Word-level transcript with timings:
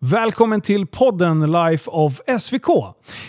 Välkommen 0.00 0.60
till 0.60 0.86
podden 0.86 1.52
Life 1.52 1.90
of 1.90 2.20
SVK. 2.40 2.66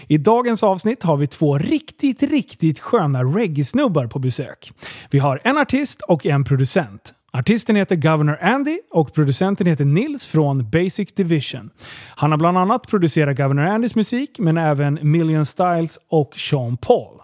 I 0.08 0.18
dagens 0.18 0.64
avsnitt 0.64 1.04
har 1.04 1.18
vi 1.18 1.28
två 1.28 1.58
riktigt, 1.58 2.24
riktigt 2.24 2.80
sköna 2.80 3.24
reggae-snubbar 3.24 4.08
på 4.08 4.20
besök. 4.20 4.72
Vi 5.10 5.20
har 5.20 5.42
en 5.44 5.58
artist 5.58 6.02
och 6.02 6.26
en 6.26 6.44
producent. 6.44 7.14
Artisten 7.34 7.76
heter 7.76 7.96
Governor 7.96 8.38
Andy 8.42 8.80
och 8.92 9.14
producenten 9.14 9.68
heter 9.68 9.86
Nils 9.86 10.26
från 10.26 10.70
Basic 10.70 11.14
Division. 11.14 11.70
Han 12.16 12.32
har 12.32 12.38
bland 12.38 12.58
annat 12.58 12.88
producerat 12.88 13.38
Governor 13.38 13.64
Andys 13.64 13.96
musik, 13.96 14.40
men 14.40 14.58
även 14.58 15.00
Million 15.02 15.46
Styles 15.46 16.00
och 16.10 16.36
Sean 16.38 16.78
Paul. 16.78 17.16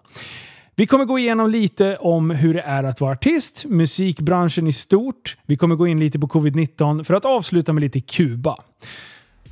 Vi 0.75 0.87
kommer 0.87 1.05
gå 1.05 1.19
igenom 1.19 1.49
lite 1.49 1.97
om 1.97 2.29
hur 2.29 2.53
det 2.53 2.61
är 2.61 2.83
att 2.83 3.01
vara 3.01 3.11
artist, 3.11 3.65
musikbranschen 3.65 4.67
i 4.67 4.73
stort. 4.73 5.37
Vi 5.45 5.57
kommer 5.57 5.75
gå 5.75 5.87
in 5.87 5.99
lite 5.99 6.19
på 6.19 6.27
covid-19 6.27 7.03
för 7.03 7.13
att 7.13 7.25
avsluta 7.25 7.73
med 7.73 7.81
lite 7.81 7.99
Kuba. 7.99 8.57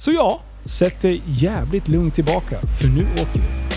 Så 0.03 0.11
ja, 0.11 0.41
sätt 0.65 1.01
dig 1.01 1.21
jävligt 1.25 1.87
lugnt 1.87 2.15
tillbaka, 2.15 2.59
för 2.79 2.87
nu 2.87 3.07
åker 3.13 3.39
vi. 3.39 3.72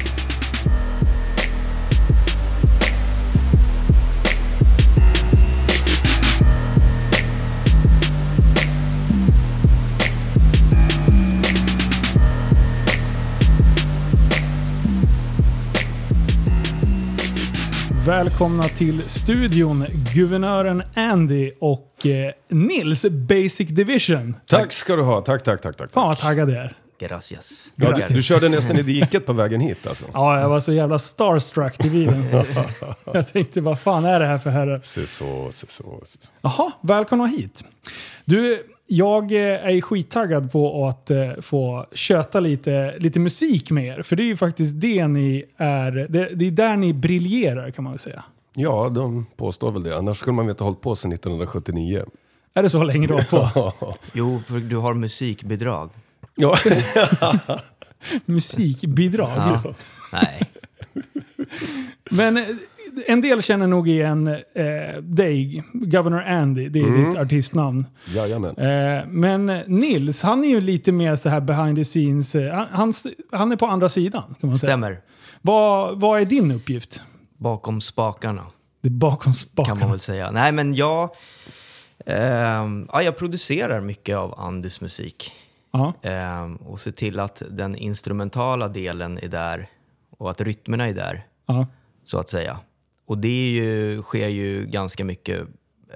Välkomna 18.07 18.63
till 18.63 19.09
studion, 19.09 19.87
guvernören 20.15 20.83
Andy 20.97 21.53
och 21.61 22.07
eh, 22.07 22.33
Nils 22.49 23.05
Basic 23.11 23.69
Division. 23.69 24.35
Tack 24.47 24.73
ska 24.73 24.97
du 24.97 25.03
ha. 25.03 25.21
Tack, 25.21 25.43
tack, 25.43 25.63
tack. 25.63 25.77
tack. 25.77 25.93
Fan 25.93 26.09
vad 26.09 26.19
taggad 26.19 26.51
jag 26.51 26.57
är. 26.57 26.77
Gracias. 26.99 27.73
Ja, 27.77 27.99
du 28.09 28.23
körde 28.23 28.49
nästan 28.49 28.77
i 28.77 28.83
diket 28.83 29.27
på 29.27 29.33
vägen 29.33 29.61
hit 29.61 29.87
alltså. 29.87 30.05
Ja, 30.13 30.41
jag 30.41 30.49
var 30.49 30.61
så 30.61 30.73
jävla 30.73 30.99
starstruck 30.99 31.85
i 31.85 31.91
bilen. 31.91 32.27
jag 33.13 33.33
tänkte, 33.33 33.61
vad 33.61 33.81
fan 33.81 34.05
är 34.05 34.21
det 34.21 34.27
här 34.27 34.39
för 34.39 34.51
herre? 34.51 34.81
Se 34.83 35.07
så, 35.07 35.49
se 35.53 35.67
så. 35.69 36.01
se 36.05 36.19
så. 36.23 36.29
Jaha, 36.41 36.73
välkomna 36.81 37.27
hit. 37.27 37.65
Du, 38.25 38.67
jag 38.87 39.33
eh, 39.33 39.39
är 39.39 39.81
skittaggad 39.81 40.53
på 40.53 40.87
att 40.87 41.11
eh, 41.11 41.31
få 41.41 41.87
köta 41.93 42.41
lite, 42.41 42.95
lite 42.99 43.19
musik 43.19 43.71
med 43.71 43.87
er. 43.87 44.03
För 44.03 44.17
det 44.17 44.23
är 44.23 44.27
ju 44.27 44.37
faktiskt 44.37 44.81
det 44.81 45.07
ni 45.07 45.45
är, 45.57 45.93
det, 45.93 46.29
det 46.35 46.47
är 46.47 46.51
där 46.51 46.77
ni 46.77 46.93
briljerar 46.95 47.71
kan 47.71 47.85
man 47.85 47.93
väl 47.93 48.01
säga. 48.01 48.25
Ja, 48.55 48.89
de 48.89 49.27
påstår 49.37 49.73
väl 49.73 49.83
det. 49.83 49.97
Annars 49.97 50.19
skulle 50.19 50.35
man 50.35 50.47
väl 50.47 50.51
inte 50.51 50.65
ha 50.65 50.69
hållit 50.69 50.81
på 50.81 50.97
sedan 50.97 51.13
1979. 51.13 52.05
Är 52.55 52.63
det 52.63 52.71
så 52.71 52.83
länge 52.83 53.07
du 53.07 53.15
har 53.15 53.23
på? 53.23 53.73
Jo, 54.13 54.43
för 54.47 54.59
du 54.59 54.77
har 54.77 54.95
musikbidrag. 54.95 55.91
Ja, 56.35 56.57
Musikbidrag. 58.25 59.31
Ja. 59.37 59.63
Nej. 60.13 60.43
Men 62.11 62.37
eh, 62.37 62.45
en 63.07 63.21
del 63.21 63.43
känner 63.43 63.67
nog 63.67 63.89
igen 63.89 64.27
eh, 64.55 65.03
dig, 65.03 65.65
Governor 65.73 66.23
Andy. 66.23 66.69
Det 66.69 66.79
är 66.81 66.85
Mm. 66.87 67.11
ditt 67.11 67.19
artistnamn. 67.21 67.87
jajamän. 68.15 68.57
Eh, 68.57 69.07
men 69.09 69.47
Nils, 69.67 70.23
han 70.23 70.45
är 70.45 70.49
ju 70.49 70.61
lite 70.61 70.93
mer 70.93 71.17
så 71.17 71.29
här 71.29 71.41
behind 71.41 71.77
the 71.77 71.85
scenes. 71.85 72.35
eh, 72.35 72.67
Han, 72.71 72.93
han, 73.33 73.53
är 73.53 73.57
på 73.57 73.67
andra 73.67 73.89
sidan 73.89 74.35
kan 74.41 74.51
man 74.51 74.59
säga. 74.59 74.71
Stämmer. 74.71 75.01
Vad, 75.43 76.01
vad 76.01 76.21
är 76.21 76.25
din 76.25 76.51
uppgift? 76.51 77.01
Bakom 77.39 77.81
spakarna, 77.81 78.47
Det 78.83 78.89
är 78.89 78.91
bakom 78.91 79.19
kan 79.25 79.33
spakarna. 79.35 79.81
man 79.81 79.91
väl 79.91 80.01
säga. 80.01 80.31
Nej, 80.31 80.53
men 80.53 80.75
jag... 80.75 81.11
ehm, 82.07 82.89
ja, 82.93 83.03
jag 83.03 83.17
producerar 83.19 83.81
mycket 83.81 84.17
av 84.17 84.41
Andys 84.41 84.81
musik. 84.81 85.33
Ja. 85.73 85.93
Ehm, 86.03 86.57
och 86.57 86.81
ser 86.81 86.91
till 86.91 87.21
att 87.21 87.43
den 87.51 87.77
instrumentala 87.77 88.69
delen 88.69 89.19
är 89.23 89.29
där 89.29 89.69
och 90.19 90.31
att 90.31 90.41
rytmerna 90.41 90.89
är 90.89 90.95
där, 90.95 91.27
Ja. 91.47 91.67
så 92.05 92.19
att 92.19 92.29
säga. 92.29 92.59
Och 93.07 93.19
det 93.19 93.29
är 93.29 93.51
ju, 93.51 94.03
sker 94.03 94.29
ju 94.29 94.67
ganska 94.67 95.05
mycket 95.05 95.41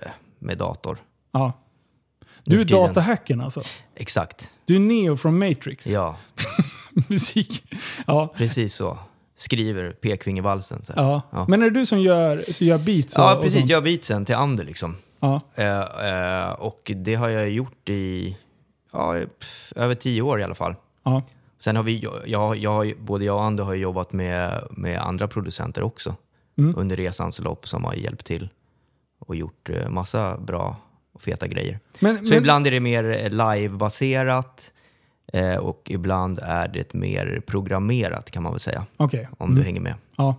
eh, 0.03 0.11
med 0.39 0.59
dator. 0.59 0.99
ja. 1.33 1.53
Du 2.45 2.61
är 2.61 2.65
datahacken 2.65 3.41
alltså? 3.41 3.63
Exakt. 3.95 4.51
Du 4.65 4.77
är 4.77 4.81
Neo 4.81 5.17
från 5.17 5.39
Matrix? 5.39 5.87
Ja, 5.87 6.17
Musik. 7.09 7.65
Ja. 8.07 8.33
precis 8.37 8.75
så. 8.75 8.99
Skriver 9.37 9.93
pekfingervalsen. 9.93 10.85
Så. 10.85 10.93
Ja. 10.97 11.23
Ja. 11.33 11.45
Men 11.49 11.63
är 11.63 11.71
det 11.71 11.81
du 11.81 11.87
som 11.87 12.01
gör, 12.01 12.45
som 12.53 12.67
gör 12.67 12.79
beats? 12.79 13.17
och- 13.17 13.23
Ja, 13.25 13.37
och 13.37 13.43
precis. 13.43 13.59
sånt? 13.61 13.71
Jag 13.71 13.85
beatsen 13.85 14.25
till 14.25 14.35
Ander 14.35 14.65
liksom. 14.65 14.97
Ja. 15.21 15.41
Eh, 15.55 15.81
eh, 15.81 16.53
och 16.53 16.93
det 16.97 17.15
har 17.15 17.29
jag 17.29 17.51
gjort 17.51 17.89
i 17.89 18.37
ja, 18.93 19.15
pff, 19.41 19.73
över 19.77 19.95
tio 19.95 20.23
år 20.23 20.41
i 20.41 20.45
alla 20.45 20.55
fall. 20.55 20.75
Ja. 21.05 21.23
Sen 21.65 21.77
har 21.77 21.83
vi, 21.83 21.99
jag, 21.99 22.13
jag, 22.27 22.57
jag, 22.57 22.93
både 23.01 23.25
jag 23.25 23.37
och 23.37 23.43
Ander 23.43 23.65
har 23.65 23.75
jobbat 23.75 24.13
med, 24.13 24.65
med 24.71 24.99
andra 25.01 25.29
producenter 25.29 25.83
också 25.83 26.17
Mm. 26.59 26.75
under 26.79 26.97
resans 26.97 27.39
lopp 27.41 27.69
som 27.69 27.85
har 27.85 27.95
hjälpt 27.95 28.27
till 28.27 28.49
och 29.27 29.37
gjort 29.37 29.69
eh, 29.71 29.89
massa 29.89 30.39
bra 30.39 30.77
och 31.13 31.23
feta 31.23 31.47
grejer. 31.47 31.79
Men, 32.01 32.17
Så 32.27 32.35
men, 32.35 32.39
ibland 32.39 32.67
är 32.67 32.71
det 32.71 32.81
mer 32.81 33.05
eh, 33.11 33.31
livebaserat 33.31 34.73
eh, 35.33 35.57
och 35.57 35.83
ibland 35.91 36.39
är 36.43 36.69
det 36.69 36.95
mer 36.95 37.43
programmerat 37.47 38.31
kan 38.31 38.43
man 38.43 38.53
väl 38.53 38.61
säga. 38.61 38.87
Okej. 38.97 39.29
Om 39.39 39.47
Mm. 39.51 39.59
du 39.59 39.65
hänger 39.67 39.81
med. 39.81 39.95
Ja. 40.17 40.35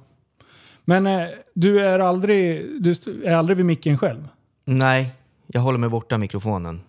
Men 0.86 1.08
eh, 1.08 1.28
du 1.54 1.80
är 1.86 2.00
aldrig, 2.00 2.66
du 2.84 2.92
är 3.26 3.36
aldrig 3.36 3.58
vid 3.58 3.66
micken 3.66 3.98
själv? 3.98 4.28
Nej, 4.66 5.12
jag 5.48 5.62
håller 5.62 5.80
mig 5.80 5.90
borta 5.90 6.18
mikrofonen. 6.18 6.82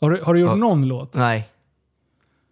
Har 0.00 0.10
du, 0.10 0.20
har 0.22 0.34
du 0.34 0.40
gjort 0.40 0.50
Ja. 0.50 0.56
någon 0.56 0.88
låt? 0.88 1.14
Nej, 1.14 1.48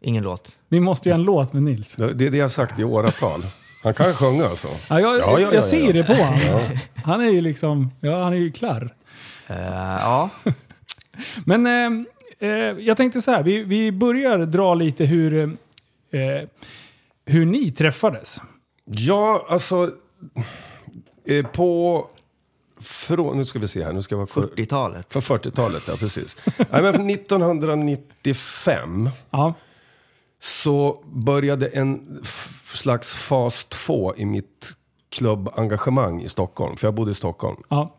ingen 0.04 0.24
låt. 0.24 0.58
Vi 0.68 0.80
måste 0.80 1.08
göra 1.08 1.18
en 1.18 1.24
låt 1.24 1.52
med 1.52 1.62
Nils. 1.62 1.96
Det 1.96 2.04
är 2.04 2.30
det 2.30 2.36
jag 2.36 2.44
har 2.44 2.48
sagt 2.48 2.78
i 2.78 2.84
åratal. 2.84 3.46
Han 3.82 3.94
kan 3.94 4.12
sjunga 4.12 4.44
alltså. 4.44 4.68
Ja, 4.88 5.00
jag, 5.00 5.18
Ja, 5.18 5.20
ja, 5.20 5.40
ja, 5.40 5.54
jag 5.54 5.64
ser 5.64 5.86
ja. 5.86 5.92
det 5.92 6.04
på 6.04 6.12
honom. 6.12 6.60
Han 7.04 7.20
är 7.20 7.30
ju 7.30 7.40
liksom, 7.40 7.90
ja 8.00 8.22
han 8.22 8.32
är 8.32 8.36
ju 8.36 8.52
klar. 8.52 8.94
Eh, 9.46 9.56
ja, 10.00 10.30
Men 11.44 11.66
eh, 11.66 11.90
eh, 12.48 12.54
jag 12.78 12.96
tänkte 12.96 13.20
så 13.20 13.30
här, 13.30 13.42
vi, 13.42 13.62
vi 13.62 13.92
börjar 13.92 14.38
dra 14.38 14.74
lite 14.74 15.04
hur, 15.04 15.42
eh, 16.10 16.48
hur 17.26 17.46
ni 17.46 17.72
träffades. 17.72 18.40
Ja, 18.84 19.46
alltså. 19.48 19.90
Eh, 21.26 21.46
på... 21.46 22.06
Från, 22.80 23.36
nu 23.36 23.44
ska 23.44 23.58
vi 23.58 23.68
se 23.68 23.84
här, 23.84 23.92
nu 23.92 24.02
ska 24.02 24.14
jag 24.14 24.18
vara... 24.18 24.28
40-talet. 24.48 25.12
För 25.12 25.20
40-talet, 25.20 25.82
ja 25.88 25.96
precis. 25.96 26.36
Nej, 26.70 26.82
men 26.82 27.10
1995 27.10 29.10
Ja, 29.30 29.54
så 30.44 31.04
började 31.12 31.66
en 31.66 32.20
slags 32.64 33.14
fas 33.14 33.64
2 33.64 34.14
i 34.16 34.24
mitt 34.26 34.72
klubbengagemang 35.08 36.22
i 36.22 36.28
Stockholm. 36.28 36.76
För 36.76 36.86
jag 36.86 36.94
bodde 36.94 37.10
i 37.10 37.14
Stockholm. 37.14 37.56
ja, 37.68 37.94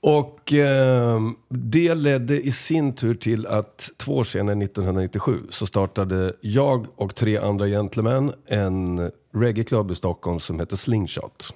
Och 0.00 0.52
eh, 0.52 1.20
det 1.48 1.94
ledde 1.94 2.40
i 2.40 2.52
sin 2.52 2.94
tur 2.94 3.14
till 3.14 3.46
att 3.46 3.90
två 3.96 4.16
år 4.16 4.24
senare, 4.24 4.64
1997, 4.64 5.38
så 5.50 5.66
startade 5.66 6.32
jag 6.40 6.86
och 6.96 7.14
tre 7.14 7.38
andra 7.38 7.66
gentlemän 7.66 8.32
en 8.46 9.10
reggaeklubb 9.34 9.90
i 9.90 9.94
Stockholm 9.94 10.40
som 10.40 10.58
hette 10.60 10.76
Slingshot. 10.76 11.54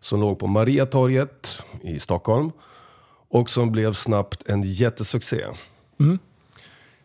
Som 0.00 0.20
låg 0.20 0.38
på 0.38 0.46
Mariatorget 0.46 1.64
i 1.82 1.98
Stockholm. 2.00 2.50
Och 3.28 3.50
som 3.50 3.72
blev 3.72 3.92
snabbt 3.92 4.48
en 4.48 4.62
jättesuccé. 4.62 5.44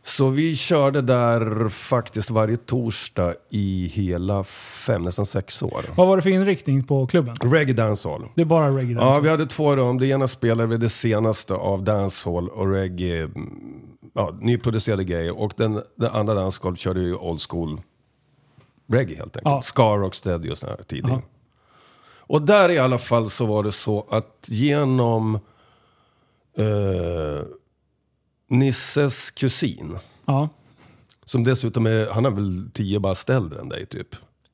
Så 0.04 0.30
vi 0.30 0.56
körde 0.56 1.02
där 1.02 1.70
faktiskt 1.70 2.30
varje 2.30 2.58
torsdag 2.58 3.34
i 3.50 3.88
hela 3.94 4.44
fem, 4.44 5.02
nästan 5.02 5.26
sex 5.26 5.64
år. 5.64 5.82
vad 5.96 6.08
var 6.08 6.16
det 6.16 6.22
för 6.22 6.30
inriktning 6.30 6.84
på 6.84 7.08
klubben? 7.08 7.36
Reggae 7.42 7.74
dancehall. 7.76 8.26
Det 8.36 8.42
är 8.42 8.46
bara 8.46 8.70
reggae 8.78 8.94
Ja, 8.94 9.00
dance. 9.06 9.22
vi 9.22 9.30
hade 9.30 9.46
två 9.46 9.76
rum. 9.76 9.98
Det 10.00 10.08
ena 10.08 10.28
spelade 10.28 10.70
vi 10.70 10.78
det 10.78 10.90
senaste 10.90 11.54
av 11.54 11.84
dancehall 11.84 12.50
och 12.50 12.72
reggae. 12.72 13.24
mm, 13.24 13.50
Ja, 14.14 14.38
nyproducerade 14.42 15.04
grejer. 15.04 15.40
Och 15.40 15.54
den, 15.58 15.82
den 15.96 16.12
andra 16.12 16.34
dancehall 16.34 16.78
körde 16.78 17.00
ju 17.02 17.16
old 17.16 17.42
school 17.50 17.82
reggae 18.92 19.16
helt 19.16 19.38
enkelt. 19.38 19.46
Ja. 19.46 19.62
Ska, 19.62 19.98
rocksteady 19.98 20.50
och 20.52 20.58
sån 20.58 20.70
här 20.70 20.78
tidig. 20.88 21.10
Ja. 21.12 21.22
Och 22.18 22.42
där 22.42 22.70
i 22.72 22.80
alla 22.80 22.98
fall 22.98 23.30
så 23.30 23.46
var 23.46 23.64
det 23.64 23.72
så 23.72 24.06
att 24.10 24.46
genom 24.48 25.36
eh, 26.58 27.44
Nisses 28.52 29.32
kusin, 29.32 29.98
Ja, 30.26 30.50
som 31.26 31.44
dessutom 31.44 31.86
är, 31.86 32.10
han 32.10 32.26
är 32.26 32.30
väl 32.30 32.70
tio 32.74 33.00
bast 33.00 33.30
äldre 33.30 33.60
än 33.60 33.70
dig 33.70 33.86
typ. 33.86 34.08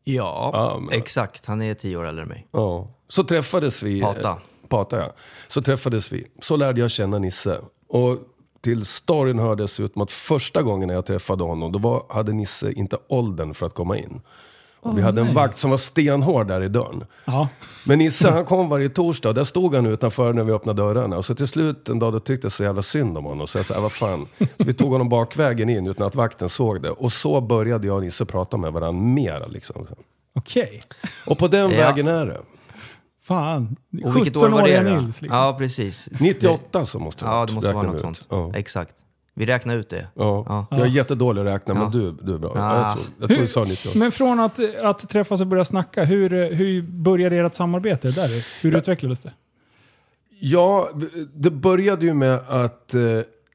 Ja, 0.03 0.49
Ja, 0.53 0.79
men- 0.79 0.93
exakt. 0.99 1.45
Han 1.45 1.61
är 1.61 1.73
tio 1.73 1.97
år 1.97 2.05
äldre 2.05 2.23
än 2.23 2.29
mig. 2.29 2.47
Ja. 2.51 2.87
Så 3.09 3.23
träffades 3.23 3.83
vi. 3.83 4.01
Pata. 4.01 4.37
Pata 4.69 4.97
ja. 4.99 5.11
Så 5.47 5.61
träffades 5.61 6.11
vi. 6.11 6.27
Så 6.41 6.55
lärde 6.55 6.81
jag 6.81 6.91
känna 6.91 7.17
Nisse. 7.17 7.59
Och 7.89 8.17
till 8.61 8.85
storyn 8.85 9.39
hör 9.39 9.55
dessutom 9.55 10.01
att 10.01 10.11
första 10.11 10.61
gången 10.63 10.89
jag 10.89 11.05
träffade 11.05 11.43
honom, 11.43 11.71
då 11.71 11.79
var, 11.79 12.05
hade 12.09 12.33
Nisse 12.33 12.71
inte 12.71 12.97
åldern 13.07 13.53
för 13.53 13.65
att 13.65 13.73
komma 13.73 13.97
in. 13.97 14.21
Och 14.87 14.97
vi 14.97 15.01
hade 15.01 15.21
en 15.21 15.33
vakt 15.33 15.57
som 15.57 15.69
var 15.71 15.77
stenhård 15.77 16.47
där 16.47 16.61
i 16.61 16.67
dörren. 16.67 17.03
Ja. 17.25 17.47
Men 17.85 17.99
Nisse 17.99 18.29
han 18.29 18.45
kom 18.45 18.69
varje 18.69 18.89
torsdag, 18.89 19.33
där 19.33 19.43
stod 19.43 19.75
han 19.75 19.85
utanför 19.85 20.33
när 20.33 20.43
vi 20.43 20.51
öppnade 20.51 20.81
dörrarna. 20.81 21.17
Och 21.17 21.25
så 21.25 21.35
till 21.35 21.47
slut 21.47 21.89
en 21.89 21.99
dag 21.99 22.13
då 22.13 22.19
tyckte 22.19 22.45
jag 22.45 22.51
så 22.51 22.63
jävla 22.63 22.81
synd 22.81 23.17
om 23.17 23.25
honom. 23.25 23.47
Så 23.47 23.57
jag 23.57 23.65
sa, 23.65 23.79
vad 23.81 23.91
fan. 23.91 24.27
Så 24.39 24.45
vi 24.57 24.73
tog 24.73 24.91
honom 24.91 25.09
bakvägen 25.09 25.69
in 25.69 25.87
utan 25.87 26.07
att 26.07 26.15
vakten 26.15 26.49
såg 26.49 26.81
det. 26.81 26.89
Och 26.89 27.11
så 27.11 27.41
började 27.41 27.87
jag 27.87 27.95
och 27.95 28.01
Nisse 28.01 28.25
prata 28.25 28.57
med 28.57 28.73
varandra 28.73 29.01
mera 29.01 29.45
liksom. 29.47 29.87
Okej. 30.35 30.79
Och 31.27 31.37
på 31.37 31.47
den 31.47 31.71
Ja. 31.71 31.77
vägen 31.77 32.07
är 32.07 32.25
det. 32.25 32.41
Fan. 33.23 33.75
Och 34.03 34.15
vilket 34.15 34.37
år 34.37 34.49
var 34.49 34.67
det 34.67 34.77
17-åriga 34.77 34.83
då? 34.95 35.01
Nils. 35.01 35.21
Liksom. 35.21 35.37
Ja, 35.39 35.55
precis. 35.57 36.09
98 36.19 36.85
så 36.85 36.99
måste 36.99 37.25
det 37.25 37.29
Ja, 37.31 37.37
varit, 37.37 37.49
det 37.49 37.55
måste 37.55 37.73
vara 37.73 37.85
något 37.85 37.95
ut. 37.95 38.01
sånt. 38.01 38.27
Ja. 38.29 38.51
Exakt. 38.55 38.93
Vi 39.37 39.45
räknar 39.45 39.75
ut 39.75 39.89
det. 39.89 40.07
Ja. 40.13 40.45
Ja. 40.49 40.65
Jag 40.71 40.79
är 40.79 40.85
jättedålig 40.85 41.41
att 41.41 41.47
räkna, 41.47 41.73
men 41.73 41.83
Ja. 41.83 41.89
du, 41.89 42.11
du 42.21 42.33
är 42.33 42.37
bra. 42.37 42.51
Ja. 42.55 42.75
Ja, 42.75 42.83
jag 42.83 42.93
tror, 42.93 43.05
jag 43.19 43.29
tror 43.29 43.41
du 43.41 43.47
sa 43.47 43.63
98. 43.63 43.99
Men 43.99 44.11
från 44.11 44.39
att, 44.39 44.59
att 44.83 45.09
träffas 45.09 45.41
och 45.41 45.47
börja 45.47 45.65
snacka, 45.65 46.03
hur, 46.05 46.53
hur 46.53 46.81
började 46.81 47.35
ert 47.37 47.53
samarbete 47.55 48.11
där? 48.11 48.29
Hur 48.63 48.77
utvecklades 48.77 49.19
det? 49.19 49.33
Ja, 50.39 50.89
det 51.33 51.51
började 51.51 52.05
ju 52.05 52.13
med 52.13 52.39
att 52.47 52.93
eh, 52.93 53.01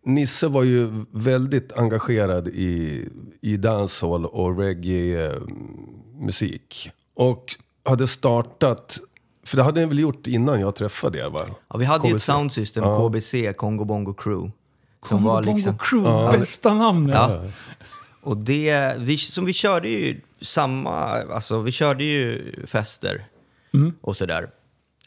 Nisse 0.04 0.48
var 0.48 0.62
ju 0.62 1.04
väldigt 1.10 1.72
engagerad 1.72 2.48
i, 2.48 3.08
i 3.40 3.56
dancehall 3.56 4.26
och 4.26 4.58
reggae-musik. 4.58 6.90
och 7.14 7.56
hade 7.84 8.06
startat, 8.06 8.98
för 9.46 9.56
det 9.56 9.62
hade 9.62 9.80
han 9.80 9.88
väl 9.88 9.98
gjort 9.98 10.26
innan 10.26 10.60
jag 10.60 10.74
träffade 10.74 11.18
er 11.18 11.30
va? 11.30 11.40
Ja, 11.68 11.76
vi 11.76 11.84
hade 11.84 12.08
ju 12.08 12.14
ett 12.14 12.22
KBC. 12.22 12.32
soundsystem, 12.32 12.84
KBC, 12.84 13.52
Congo 13.56 13.84
Bongo 13.84 14.14
Crew. 14.14 14.52
Som 15.02 15.18
Congo 15.18 15.30
var 15.30 15.42
liksom, 15.42 15.78
Crew, 15.78 16.38
bästa 16.38 16.74
namnet. 16.74 17.16
Ja. 17.16 17.44
Och 18.20 18.36
det, 18.36 18.96
vi, 18.98 19.16
som 19.18 19.44
vi 19.44 19.52
körde 19.52 19.88
ju 19.88 20.20
samma, 20.40 20.92
alltså 21.32 21.60
vi 21.60 21.72
körde 21.72 22.04
ju 22.04 22.52
fester 22.66 23.26
och 24.00 24.16
sådär. 24.16 24.50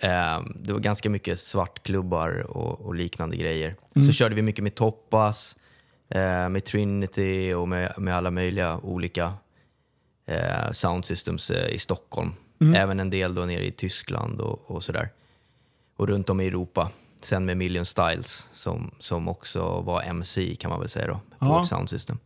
Eh, 0.01 0.43
det 0.55 0.73
var 0.73 0.79
ganska 0.79 1.09
mycket 1.09 1.39
svartklubbar 1.39 2.57
och, 2.57 2.81
och 2.81 2.95
liknande 2.95 3.37
grejer. 3.37 3.75
Så 3.93 4.11
körde 4.11 4.35
vi 4.35 4.41
mycket 4.41 4.63
med 4.63 4.75
Toppas, 4.75 5.55
eh, 6.09 6.49
med 6.49 6.65
Trinity 6.65 7.53
och 7.53 7.67
med, 7.67 7.93
med 7.97 8.15
alla 8.15 8.31
möjliga 8.31 8.77
olika 8.77 9.33
eh, 10.27 10.71
soundsystems 10.71 11.51
eh, 11.51 11.75
i 11.75 11.79
Stockholm. 11.79 12.31
Även 12.75 12.99
en 12.99 13.09
del 13.09 13.35
då 13.35 13.45
nere 13.45 13.65
i 13.65 13.71
Tyskland 13.71 14.41
och, 14.41 14.71
och 14.71 14.83
sådär. 14.83 15.09
Och 15.97 16.07
runt 16.07 16.29
om 16.29 16.41
i 16.41 16.47
Europa. 16.47 16.91
Sen 17.25 17.45
med 17.45 17.57
Million 17.57 17.85
Styles 17.85 18.49
som, 18.53 18.91
som 18.99 19.29
också 19.29 19.81
var 19.81 20.01
MC 20.01 20.55
kan 20.55 20.69
man 20.71 20.79
väl 20.79 20.89
säga 20.89 21.07
då, 21.07 21.13
på 21.13 21.19
Ja. 21.39 21.57
vårt 21.57 21.67
soundsystem. 21.67 22.17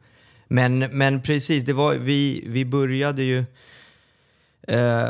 Men, 0.47 0.79
men 0.79 1.21
precis, 1.21 1.63
det 1.65 1.73
var, 1.73 1.93
vi, 1.95 2.43
vi 2.47 2.65
började 2.65 3.23
ju... 3.23 3.43
Eh, 4.67 5.09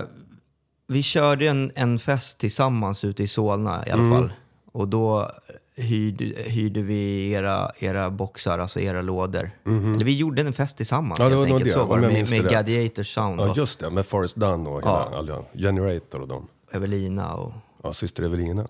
vi 0.88 1.04
körde 1.04 1.48
en, 1.48 1.72
en 1.76 2.00
fest 2.00 2.38
tillsammans 2.38 3.04
ute 3.04 3.24
i 3.24 3.28
Solna 3.28 3.84
i 3.88 3.92
alla 3.92 4.02
Mm. 4.04 4.14
fall. 4.18 4.34
Och 4.72 4.88
då 4.88 5.32
hyrde, 5.76 6.26
hyrde 6.42 6.82
vi 6.82 7.32
era, 7.32 7.72
era 7.80 8.10
boxar, 8.10 8.60
alltså 8.60 8.80
era 8.80 9.02
lådor. 9.02 9.52
Eller 9.66 10.06
vi 10.06 10.18
gjorde 10.18 10.42
en 10.42 10.54
fest 10.54 10.78
tillsammans. 10.78 11.20
Ja, 11.20 11.30
helt 11.30 11.42
enkelt. 11.46 11.64
det, 11.64 11.70
Så 11.72 11.86
var 11.86 12.00
det 12.00 12.08
med, 12.08 12.30
med. 12.30 12.42
Gladiator 12.50 13.04
Sound 13.04 13.40
Ja, 13.40 13.50
och 13.52 13.58
just 13.58 13.80
det. 13.80 13.90
Med 13.90 14.06
Forrest 14.06 14.36
Dunn 14.36 14.68
och 14.68 14.82
hela, 14.82 15.24
Ja. 15.28 15.46
Generator 15.54 16.22
och 16.22 16.28
dem. 16.28 16.48
Evelina 16.72 17.34
och 17.36 17.54
Ja, 17.84 17.94
syster 17.94 18.24
Evelina. 18.24 18.68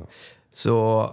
Så, 0.54 1.10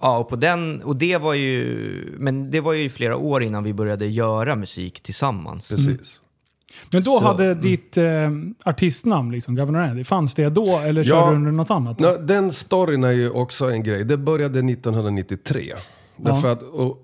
ja, 0.00 0.18
och, 0.18 0.28
på 0.28 0.36
den, 0.36 0.82
och 0.82 0.96
det 0.96 1.16
var 1.16 1.34
ju, 1.34 2.16
men 2.18 2.50
det 2.50 2.60
var 2.60 2.72
ju 2.72 2.90
flera 2.90 3.16
år 3.16 3.42
innan 3.42 3.64
vi 3.64 3.74
började 3.74 4.06
göra 4.06 4.56
musik 4.56 5.00
tillsammans. 5.00 5.68
Precis. 5.68 6.20
Men 6.92 7.02
då 7.02 7.18
Så- 7.18 7.24
hade 7.24 7.54
ditt 7.54 7.96
eh, 7.96 8.04
artistnamn, 8.64 9.30
liksom, 9.32 9.54
Governor 9.54 9.80
Andy, 9.80 10.04
fanns 10.04 10.34
det 10.34 10.48
då 10.48 10.66
eller 10.78 11.04
Ja. 11.04 11.10
körde 11.10 11.30
du 11.32 11.36
under 11.36 11.52
något 11.52 11.70
annat? 11.70 11.98
Nå, 11.98 12.16
den 12.16 12.52
storyn 12.52 13.04
är 13.04 13.10
ju 13.12 13.30
också 13.30 13.70
en 13.70 13.82
grej. 13.82 14.04
Det 14.04 14.16
började 14.16 14.58
1993. 14.62 15.74
Därför 16.16 16.48
att, 16.52 16.62
och 16.62 16.98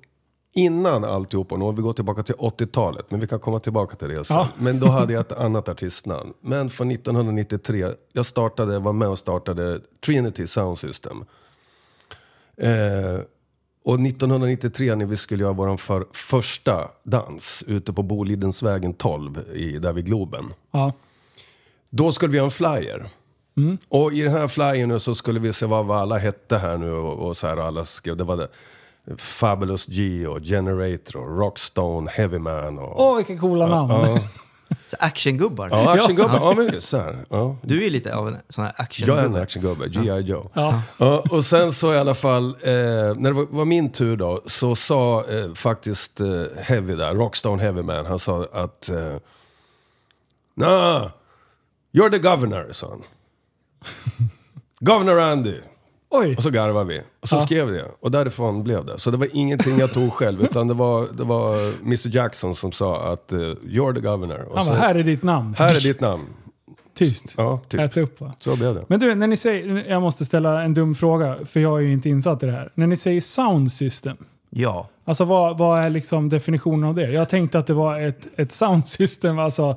innan 0.55 1.05
alltihopa, 1.05 1.57
nu 1.57 1.65
om 1.65 1.77
vi 1.77 1.83
går 1.83 1.93
tillbaka 1.93 2.23
till 2.23 2.35
80-talet, 2.35 3.11
men 3.11 3.21
vi 3.21 3.27
kan 3.27 3.41
komma 3.41 3.59
tillbaka 3.59 3.97
till 3.97 4.09
det 4.09 4.25
sen. 4.25 4.37
Ja. 4.37 4.49
Men 4.59 4.81
då 4.81 4.87
hade 4.87 5.13
jag 5.13 5.21
ett 5.21 5.33
annat 5.39 5.69
artistnamn. 5.69 6.33
Men 6.41 6.69
för 6.71 6.85
1993, 6.93 7.87
jag 8.13 8.27
startade, 8.27 8.79
var 8.79 8.93
med 8.93 9.09
och 9.09 9.19
startade 9.19 9.81
Trinity 10.07 10.47
Sound 10.47 10.79
System. 10.79 11.25
Eh, 12.61 13.21
och 13.85 14.01
1993 14.01 14.95
när 14.95 15.07
vi 15.07 15.17
skulle 15.17 15.43
göra 15.43 15.53
vår 15.53 15.77
för, 15.77 16.07
första 16.13 16.89
dans 17.03 17.65
ute 17.67 17.93
på 17.93 18.03
Bolidensvägen 18.03 18.95
12, 18.95 19.39
i, 19.55 19.79
där 19.79 19.93
vid 19.93 20.07
Globen. 20.07 20.45
Ja. 20.71 20.93
Då 21.91 22.13
skulle 22.13 22.33
vi 22.33 22.39
ha 22.39 22.45
en 22.45 22.51
flyer. 22.51 23.07
Och 23.89 24.13
i 24.13 24.23
den 24.23 24.33
här 24.33 24.49
flyern 24.49 24.89
nu 24.89 24.99
så 24.99 25.15
skulle 25.15 25.41
vi 25.41 25.53
se 25.53 25.67
vad, 25.67 25.87
vad 25.87 25.99
alla 25.99 26.19
hette 26.19 26.59
här 26.59 26.79
nu 26.79 26.93
och, 26.93 27.29
och 27.29 27.37
så 27.37 27.47
här 27.47 27.59
och 27.59 27.65
alla 27.65 27.85
skrev. 27.85 28.17
Det 28.17 28.25
var 28.25 28.37
det. 28.37 28.49
Fabulous 29.17 29.87
G 29.87 30.27
och 30.27 30.41
Generator 30.43 31.17
och 31.17 31.39
Rockstone, 31.39 32.11
Heavyman 32.11 32.79
och... 32.79 33.01
Åh, 33.01 33.17
vilka 33.17 33.39
coola 33.39 33.67
namn. 33.67 33.91
Ja, 33.91 34.19
Så 34.91 34.97
actiongubbar. 35.01 35.69
ja 35.73 35.93
actiongubbar. 35.93 36.35
Ja, 36.35 36.55
men 36.57 36.81
så 36.81 36.97
här. 36.97 37.17
Ja. 37.31 37.57
Du 37.63 37.79
är 37.79 37.85
ju 37.85 37.91
lite 37.91 38.17
av 38.17 38.29
en 38.29 38.37
sån 38.49 38.65
här 38.65 38.75
Jag 38.79 39.19
är 39.19 39.25
en 39.25 39.35
actiongubbe. 39.37 39.43
actiongubbe, 39.43 39.89
G.I. 39.89 40.21
Joe. 40.21 40.51
Ja. 40.55 40.83
Ja, 40.99 41.25
och 41.31 41.45
sen 41.45 41.73
så 41.73 41.95
i 41.95 41.99
alla 41.99 42.15
fall, 42.15 42.49
eh, 42.49 42.55
när 43.17 43.23
det 43.23 43.33
var, 43.33 43.47
var 43.51 43.65
min 43.65 43.93
tur 43.93 44.17
då, 44.17 44.43
så 44.47 44.77
sa 44.77 45.25
eh, 45.31 45.55
faktiskt 45.55 46.21
eh, 46.21 46.27
Heavy 46.63 46.95
där, 46.95 47.15
Rockstone 47.15 47.63
Heavyman, 47.63 48.07
han 48.07 48.19
sa 48.19 48.47
att... 48.53 48.89
Eh, 48.89 49.17
nah, 50.55 51.11
you're 51.93 52.11
the 52.11 52.19
governor, 52.19 52.69
sa 52.73 52.89
han. 52.89 53.03
Governor 54.81 55.21
Andy. 55.21 55.61
Oj, 56.19 56.35
Och 56.37 56.43
så 56.43 56.51
garvade 56.51 56.85
vi. 56.95 57.01
Och 57.21 57.29
så 57.29 57.37
Ja. 57.37 57.41
skrev 57.41 57.71
det. 57.73 57.85
Och 58.01 58.11
därifrån 58.11 58.65
blev 58.65 58.85
det. 58.85 58.99
Så 58.99 59.11
det 59.11 59.17
var 59.17 59.29
ingenting 59.33 59.79
jag 59.79 59.93
tog 59.93 60.13
själv. 60.13 60.43
Utan 60.51 60.69
det 60.69 60.75
var, 60.75 61.09
det 61.17 61.25
var 61.25 61.57
Mr 61.83 62.17
Jackson 62.17 62.55
som 62.55 62.73
sa 62.73 63.13
att 63.13 63.33
eh, 63.33 63.39
you're 63.39 63.95
the 63.95 64.01
governor. 64.01 64.49
Och 64.49 64.57
han 64.57 64.65
så, 64.65 64.71
bara, 64.71 64.79
här 64.81 64.95
är 64.95 65.03
ditt 65.03 65.23
namn. 65.23 65.55
här 65.59 65.77
är 65.77 65.81
ditt 65.81 66.01
namn. 66.01 66.25
Tyst. 66.95 67.35
Ja, 67.37 67.61
typ. 67.69 67.81
Äta 67.81 68.01
upp 68.01 68.21
va? 68.21 68.33
Så 68.39 68.57
blev 68.57 68.75
det. 68.75 68.85
Men 68.89 69.01
du, 69.01 69.15
när 69.15 69.27
ni 69.27 69.37
säger, 69.37 69.85
jag 69.91 70.03
måste 70.03 70.25
ställa 70.25 70.63
en 70.63 70.75
dum 70.75 70.95
fråga, 70.95 71.37
för 71.45 71.61
jag 71.61 71.79
är 71.79 71.83
ju 71.83 71.93
inte 71.93 72.09
insatt 72.09 72.43
i 72.43 72.47
det 72.47 72.53
här. 72.53 72.71
När 72.75 72.87
ni 72.87 72.97
säger 72.97 73.21
sound 73.21 73.73
system, 73.73 74.17
Ja. 74.51 74.89
alltså 75.05 75.25
vad, 75.25 75.59
vad 75.59 75.79
är 75.79 75.91
liksom 75.91 76.29
definitionen 76.29 76.85
av 76.89 76.95
det? 76.95 77.11
Jag 77.13 77.29
tänkte 77.29 77.59
att 77.59 77.67
det 77.67 77.75
var 77.75 78.01
ett, 78.01 78.27
ett 78.37 78.53
sound 78.53 78.89
system, 78.89 79.39
alltså... 79.39 79.77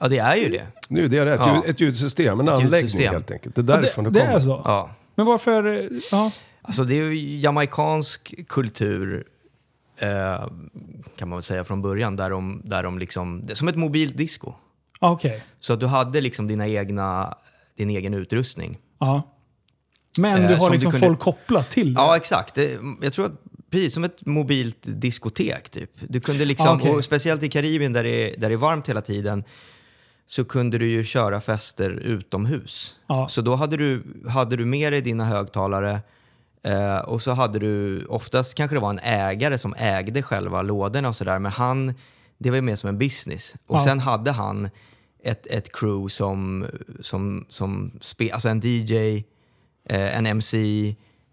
ja, 0.00 0.08
det 0.08 0.18
är 0.18 0.36
ju 0.36 0.48
det. 0.48 0.62
Nu, 0.88 1.08
det 1.08 1.18
är 1.18 1.24
rätt. 1.24 1.40
Ja. 1.40 1.62
Ett 1.66 1.80
ljudsystem, 1.80 2.40
en 2.40 2.48
anläggning 2.48 2.80
ljudsystem. 2.80 3.12
helt 3.12 3.30
enkelt. 3.30 3.54
Det 3.54 3.60
är 3.62 3.64
Ja, 3.76 3.76
därifrån 3.80 4.04
det, 4.04 4.10
det, 4.10 4.18
det 4.18 4.24
kommer. 4.24 4.36
är 4.36 4.40
så? 4.40 4.62
Ja. 4.64 4.90
Men 5.14 5.26
varför... 5.26 5.64
eh, 5.84 5.88
Ja. 6.10 6.30
Alltså 6.62 6.84
det 6.84 6.94
är 6.94 7.04
ju 7.04 7.40
jamaicansk 7.40 8.34
kultur 8.48 9.24
eh, 9.98 10.48
kan 11.16 11.28
man 11.28 11.36
väl 11.36 11.42
säga 11.42 11.64
från 11.64 11.82
början. 11.82 12.16
Där 12.16 12.30
de, 12.30 12.62
där 12.64 12.82
de 12.82 12.98
liksom, 12.98 13.46
det 13.46 13.52
är 13.52 13.54
som 13.54 13.68
ett 13.68 13.76
mobilt 13.76 14.16
disco. 14.16 14.52
Ah, 15.00 15.10
Okej. 15.10 15.42
Så 15.60 15.72
att 15.72 15.80
du 15.80 15.86
hade 15.86 16.20
liksom 16.20 16.48
dina 16.48 16.68
egna, 16.68 17.34
din 17.76 17.90
egen 17.90 18.14
utrustning. 18.14 18.78
Ja. 19.00 19.22
Men 20.18 20.42
Eh, 20.42 20.48
du 20.48 20.54
har 20.54 20.60
som 20.64 20.72
liksom 20.72 20.90
du 20.92 20.98
kunde- 20.98 21.06
folk 21.06 21.20
kopplat 21.20 21.70
till 21.70 21.94
det? 21.94 22.00
Ja, 22.00 22.16
exakt. 22.16 22.54
Det, 22.54 22.78
jag 23.02 23.12
tror 23.12 23.26
att 23.26 23.40
precis 23.70 23.94
som 23.94 24.04
ett 24.04 24.26
mobilt 24.26 24.78
diskotek 24.82 25.70
typ. 25.70 25.90
Du 26.08 26.20
kunde 26.20 26.44
liksom, 26.44 26.68
Ah, 26.68 26.74
okej. 26.74 26.90
och 26.90 27.04
speciellt 27.04 27.42
i 27.42 27.48
Karibien 27.48 27.92
där 27.92 28.04
det, 28.04 28.34
där 28.38 28.48
det 28.48 28.54
är 28.54 28.56
varmt 28.56 28.88
hela 28.88 29.02
tiden, 29.02 29.44
så 30.26 30.44
kunde 30.44 30.78
du 30.78 30.86
ju 30.88 31.04
köra 31.04 31.40
fester 31.40 31.90
utomhus. 31.90 32.94
Ja. 33.06 33.28
Så 33.28 33.40
då 33.42 33.54
hade 33.54 33.76
du, 33.76 34.02
hade 34.28 34.56
du 34.56 34.64
med 34.64 34.92
dig 34.92 35.00
dina 35.00 35.24
högtalare 35.24 36.00
eh, 36.62 36.98
och 36.98 37.22
så 37.22 37.32
hade 37.32 37.58
du, 37.58 38.04
oftast 38.04 38.54
kanske 38.54 38.76
det 38.76 38.80
var 38.80 38.90
en 38.90 38.98
ägare 39.02 39.58
som 39.58 39.74
ägde 39.78 40.22
själva 40.22 40.62
lådorna 40.62 41.08
och 41.08 41.16
sådär, 41.16 41.38
men 41.38 41.52
han, 41.52 41.94
det 42.38 42.50
var 42.50 42.56
ju 42.56 42.62
mer 42.62 42.76
som 42.76 42.88
en 42.88 42.98
business. 42.98 43.54
Och 43.66 43.78
Ja. 43.78 43.84
sen 43.84 44.00
hade 44.00 44.30
han 44.32 44.70
ett, 45.24 45.46
ett 45.46 45.72
crew 45.72 46.08
som, 46.10 46.66
som, 47.00 47.46
som 47.48 47.90
spe, 48.00 48.30
alltså 48.32 48.48
en 48.48 48.60
DJ, 48.64 49.16
eh, 49.88 50.18
en 50.18 50.26
MC, 50.26 50.56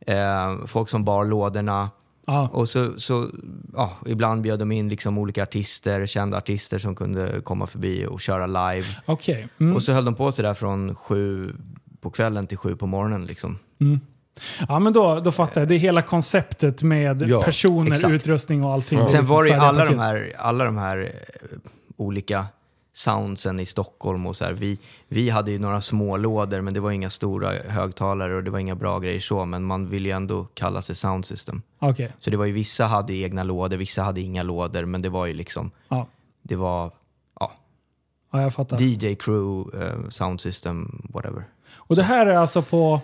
eh, 0.08 0.66
folk 0.66 0.90
som 0.90 1.04
bar 1.06 1.26
lådorna. 1.26 1.90
Ja. 2.32 2.50
Och 2.54 2.70
så, 2.70 3.00
så 3.00 3.30
ja, 3.74 3.98
ibland 4.06 4.42
bjöd 4.42 4.60
de 4.60 4.72
in 4.72 4.90
liksom 4.90 5.18
olika 5.18 5.44
artister, 5.44 6.06
kända 6.06 6.38
artister 6.38 6.80
som 6.80 6.96
kunde 6.96 7.42
komma 7.44 7.68
förbi 7.68 8.06
och 8.06 8.22
köra 8.22 8.48
live. 8.48 8.88
Okej. 9.06 9.48
Mm. 9.60 9.76
Och 9.76 9.84
så 9.84 9.92
höll 9.92 10.06
de 10.06 10.16
på 10.16 10.32
sådär 10.32 10.54
från 10.54 10.96
sju 10.96 11.54
på 12.02 12.10
kvällen 12.10 12.48
till 12.48 12.58
sju 12.58 12.76
på 12.76 12.88
morgonen. 12.88 13.26
Liksom. 13.26 13.58
Ja, 14.68 14.80
men 14.80 14.94
då, 14.94 15.20
då 15.20 15.32
fattar 15.32 15.62
jag. 15.62 15.68
Det 15.68 15.76
är 15.76 15.80
hela 15.80 16.02
konceptet 16.02 16.84
med 16.84 17.22
Ja, 17.30 17.44
personer, 17.44 17.92
exakt. 17.92 18.14
utrustning 18.14 18.64
och 18.64 18.74
allting. 18.74 18.98
Sen 19.00 19.06
liksom 19.06 19.26
var 19.26 19.44
det 19.44 19.50
ju 19.50 19.56
alla 19.56 19.86
de 19.86 20.00
här, 20.00 20.34
alla 20.38 20.66
de 20.66 20.78
här 20.78 20.98
eh, 20.98 21.58
olika 21.98 22.46
soundsen 22.94 23.60
i 23.60 23.66
Stockholm 23.66 24.26
och 24.26 24.36
så 24.36 24.46
här. 24.46 24.54
Vi, 24.54 24.80
vi 25.08 25.30
hade 25.30 25.52
ju 25.52 25.60
några 25.60 25.82
små 25.82 26.18
lådor 26.18 26.62
men 26.62 26.74
det 26.74 26.80
var 26.80 26.92
inga 26.92 27.10
stora 27.10 27.50
högtalare 27.68 28.36
och 28.36 28.44
det 28.44 28.52
var 28.52 28.60
inga 28.60 28.76
bra 28.76 29.00
grejer 29.00 29.20
så. 29.20 29.46
Men 29.46 29.64
man 29.64 29.90
ville 29.90 30.10
ju 30.10 30.16
ändå 30.16 30.48
kalla 30.54 30.82
sig 30.82 30.96
sound 30.96 31.26
system. 31.26 31.62
Okej. 31.80 32.12
Så 32.20 32.30
det 32.30 32.38
var 32.38 32.46
ju 32.46 32.52
vissa 32.52 32.86
hade 32.86 33.14
egna 33.14 33.44
lådor, 33.44 33.78
vissa 33.78 34.02
hade 34.04 34.22
inga 34.22 34.44
lådor 34.44 34.86
men 34.86 35.02
det 35.02 35.10
var 35.10 35.26
ju 35.26 35.34
liksom, 35.34 35.72
Ja. 35.90 36.08
det 36.42 36.56
var, 36.56 36.92
ja, 37.40 37.52
Ja, 38.32 38.42
jag 38.42 38.54
fattar. 38.54 38.82
DJ 38.82 39.16
crew, 39.16 39.84
eh, 39.86 40.10
sound 40.10 40.42
system, 40.42 41.02
whatever. 41.14 41.44
Och 41.74 41.96
det 41.96 42.04
här 42.04 42.26
är 42.26 42.36
alltså 42.36 42.62
på... 42.62 43.02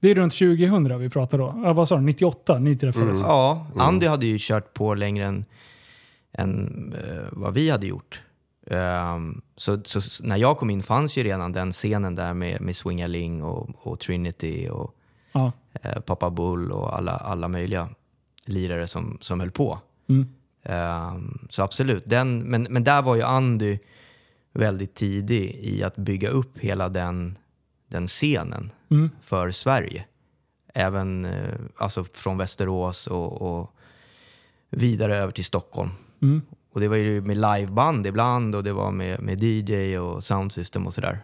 Det 0.00 0.10
är 0.10 0.14
runt 0.14 0.32
2000 0.32 0.98
vi 0.98 1.10
pratar 1.10 1.38
då. 1.38 1.60
Ja, 1.64 1.72
vad 1.72 1.88
sa 1.88 1.96
du? 1.96 2.02
98 2.02 2.58
ni 2.58 2.76
träffades? 2.76 3.20
Ja, 3.22 3.66
Andy 3.76 4.06
hade 4.06 4.26
ju 4.26 4.36
kört 4.40 4.74
på 4.74 4.94
längre 4.94 5.26
än, 5.26 5.44
än 6.32 6.92
eh, 6.92 7.24
vad 7.32 7.54
vi 7.54 7.70
hade 7.70 7.86
gjort. 7.86 8.22
Ehm, 8.70 9.42
så, 9.56 9.82
så 9.84 10.24
när 10.24 10.36
jag 10.36 10.58
kom 10.58 10.70
in 10.70 10.82
fanns 10.82 11.18
ju 11.18 11.22
redan 11.22 11.52
den 11.52 11.72
scenen 11.72 12.14
där 12.14 12.34
med, 12.34 12.60
med 12.60 12.76
Swingaling 12.76 13.42
och, 13.42 13.68
och 13.86 14.00
Trinity 14.00 14.68
och 14.68 14.92
Ja. 15.32 15.52
eh, 15.82 16.00
Papa 16.00 16.30
Bull 16.30 16.72
och 16.72 16.96
alla, 16.96 17.12
alla 17.12 17.48
möjliga 17.48 17.88
lirare 18.44 18.86
som, 18.86 19.18
som 19.20 19.40
höll 19.40 19.50
på. 19.50 19.78
Mm. 20.08 20.26
Ehm, 20.62 21.46
så 21.50 21.62
absolut, 21.62 22.02
den, 22.06 22.38
men, 22.38 22.62
men 22.70 22.84
där 22.84 23.02
var 23.02 23.16
ju 23.16 23.22
Andy 23.22 23.78
väldigt 24.52 24.94
tidig 24.94 25.54
i 25.60 25.82
att 25.82 25.96
bygga 25.96 26.28
upp 26.28 26.58
hela 26.58 26.88
den, 26.88 27.38
den 27.88 28.06
scenen 28.06 28.70
Mm. 28.90 29.10
för 29.22 29.50
Sverige. 29.50 30.04
Även 30.74 31.24
eh, 31.24 31.54
alltså 31.76 32.04
från 32.04 32.38
Västerås 32.38 33.06
och, 33.06 33.42
och 33.42 33.70
vidare 34.70 35.16
över 35.18 35.32
till 35.32 35.44
Stockholm. 35.44 35.90
Mm. 36.22 36.42
Och 36.76 36.82
det 36.82 36.88
var 36.88 36.96
ju 36.96 37.20
med 37.20 37.36
liveband 37.36 38.06
ibland 38.06 38.54
och 38.54 38.64
det 38.64 38.72
var 38.72 38.90
med, 38.90 39.22
med 39.22 39.42
DJ 39.44 39.98
och 39.98 40.24
soundsystem 40.24 40.86
och 40.86 40.94
sådär. 40.94 41.18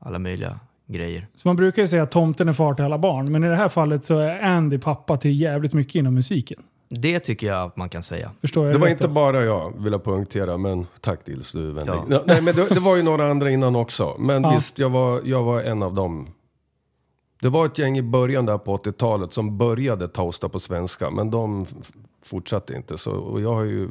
Alla 0.00 0.18
möjliga 0.18 0.60
grejer. 0.88 1.26
Så 1.34 1.48
man 1.48 1.56
brukar 1.56 1.82
ju 1.82 1.88
säga 1.88 2.02
att 2.02 2.10
tomten 2.10 2.48
är 2.48 2.52
far 2.52 2.74
till 2.74 2.84
alla 2.84 2.98
barn. 2.98 3.32
Men 3.32 3.44
i 3.44 3.48
det 3.48 3.56
här 3.56 3.68
fallet 3.68 4.04
så 4.04 4.18
är 4.18 4.40
Andy 4.42 4.78
pappa 4.78 5.16
till 5.16 5.40
jävligt 5.40 5.72
mycket 5.72 5.94
inom 5.94 6.14
musiken. 6.14 6.62
Det 6.88 7.20
tycker 7.20 7.46
jag 7.46 7.62
att 7.66 7.76
man 7.76 7.88
kan 7.88 8.02
säga. 8.02 8.30
Förstår 8.40 8.66
jag 8.66 8.74
Det 8.74 8.78
var 8.78 8.88
inte 8.88 9.06
då? 9.06 9.12
bara 9.12 9.44
jag, 9.44 9.82
vill 9.82 9.92
jag 9.92 10.04
poängtera, 10.04 10.56
men 10.56 10.86
tack 11.00 11.24
Dils, 11.26 11.52
du 11.52 11.68
är 11.68 11.72
vänlig. 11.72 11.94
Ja. 12.08 12.22
Nej, 12.26 12.42
men 12.42 12.54
det, 12.54 12.74
det 12.74 12.80
var 12.80 12.96
ju 12.96 13.02
några 13.02 13.30
andra 13.30 13.50
innan 13.50 13.76
också. 13.76 14.16
Men 14.18 14.42
Ja. 14.42 14.50
visst, 14.54 14.78
jag 14.78 14.90
var, 14.90 15.20
jag 15.24 15.42
var 15.42 15.62
en 15.62 15.82
av 15.82 15.94
dem. 15.94 16.28
Det 17.40 17.48
var 17.48 17.66
ett 17.66 17.78
gäng 17.78 17.98
i 17.98 18.02
början 18.02 18.46
där 18.46 18.58
på 18.58 18.76
80-talet 18.76 19.32
som 19.32 19.58
började 19.58 20.08
toasta 20.08 20.48
på 20.48 20.58
svenska, 20.60 21.10
men 21.10 21.30
de 21.30 21.66
fortsatte 22.24 22.74
inte. 22.74 22.98
Så, 22.98 23.10
och 23.12 23.40
jag 23.40 23.54
har 23.54 23.64
ju... 23.64 23.88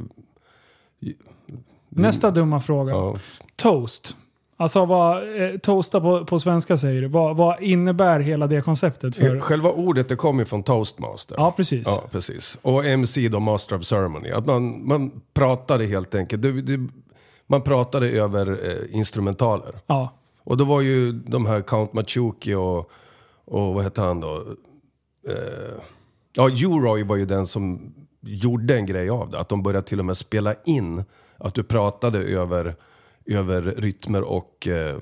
Nästa 1.90 2.32
dumma 2.32 2.60
fråga. 2.60 2.92
Ja, 2.92 3.18
Toast. 3.56 4.16
Alltså 4.58 4.86
vad, 4.86 5.42
eh, 5.42 5.58
toasta 5.58 6.02
på, 6.02 6.26
på 6.26 6.40
svenska 6.40 6.78
säger 6.78 7.02
du. 7.02 7.08
Vad, 7.08 7.38
vad 7.38 7.62
innebär 7.62 8.20
hela 8.20 8.48
det 8.48 8.62
konceptet? 8.62 9.16
för... 9.16 9.40
Själva 9.40 9.72
ordet 9.72 10.10
det 10.10 10.16
kommer 10.16 10.46
från 10.46 10.64
toastmaster. 10.64 11.36
Ja, 11.40 11.54
precis. 11.58 11.88
Ja, 11.88 12.04
precis. 12.12 12.58
Och 12.62 12.86
MC 12.86 13.30
då, 13.30 13.40
Master 13.40 13.76
of 13.76 13.84
Ceremony. 13.84 14.32
Att 14.32 14.46
man, 14.46 14.88
man 14.88 15.22
pratade 15.34 15.86
helt 15.86 16.16
enkelt. 16.16 16.42
Det, 16.42 16.62
det, 16.62 16.88
man 17.48 17.62
pratade 17.62 18.10
över 18.10 18.70
eh, 18.70 18.96
instrumentaler. 18.98 19.76
Ja. 19.88 20.14
Och 20.44 20.58
då 20.58 20.66
var 20.66 20.82
ju 20.82 21.12
de 21.12 21.46
här 21.46 21.62
Count 21.62 21.94
Machuki 21.94 22.54
och, 22.54 22.92
och 23.46 23.74
vad 23.74 23.84
hette 23.84 24.02
han 24.02 24.20
då? 24.20 24.44
Eh, 25.28 25.84
ja, 26.36 26.50
Uroy 26.50 27.04
var 27.04 27.16
ju 27.16 27.26
den 27.26 27.46
som 27.46 27.94
gjorde 28.24 28.76
en 28.76 28.86
grej 28.86 29.10
av 29.10 29.30
det. 29.30 29.40
Att 29.40 29.50
de 29.50 29.64
började 29.64 29.88
till 29.88 30.00
och 30.00 30.06
med 30.06 30.18
spela 30.18 30.56
in 30.66 31.04
att 31.38 31.56
du 31.56 31.64
pratade 31.64 32.20
över, 32.20 32.76
över 33.26 33.62
rytmer 33.62 34.22
och 34.22 34.68
eh, 34.68 34.98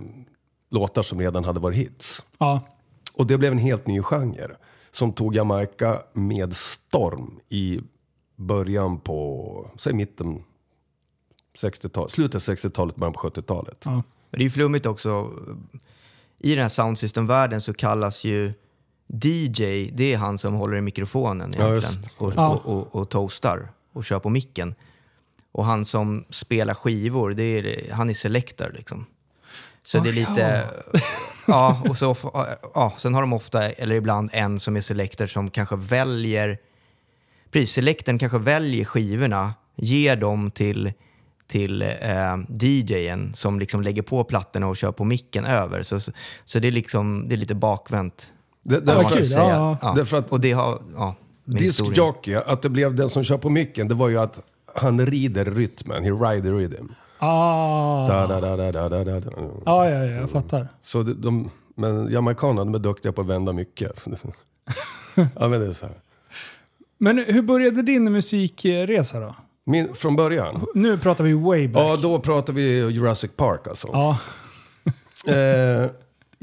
låtar 0.72 1.04
som 1.04 1.20
redan 1.20 1.44
hade 1.44 1.60
varit 1.60 1.78
hits. 1.78 2.26
ja. 2.38 2.62
Och 3.14 3.28
det 3.28 3.38
blev 3.38 3.52
en 3.52 3.58
helt 3.58 3.88
ny 3.88 4.02
genre 4.02 4.56
som 4.92 5.14
tog 5.14 5.36
Jamaica 5.36 6.02
med 6.14 6.56
storm 6.56 7.40
i 7.50 7.80
början 8.36 9.00
på, 9.00 9.72
säg 9.78 9.94
mitten 9.94 10.44
60-talet, 11.58 12.12
slutet 12.12 12.42
60-talet, 12.42 12.96
början 12.96 13.14
på 13.14 13.20
70-talet. 13.20 13.78
ja. 13.86 13.92
Men 14.30 14.38
det 14.38 14.42
är 14.42 14.44
ju 14.44 14.50
flummigt 14.50 14.86
också. 14.86 15.32
I 16.40 16.50
den 16.50 16.62
här 16.62 16.70
soundsystem-världen 16.70 17.62
så 17.62 17.74
kallas 17.74 18.24
ju 18.24 18.54
DJ, 19.14 19.90
det 19.94 20.14
är 20.14 20.18
han 20.18 20.38
som 20.38 20.54
håller 20.54 20.78
i 20.78 20.82
mikrofonen 20.82 21.54
Ja, 21.58 21.68
egentligen. 21.68 22.04
just. 22.04 22.22
och, 22.22 22.34
Ja. 22.36 22.50
och, 22.50 22.78
och, 22.78 22.96
och 22.96 23.10
toastar 23.10 23.72
och 23.94 24.06
kör 24.06 24.20
på 24.20 24.30
micken. 24.30 24.76
Och 25.52 25.66
han 25.66 25.86
som 25.86 26.26
spelar 26.30 26.74
skivor, 26.74 27.32
det 27.34 27.44
är, 27.44 27.94
han 27.94 28.10
är 28.10 28.14
selector 28.14 28.72
liksom. 28.76 29.06
Så 29.84 30.00
det 30.00 30.10
är 30.10 30.14
lite... 30.14 30.68
Ja, 31.48 31.82
och 31.90 31.98
så, 31.98 32.16
ja, 32.76 32.94
sen 32.98 33.14
har 33.14 33.22
de 33.22 33.34
ofta, 33.34 33.70
eller 33.72 33.96
ibland 33.96 34.30
en 34.34 34.60
som 34.60 34.76
är 34.78 34.82
selector 34.82 35.28
som 35.28 35.50
kanske 35.50 35.76
väljer... 35.76 36.58
Precis, 37.52 37.72
selectorn 37.74 38.20
kanske 38.20 38.38
väljer 38.38 38.86
skivorna, 38.86 39.54
ger 39.76 40.16
dem 40.16 40.52
till, 40.52 40.94
till 41.48 41.82
eh, 41.82 42.38
DJen 42.62 43.34
som 43.34 43.60
liksom 43.60 43.82
lägger 43.82 44.02
på 44.02 44.24
plattorna 44.24 44.68
och 44.68 44.78
kör 44.78 44.92
på 44.92 45.04
micken 45.04 45.46
över. 45.46 45.84
Så, 45.84 46.00
så, 46.00 46.12
så 46.46 46.60
det 46.60 46.68
är 46.68 46.72
liksom, 46.72 47.28
det 47.30 47.36
är 47.36 47.38
lite 47.38 47.56
bakvänt. 47.56 48.32
Det, 48.64 48.76
man 48.86 48.86
därför, 48.86 49.16
kul. 49.16 49.26
säga. 49.26 49.48
Ja, 49.50 49.78
Ja. 49.82 49.94
Därför 49.96 50.18
att- 50.18 50.32
och 50.32 50.40
det 50.40 50.52
har, 50.52 50.82
ja. 50.96 51.16
Diskjockey, 51.46 52.34
att 52.36 52.62
det 52.62 52.70
blev 52.70 52.96
den 52.96 53.10
som 53.10 53.24
kör 53.24 53.38
på 53.38 53.50
micken, 53.50 53.88
det 53.88 53.96
var 53.96 54.10
ju 54.10 54.20
att 54.20 54.40
han 54.76 55.06
rider 55.06 55.46
rytmen, 55.46 56.04
he 56.04 56.10
ride 56.12 56.42
the 56.42 56.50
rhythm. 56.50 56.86
Ah. 57.20 58.08
Da, 58.08 58.28
da, 58.28 58.42
da, 58.42 58.56
da, 58.56 58.72
da, 58.72 58.90
da, 58.90 59.04
da. 59.20 59.32
Ja, 59.66 59.90
ja, 59.90 59.90
ja, 59.90 60.06
jag 60.06 60.30
fattar. 60.30 60.68
Så 60.84 61.04
de, 61.04 61.14
de, 61.22 61.50
men 61.76 62.12
jamaicanerna 62.12 62.64
de 62.66 62.76
är 62.76 62.80
duktiga 62.80 63.12
på 63.12 63.22
att 63.22 63.28
vända 63.28 63.54
mycket. 63.54 64.06
ja 65.16 65.48
men 65.48 65.52
det 65.60 65.68
är 65.68 65.74
så 65.74 65.86
här. 65.86 65.96
Men 66.98 67.18
hur 67.18 67.42
började 67.42 67.82
din 67.82 68.12
musikresa 68.12 69.20
då? 69.20 69.36
Min, 69.66 69.96
från 69.96 70.16
början? 70.16 70.66
Nu 70.76 70.98
pratar 70.98 71.24
vi 71.24 71.34
way 71.34 71.68
back. 71.68 71.84
Ja, 71.84 71.98
då 72.02 72.20
pratar 72.20 72.54
vi 72.54 72.88
Jurassic 72.90 73.32
Park 73.36 73.68
alltså. 73.68 73.88
Ja. 73.94 74.18
Eh, 75.28 75.90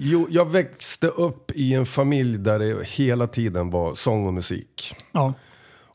jo, 0.01 0.27
jag 0.31 0.51
växte 0.51 1.09
upp 1.09 1.51
i 1.55 1.75
en 1.75 1.87
familj 1.87 2.39
där 2.39 2.59
det 2.59 2.89
hela 2.89 3.27
tiden 3.27 3.71
var 3.71 3.95
sång 3.95 4.27
och 4.27 4.35
musik. 4.35 4.95
ja. 5.13 5.35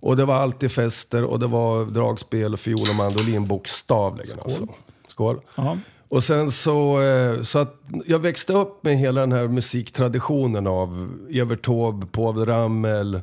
Och 0.06 0.18
det 0.18 0.26
var 0.26 0.36
alltid 0.36 0.72
fester 0.72 1.24
och 1.24 1.40
det 1.40 1.48
var 1.48 1.86
dragspel, 1.86 2.58
fiol 2.58 2.80
och 2.90 2.96
mandolin 2.96 3.48
bokstavligen. 3.48 4.40
Alltså. 4.40 4.68
Skål. 5.08 5.42
ja. 5.56 5.78
Och 6.10 6.24
sen 6.24 6.52
så, 6.52 7.02
eh, 7.02 7.42
så 7.42 7.60
att 7.60 7.82
jag 8.06 8.20
växte 8.20 8.54
upp 8.54 8.84
med 8.84 8.98
hela 8.98 9.22
den 9.22 9.32
här 9.32 9.48
musiktraditionen 9.48 10.68
av 10.68 11.18
Evert 11.32 11.62
Taube, 11.62 12.06
Povel 12.06 12.46
Ramel, 12.46 13.22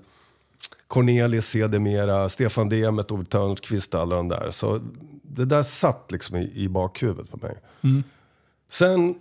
Cornelis 0.86 1.46
sedermera, 1.46 2.28
Stefan 2.28 2.68
Demet, 2.68 3.10
Ove 3.12 3.24
Thörnqvist 3.24 3.94
och 3.94 4.00
alla 4.00 4.16
de 4.16 4.28
där. 4.28 4.50
Så 4.50 4.80
det 5.22 5.44
där 5.44 5.62
satt 5.62 6.12
liksom 6.12 6.36
i, 6.36 6.52
i 6.54 6.68
bakhuvudet 6.68 7.30
på 7.30 7.36
mig. 7.36 7.56
Sen 8.70 9.14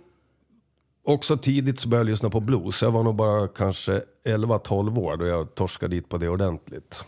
också 1.04 1.36
tidigt 1.36 1.80
så 1.80 1.88
började 1.88 2.08
jag 2.10 2.12
lyssna 2.12 2.30
på 2.30 2.40
blues. 2.40 2.82
Jag 2.82 2.90
var 2.90 3.02
nog 3.02 3.14
bara 3.14 3.48
kanske 3.48 4.02
11-12 4.26 4.98
år 4.98 5.16
då 5.16 5.26
jag 5.26 5.54
torskade 5.54 5.96
dit 5.96 6.08
på 6.08 6.18
det 6.18 6.28
ordentligt. 6.28 7.04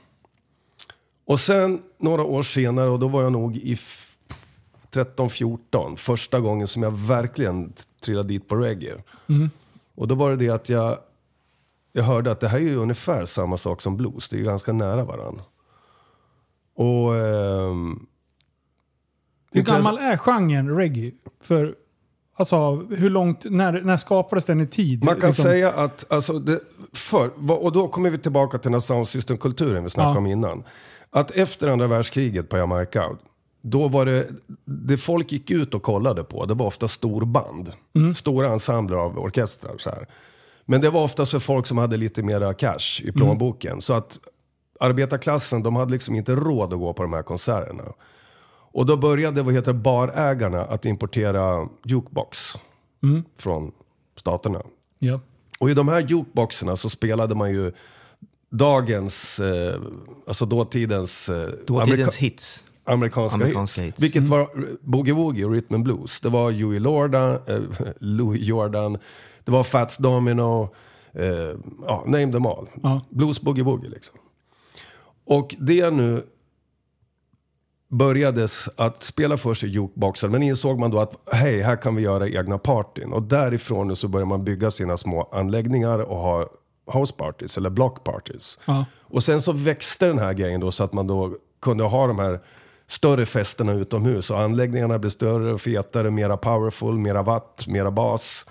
Och 1.24 1.40
sen 1.40 1.82
några 1.98 2.22
år 2.24 2.42
senare, 2.42 2.88
och 2.90 2.98
då 2.98 3.08
var 3.08 3.22
jag 3.22 3.32
nog 3.32 3.56
i 3.56 3.72
f- 3.72 4.08
13-14, 4.92 5.96
första 5.96 6.40
gången 6.40 6.68
som 6.68 6.82
jag 6.82 6.90
verkligen 6.98 7.72
trillade 8.04 8.28
dit 8.28 8.48
på 8.48 8.56
reggae. 8.56 9.02
Och 9.94 10.08
då 10.08 10.14
var 10.14 10.30
det 10.30 10.36
det 10.36 10.48
att 10.50 10.68
jag, 10.68 10.98
jag 11.92 12.02
hörde 12.02 12.30
att 12.30 12.40
det 12.40 12.48
här 12.48 12.58
är 12.58 12.62
ju 12.62 12.76
ungefär 12.76 13.24
samma 13.24 13.58
sak 13.58 13.82
som 13.82 13.96
blues, 13.96 14.28
det 14.28 14.36
är 14.36 14.38
ju 14.38 14.44
ganska 14.44 14.72
nära 14.72 15.04
varandra. 15.04 15.42
Och... 16.74 17.16
ehm, 17.16 18.06
Hur 19.52 19.62
gammal 19.62 19.98
är 19.98 20.16
genren 20.16 20.76
reggae? 20.76 21.12
För, 21.40 21.74
alltså, 22.42 22.94
hur 22.96 23.10
långt, 23.10 23.44
när, 23.44 23.80
när 23.80 23.96
skapades 23.96 24.44
den 24.44 24.60
i 24.60 24.66
tid? 24.66 25.04
Man 25.04 25.20
kan 25.20 25.28
Liksom? 25.28 25.44
säga 25.44 25.70
att, 25.72 26.12
alltså, 26.12 26.32
det, 26.38 26.60
för, 26.92 27.30
och 27.64 27.72
då 27.72 27.88
kommer 27.88 28.10
vi 28.10 28.18
tillbaka 28.18 28.58
till 28.58 28.64
den 28.68 28.72
här 28.74 28.80
soundsystem-kulturen 28.80 29.84
vi 29.84 29.90
snackade 29.90 30.14
Ja. 30.14 30.18
om 30.18 30.26
innan. 30.26 30.62
Att 31.10 31.30
efter 31.30 31.68
andra 31.68 31.86
världskriget 31.86 32.48
på 32.48 32.56
Jamaica, 32.56 33.10
då 33.62 33.88
var 33.88 34.06
det, 34.06 34.26
det 34.64 34.96
folk 34.98 35.32
gick 35.32 35.50
ut 35.50 35.74
och 35.74 35.82
kollade 35.82 36.24
på, 36.24 36.44
det 36.44 36.54
var 36.54 36.66
ofta 36.66 36.88
storband. 36.88 37.72
Stora 38.16 38.48
ensembler 38.48 38.96
av 38.96 39.18
orkestrar. 39.18 39.74
Så 39.78 39.90
här. 39.90 40.06
Men 40.64 40.80
det 40.80 40.90
var 40.90 41.02
ofta 41.04 41.26
för 41.26 41.38
folk 41.38 41.66
som 41.66 41.78
hade 41.78 41.96
lite 41.96 42.22
mera 42.22 42.54
cash 42.54 43.00
i 43.02 43.12
plånboken. 43.12 43.80
Så 43.80 43.92
att 43.92 44.18
arbetarklassen, 44.80 45.62
de 45.62 45.76
hade 45.76 45.92
liksom 45.92 46.14
inte 46.14 46.34
råd 46.34 46.72
att 46.72 46.78
gå 46.78 46.92
på 46.92 47.02
de 47.02 47.12
här 47.12 47.22
konserterna. 47.22 47.82
Och 48.72 48.86
då 48.86 48.96
började 48.96 49.42
vad 49.42 49.54
heter 49.54 49.72
barägarna 49.72 50.62
att 50.62 50.84
importera 50.84 51.68
jukebox 51.84 52.52
från 53.38 53.72
staterna. 54.16 54.62
Ja. 54.98 55.20
Och 55.58 55.70
i 55.70 55.74
de 55.74 55.88
här 55.88 56.00
jukeboxerna 56.08 56.76
så 56.76 56.90
spelade 56.90 57.34
man 57.34 57.50
ju 57.50 57.72
dagens, 58.50 59.40
eh, 59.40 59.80
alltså 60.26 60.46
dåtidens, 60.46 61.28
eh, 61.28 61.34
Dåtidens 61.66 61.88
amerika- 61.88 62.10
hits. 62.18 62.64
amerikanska, 62.84 63.34
Amerikanska 63.36 63.82
hits. 63.82 63.92
hits. 63.96 64.02
Vilket 64.02 64.28
var 64.28 64.48
Boogie 64.80 65.14
Woogie 65.14 65.44
och 65.44 65.52
Rhythm 65.52 65.74
and 65.74 65.84
Blues. 65.84 66.20
Det 66.20 66.28
var 66.28 66.50
Huey 66.52 66.78
Lordan, 66.78 67.32
eh, 67.46 67.60
Louis 68.00 68.40
Jordan, 68.42 68.98
det 69.44 69.50
var 69.52 69.64
Fats 69.64 69.96
Domino, 69.96 70.68
eh, 71.12 71.26
ja, 71.86 72.02
name 72.06 72.32
them 72.32 72.46
all. 72.46 72.68
Ja. 72.82 73.00
Blues 73.10 73.40
Boogie 73.40 73.64
Woogie 73.64 73.90
liksom. 73.90 74.14
Och 75.24 75.54
det 75.58 75.90
nu 75.90 76.26
börjades 77.92 78.68
att 78.76 79.02
spela 79.02 79.36
för 79.38 79.54
sig 79.54 79.68
jukeboxar. 79.68 80.28
Men 80.28 80.42
insåg 80.42 80.78
man 80.78 80.90
då 80.90 81.00
att 81.00 81.14
hej, 81.32 81.62
här 81.62 81.76
kan 81.76 81.94
vi 81.94 82.02
göra 82.02 82.28
egna 82.28 82.58
partyn. 82.58 83.12
Och 83.12 83.22
därifrån 83.22 83.96
så 83.96 84.08
började 84.08 84.28
man 84.28 84.44
bygga 84.44 84.70
sina 84.70 84.96
små 84.96 85.28
anläggningar 85.32 85.98
och 85.98 86.16
ha 86.16 86.46
house 86.92 87.14
parties 87.14 87.56
eller 87.56 87.70
block 87.70 88.04
parties. 88.04 88.58
Ja. 88.64 88.84
Och 89.00 89.22
sen 89.22 89.40
så 89.40 89.52
växte 89.52 90.06
den 90.06 90.18
här 90.18 90.32
grejen 90.32 90.60
då 90.60 90.72
så 90.72 90.84
att 90.84 90.92
man 90.92 91.06
då 91.06 91.36
kunde 91.62 91.84
ha 91.84 92.06
de 92.06 92.18
här 92.18 92.40
större 92.86 93.26
festerna 93.26 93.72
utomhus. 93.72 94.30
Och 94.30 94.40
anläggningarna 94.40 94.98
blev 94.98 95.10
större 95.10 95.58
fetare, 95.58 96.10
mera 96.10 96.36
powerful, 96.36 96.98
mera 96.98 97.22
watt, 97.22 97.64
mera 97.68 97.90
bas. 97.90 98.46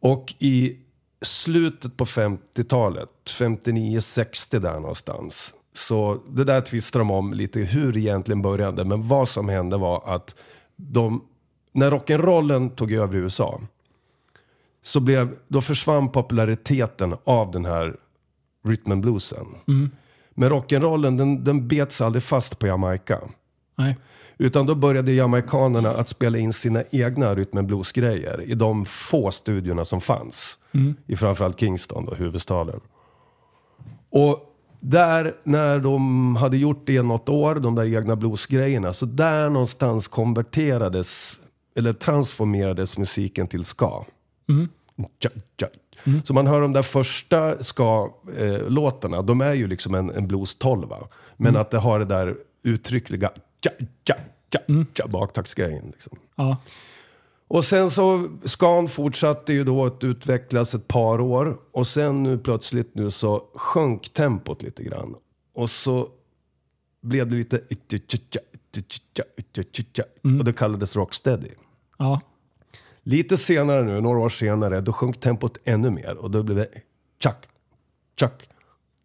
Och 0.00 0.34
i 0.38 0.76
slutet 1.22 1.96
på 1.96 2.04
50-talet, 2.04 3.08
59-60 3.38 4.58
där 4.58 4.80
någonstans. 4.80 5.54
Så 5.74 6.22
det 6.28 6.44
där 6.44 6.60
tvistar 6.60 7.00
de 7.00 7.10
om 7.10 7.32
lite 7.32 7.60
hur 7.60 7.92
det 7.92 8.00
egentligen 8.00 8.42
började. 8.42 8.84
Men 8.84 9.08
vad 9.08 9.28
som 9.28 9.48
hände 9.48 9.76
var 9.76 10.02
att 10.06 10.34
de, 10.76 11.24
när 11.72 11.90
rock'n'rollen 11.90 12.74
tog 12.74 12.92
över 12.92 13.14
i 13.14 13.18
USA. 13.18 13.60
Så 14.82 15.00
blev, 15.00 15.36
då 15.48 15.60
försvann 15.60 16.12
populariteten 16.12 17.16
av 17.24 17.50
den 17.50 17.64
här 17.64 17.96
rhythm 18.64 18.92
and 18.92 19.02
bluesen. 19.02 19.46
Men 20.30 20.50
rock'n'rollen 20.50 21.16
den, 21.18 21.44
den 21.44 21.68
bets 21.68 22.00
aldrig 22.00 22.22
fast 22.22 22.58
på 22.58 22.66
Jamaica. 22.66 23.18
Nej. 23.78 23.96
Utan 24.38 24.66
då 24.66 24.74
började 24.74 25.12
jamaikanerna 25.12 25.90
att 25.90 26.08
spela 26.08 26.38
in 26.38 26.52
sina 26.52 26.82
egna 26.90 27.34
rytm 27.34 27.66
blues-grejer 27.66 28.42
i 28.42 28.54
de 28.54 28.84
få 28.84 29.30
studiorna 29.30 29.84
som 29.84 30.00
fanns. 30.00 30.58
I 31.06 31.16
framförallt 31.16 31.60
Kingston, 31.60 32.04
då, 32.04 32.14
huvudstaden. 32.14 32.80
Och 34.10 34.47
där, 34.80 35.34
när 35.44 35.78
de 35.78 36.36
hade 36.36 36.56
gjort 36.56 36.82
det 36.86 37.02
något 37.02 37.28
år, 37.28 37.54
de 37.54 37.74
där 37.74 37.96
egna 37.96 38.16
bluesgrejerna, 38.16 38.92
så 38.92 39.06
där 39.06 39.50
någonstans 39.50 40.08
konverterades, 40.08 41.38
eller 41.76 41.92
transformerades 41.92 42.98
musiken 42.98 43.46
till 43.48 43.64
ska. 43.64 44.04
Tja, 45.22 45.30
tja. 45.60 45.66
Så 46.24 46.34
man 46.34 46.46
hör 46.46 46.60
de 46.60 46.72
där 46.72 46.82
första 46.82 47.62
ska-låtarna, 47.62 49.22
de 49.22 49.40
är 49.40 49.54
ju 49.54 49.66
liksom 49.66 49.94
en, 49.94 50.10
en 50.10 50.28
blues-tolva. 50.28 50.96
Men 51.36 51.56
att 51.56 51.70
det 51.70 51.78
har 51.78 51.98
det 51.98 52.04
där 52.04 52.36
uttryckliga 52.62 53.30
tja, 53.64 53.70
tja, 54.04 54.14
tja, 54.52 54.60
tja, 54.94 55.08
baktaktsgrejen. 55.08 55.86
Liksom. 55.92 56.18
Ja. 56.36 56.56
Och 57.48 57.64
sen 57.64 57.90
så, 57.90 58.28
Scan 58.44 58.88
fortsatte 58.88 59.52
ju 59.52 59.64
då 59.64 59.84
att 59.84 60.04
utvecklas 60.04 60.74
ett 60.74 60.88
par 60.88 61.20
år. 61.20 61.56
Och 61.72 61.86
sen 61.86 62.22
nu 62.22 62.38
plötsligt 62.38 62.94
nu 62.94 63.10
så 63.10 63.42
sjönk 63.54 64.12
tempot 64.12 64.62
lite 64.62 64.82
grann. 64.82 65.14
Och 65.54 65.70
så 65.70 66.08
blev 67.02 67.28
det 67.28 67.36
lite... 67.36 67.60
Och 70.38 70.44
det 70.44 70.52
kallades 70.52 70.96
rocksteady. 70.96 71.48
Ja. 71.98 72.20
Lite 73.02 73.36
senare 73.36 73.82
nu, 73.82 74.00
några 74.00 74.18
år 74.18 74.28
senare, 74.28 74.80
då 74.80 74.92
sjönk 74.92 75.20
tempot 75.20 75.58
ännu 75.64 75.90
mer. 75.90 76.16
Och 76.16 76.30
då 76.30 76.42
blev 76.42 76.56
det 76.56 76.68
tjack, 77.22 77.48
tjack, 78.20 78.48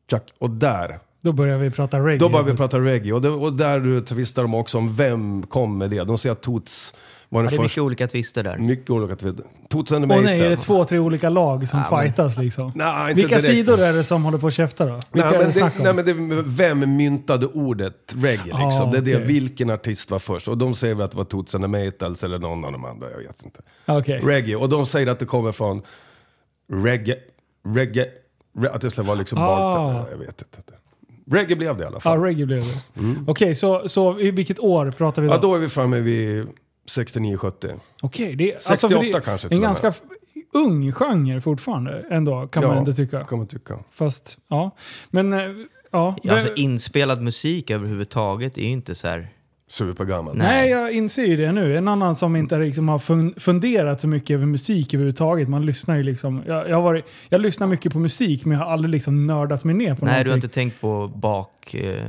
tjack. 0.10 0.34
Och 0.38 0.50
där, 0.50 1.00
Då 1.22 1.32
börjar 1.32 1.58
vi 1.58 1.72
prata 1.72 2.00
reggae. 2.00 2.18
då 2.20 2.30
börjar 2.30 2.46
vi 2.46 2.56
prata 2.58 2.80
reggae. 2.80 3.14
Och, 3.14 3.22
det, 3.22 3.30
och 3.30 3.54
där 3.54 4.02
tvistar 4.06 4.42
de 4.42 4.54
också 4.54 4.78
om 4.78 4.96
vem 4.96 5.44
kom 5.44 5.78
med 5.78 5.90
det. 5.90 6.04
De 6.04 6.18
säger 6.18 6.34
att 6.34 6.42
Toots 6.42 6.94
var 7.34 7.44
Ja, 7.44 7.50
den 7.50 7.58
det 7.58 7.62
är 7.62 7.64
mycket 7.64 7.78
olika 7.78 8.08
twister 8.08 8.44
där. 8.44 8.58
Mycket 8.58 8.90
olika 8.90 9.16
twister. 9.16 9.46
Toots 9.70 9.92
and 9.92 10.10
the 10.10 10.16
Åh 10.16 10.22
nej, 10.24 10.42
är 10.42 10.50
det 10.50 10.56
två, 10.58 10.86
tre 10.86 11.00
olika 11.00 11.30
lag 11.30 11.68
som 11.68 11.80
fightas 11.90 12.38
liksom? 12.38 12.72
Nej, 12.76 13.10
inte 13.12 13.14
Vilka 13.22 13.30
direkt. 13.38 13.46
sidor 13.56 13.80
är 13.82 13.94
det 13.94 14.04
som 14.04 14.24
håller 14.24 14.38
på 14.38 14.48
att 14.48 14.54
käfta 14.54 14.86
då? 14.86 15.02
Vilka 15.12 15.30
Nej, 15.30 15.40
är 15.40 15.44
men 15.44 15.52
det 15.52 15.60
det, 15.78 15.84
nej, 15.84 15.94
men 15.94 16.36
det, 16.36 16.44
vem 16.46 16.96
myntade 16.98 17.46
ordet 17.48 18.16
reggae? 18.18 18.54
Ah, 18.54 18.66
Liksom? 18.66 18.92
det 18.92 18.98
är 18.98 19.02
det, 19.02 19.16
okej. 19.16 19.28
vilken 19.28 19.70
artist 19.70 20.12
var 20.12 20.20
först? 20.20 20.48
Och 20.48 20.58
de 20.58 20.74
säger 20.76 20.96
väl 20.96 21.06
att 21.06 21.12
det 21.12 21.18
var 21.18 21.24
Toots 21.26 21.56
and 21.56 21.64
the 21.64 21.68
Maytals 21.68 22.24
eller 22.24 22.40
någon 22.40 22.66
av 22.66 22.72
de 22.72 22.86
andra, 22.86 23.12
jag 23.12 23.18
vet 23.18 23.44
inte. 23.46 23.62
Okej. 23.86 24.22
Reggae, 24.24 24.56
och 24.56 24.70
de 24.70 24.86
säger 24.86 25.08
att 25.08 25.20
det 25.20 25.26
kommer 25.26 25.52
från 25.52 25.82
reggae, 26.74 27.16
reggae, 27.68 28.06
re, 28.60 28.70
att 28.70 28.82
det 28.82 28.92
ska 28.92 29.04
vara 29.04 29.16
liksom 29.18 29.38
Ah. 29.40 29.74
bara, 29.74 30.06
jag 30.12 30.18
vet 30.18 30.42
inte. 30.42 30.74
Reggae 31.32 31.56
blev 31.56 31.78
det 31.78 31.84
i 31.84 31.88
alla 31.88 31.96
Ja, 31.96 32.00
fall. 32.00 32.22
reggae 32.22 32.46
blev 32.46 32.60
det. 32.64 33.16
Okej, 33.28 33.56
så, 33.56 33.90
så 33.90 34.20
i 34.20 34.32
vilket 34.32 34.60
år 34.60 34.92
pratar 34.92 35.22
vi 35.22 35.28
då? 35.28 35.34
Ja, 35.34 35.38
då 35.38 35.56
är 35.56 35.60
vi 35.60 35.70
framme 35.70 36.00
vid 36.00 36.48
69-70. 36.90 37.80
Okej, 38.02 38.36
det 38.36 38.54
är 38.54 38.60
68 38.60 38.96
för 38.96 39.04
det 39.04 39.12
är 39.18 39.20
kanske, 39.22 39.48
En 39.52 39.62
ganska 39.62 39.94
ung 40.54 40.92
genre 40.92 41.42
fortfarande 41.42 42.06
ändå, 42.12 42.48
kan 42.48 42.64
man 42.68 42.78
ändå 42.78 42.94
tycka. 42.94 43.24
kan 43.24 43.38
man 43.38 43.48
tycka. 43.48 43.78
Fast, 43.94 44.38
ja. 44.48 44.72
Men, 45.10 45.34
eh, 45.34 45.40
ja. 45.92 46.16
Ja, 46.24 46.34
alltså 46.34 46.54
inspelad 46.56 47.22
musik 47.22 47.70
överhuvudtaget 47.72 48.58
är 48.58 48.62
ju 48.62 48.68
inte 48.70 48.96
så 48.96 49.08
här... 49.08 49.28
Supergammal. 49.68 50.38
Nej. 50.38 50.48
Nej, 50.48 50.70
jag 50.70 50.92
inser 50.92 51.26
ju 51.26 51.38
det 51.38 51.52
nu. 51.52 51.78
En 51.78 51.88
annan 51.88 52.16
som 52.16 52.36
inte 52.36 52.58
liksom 52.58 52.90
har 52.90 52.98
fun- 52.98 53.40
funderat 53.40 54.02
så 54.02 54.08
mycket 54.08 54.34
över 54.34 54.46
musik 54.46 54.94
överhuvudtaget. 54.94 55.48
Man 55.50 55.66
lyssnar 55.66 55.96
ju 55.98 56.04
liksom... 56.04 56.44
Jag, 56.48 56.70
jag, 56.70 56.76
har 56.76 56.82
varit, 56.84 57.06
jag 57.30 57.42
lyssnar 57.42 57.68
mycket 57.68 57.94
på 57.94 58.00
musik, 58.00 58.46
men 58.46 58.58
jag 58.58 58.66
har 58.66 58.72
aldrig 58.74 58.92
liksom 58.92 59.28
nördat 59.28 59.64
mig 59.64 59.76
ner 59.76 59.96
på 59.96 60.06
Nej, 60.06 60.14
du 60.14 60.18
har 60.18 60.24
någonting. 60.24 60.36
inte 60.36 60.48
tänkt 60.54 60.82
på 60.82 61.08
bak, 61.16 61.74
eh, 61.74 62.04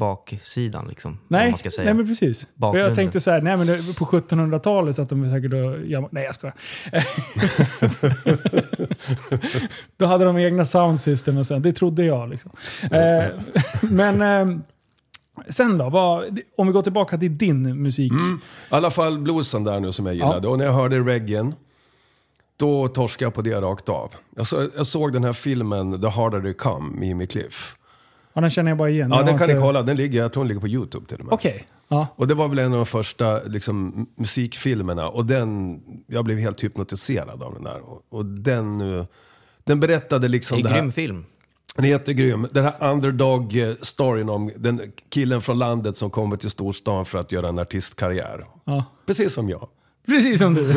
baksidan 0.00 0.86
liksom. 0.88 1.18
Nej, 1.28 1.50
man 1.50 1.58
ska 1.58 1.70
säga. 1.70 1.84
nej 1.84 1.94
men 1.94 2.06
precis. 2.06 2.46
Bakgrunden. 2.54 2.88
Jag 2.88 2.96
tänkte 2.96 3.20
så 3.20 3.30
här, 3.30 3.42
nej 3.42 3.56
men 3.56 3.94
på 3.94 4.04
1700-talet 4.04 4.96
så 4.96 5.02
att 5.02 5.08
de 5.08 5.28
säkert 5.28 5.52
och, 5.52 5.86
ja, 5.86 6.08
Nej 6.12 6.24
jag 6.24 6.34
skojar. 6.34 6.54
Då 9.96 10.06
hade 10.06 10.24
de 10.24 10.38
egna 10.38 10.64
soundsystem 10.64 11.36
och 11.36 11.46
sen, 11.46 11.62
det 11.62 11.72
trodde 11.72 12.04
jag 12.04 12.28
liksom. 12.28 12.50
Eh, 12.82 13.24
men 13.80 14.22
eh, 14.22 14.58
sen 15.48 15.78
då, 15.78 15.90
vad, 15.90 16.38
om 16.56 16.66
vi 16.66 16.72
går 16.72 16.82
tillbaka 16.82 17.18
till 17.18 17.38
din 17.38 17.82
musik. 17.82 18.12
I 18.12 18.16
alla 18.68 18.90
fall 18.90 19.18
bluesen 19.18 19.64
där 19.64 19.80
nu 19.80 19.92
som 19.92 20.06
jag 20.06 20.14
gillade. 20.14 20.48
Och 20.48 20.58
när 20.58 20.64
jag 20.64 20.72
hörde 20.72 20.98
reggaen, 20.98 21.54
då 22.56 22.88
torskade 22.88 23.24
jag 23.24 23.34
på 23.34 23.42
det 23.42 23.60
rakt 23.60 23.88
av. 23.88 24.14
Jag, 24.36 24.46
så, 24.46 24.68
jag 24.76 24.86
såg 24.86 25.12
den 25.12 25.24
här 25.24 25.32
filmen 25.32 26.00
The 26.00 26.08
Harder 26.08 26.40
They 26.40 26.54
Come 26.54 26.98
med 26.98 27.08
Jimmy 27.08 27.26
Cliff. 27.26 27.76
Ja, 28.32 28.40
den 28.40 28.50
känner 28.50 28.70
jag 28.70 28.78
bara 28.78 28.90
igen. 28.90 29.10
Ja, 29.12 29.22
den 29.22 29.38
kan 29.38 29.46
ni 29.46 29.52
inte- 29.52 29.62
kolla. 29.62 29.82
Den 29.82 29.96
ligger, 29.96 30.18
jag 30.20 30.32
tror 30.32 30.44
den 30.44 30.48
ligger 30.48 30.60
på 30.60 30.68
YouTube 30.68 31.06
till 31.06 31.18
och 31.18 31.24
med. 31.24 31.32
Okej. 31.34 31.66
Ja. 31.88 32.06
Och 32.16 32.26
det 32.26 32.34
var 32.34 32.48
väl 32.48 32.58
en 32.58 32.72
av 32.72 32.76
de 32.78 32.86
första 32.86 33.42
liksom, 33.42 34.06
musikfilmerna. 34.16 35.08
Och 35.08 35.26
den, 35.26 35.80
jag 36.06 36.24
blev 36.24 36.38
helt 36.38 36.64
hypnotiserad 36.64 37.42
av 37.42 37.54
den 37.54 37.64
där. 37.64 37.80
Och, 37.90 38.02
och 38.10 38.24
den, 38.24 38.78
den 39.64 39.80
berättade 39.80 40.28
liksom 40.28 40.56
Det 40.56 40.62
det 40.62 40.68
är 40.68 40.70
en 40.70 40.74
här. 40.74 40.82
grym 40.82 40.92
film. 40.92 41.24
Den 41.76 41.84
är 41.84 41.88
jättegrym. 41.88 42.48
Den 42.52 42.64
här 42.64 42.74
underdog-storyn 42.92 44.28
om 44.30 44.50
den 44.56 44.80
killen 45.08 45.40
från 45.40 45.58
landet 45.58 45.96
som 45.96 46.10
kommer 46.10 46.36
till 46.36 46.50
storstan 46.50 47.06
för 47.06 47.18
att 47.18 47.32
göra 47.32 47.48
en 47.48 47.58
artistkarriär. 47.58 48.44
ja. 48.64 48.84
Precis 49.06 49.32
som 49.34 49.48
jag. 49.48 49.68
Precis 50.06 50.38
som 50.40 50.54
du. 50.54 50.70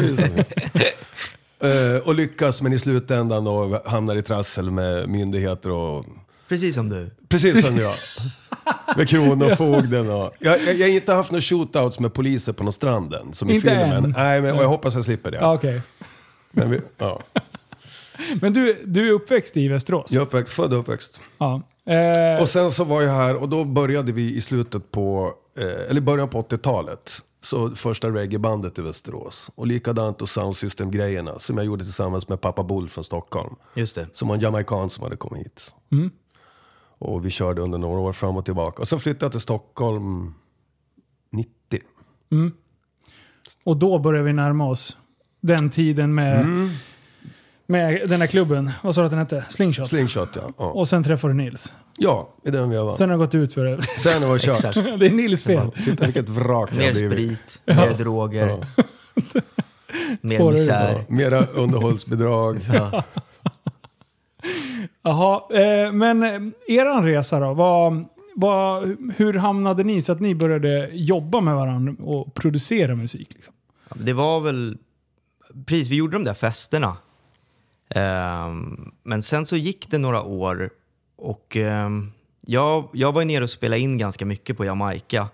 Eh, 1.59 1.97
och 2.07 2.15
lyckas 2.15 2.61
men 2.61 2.73
i 2.73 2.79
slutändan 2.79 3.47
och 3.47 3.75
hamnar 3.91 4.15
i 4.15 4.21
trassel 4.21 4.71
med 4.71 5.09
myndigheter 5.09 5.69
och... 5.71 6.05
Precis 6.53 6.75
som 6.75 6.89
du. 6.89 7.09
Precis 7.29 7.67
som 7.67 7.77
jag. 7.77 7.93
Med 8.97 9.09
kronofogden 9.09 10.09
och... 10.09 10.31
Jag, 10.39 10.61
jag, 10.63 10.75
jag 10.75 10.87
har 10.87 10.93
inte 10.93 11.13
haft 11.13 11.31
några 11.31 11.41
shootouts 11.41 11.99
med 11.99 12.13
poliser 12.13 12.53
på 12.53 12.63
någon 12.63 12.73
stranden 12.73 13.33
som 13.33 13.49
i 13.49 13.53
Inte 13.55 13.67
filmen. 13.69 14.03
än. 14.05 14.13
Nej, 14.17 14.41
men, 14.41 14.55
och 14.55 14.63
jag 14.63 14.67
hoppas 14.67 14.95
jag 14.95 15.05
slipper 15.05 15.31
det. 15.31 15.37
Ja, 15.37 15.53
okej. 15.53 15.81
Men 16.51 16.71
vi, 16.71 16.81
ja. 16.97 17.19
Men 18.41 18.53
du, 18.53 18.81
du 18.85 19.07
är 19.09 19.11
uppväxt 19.13 19.57
i 19.57 19.67
Västerås? 19.67 20.11
Jag 20.11 20.21
är 20.21 20.25
uppväxt, 20.25 20.53
född 20.53 20.73
och 20.73 20.79
uppväxt. 20.79 21.21
Ja. 21.37 21.61
Eh, 21.93 22.41
Och 22.41 22.49
sen 22.49 22.71
så 22.71 22.83
var 22.83 23.01
jag 23.01 23.13
här 23.13 23.35
och 23.35 23.49
då 23.49 23.65
började 23.65 24.11
vi 24.11 24.35
i 24.35 24.41
slutet 24.41 24.91
på, 24.91 25.33
eh, 25.59 25.89
eller 25.89 26.01
början 26.01 26.29
på 26.29 26.41
80-talet. 26.41 27.11
Så 27.41 27.69
första 27.75 28.07
reggaebandet 28.09 28.79
i 28.79 28.81
Västerås. 28.81 29.51
Och 29.55 29.67
likadant 29.67 30.21
och 30.21 30.29
Soundsystem-grejerna 30.29 31.39
som 31.39 31.57
jag 31.57 31.65
gjorde 31.65 31.83
tillsammans 31.83 32.27
med 32.29 32.41
pappa 32.41 32.63
Bull 32.63 32.89
från 32.89 33.03
Stockholm. 33.03 33.55
Just 33.75 33.95
det. 33.95 34.07
Som 34.13 34.27
var 34.27 34.35
en 34.35 34.41
jamaican 34.41 34.89
som 34.89 35.03
hade 35.03 35.15
kommit 35.15 35.45
hit. 35.45 35.71
Och 37.03 37.25
vi 37.25 37.29
körde 37.29 37.61
under 37.61 37.77
några 37.77 37.99
år 37.99 38.13
fram 38.13 38.37
och 38.37 38.45
tillbaka. 38.45 38.81
Och 38.81 38.87
sen 38.87 38.99
flyttade 38.99 39.25
jag 39.25 39.31
till 39.31 39.41
Stockholm 39.41 40.33
90. 41.31 41.79
Och 43.63 43.77
då 43.77 43.99
börjar 43.99 44.23
vi 44.23 44.33
närma 44.33 44.65
oss 44.69 44.97
den 45.41 45.69
tiden 45.69 46.15
med, 46.15 46.39
Mm. 46.41 46.69
med 47.67 48.09
den 48.09 48.21
här 48.21 48.27
klubben. 48.27 48.71
Vad 48.83 48.95
sa 48.95 49.01
du 49.01 49.05
att 49.05 49.11
den 49.11 49.19
hette? 49.19 49.45
Slingshot? 49.49 49.87
Slingshot 49.87 50.29
ja. 50.35 50.41
Ja, 50.57 50.65
Och 50.71 50.87
sen 50.87 51.03
träffar 51.03 51.27
du 51.27 51.33
Nils. 51.33 51.73
ja 51.97 52.29
i 52.45 52.51
den 52.51 52.69
vevan. 52.69 52.95
Sen 52.95 53.09
har 53.09 53.17
det 53.17 53.25
gått 53.25 53.35
ut 53.35 53.53
för 53.53 53.63
det. 53.65 53.81
Sen 53.81 54.21
var 54.27 54.33
det 54.33 54.39
kört. 54.39 54.73
det 54.99 55.05
är 55.07 55.11
Nils 55.13 55.43
fel. 55.43 55.71
Titta 55.85 56.05
vilket 56.05 56.29
vrak 56.29 56.69
jag 56.71 56.77
Mer 56.77 56.87
har 56.87 56.93
blivit. 57.09 57.39
sprit, 57.49 57.61
mer 57.77 57.93
droger, 57.97 58.65
mer 60.21 60.51
misär. 60.51 61.05
Mera 61.07 61.45
underhållsbidrag. 61.45 62.59
Jaha, 65.01 65.41
eh, 65.51 65.91
men 65.91 66.23
eh, 66.23 66.75
eran 66.75 67.05
resa 67.05 67.39
då? 67.39 67.53
Vad, 67.53 68.05
vad, 68.35 68.97
hur 69.17 69.33
hamnade 69.33 69.83
ni 69.83 70.01
så 70.01 70.11
att 70.11 70.19
ni 70.19 70.35
började 70.35 70.89
jobba 70.93 71.41
med 71.41 71.55
varandra 71.55 71.95
och 72.03 72.33
producera 72.33 72.95
musik? 72.95 73.33
Liksom? 73.33 73.53
Det 73.95 74.13
var 74.13 74.39
väl... 74.39 74.77
Precis, 75.65 75.89
vi 75.89 75.95
gjorde 75.95 76.15
de 76.15 76.23
där 76.23 76.33
festerna. 76.33 76.97
Ehm, 77.89 78.91
men 79.03 79.23
sen 79.23 79.45
så 79.45 79.55
gick 79.55 79.89
det 79.89 79.97
några 79.97 80.23
år 80.23 80.69
och 81.15 81.57
ehm, 81.57 82.11
jag, 82.41 82.89
jag 82.93 83.11
var 83.11 83.25
nere 83.25 83.43
och 83.43 83.49
spelade 83.49 83.81
in 83.81 83.97
ganska 83.97 84.25
mycket 84.25 84.57
på 84.57 84.65
Jamaica. 84.65 85.27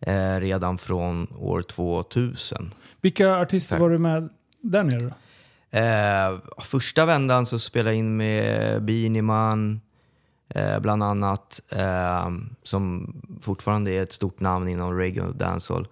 eh, 0.00 0.40
redan 0.40 0.78
från 0.78 1.26
år 1.38 1.62
2000. 1.62 2.74
Vilka 3.00 3.36
artister 3.36 3.78
var 3.78 3.90
du 3.90 3.98
med 3.98 4.28
där 4.60 4.82
nere 4.84 5.00
då? 5.00 5.10
Eh, 5.74 6.38
första 6.58 7.06
vändan 7.06 7.46
så 7.46 7.58
spelade 7.58 7.90
jag 7.90 7.98
in 7.98 8.16
med 8.16 8.82
Beanie 8.84 9.22
eh, 10.54 10.78
bland 10.80 11.02
annat, 11.02 11.60
eh, 11.70 12.30
som 12.62 13.14
fortfarande 13.42 13.90
är 13.90 14.02
ett 14.02 14.12
stort 14.12 14.40
namn 14.40 14.68
inom 14.68 14.96
reggae 14.98 15.24
och 15.26 15.36
dancehall. 15.36 15.88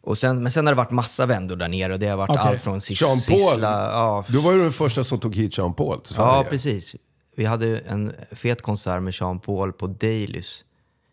Och 0.00 0.18
sen, 0.18 0.42
men 0.42 0.52
sen 0.52 0.66
har 0.66 0.72
det 0.72 0.76
varit 0.76 0.90
massa 0.90 1.26
vändor 1.26 1.56
där 1.56 1.68
nere 1.68 1.92
och 1.92 1.98
det 1.98 2.06
har 2.08 2.16
varit 2.16 2.30
Okej. 2.30 2.42
allt 2.42 2.60
från 2.62 2.80
sis- 2.80 3.00
Jean 3.02 3.10
Paul. 3.28 3.50
Sissla... 3.50 3.90
Ja, 3.92 4.24
Du 4.28 4.38
var 4.38 4.52
ju 4.52 4.62
den 4.62 4.72
första 4.72 5.04
som 5.04 5.20
tog 5.20 5.34
hit 5.34 5.58
Jean 5.58 5.74
Paul 5.74 6.00
till 6.00 6.14
Sverige. 6.14 6.28
ja, 6.28 6.44
precis. 6.50 6.96
Vi 7.36 7.44
hade 7.44 7.78
en 7.78 8.12
fet 8.32 8.62
konsert 8.62 9.02
med 9.02 9.14
Jean 9.20 9.40
Paul 9.40 9.72
på 9.72 9.86
Dailys 9.86 10.64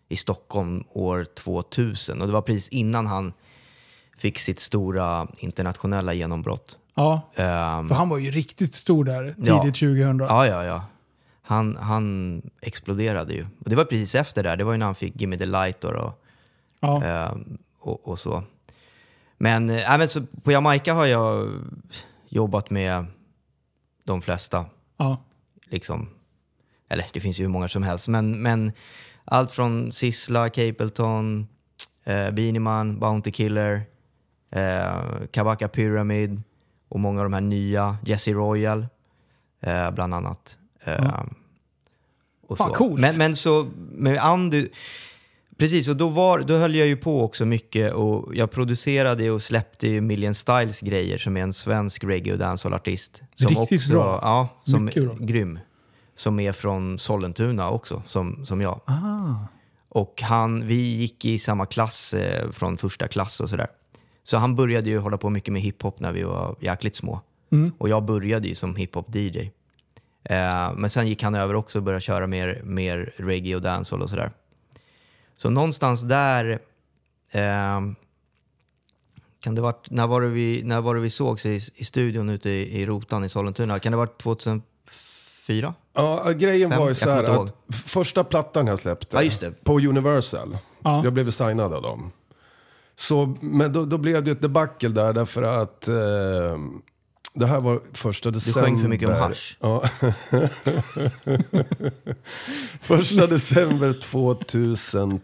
i 0.09 0.15
Stockholm 0.17 0.83
år 0.93 1.25
2000. 1.35 2.21
Och 2.21 2.27
det 2.27 2.33
var 2.33 2.41
precis 2.41 2.69
innan 2.69 3.07
han 3.07 3.33
fick 4.17 4.39
sitt 4.39 4.59
stora 4.59 5.27
internationella 5.37 6.13
genombrott. 6.13 6.77
Ja, 6.95 7.21
Ehm, 7.35 7.87
för 7.87 7.95
han 7.95 8.09
var 8.09 8.17
ju 8.17 8.31
riktigt 8.31 8.75
stor 8.75 9.03
där 9.05 9.23
tidigt 9.33 9.47
Ja. 9.47 9.61
2000. 9.63 10.19
Ja, 10.19 10.47
ja, 10.47 10.63
ja. 10.65 10.83
Han, 11.41 11.75
han 11.75 12.41
exploderade 12.61 13.33
ju. 13.33 13.45
Och 13.63 13.69
det 13.69 13.75
var 13.75 13.85
precis 13.85 14.15
efter 14.15 14.43
det. 14.43 14.55
Det 14.55 14.63
var 14.63 14.71
ju 14.71 14.77
när 14.77 14.85
han 14.85 14.95
fick 14.95 15.21
Gimme 15.21 15.37
the 15.37 15.45
Light 15.45 15.83
och, 15.83 15.93
och, 15.93 16.21
Ja. 16.79 17.03
ehm, 17.03 17.57
och, 17.79 18.07
och 18.07 18.19
så. 18.19 18.43
Men, 19.37 19.69
äh, 19.69 19.97
men 19.97 20.09
så 20.09 20.21
på 20.43 20.51
Jamaica 20.51 20.93
har 20.93 21.05
jag 21.05 21.49
jobbat 22.29 22.69
med 22.69 23.05
de 24.03 24.21
flesta. 24.21 24.65
Ja. 24.97 25.17
Liksom. 25.67 26.09
Eller 26.89 27.05
det 27.13 27.19
finns 27.19 27.39
ju 27.39 27.43
hur 27.43 27.49
många 27.51 27.67
som 27.69 27.83
helst. 27.83 28.07
Men, 28.07 28.41
men 28.41 28.71
allt 29.25 29.51
från 29.51 29.91
Sissla, 29.91 30.49
Capleton, 30.49 31.47
eh, 32.03 32.31
Beanie 32.31 32.59
Man, 32.59 32.99
Bounty 32.99 33.31
Killer, 33.31 33.81
eh, 34.51 35.01
Kabaka 35.31 35.67
Pyramid 35.67 36.41
och 36.91 36.99
många 36.99 37.19
av 37.19 37.25
de 37.25 37.33
här 37.33 37.41
nya, 37.41 37.97
Jesse 38.05 38.31
Royal 38.31 38.87
eh, 39.61 39.91
bland 39.91 40.13
annat. 40.13 40.57
Eh, 40.83 41.23
och 42.47 42.57
Fan, 42.57 42.69
så. 42.69 42.75
coolt. 42.75 43.01
Men, 43.01 43.17
men 43.17 43.35
så 43.35 43.67
med 43.75 44.17
Andy, 44.17 44.67
precis, 45.57 45.87
och 45.87 45.95
då, 45.95 46.09
var, 46.09 46.39
då 46.39 46.57
höll 46.57 46.75
jag 46.75 46.87
ju 46.87 46.97
på 46.97 47.23
också 47.23 47.45
mycket 47.45 47.93
och 47.93 48.35
jag 48.35 48.51
producerade 48.51 49.31
och 49.31 49.41
släppte 49.41 49.87
ju 49.87 50.01
Million 50.01 50.35
Styles 50.35 50.79
grejer 50.79 51.17
som 51.17 51.37
är 51.37 51.41
en 51.41 51.53
svensk 51.53 52.03
reggae 52.03 52.33
och 52.33 52.39
dancehall-artist. 52.39 53.21
Som 53.35 53.47
Riktigt 53.47 53.79
också, 53.79 53.91
bra. 53.91 54.19
Ja, 54.21 54.47
som 54.63 54.85
Mycket 54.85 55.03
bra. 55.03 55.15
grym. 55.19 55.59
Som 56.15 56.39
är 56.39 56.51
från 56.51 56.99
Sollentuna 56.99 57.69
också, 57.69 58.03
som, 58.05 58.45
som 58.45 58.61
jag. 58.61 58.81
Ah. 58.85 59.47
Och 59.89 60.21
han, 60.21 60.67
vi 60.67 60.75
gick 60.75 61.25
i 61.25 61.39
samma 61.39 61.65
klass 61.65 62.13
eh, 62.13 62.51
från 62.51 62.77
första 62.77 63.07
klass 63.07 63.39
och 63.39 63.49
sådär. 63.49 63.67
Så 64.23 64.37
han 64.37 64.55
började 64.55 64.89
ju 64.89 64.97
hålla 64.99 65.17
på 65.17 65.29
mycket 65.29 65.53
med 65.53 65.61
hiphop 65.61 65.99
när 65.99 66.11
vi 66.11 66.23
var 66.23 66.55
jäkligt 66.59 66.95
små. 66.95 67.21
Mm. 67.51 67.71
Och 67.77 67.89
jag 67.89 68.03
började 68.05 68.47
ju 68.47 68.55
som 68.55 68.75
hiphop-DJ. 68.75 69.51
Eh, 70.23 70.73
men 70.75 70.89
sen 70.89 71.07
gick 71.07 71.23
han 71.23 71.35
över 71.35 71.53
också 71.55 71.79
och 71.79 71.83
började 71.83 72.01
köra 72.01 72.27
mer, 72.27 72.61
mer 72.63 73.13
reggae 73.17 73.55
och 73.55 73.61
dancehall 73.61 74.01
och 74.01 74.09
sådär. 74.09 74.31
Så 75.37 75.49
någonstans 75.49 76.01
där... 76.01 76.59
Eh, 77.31 77.79
kan 79.39 79.55
det 79.55 79.61
varit, 79.61 79.89
när, 79.91 80.07
var 80.07 80.21
det 80.21 80.27
vi, 80.27 80.61
när 80.63 80.81
var 80.81 80.95
det 80.95 81.01
vi 81.01 81.09
sågs 81.09 81.45
i, 81.45 81.55
i 81.75 81.83
studion 81.85 82.29
ute 82.29 82.49
i, 82.49 82.81
i 82.81 82.85
Rotan 82.85 83.23
i 83.23 83.29
Sollentuna? 83.29 83.79
Kan 83.79 83.91
det 83.91 83.97
ha 83.97 84.05
varit 84.05 84.21
2004? 84.21 85.73
Ja, 85.93 86.31
grejen 86.31 86.69
Fem, 86.69 86.79
var 86.79 86.87
ju 86.87 86.93
så 86.95 87.09
här 87.09 87.23
ihåg. 87.23 87.49
att 87.69 87.75
första 87.75 88.23
plattan 88.23 88.67
jag 88.67 88.79
släppte 88.79 89.17
Ja, 89.17 89.23
just 89.23 89.39
det. 89.39 89.63
på 89.63 89.79
Universal, 89.79 90.57
Ja. 90.83 91.01
jag 91.03 91.13
blev 91.13 91.29
signad 91.29 91.73
av 91.73 91.81
dem. 91.81 92.11
Så, 92.95 93.37
men 93.41 93.73
då, 93.73 93.85
då 93.85 93.97
blev 93.97 94.23
det 94.23 94.31
ett 94.31 94.41
debacle 94.41 94.89
där 94.89 95.13
därför 95.13 95.43
att 95.43 95.87
eh, 95.87 96.57
det 97.33 97.45
här 97.45 97.61
var 97.61 97.81
första 97.93 98.31
december. 98.31 98.61
sjöng 98.61 98.81
för 98.81 98.89
mycket 98.89 99.09
om 99.09 99.15
hasch. 99.15 99.57
Ja. 99.59 99.83
första 102.81 103.27
december 103.27 103.93
2002 104.01 105.21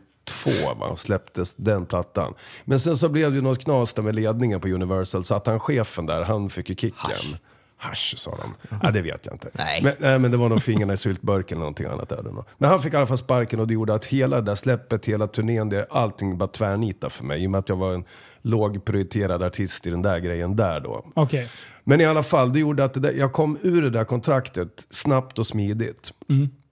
va, 0.80 0.98
släpptes 0.98 1.56
den 1.56 1.86
plattan. 1.86 2.34
Men 2.66 2.80
sen 2.80 2.98
så 2.98 3.10
blev 3.10 3.32
det 3.32 3.36
ju 3.36 3.42
något 3.42 3.64
knas 3.64 3.94
där 3.94 4.04
med 4.04 4.16
ledningen 4.16 4.62
på 4.62 4.68
Universal 4.68 5.24
så 5.24 5.36
att 5.36 5.48
han 5.48 5.60
chefen 5.60 6.06
där, 6.06 6.22
han 6.22 6.50
fick 6.50 6.70
ju 6.70 6.76
kicken. 6.76 6.96
Hasch. 6.98 7.36
Hasch 7.80 8.14
sa 8.18 8.38
de. 8.38 8.78
Ja, 8.84 8.92
det 8.92 9.02
vet 9.02 9.26
jag 9.26 9.36
inte. 9.36 9.50
Nej. 9.54 9.82
Men, 9.84 9.94
nej, 10.00 10.20
men 10.20 10.32
det 10.32 10.38
var 10.38 10.50
nog 10.50 10.64
fingrarna 10.64 10.94
i 10.94 10.98
syltburken 10.98 11.58
eller 11.58 11.64
någonting 11.64 11.86
annat. 11.86 12.10
Där. 12.10 12.24
Men 12.58 12.70
han 12.70 12.82
fick 12.82 12.94
i 12.94 12.96
alla 12.96 13.08
fall 13.08 13.18
sparken 13.18 13.60
och 13.60 13.68
det 13.68 13.74
gjorde 13.74 13.94
att 13.94 14.06
hela 14.06 14.36
det 14.36 14.42
där 14.42 14.56
släppet, 14.56 15.06
hela 15.06 15.28
turnén, 15.28 15.70
det, 15.70 15.88
allting 15.90 16.38
bara 16.38 16.48
tvärnita 16.48 17.10
för 17.10 17.26
mig. 17.26 17.44
I 17.44 17.48
och 17.48 17.52
med 17.52 17.60
att 17.60 17.70
jag 17.70 17.76
var 17.76 17.94
en 17.94 18.04
lågprioriterad 18.42 19.44
artist 19.44 19.88
i 19.88 19.90
den 19.90 20.02
där 20.02 20.20
grejen 20.20 20.56
där 20.56 20.80
då. 20.80 21.06
Okej. 21.14 21.50
Men 21.84 22.02
i 22.02 22.06
alla 22.06 22.24
fall, 22.24 22.54
det 22.54 22.60
gjorde 22.60 22.84
att 22.84 22.94
det 22.94 23.00
där, 23.00 23.14
jag 23.14 23.34
kom 23.34 23.58
ur 23.62 23.82
det 23.82 23.90
där 23.90 24.04
kontraktet 24.04 24.88
snabbt 24.90 25.40
och 25.40 25.48
smidigt. 25.48 26.14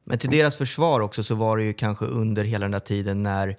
Men 0.03 0.17
till 0.17 0.29
deras 0.29 0.55
försvar 0.55 0.99
också 0.99 1.23
så 1.23 1.35
var 1.35 1.57
det 1.57 1.63
ju 1.63 1.73
kanske 1.73 2.05
under 2.05 2.43
hela 2.43 2.63
den 2.63 2.71
där 2.71 2.79
tiden 2.79 3.23
när 3.23 3.57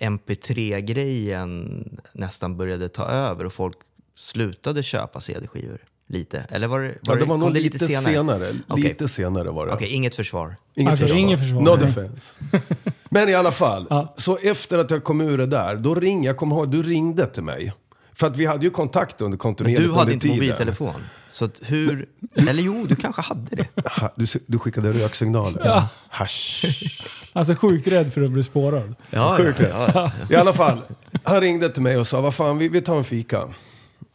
MP3-grejen 0.00 1.84
nästan 2.12 2.56
började 2.56 2.88
ta 2.88 3.04
över 3.04 3.46
och 3.46 3.52
folk 3.52 3.76
slutade 4.16 4.82
köpa 4.82 5.20
CD-skivor 5.20 5.78
lite. 6.08 6.46
Eller 6.50 6.66
var 6.66 6.80
det, 6.80 6.94
Ja, 7.02 7.14
det 7.14 7.20
var 7.20 7.26
kom 7.26 7.40
nog 7.40 7.54
det 7.54 7.60
lite 7.60 7.78
senare. 7.78 8.46
Okej. 8.68 8.82
Lite 8.84 9.08
senare 9.08 9.50
var 9.50 9.66
det. 9.66 9.72
Okej, 9.72 9.88
inget 9.88 10.14
försvar. 10.14 10.56
Inget 10.76 10.92
Okej, 10.92 11.00
försvar. 11.02 11.18
inget 11.20 11.40
försvar. 11.40 11.60
No 11.62 11.76
Nej. 11.76 11.86
defense. 11.86 12.34
Men 13.10 13.28
i 13.28 13.34
alla 13.34 13.52
fall, 13.52 13.86
Ja. 13.90 14.14
så 14.16 14.36
efter 14.42 14.78
att 14.78 14.90
jag 14.90 15.04
kom 15.04 15.20
ur 15.20 15.38
det 15.38 15.46
där, 15.46 15.76
då 15.76 15.94
ringde, 15.94 16.26
jag 16.26 16.36
kommer 16.36 16.56
ihåg, 16.56 16.70
du 16.70 16.82
ringde 16.82 17.26
till 17.26 17.42
mig. 17.42 17.72
För 18.14 18.26
att 18.26 18.36
vi 18.36 18.46
hade 18.46 18.64
ju 18.64 18.70
kontakt 18.70 19.20
under 19.20 19.28
Men 19.30 19.38
kontinuerligt 19.38 19.90
du 19.90 19.96
hade 19.96 20.12
inte 20.12 20.22
tiden. 20.22 20.36
mobiltelefon. 20.36 20.94
Så 21.30 21.44
att 21.44 21.60
hur... 21.62 22.06
Eller 22.34 22.62
jo, 22.62 22.86
du 22.88 22.96
kanske 22.96 23.22
hade 23.22 23.56
det. 23.56 23.66
Du, 24.16 24.26
du 24.46 24.58
skickade 24.58 24.92
röksignaler. 24.92 25.62
Ja. 25.64 25.88
Hasch. 26.08 26.64
Alltså 27.32 27.54
sjukt 27.54 27.86
rädd 27.88 28.12
för 28.12 28.20
att 28.22 28.30
bli 28.30 28.42
spårad. 28.42 28.94
Ja, 29.10 29.34
Sjukt 29.38 29.60
ja, 29.60 29.90
ja. 29.94 30.10
I 30.30 30.34
alla 30.36 30.52
fall, 30.52 30.78
han 31.22 31.40
ringde 31.40 31.68
till 31.68 31.82
mig 31.82 31.96
och 31.96 32.06
sa, 32.06 32.20
vad 32.20 32.34
fan, 32.34 32.58
vi, 32.58 32.68
vi 32.68 32.80
tar 32.80 32.96
en 32.96 33.04
fika. 33.04 33.48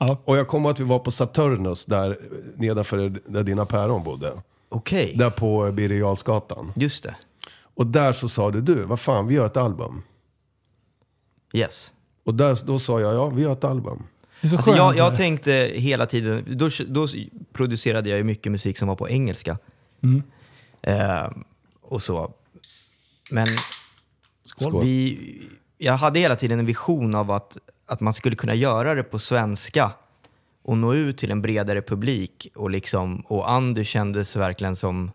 Ja. 0.07 0.17
Och 0.25 0.37
jag 0.37 0.47
kommer 0.47 0.69
att 0.69 0.79
vi 0.79 0.83
var 0.83 0.99
på 0.99 1.11
Saturnus, 1.11 1.85
där 1.85 2.17
nedanför 2.57 3.19
där 3.27 3.43
dina 3.43 3.65
päron 3.65 4.03
bodde. 4.03 4.41
Okej, 4.69 5.13
Där 5.17 5.29
på 5.29 5.71
Birger 5.71 5.99
Jarlsgatan. 5.99 6.71
just 6.75 7.03
det. 7.03 7.15
Och 7.75 7.87
där 7.87 8.11
så 8.11 8.29
sa 8.29 8.51
du, 8.51 8.61
du, 8.61 8.83
vad 8.83 8.99
fan, 8.99 9.27
vi 9.27 9.35
gör 9.35 9.45
ett 9.45 9.57
album. 9.57 10.01
Yes. 11.53 11.93
Och 12.23 12.35
där, 12.35 12.59
då 12.65 12.79
sa 12.79 12.99
jag, 13.01 13.15
ja, 13.15 13.29
vi 13.29 13.41
gör 13.41 13.51
ett 13.53 13.63
album. 13.63 14.03
Det 14.41 14.47
är 14.47 14.49
så 14.49 14.55
Alltså 14.55 14.71
skönt. 14.71 14.77
jag, 14.77 14.97
jag 14.97 15.15
tänkte 15.15 15.51
hela 15.75 16.05
tiden, 16.05 16.43
då, 16.47 16.69
då 16.87 17.07
producerade 17.53 18.09
jag 18.09 18.17
ju 18.17 18.23
mycket 18.23 18.51
musik 18.51 18.77
som 18.77 18.87
var 18.87 18.95
på 18.95 19.09
engelska. 19.09 19.57
Mm. 20.03 20.23
Eh, 20.81 21.29
och 21.81 22.01
så. 22.01 22.33
Men 23.31 23.47
Skål. 24.43 24.83
vi, 24.83 25.19
jag 25.77 25.93
hade 25.93 26.19
hela 26.19 26.35
tiden 26.35 26.59
en 26.59 26.65
vision 26.65 27.15
av 27.15 27.31
att, 27.31 27.57
att 27.93 27.99
man 27.99 28.13
skulle 28.13 28.35
kunna 28.35 28.55
göra 28.55 28.95
det 28.95 29.03
på 29.03 29.19
svenska 29.19 29.91
och 30.63 30.77
nå 30.77 30.93
ut 30.93 31.17
till 31.17 31.31
en 31.31 31.41
bredare 31.41 31.81
publik. 31.81 32.47
Och, 32.55 32.69
liksom, 32.69 33.19
och 33.19 33.51
Andy 33.51 33.83
kändes 33.83 34.35
verkligen 34.35 34.75
som 34.75 35.11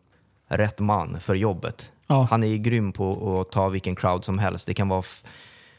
rätt 0.49 0.79
man 0.79 1.21
för 1.21 1.35
jobbet. 1.35 1.93
Ja. 2.07 2.27
Han 2.31 2.43
är 2.43 2.49
ju 2.49 2.59
grym 2.59 2.93
på 2.93 3.41
att 3.41 3.53
ta 3.53 3.69
vilken 3.69 3.97
crowd 3.97 4.25
som 4.25 4.39
helst. 4.39 4.67
Det 4.67 4.75
kan 4.75 4.89
vara 4.89 5.03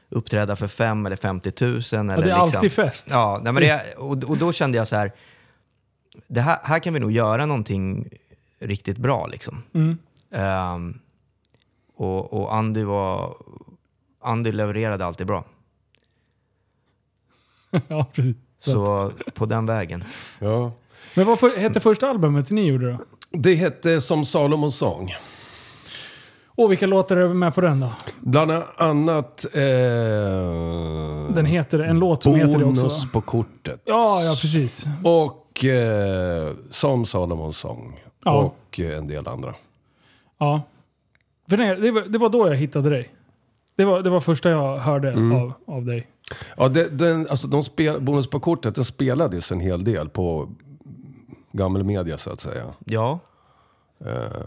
uppträda 0.10 0.56
för 0.56 0.68
fem 0.68 1.06
eller 1.06 1.16
50 1.16 1.52
000. 1.66 1.72
Eller 1.72 1.78
Ja, 1.94 2.06
det 2.06 2.12
är 2.12 2.24
liksom. 2.26 2.40
alltid 2.42 2.72
fest. 2.72 3.08
Ja, 3.12 3.40
nej, 3.44 3.54
men 3.54 3.64
det, 3.64 3.82
och, 3.98 4.24
och 4.24 4.38
då 4.38 4.52
kände 4.54 4.78
jag 4.78 4.88
så 4.88 4.96
här, 4.96 5.12
det 6.28 6.42
här, 6.42 6.60
här 6.64 6.80
kan 6.80 6.94
vi 6.94 7.00
nog 7.00 7.12
göra 7.12 7.46
någonting 7.46 8.10
riktigt 8.60 8.98
bra. 8.98 9.28
Liksom. 9.28 9.64
Mm. 9.74 9.98
Ehm, 10.32 11.00
och, 11.96 12.34
och 12.34 12.56
Andy, 12.56 12.84
var, 12.84 13.36
Andy 14.22 14.52
levererade 14.52 15.06
alltid 15.06 15.28
bra. 15.28 15.44
ja, 17.88 18.06
precis. 18.14 18.36
Så 18.60 19.12
på 19.34 19.46
den 19.46 19.66
vägen. 19.66 20.04
Ja. 20.40 20.72
Men 21.16 21.26
vad 21.26 21.40
för, 21.40 21.58
hette 21.58 21.80
första 21.80 22.10
albumet 22.10 22.52
ni 22.52 22.68
gjorde 22.68 22.92
då? 22.92 22.98
Det 23.32 23.56
hette 23.56 24.02
Som 24.02 24.26
Salomons 24.26 24.76
sång. 24.76 25.14
Och 26.46 26.72
vilka 26.72 26.88
låtar 26.88 27.18
är 27.18 27.28
med 27.34 27.56
på 27.56 27.62
den 27.62 27.80
då? 27.80 27.90
Bland 28.20 28.52
annat... 28.76 29.46
Eh, 29.54 29.62
Den 31.36 31.46
heter, 31.46 31.80
en 31.80 32.00
låt 32.00 32.24
som 32.24 32.36
heter 32.36 32.60
det 32.60 32.66
också 32.66 32.82
Bonus 32.82 33.12
på 33.12 33.22
kortet. 33.22 33.82
Ja, 33.86 34.22
ja 34.24 34.32
precis. 34.42 34.86
Och 35.04 35.66
eh, 35.66 36.54
Som 36.72 37.06
Salomons 37.06 37.58
sång. 37.58 38.00
Ja. 38.26 38.38
Och 38.38 38.80
eh, 38.80 38.98
en 38.98 39.08
del 39.08 39.28
andra. 39.28 39.56
Ja. 40.40 40.62
För 41.50 41.58
nej, 41.58 41.76
det, 41.76 41.92
var, 41.92 42.02
det 42.02 42.18
var 42.18 42.30
då 42.30 42.48
jag 42.48 42.56
hittade 42.56 42.90
dig. 42.90 43.10
Det 43.78 43.86
var, 43.86 44.02
det 44.02 44.10
var 44.10 44.20
första 44.20 44.50
jag 44.50 44.78
hörde 44.78 45.12
Mm. 45.12 45.32
av, 45.42 45.54
av 45.68 45.86
dig. 45.86 46.08
Ja, 46.58 46.70
det, 46.70 46.90
den, 46.90 47.28
alltså 47.30 47.48
de 47.48 47.64
spel, 47.64 48.02
Bonus 48.02 48.30
på 48.30 48.40
kortet 48.40 48.76
den 48.76 48.86
spelades 48.86 49.52
en 49.52 49.60
hel 49.60 49.84
del 49.84 50.10
på 50.10 50.50
gammal 51.52 51.84
media 51.84 52.18
så 52.18 52.30
att 52.30 52.40
säga. 52.40 52.66
Ja, 52.86 53.20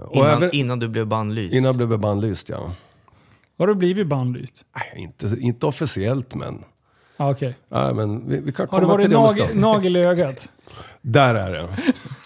och 0.06 0.16
innan, 0.16 0.30
även, 0.30 0.54
innan 0.54 0.78
du 0.78 0.88
blev 0.88 1.06
bannlyst. 1.06 1.54
innan 1.54 1.64
jag 1.64 1.88
blev 1.88 1.98
bannlyst 1.98 2.48
ja. 2.48 2.70
Har 3.58 3.66
du 3.66 3.74
blivit 3.74 4.06
bannlyst? 4.06 4.64
Nej, 4.74 5.02
inte, 5.02 5.36
inte 5.38 5.66
officiellt 5.66 6.34
men... 6.34 6.64
Ja, 7.16 7.30
okej. 7.30 7.56
Nej, 7.68 7.94
men 7.94 8.28
vi, 8.28 8.40
vi 8.40 8.52
kan 8.52 8.68
Har 8.70 8.80
det 8.80 8.86
komma 8.86 8.94
varit 8.94 9.04
till 9.04 9.12
nagel, 9.12 9.58
nagel 9.58 9.96
i 9.96 10.00
ögat? 10.00 10.48
Där 11.00 11.34
är 11.34 11.52
det. 11.52 11.68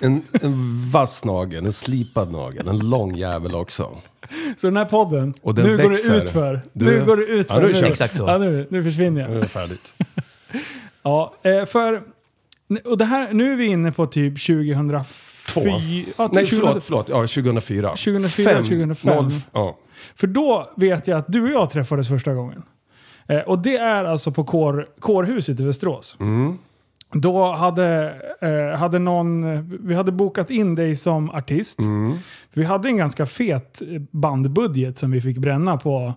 En, 0.00 0.22
en 0.32 0.90
vass 0.90 1.24
nagel, 1.24 1.66
en 1.66 1.72
slipad 1.72 2.30
nagel, 2.30 2.68
en 2.68 2.78
lång 2.78 3.16
jävel 3.16 3.54
också. 3.54 3.96
Så 4.56 4.66
den 4.66 4.76
här 4.76 4.84
podden, 4.84 5.34
Och 5.42 5.54
den 5.54 5.66
nu 5.66 5.76
går 5.76 5.90
det 5.90 6.16
utför. 6.22 6.60
Du- 6.72 6.84
Nu 6.84 7.04
går 7.04 7.16
det 7.16 7.22
utför. 7.24 7.54
Ja, 7.54 7.60
nu 7.60 7.66
är 7.66 7.72
det 7.72 7.80
kört. 7.80 7.90
Exakt 7.90 8.16
så. 8.16 8.24
Ja, 8.26 8.38
nu, 8.38 8.66
nu 8.70 8.84
försvinner 8.84 9.20
jag. 9.20 9.30
Nu 9.30 9.36
är 9.36 9.40
det 9.42 9.48
färdigt. 9.48 9.94
Ja, 11.02 11.34
eh, 11.42 11.64
för... 11.64 12.02
Och 12.84 12.98
det 12.98 13.04
här, 13.04 13.32
nu 13.32 13.52
är 13.52 13.56
vi 13.56 13.66
inne 13.66 13.92
på 13.92 14.06
typ 14.06 14.46
2004... 14.46 15.04
Ja, 15.54 15.70
Nej, 15.78 16.04
typ 16.04 16.14
2000 16.18 16.46
förlåt, 16.58 16.84
förlåt. 16.84 17.08
Ja, 17.08 17.14
2004. 17.26 17.88
2004, 17.88 18.48
Fem, 18.50 18.62
2005. 18.64 19.14
noll- 19.24 19.30
ja. 19.52 19.78
För 20.14 20.26
då 20.26 20.72
vet 20.76 21.06
jag 21.06 21.18
att 21.18 21.24
du 21.28 21.42
och 21.42 21.48
jag 21.50 21.70
träffades 21.70 22.08
första 22.08 22.34
gången. 22.34 22.62
Eh, 23.28 23.40
och 23.40 23.58
det 23.58 23.76
är 23.76 24.04
alltså 24.04 24.32
på 24.32 24.44
kår, 24.44 24.88
Kårhuset 25.00 25.60
i 25.60 25.66
Västerås. 25.66 26.16
Mm. 26.20 26.58
Då 27.12 27.52
hade, 27.52 28.14
eh, 28.40 28.78
hade 28.78 28.98
någon, 28.98 29.62
vi 29.88 29.94
hade 29.94 30.12
bokat 30.12 30.50
in 30.50 30.74
dig 30.74 30.96
som 30.96 31.30
artist. 31.30 31.78
Mm. 31.78 32.14
Vi 32.52 32.64
hade 32.64 32.88
en 32.88 32.96
ganska 32.96 33.26
fet 33.26 33.82
bandbudget 34.10 34.98
som 34.98 35.10
vi 35.10 35.20
fick 35.20 35.38
bränna 35.38 35.76
på, 35.76 36.14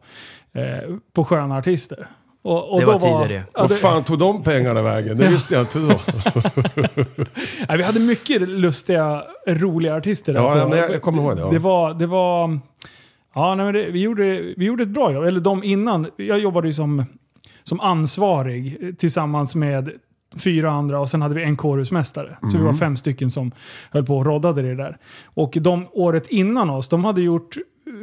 eh, 0.54 0.96
på 1.14 1.26
sköna 1.26 1.58
artister. 1.58 2.08
Och, 2.42 2.74
och 2.74 2.80
Det 2.80 2.86
då 2.86 2.92
var 2.92 3.00
tider 3.24 3.36
det. 3.36 3.44
Ja, 3.54 3.62
Vad 3.62 3.72
fan 3.80 4.04
tog 4.04 4.20
de 4.20 4.44
pengarna 4.44 4.82
vägen? 4.82 5.18
Det 5.18 5.28
visste 5.28 5.54
jag 5.54 5.64
inte 5.64 5.80
då. 5.80 5.88
Nej, 7.70 7.78
vi 7.78 7.84
hade 7.84 8.00
mycket 8.00 8.42
lustiga, 8.42 9.24
roliga 9.48 9.96
artister. 9.96 10.34
där 10.34 10.40
Ja, 10.42 10.66
på- 10.70 10.76
jag- 10.78 10.92
jag 10.92 11.02
kommer 11.02 11.24
ihåg 11.24 11.36
det, 11.36 11.42
ja. 11.42 11.50
Det 11.52 11.60
var... 11.60 11.94
Det 11.94 12.06
var 12.08 12.60
ja, 13.36 13.56
nej, 13.56 13.66
men 13.66 13.74
det, 13.74 13.90
vi, 13.92 14.00
gjorde, 14.02 14.24
vi 14.58 14.66
gjorde 14.66 14.84
ett 14.84 14.90
bra 14.90 15.12
jobb. 15.14 15.24
Eller 15.24 15.40
de 15.40 15.64
innan. 15.64 16.08
Jag 16.16 16.40
jobbade 16.40 16.68
ju 16.68 16.74
som, 16.74 17.06
som 17.64 17.80
ansvarig 17.80 18.96
tillsammans 19.00 19.56
med 19.56 19.90
fyra 20.38 20.72
andra 20.72 21.00
och 21.00 21.10
sen 21.10 21.22
hade 21.22 21.36
vi 21.36 21.44
en 21.44 21.58
kårhusmästare. 21.58 22.38
Så 22.42 22.48
vi 22.48 22.64
var 22.64 22.70
Mm. 22.70 22.78
fem 22.78 22.98
stycken 22.98 23.32
som 23.32 23.52
höll 23.92 24.06
på 24.06 24.18
och 24.18 24.26
roddade 24.26 24.62
det 24.62 24.76
där. 24.76 24.98
Och 25.26 25.58
de 25.62 25.88
året 25.92 26.28
innan 26.28 26.70
oss, 26.70 26.90
de 26.90 27.06
hade 27.06 27.22
gjort... 27.22 27.58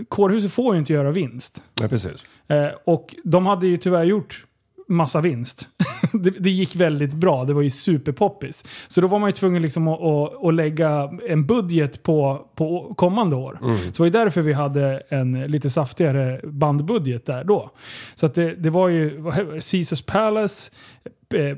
Kårhuset 0.09 0.53
får 0.53 0.75
ju 0.75 0.79
inte 0.79 0.93
göra 0.93 1.11
vinst. 1.11 1.63
Nej, 1.81 1.89
precis. 1.89 2.25
Eh, 2.49 2.67
och 2.85 3.15
de 3.25 3.47
hade 3.47 3.67
ju 3.67 3.77
tyvärr 3.77 4.05
gjort 4.05 4.45
massa 4.89 5.21
vinst. 5.21 5.69
det, 6.13 6.31
det 6.31 6.51
gick 6.51 6.77
väldigt 6.77 7.15
bra, 7.15 7.45
det 7.45 7.55
var 7.55 7.63
ju 7.63 7.71
superpoppis. 7.71 8.65
Så 8.89 9.01
då 9.01 9.07
var 9.07 9.19
man 9.19 9.29
ju 9.29 9.33
tvungen 9.33 9.63
liksom 9.63 9.89
att, 9.89 10.01
att, 10.01 10.45
att 10.45 10.55
lägga 10.55 11.11
en 11.29 11.47
budget 11.47 12.03
på, 12.03 12.47
på 12.55 12.95
kommande 12.97 13.37
år. 13.37 13.59
Så 13.61 13.67
det 13.93 13.99
var 13.99 14.07
ju 14.07 14.13
därför 14.13 14.43
vi 14.43 14.53
hade 14.53 15.03
en 15.09 15.41
lite 15.41 15.71
saftigare 15.71 16.41
bandbudget 16.45 17.27
där 17.27 17.45
då. 17.45 17.71
Så 18.15 18.29
det, 18.29 18.55
det 18.55 18.71
var 18.71 18.89
ju 18.89 19.25
Caesars 19.71 20.03
Palace, 20.03 20.71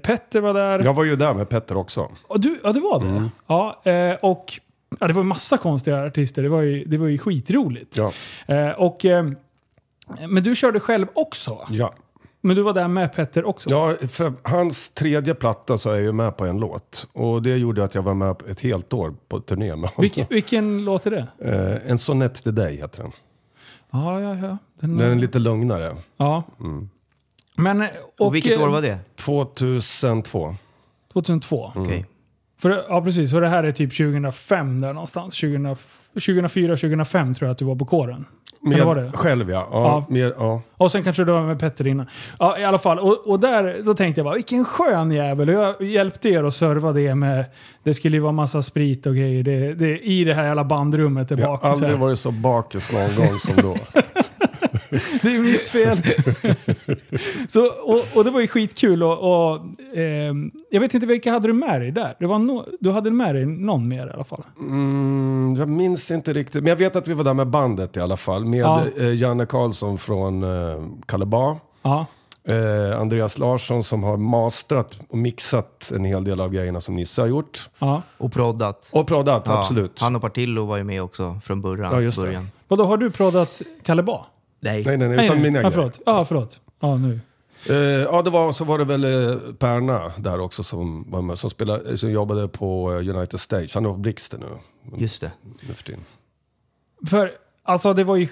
Petter 0.03 0.41
var 0.41 0.55
där. 0.55 0.85
Jag 0.85 0.95
var 0.95 1.05
ju 1.05 1.17
där 1.17 1.35
med 1.35 1.49
Petter 1.49 1.77
också. 1.77 2.11
Ja, 2.29 2.37
du, 2.37 2.61
ja, 2.65 2.73
det 2.73 2.81
var 2.81 3.05
det. 3.05 3.31
Ja, 3.47 3.83
eh, 3.85 4.17
och 4.21 4.61
ja, 5.01 5.07
det 5.07 5.13
var 5.13 5.23
massa 5.23 5.59
konstiga 5.59 6.07
artister. 6.07 6.43
Det 6.43 6.49
var 6.49 6.61
ju, 6.61 6.85
det 6.85 6.97
var 6.97 7.07
ju 7.07 7.19
skitroligt. 7.19 7.97
Ja. 7.97 8.13
Eh, 8.47 8.71
och, 8.71 9.05
eh, 9.05 9.31
men 10.29 10.43
du 10.43 10.57
körde 10.57 10.81
själv 10.81 11.07
också? 11.15 11.59
Ja. 11.71 11.95
Men 12.41 12.57
du 12.57 12.63
var 12.63 12.73
där 12.75 12.89
med 12.89 13.13
Petter 13.13 13.45
också? 13.45 13.71
Ja, 13.71 13.95
för 14.09 14.33
hans 14.43 14.89
tredje 14.89 15.35
platta 15.35 15.79
så 15.79 15.91
är 15.91 15.95
jag 15.95 16.03
ju 16.03 16.13
med 16.13 16.37
på 16.37 16.45
en 16.47 16.59
låt. 16.59 17.09
Och 17.13 17.43
det 17.43 17.57
gjorde 17.57 17.85
att 17.85 17.95
jag 17.95 18.03
var 18.03 18.15
med 18.15 18.37
ett 18.51 18.61
helt 18.61 18.93
år 18.93 19.15
på 19.29 19.41
turné 19.41 19.67
med 19.67 19.77
honom. 19.77 19.93
Vilken, 19.99 20.27
vilken 20.31 20.85
låt 20.85 21.07
är 21.07 21.11
det? 21.11 21.27
Eh, 21.39 21.91
en 21.91 21.99
sonett 21.99 22.35
till 22.35 22.55
dig 22.55 22.77
heter 22.77 23.03
den. 23.03 23.13
Ja, 23.91 24.21
ja, 24.21 24.37
ja. 24.37 24.59
Den, 24.81 24.97
Den 24.97 25.11
är 25.13 25.15
lite 25.15 25.39
lugnare. 25.39 25.97
ja. 26.17 26.43
Men, 27.57 27.81
och, 28.19 28.27
Och 28.27 28.35
vilket 28.35 28.57
eh, 28.59 28.63
år 28.65 28.69
var 28.69 28.83
det? 28.83 28.99
2002. 29.17 30.57
2002. 31.13 31.73
Okej. 31.77 32.07
För, 32.61 32.71
ja, 32.89 33.03
precis. 33.03 33.31
Så 33.31 33.41
det 33.41 33.49
här 33.49 33.65
är 33.65 33.73
typ 33.73 33.97
2005 33.97 34.81
där 34.81 34.93
någonstans. 34.93 35.41
2000, 35.41 35.77
2004, 36.15 36.77
2005 36.77 37.35
tror 37.35 37.47
jag 37.47 37.53
att 37.53 37.59
du 37.59 37.65
var 37.65 37.77
på 37.77 37.85
kåren. 37.85 38.25
Med 38.61 38.85
var 38.85 38.97
det? 38.97 39.11
själv 39.15 39.51
ja. 39.51 39.69
Ja, 39.71 39.83
Ja. 39.83 40.07
Med, 40.09 40.33
ja. 40.39 40.63
Och 40.77 40.91
sen 40.91 41.05
kanske 41.05 41.25
du 41.25 41.33
var 41.33 41.43
med 41.43 41.61
Petter 41.61 41.87
innan. 41.87 42.07
Ja, 42.39 42.59
i 42.59 42.65
alla 42.65 42.79
fall. 42.79 42.99
Och, 42.99 43.27
och 43.27 43.41
där 43.41 43.83
då 43.85 43.95
tänkte 43.95 44.19
jag 44.19 44.25
bara, 44.27 44.35
vilken 44.35 44.65
skön 44.65 45.11
jävel. 45.11 45.49
Och 45.49 45.55
jag 45.55 45.83
hjälpte 45.83 46.29
er 46.29 46.45
att 46.45 46.55
serva 46.55 46.93
det 46.93 47.15
med, 47.15 47.45
det 47.83 47.95
skulle 47.95 48.17
ju 48.17 48.21
vara 48.21 48.33
massa 48.33 48.63
sprit 48.63 49.07
och 49.07 49.15
grejer 49.15 49.43
det, 49.43 49.75
det, 49.75 49.99
i 49.99 50.25
det 50.25 50.35
här 50.35 50.45
jävla 50.47 50.65
bandrummet 50.65 51.29
där 51.29 51.37
Jag 51.39 51.57
har 51.57 51.71
aldrig 51.71 51.99
varit 51.99 52.19
så 52.19 52.31
bakis 52.31 52.93
någon 52.93 53.27
gång 53.27 53.39
som 53.39 53.55
då. 53.63 53.77
Det 55.23 55.35
är 55.35 55.39
mitt 55.39 55.69
fel. 55.69 55.99
så, 57.49 57.67
och, 57.67 58.05
och 58.17 58.25
det 58.25 58.31
var 58.31 58.41
ju 58.41 58.47
skitkul. 58.49 59.03
Och, 59.03 59.19
och, 59.53 59.61
ehm, 59.97 60.51
jag 60.71 60.81
vet 60.81 60.95
inte 60.95 61.07
vilka 61.07 61.33
hade 61.33 61.47
du 61.49 61.53
med 61.53 61.81
dig 61.81 61.91
där? 61.91 62.15
Det 62.19 62.27
var 62.27 62.39
no, 62.39 62.67
du 62.81 62.91
hade 62.91 63.11
med 63.11 63.35
dig 63.35 63.47
någon 63.47 63.89
mer 63.89 64.07
i 64.07 64.11
alla 64.11 64.25
fall. 64.25 64.45
Mm, 64.61 65.55
jag 65.59 65.69
minns 65.69 66.11
inte 66.11 66.33
riktigt, 66.33 66.63
men 66.63 66.69
jag 66.71 66.77
vet 66.77 66.97
att 66.97 67.09
vi 67.09 67.15
var 67.15 67.25
där 67.25 67.35
med 67.35 67.47
bandet 67.49 67.97
i 67.97 68.01
alla 68.01 68.17
fall. 68.17 68.45
Med 68.45 68.61
Ja. 68.61 68.83
eh, 68.99 69.15
Janne 69.15 69.47
Karlsson 69.47 69.99
från 69.99 70.43
eh, 70.43 70.81
Kalebar. 71.07 71.57
Ja. 71.83 72.07
Eh, 72.45 73.01
Andreas 73.01 73.39
Larsson 73.39 73.85
som 73.85 74.03
har 74.03 74.17
mastrat 74.17 74.99
och 75.09 75.19
mixat 75.19 75.93
en 75.95 76.05
hel 76.05 76.25
del 76.25 76.41
av 76.41 76.51
grejerna 76.53 76.81
som 76.81 76.97
Nisse 76.97 77.23
har 77.23 77.29
gjort. 77.29 77.71
ja. 77.79 78.03
Och 78.19 78.33
proddat. 78.33 78.89
Och 78.93 79.07
proddat, 79.07 79.43
Ja, 79.47 79.59
absolut. 79.59 80.01
Han 80.01 80.17
och 80.17 80.23
Partillo 80.23 80.65
var 80.67 80.77
ju 80.77 80.85
med 80.85 81.03
också 81.03 81.41
från 81.45 81.61
början. 81.61 81.93
Ja, 81.93 82.01
just 82.01 82.17
det. 82.19 82.23
början. 82.25 82.49
Vadå, 82.69 82.85
har 82.85 82.97
du 82.97 83.11
proddat 83.11 83.63
Kalle 83.85 84.03
Ba? 84.03 84.27
Nej. 84.61 84.83
Nej, 84.87 84.97
nej, 84.97 85.09
nej, 85.09 85.27
utan 85.27 85.43
mina 85.43 85.63
ja, 85.63 85.71
förlåt. 85.71 86.01
Ja, 86.07 86.25
förlåt. 86.25 86.61
Ja, 86.81 86.97
nu. 86.97 87.21
Eh, 87.69 87.77
ja, 87.77 88.23
det 88.23 88.31
var, 88.31 88.53
så 88.53 88.65
var 88.65 88.79
det 88.79 88.85
väl 88.85 89.05
eh, 89.05 89.37
Perna 89.59 90.13
där 90.17 90.41
också 90.41 90.63
som, 90.63 91.11
var 91.11 91.23
med, 91.23 91.39
som, 91.39 91.51
spelade, 91.51 91.99
som 91.99 92.11
jobbade 92.11 92.49
på 92.49 92.93
eh, 92.93 93.17
United 93.17 93.41
Stage. 93.41 93.71
Han 93.75 93.85
är 93.85 93.91
på 93.91 93.97
Blixten 93.97 94.41
nu, 94.41 94.47
Just 94.99 95.21
det. 95.21 95.33
nu 95.69 95.75
för 95.75 95.85
tiden. 95.85 96.01
För 97.07 97.31
alltså 97.63 97.95
det 97.95 98.05
var 98.05 98.17
ju, 98.17 98.29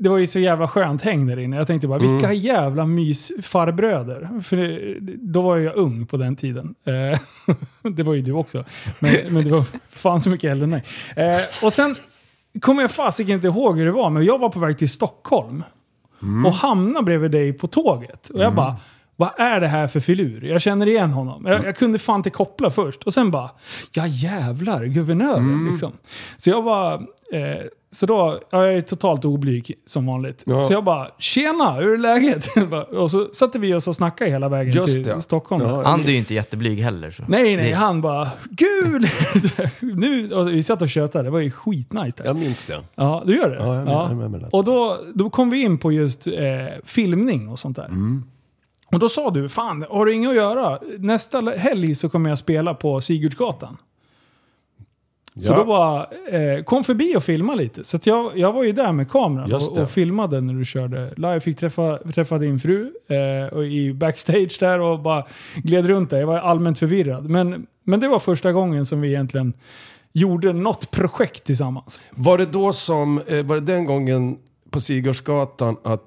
det 0.00 0.08
var 0.08 0.18
ju 0.18 0.26
så 0.26 0.38
jävla 0.38 0.68
skönt 0.68 1.02
häng 1.02 1.26
där 1.26 1.38
inne. 1.38 1.56
Jag 1.56 1.66
tänkte 1.66 1.88
bara, 1.88 1.98
vilka 1.98 2.32
jävla 2.32 2.86
mysfarbröder. 2.86 4.40
För 4.42 4.56
det, 4.56 4.96
då 5.16 5.42
var 5.42 5.58
jag 5.58 5.76
ung 5.76 6.06
på 6.06 6.16
den 6.16 6.36
tiden. 6.36 6.74
Eh, 6.84 7.20
det 7.92 8.02
var 8.02 8.14
ju 8.14 8.22
du 8.22 8.32
också. 8.32 8.64
Men, 8.98 9.12
men 9.28 9.44
du 9.44 9.50
var 9.50 9.64
fan 9.90 10.20
så 10.20 10.30
mycket 10.30 10.50
äldre 10.50 10.64
än 10.64 10.70
mig. 10.70 10.84
Eh, 11.16 11.64
och 11.64 11.72
sen 11.72 11.96
kommer 12.60 12.82
jag 12.82 12.90
fasiken 12.90 13.34
inte 13.34 13.46
ihåg 13.46 13.78
hur 13.78 13.86
det 13.86 13.92
var, 13.92 14.10
men 14.10 14.24
jag 14.24 14.38
var 14.38 14.48
på 14.48 14.58
väg 14.58 14.78
till 14.78 14.90
Stockholm. 14.90 15.64
Och 16.46 16.52
hamnade 16.52 17.04
bredvid 17.04 17.30
dig 17.30 17.52
på 17.52 17.66
tåget. 17.66 18.28
Och 18.28 18.40
jag 18.40 18.54
bara, 18.54 18.76
vad 19.16 19.40
är 19.40 19.60
det 19.60 19.68
här 19.68 19.88
för 19.88 20.00
filur? 20.00 20.44
Jag 20.44 20.60
känner 20.60 20.88
igen 20.88 21.10
honom. 21.10 21.46
Jag, 21.46 21.64
jag 21.64 21.76
kunde 21.76 21.98
fan 21.98 22.16
inte 22.16 22.30
koppla 22.30 22.70
först. 22.70 23.02
Och 23.02 23.14
sen 23.14 23.30
bara, 23.30 23.50
ja 23.92 24.06
jävlar, 24.06 24.84
guvernören 24.84 25.66
liksom. 25.70 25.92
Så 26.36 26.50
jag 26.50 26.62
var... 26.62 26.94
Eh, 27.32 27.64
så 27.90 28.06
då, 28.06 28.40
ja, 28.50 28.64
jag 28.66 28.74
är 28.74 28.80
totalt 28.80 29.24
oblyg 29.24 29.74
som 29.86 30.06
vanligt. 30.06 30.42
Ja. 30.46 30.60
Så 30.60 30.72
jag 30.72 30.84
bara, 30.84 31.08
tjena, 31.18 31.72
hur 31.72 31.92
är 31.94 31.98
läget? 31.98 32.46
och 32.96 33.10
så 33.10 33.28
satte 33.32 33.58
vi 33.58 33.74
oss 33.74 33.88
och 33.88 33.94
snackade 33.96 34.30
hela 34.30 34.48
vägen 34.48 34.72
Just 34.74 34.92
till 34.94 35.02
det. 35.04 35.22
Stockholm. 35.22 35.62
Ja, 35.64 35.82
Han 35.84 36.00
är 36.00 36.04
ju 36.08 36.16
inte 36.16 36.34
jätteblyg 36.34 36.78
heller. 36.80 37.10
Så. 37.10 37.22
Nej, 37.28 37.56
nej, 37.56 37.72
han 37.72 38.00
bara, 38.00 38.28
gud! 38.50 39.06
nu, 39.98 40.32
och 40.32 40.48
vi 40.48 40.62
satt 40.62 40.82
och 40.82 40.88
tjötade, 40.88 41.24
det 41.24 41.30
var 41.30 41.38
ju 41.40 41.50
skitnice 41.50 42.16
där. 42.16 42.24
Jag 42.24 42.36
minns 42.36 42.64
det. 42.66 42.80
Ja, 42.94 43.22
du 43.26 43.36
gör 43.36 43.50
det? 43.50 43.56
Ja, 43.56 43.66
jag 43.74 43.76
är 43.76 44.14
med- 44.14 44.24
jag 44.24 44.30
med 44.30 44.40
det. 44.40 44.48
Och 44.52 44.64
då, 44.64 44.96
då 45.14 45.30
kom 45.30 45.50
vi 45.50 45.62
in 45.62 45.78
på 45.78 45.92
just 45.92 46.26
eh, 46.26 46.32
filmning 46.84 47.48
och 47.48 47.58
sånt 47.58 47.76
där. 47.76 47.86
Mm. 47.86 48.24
Och 48.92 48.98
då 48.98 49.08
sa 49.08 49.30
du, 49.30 49.48
fan 49.48 49.84
har 49.90 50.06
du 50.06 50.14
inget 50.14 50.30
att 50.30 50.36
göra? 50.36 50.78
Nästa 50.98 51.40
helg 51.40 51.94
så 51.94 52.08
kommer 52.08 52.28
jag 52.30 52.38
spela 52.38 52.74
på 52.74 53.00
Sigurdsgatan. 53.00 53.76
Så 55.40 55.52
Ja. 55.52 55.56
då 55.56 55.64
bara, 55.64 56.06
eh, 56.30 56.62
kom 56.64 56.84
förbi 56.84 57.16
och 57.16 57.22
filma 57.24 57.54
lite. 57.54 57.84
Så 57.84 57.96
att 57.96 58.06
jag, 58.06 58.38
jag 58.38 58.52
var 58.52 58.64
ju 58.64 58.72
där 58.72 58.92
med 58.92 59.10
kameran 59.10 59.52
och, 59.52 59.78
och 59.78 59.90
filmade 59.90 60.40
när 60.40 60.54
du 60.54 60.64
körde 60.64 61.12
live. 61.16 61.32
Jag 61.32 61.42
fick 61.42 61.58
träffa, 61.58 61.98
träffa 62.14 62.38
din 62.38 62.58
fru 62.58 62.92
eh, 63.08 63.56
och 63.56 63.64
i 63.66 63.92
backstage 63.94 64.56
där 64.60 64.80
och 64.80 65.00
bara 65.00 65.24
gled 65.56 65.86
runt 65.86 66.10
där. 66.10 66.18
Jag 66.20 66.26
var 66.26 66.38
allmänt 66.38 66.78
förvirrad. 66.78 67.30
Men, 67.30 67.66
men 67.84 68.00
det 68.00 68.08
var 68.08 68.18
första 68.18 68.52
gången 68.52 68.86
som 68.86 69.00
vi 69.00 69.08
egentligen 69.08 69.52
gjorde 70.12 70.52
något 70.52 70.90
projekt 70.90 71.44
tillsammans. 71.44 72.00
Var 72.10 72.38
det 72.38 72.46
då 72.46 72.72
som, 72.72 73.20
eh, 73.26 73.42
var 73.44 73.54
det 73.54 73.60
den 73.72 73.84
gången 73.84 74.36
på 74.70 74.80
Sigurdsgatan 74.80 75.76
att 75.84 76.02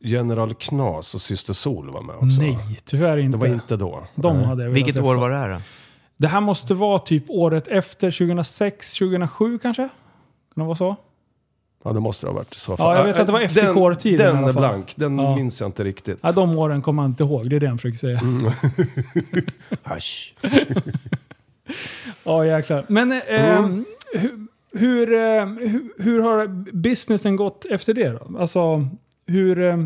General 0.00 0.54
Knas 0.54 1.14
och 1.14 1.20
Syster 1.20 1.52
Sol 1.52 1.90
var 1.90 2.02
med 2.02 2.16
också? 2.16 2.40
Nej, 2.40 2.58
tyvärr 2.84 3.16
inte. 3.16 3.38
Det 3.38 3.40
var 3.48 3.54
inte 3.54 3.76
då. 3.76 4.06
De 4.14 4.42
hade 4.42 4.68
Vilket 4.68 4.94
träffa. 4.94 5.08
år 5.08 5.14
var 5.16 5.30
det 5.30 5.36
här 5.36 5.50
då? 5.50 5.56
Det 6.20 6.28
här 6.28 6.40
måste 6.40 6.74
vara 6.74 6.98
typ 6.98 7.24
året 7.28 7.68
efter 7.68 8.10
2006, 8.10 8.94
2007 8.94 9.58
kanske? 9.58 9.82
Kan 10.54 10.62
det 10.62 10.66
vara 10.66 10.74
så? 10.76 10.96
Ja, 11.84 11.92
det 11.92 12.00
måste 12.00 12.26
det 12.26 12.30
ha 12.30 12.36
varit 12.36 12.52
i 12.54 12.58
så 12.58 12.76
Ja, 12.78 12.96
jag 12.96 13.04
vet 13.04 13.18
att 13.18 13.26
det 13.26 13.32
var 13.32 13.40
efter 13.40 13.62
Den- 13.62 13.74
kårtiden 13.74 14.26
Den 14.26 14.36
alla 14.36 14.48
är 14.48 14.52
fall. 14.52 14.62
blank, 14.62 14.92
den 14.96 15.18
Ja. 15.18 15.36
minns 15.36 15.60
jag 15.60 15.68
inte 15.68 15.84
riktigt. 15.84 16.18
Ja, 16.22 16.32
de 16.32 16.58
åren 16.58 16.82
kommer 16.82 17.02
man 17.02 17.10
inte 17.10 17.22
ihåg, 17.22 17.50
det 17.50 17.56
är 17.56 17.60
det 17.60 17.66
jag 17.66 17.80
försöker 17.80 17.98
säga. 17.98 18.18
Mm. 18.18 18.52
Hasch. 19.82 20.34
Ja, 22.24 22.46
jäklar. 22.46 22.84
Men 22.88 23.12
eh, 23.12 23.18
Mm. 23.58 23.84
hur, 24.12 24.46
hur, 24.78 25.12
eh, 25.12 25.46
hur, 25.46 26.02
hur 26.02 26.22
har 26.22 26.46
businessen 26.72 27.36
gått 27.36 27.64
efter 27.64 27.94
det 27.94 28.08
då? 28.08 28.38
Alltså, 28.38 28.86
hur, 29.26 29.58
eh, 29.62 29.76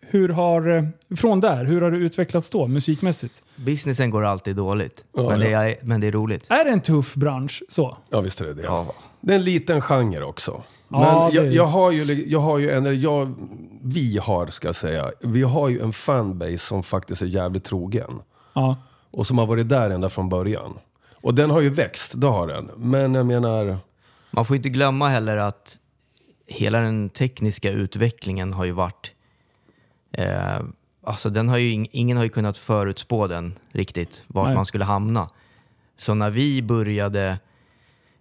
hur 0.00 0.28
har, 0.28 0.76
eh, 0.76 0.84
från 1.16 1.40
där, 1.40 1.64
hur 1.64 1.80
har 1.80 1.90
det 1.90 1.96
utvecklats 1.98 2.50
då 2.50 2.66
musikmässigt? 2.66 3.42
Businessen 3.58 4.10
går 4.10 4.24
alltid 4.24 4.56
dåligt, 4.56 5.04
Ja, 5.16 5.28
men. 5.30 5.40
Det 5.40 5.52
är, 5.52 5.76
men 5.82 6.00
det 6.00 6.06
är 6.06 6.12
roligt. 6.12 6.44
Är 6.48 6.64
det 6.64 6.70
en 6.70 6.80
tuff 6.80 7.14
bransch 7.14 7.62
så? 7.68 7.96
Ja, 8.10 8.20
visst 8.20 8.40
är 8.40 8.44
det 8.44 8.54
det. 8.54 8.62
Ja. 8.62 8.86
Det 9.20 9.32
är 9.32 9.36
en 9.38 9.44
liten 9.44 9.80
genre 9.80 10.22
också. 10.22 10.62
Men 10.88 11.00
Ja, 11.00 11.30
jag, 11.32 11.46
jag 11.52 11.64
har 11.66 11.90
ju, 11.92 12.24
jag 12.28 12.40
har 12.40 12.58
ju 12.58 12.70
en, 12.70 12.86
eller 12.86 12.96
jag, 12.96 13.34
vi 13.82 14.18
har 14.18 14.46
ska 14.46 14.68
jag 14.68 14.76
säga, 14.76 15.10
vi 15.20 15.42
har 15.42 15.68
ju 15.68 15.80
en 15.80 15.92
fanbase 15.92 16.58
som 16.58 16.82
faktiskt 16.82 17.22
är 17.22 17.26
jävligt 17.26 17.64
trogen. 17.64 18.20
Ja. 18.52 18.76
Och 19.10 19.26
som 19.26 19.38
har 19.38 19.46
varit 19.46 19.68
där 19.68 19.90
ända 19.90 20.08
från 20.10 20.28
början. 20.28 20.78
Och 21.12 21.34
den 21.34 21.50
har 21.50 21.60
ju 21.60 21.70
växt, 21.70 22.20
det 22.20 22.26
har 22.26 22.46
den. 22.48 22.70
Men 22.76 23.14
jag 23.14 23.26
menar, 23.26 23.76
Man 24.30 24.44
får 24.44 24.56
inte 24.56 24.68
glömma 24.68 25.08
heller 25.08 25.36
att 25.36 25.78
hela 26.46 26.80
den 26.80 27.08
tekniska 27.08 27.70
utvecklingen 27.70 28.52
har 28.52 28.64
ju 28.64 28.72
varit... 28.72 29.12
Eh, 30.12 30.58
alltså 31.02 31.30
den 31.30 31.48
har 31.48 31.58
ju, 31.58 31.70
ing- 31.72 31.88
ingen 31.90 32.16
har 32.16 32.24
ju 32.24 32.30
kunnat 32.30 32.56
förutspå 32.58 33.26
den 33.26 33.58
riktigt, 33.72 34.24
vart 34.26 34.46
Nej. 34.46 34.54
man 34.56 34.66
skulle 34.66 34.84
hamna. 34.84 35.28
Så 35.96 36.14
när 36.14 36.30
vi 36.30 36.62
började 36.62 37.38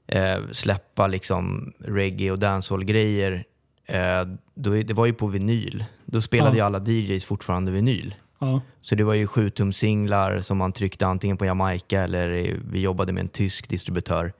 eh, 0.08 0.38
släppa 0.52 1.08
liksom 1.08 1.74
reggae 1.80 2.32
och 2.32 2.40
dancehall-grejer, 2.40 3.44
eh, 3.86 4.28
då, 4.56 4.72
det 4.72 4.94
var 4.94 5.06
ju 5.06 5.14
på 5.14 5.28
vinyl. 5.28 5.86
Då 6.06 6.22
spelade 6.22 6.50
Ja. 6.52 6.56
ju 6.56 6.62
alla 6.62 6.80
DJs 6.86 7.26
fortfarande 7.26 7.72
vinyl. 7.72 8.16
Ja. 8.40 8.62
Så 8.82 8.96
det 8.96 9.04
var 9.04 9.14
ju 9.14 9.28
7 9.28 9.52
singlar 9.74 10.40
som 10.42 10.58
man 10.58 10.72
tryckte 10.72 11.08
antingen 11.08 11.38
på 11.38 11.46
Jamaica 11.46 12.02
eller 12.04 12.56
vi 12.72 12.82
jobbade 12.82 13.14
med 13.14 13.22
en 13.22 13.28
tysk 13.30 13.70
distributör. 13.70 14.34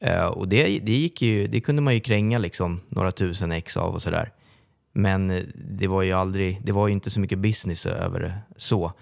Eh, 0.00 0.26
och 0.26 0.48
det, 0.48 0.78
det, 0.78 0.92
gick 0.92 1.22
ju, 1.22 1.46
det 1.46 1.60
kunde 1.60 1.82
man 1.82 1.94
ju 1.94 2.00
kränga 2.00 2.38
liksom 2.38 2.80
några 2.88 3.12
tusen 3.12 3.52
ex 3.52 3.76
av 3.76 3.94
och 3.94 4.02
sådär. 4.02 4.32
Men 4.96 5.30
eh, 5.30 5.42
det 5.54 5.86
var 5.86 6.02
ju 6.02 6.12
aldrig, 6.12 6.60
det 6.64 6.72
var 6.72 6.86
ju 6.88 6.92
inte 6.92 7.10
så 7.10 7.20
mycket 7.20 7.38
business 7.38 7.86
över 7.86 8.20
det 8.20 8.38
så. 8.56 8.92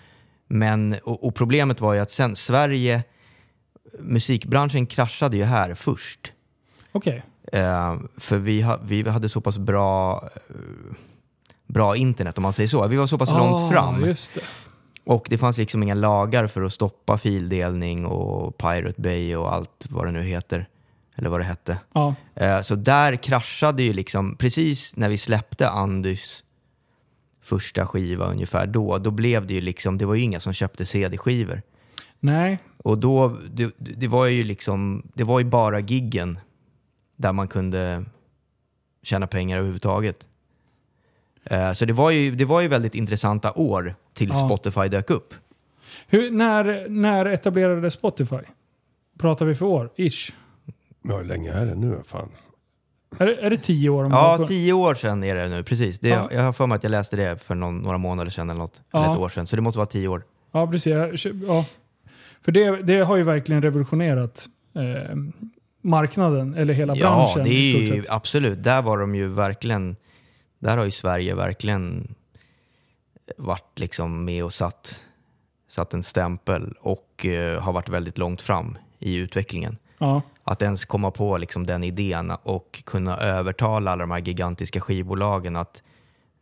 Men, 0.49 0.97
och, 1.05 1.27
och 1.27 1.35
problemet 1.35 1.81
var 1.81 1.95
ju 1.95 2.01
att 2.01 2.11
sen 2.11 2.37
Sverige, 2.37 3.03
musikbranschen 3.99 4.87
kraschade 4.87 5.37
ju 5.37 5.45
här 5.45 5.75
först. 5.75 6.33
Okej. 6.93 7.23
Eh, 7.53 7.97
för 8.17 8.39
vi, 8.39 8.63
ha, 8.63 8.81
vi 8.85 9.09
hade 9.09 9.29
så 9.29 9.41
pass 9.41 9.59
bra, 9.59 10.23
eh, 10.49 10.57
bra 11.67 11.97
internet 11.97 12.39
om 12.39 12.43
man 12.43 12.53
säger 12.53 12.69
så. 12.69 12.87
Vi 12.87 12.97
var 12.97 13.07
så 13.07 13.19
pass 13.19 13.31
långt 13.31 13.73
fram. 13.73 14.03
Ah, 14.03 14.07
Just 14.07 14.35
det. 14.35 14.41
Och 15.05 15.27
det 15.31 15.39
fanns 15.39 15.59
liksom 15.59 15.83
inga 15.83 15.95
lagar 15.95 16.47
för 16.47 16.63
att 16.63 16.73
stoppa 16.73 17.19
fildelning 17.19 18.07
och 18.07 18.59
Pirate 18.59 19.01
Bay 19.01 19.37
och 19.37 19.55
allt 19.55 19.87
vad 19.91 20.07
det 20.07 20.11
nu 20.11 20.23
heter. 20.23 20.69
Eller 21.15 21.31
vad 21.31 21.41
det 21.41 21.45
hette. 21.45 21.79
Ja. 21.93 22.15
Eh, 22.35 22.61
Så 22.61 22.75
där 22.75 23.17
kraschade 23.17 23.83
ju 23.83 23.93
liksom, 23.93 24.37
precis 24.37 24.97
när 24.97 25.09
vi 25.09 25.17
släppte 25.17 25.69
Andys 25.69 26.45
första 27.43 27.87
skiva 27.87 28.27
ungefär 28.27 28.67
då, 28.67 28.99
då 28.99 29.11
blev 29.11 29.47
det 29.47 29.55
ju 29.55 29.61
liksom, 29.61 29.99
det 29.99 30.07
var 30.07 30.15
ju 30.15 30.23
inga 30.23 30.41
som 30.41 30.53
köpte 30.53 30.87
CD-skivor. 30.87 31.63
Nej. 32.21 32.59
Och 32.77 32.99
då, 32.99 33.29
det, 33.51 33.71
det 33.79 34.09
var 34.09 34.27
ju 34.27 34.45
liksom, 34.45 35.03
det 35.15 35.25
var 35.25 35.39
ju 35.39 35.45
bara 35.45 35.81
giggen 35.81 36.39
där 37.17 37.33
man 37.33 37.49
kunde 37.49 38.05
tjäna 39.03 39.27
pengar 39.27 39.57
överhuvudtaget. 39.57 40.29
Eh, 41.45 41.73
Så 41.73 41.85
det 41.85 41.93
var, 41.93 42.11
ju, 42.11 42.31
det 42.37 42.45
var 42.45 42.61
ju 42.61 42.69
väldigt 42.69 42.95
intressanta 42.95 43.53
år 43.53 43.95
tills 44.15 44.33
Ja. 44.33 44.49
Spotify 44.49 44.89
dök 44.89 45.11
upp. 45.11 45.35
Hur, 46.07 46.31
när, 46.31 46.89
när 46.89 47.27
etablerade 47.27 47.91
Spotify? 47.91 48.37
Pratar 49.19 49.47
vi 49.47 49.55
för 49.55 49.67
år? 49.67 49.91
Ish. 49.97 50.33
Ja, 51.03 51.17
hur 51.17 51.25
länge 51.25 51.53
är 51.53 51.67
det 51.67 51.75
nu? 51.75 52.03
Fan. 52.07 52.29
Är 53.19 53.27
det, 53.27 53.35
är 53.37 53.51
det 53.51 53.57
tio 53.57 53.89
år? 53.89 54.05
Om 54.05 54.11
Ja, 54.11 54.45
tio 54.49 54.73
år 54.73 54.95
sedan 54.95 55.25
är 55.25 55.35
det 55.35 55.49
nu, 55.49 55.63
precis. 55.63 55.99
Det, 55.99 56.09
Ja. 56.09 56.29
Jag 56.33 56.43
har 56.43 56.53
för 56.53 56.67
mig 56.67 56.77
att 56.77 56.83
jag 56.83 56.91
läste 56.91 57.17
det 57.17 57.39
för 57.43 57.55
någon, 57.55 57.79
några 57.79 57.99
månader 57.99 58.31
sedan 58.31 58.51
eller 58.51 58.59
något. 58.61 58.81
Ja. 58.93 59.03
Eller 59.05 59.13
ett 59.13 59.19
år 59.21 59.29
sedan, 59.29 59.47
så 59.47 59.57
det 59.57 59.63
måste 59.63 59.79
vara 59.79 59.87
tio 59.87 60.09
år. 60.09 60.23
Ja, 60.53 60.67
precis. 60.67 60.93
Ja. 61.47 61.65
För 62.45 62.53
det, 62.53 62.83
det 62.83 63.01
har 63.01 63.17
ju 63.17 63.23
verkligen 63.23 63.63
revolutionerat 63.63 64.47
eh, 64.75 65.17
marknaden, 65.83 66.55
eller 66.55 66.75
hela 66.75 66.97
Ja, 66.97 67.09
branschen 67.09 67.45
det 67.45 67.51
i 67.51 67.69
är 67.69 67.73
stort 67.73 67.97
ju, 67.97 68.03
sett. 68.03 68.13
absolut. 68.13 68.63
Där 68.63 68.83
var 68.83 68.99
de 68.99 69.15
ju 69.15 69.29
verkligen, 69.29 69.97
där 70.59 70.77
har 70.77 70.85
ju 70.85 70.91
Sverige 70.91 71.35
verkligen 71.35 72.15
varit 73.37 73.79
liksom 73.79 74.25
med 74.25 74.45
och 74.45 74.53
satt, 74.53 75.01
satt 75.69 75.95
en 75.95 76.03
stämpel 76.03 76.75
och 76.81 77.27
eh, 77.27 77.61
har 77.63 77.73
varit 77.73 77.89
väldigt 77.89 78.19
långt 78.19 78.43
fram 78.43 78.79
i 78.99 79.17
utvecklingen. 79.17 79.77
Ja. 80.03 80.23
Att 80.45 80.63
ens 80.63 80.85
komma 80.85 81.11
på 81.11 81.37
liksom 81.39 81.67
den 81.67 81.85
idén 81.85 82.33
och 82.43 82.83
kunna 82.87 83.17
övertala 83.17 83.91
alla 83.91 84.01
de 84.03 84.11
här 84.11 84.19
gigantiska 84.19 84.81
skivbolagen 84.81 85.57
att 85.57 85.83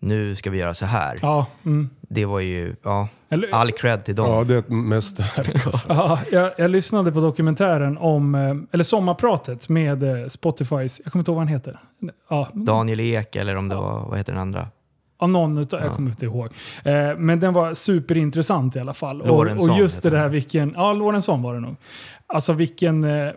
nu 0.02 0.34
ska 0.36 0.50
vi 0.50 0.58
göra 0.58 0.74
så 0.74 0.86
här. 0.86 1.18
Ja, 1.22 1.46
mm. 1.66 1.90
Det 2.00 2.24
var 2.24 2.40
ju, 2.40 2.76
ja, 2.82 3.08
Eller- 3.28 3.54
all 3.54 3.72
cred 3.72 4.04
till 4.04 4.14
dem. 4.14 4.30
Ja, 4.32 4.44
det 4.44 4.54
är 4.54 4.58
ett 4.58 4.68
mästerverk 4.68 5.66
alltså. 5.66 5.88
Ja, 5.92 6.18
jag, 6.32 6.52
jag 6.58 6.70
lyssnade 6.70 7.12
på 7.12 7.20
dokumentären 7.20 7.98
om, 7.98 8.34
eh, 8.34 8.54
eller 8.72 8.84
sommarpratet 8.84 9.68
med 9.68 10.02
eh, 10.02 10.28
Spotifys, 10.28 11.00
jag 11.04 11.12
kommer 11.12 11.20
inte 11.20 11.30
ihåg 11.30 11.36
vad 11.36 11.44
han 11.46 11.54
heter. 11.54 11.78
Ja, 12.30 12.48
Daniel 12.52 13.00
Ek 13.00 13.36
eller 13.36 13.56
om 13.56 13.68
det 13.68 13.74
var, 13.76 14.00
vad 14.08 14.18
heter 14.18 14.32
den 14.32 14.42
andra? 14.42 14.68
Ja, 15.20 15.26
någon 15.26 15.58
utav, 15.58 15.80
jag 15.80 15.92
kommer 15.92 16.10
inte 16.10 16.24
ihåg. 16.24 16.48
Eh, 16.84 17.16
men 17.18 17.40
den 17.40 17.52
var 17.52 17.74
superintressant 17.74 18.76
i 18.76 18.78
alla 18.80 18.94
fall. 18.94 19.22
Och, 19.22 19.40
och 19.46 19.78
just 19.78 20.02
det 20.02 20.10
där 20.10 20.28
vilken, 20.28 20.72
ja 20.76 20.92
Lorentzon 20.92 21.42
var 21.42 21.54
det 21.54 21.60
nog. 21.60 21.76
Alltså 22.26 22.52
vilken, 22.52 23.04
eh, 23.04 23.32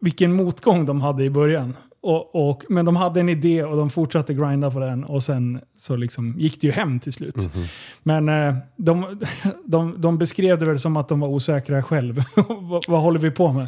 vilken 0.00 0.32
motgång 0.32 0.86
de 0.86 1.00
hade 1.00 1.24
i 1.24 1.30
början. 1.30 1.74
Och, 2.00 2.48
och, 2.50 2.62
men 2.68 2.84
de 2.84 2.96
hade 2.96 3.20
en 3.20 3.28
idé 3.28 3.64
och 3.64 3.76
de 3.76 3.90
fortsatte 3.90 4.34
grinda 4.34 4.70
på 4.70 4.78
den 4.80 5.04
och 5.04 5.22
sen 5.22 5.60
så 5.78 5.96
liksom 5.96 6.34
gick 6.38 6.60
det 6.60 6.66
ju 6.66 6.72
hem 6.72 7.00
till 7.00 7.12
slut. 7.12 7.36
Mhm. 7.36 7.64
Men 8.02 8.28
eh, 8.28 8.54
de, 8.76 9.20
de, 9.64 9.94
de 9.98 10.18
beskrev 10.18 10.58
det 10.58 10.66
väl 10.66 10.78
som 10.78 10.96
att 10.96 11.08
de 11.08 11.20
var 11.20 11.28
osäkra 11.28 11.82
själv. 11.82 12.24
vad, 12.60 12.84
vad 12.88 13.00
håller 13.00 13.20
vi 13.20 13.30
på 13.30 13.52
med? 13.52 13.66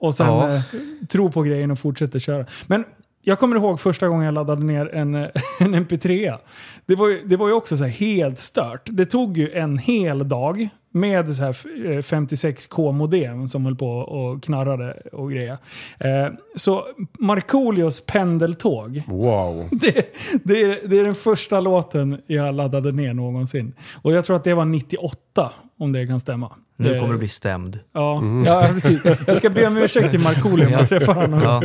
Och 0.00 0.14
sen 0.14 0.26
Ja. 0.26 0.54
eh, 0.54 0.60
tro 1.08 1.30
på 1.32 1.42
grejen 1.42 1.70
och 1.70 1.78
fortsätter 1.78 2.18
köra. 2.18 2.46
Men 2.66 2.84
jag 3.28 3.38
kommer 3.38 3.56
ihåg 3.56 3.80
första 3.80 4.08
gången 4.08 4.24
jag 4.24 4.34
laddade 4.34 4.64
ner 4.64 4.94
en, 4.94 5.14
en 5.60 5.74
MP3. 5.74 6.38
Det 6.86 6.94
var, 6.94 7.08
ju, 7.08 7.22
det 7.24 7.36
var 7.36 7.48
ju 7.48 7.54
också 7.54 7.76
så 7.76 7.84
helt 7.84 8.38
stört. 8.38 8.82
Det 8.84 9.06
tog 9.06 9.38
ju 9.38 9.52
en 9.52 9.78
hel 9.78 10.28
dag 10.28 10.68
med 10.90 11.34
så 11.34 11.42
här 11.42 11.48
eh, 11.48 11.98
56k-modem 11.98 13.48
som 13.48 13.64
höll 13.64 13.76
på 13.76 13.90
och 13.90 14.42
knarrade 14.42 15.02
och 15.12 15.30
grejer. 15.30 15.58
Eh, 15.98 16.32
så 16.56 16.86
Markoolios 17.18 18.06
pendeltåg. 18.06 19.02
Wow. 19.06 19.68
Det, 19.80 20.14
det, 20.44 20.62
är, 20.62 20.88
det 20.88 20.98
är 20.98 21.04
den 21.04 21.14
första 21.14 21.60
låten 21.60 22.20
jag 22.26 22.54
laddade 22.54 22.92
ner 22.92 23.14
någonsin. 23.14 23.74
Och 24.02 24.12
jag 24.12 24.24
tror 24.24 24.36
att 24.36 24.44
det 24.44 24.54
var 24.54 24.64
98, 24.64 25.52
om 25.78 25.92
det 25.92 26.06
kan 26.06 26.20
stämma. 26.20 26.52
Nu 26.80 26.94
Eh, 26.94 27.00
kommer 27.00 27.12
du 27.12 27.18
bli 27.18 27.28
stämd. 27.28 27.78
Ja, 27.92 28.22
ja, 28.46 28.68
precis. 28.72 29.04
Jag 29.26 29.36
ska 29.36 29.50
be 29.50 29.66
om 29.66 29.76
ursäkt 29.76 30.10
till 30.10 30.20
Markoolio 30.20 30.66
om 30.66 30.72
jag 30.72 30.88
träffar 30.88 31.14
honom. 31.14 31.40
Ja. 31.42 31.62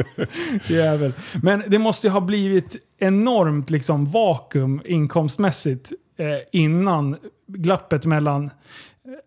Jävel. 0.68 1.14
Men 1.42 1.64
det 1.68 1.80
måste 1.80 2.08
ju 2.08 2.12
ha 2.12 2.22
blivit 2.22 2.76
enormt 3.00 3.70
liksom, 3.70 4.06
vakuum 4.06 4.82
inkomstmässigt 4.86 5.92
eh, 6.18 6.26
innan 6.62 7.18
glappet 7.48 8.06
mellan 8.06 8.50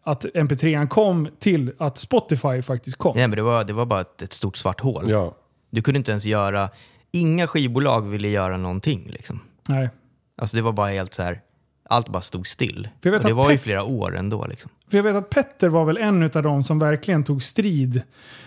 att 0.04 0.24
MP3 0.24 0.88
kom 0.88 1.28
till 1.38 1.72
att 1.78 1.98
Spotify 1.98 2.62
faktiskt 2.62 2.96
kom. 2.96 3.16
Nej, 3.16 3.28
men 3.28 3.36
det 3.36 3.42
var, 3.42 3.64
det 3.64 3.72
var 3.72 3.86
bara 3.86 4.00
ett, 4.00 4.22
ett 4.22 4.32
stort 4.32 4.56
svart 4.56 4.80
hål. 4.80 5.10
Ja. 5.10 5.36
Du 5.70 5.82
kunde 5.82 5.98
inte 5.98 6.10
ens 6.10 6.24
göra... 6.24 6.68
Inga 7.12 7.46
skivbolag 7.46 8.08
ville 8.08 8.28
göra 8.28 8.56
någonting. 8.56 9.06
Liksom. 9.10 9.40
Nej. 9.68 9.90
Alltså 10.38 10.56
det 10.56 10.62
var 10.62 10.72
bara 10.72 10.88
helt 10.88 11.14
så 11.14 11.22
här... 11.22 11.40
Allt 11.88 12.08
bara 12.08 12.22
stod 12.22 12.46
still. 12.46 12.88
För 13.02 13.10
jag 13.10 13.12
vet 13.12 13.22
Och 13.22 13.28
det 13.28 13.34
var 13.34 13.50
ju 13.50 13.58
flera 13.58 13.84
år 13.84 14.16
ändå. 14.16 14.46
Liksom. 14.46 14.70
För 14.90 14.96
jag 14.96 15.04
vet 15.04 15.16
att 15.16 15.30
Petter 15.30 15.68
var 15.68 15.84
väl 15.84 15.96
en 15.96 16.22
av 16.22 16.42
de 16.42 16.64
som 16.64 16.78
verkligen 16.78 17.24
tog 17.24 17.42
strid 17.42 18.02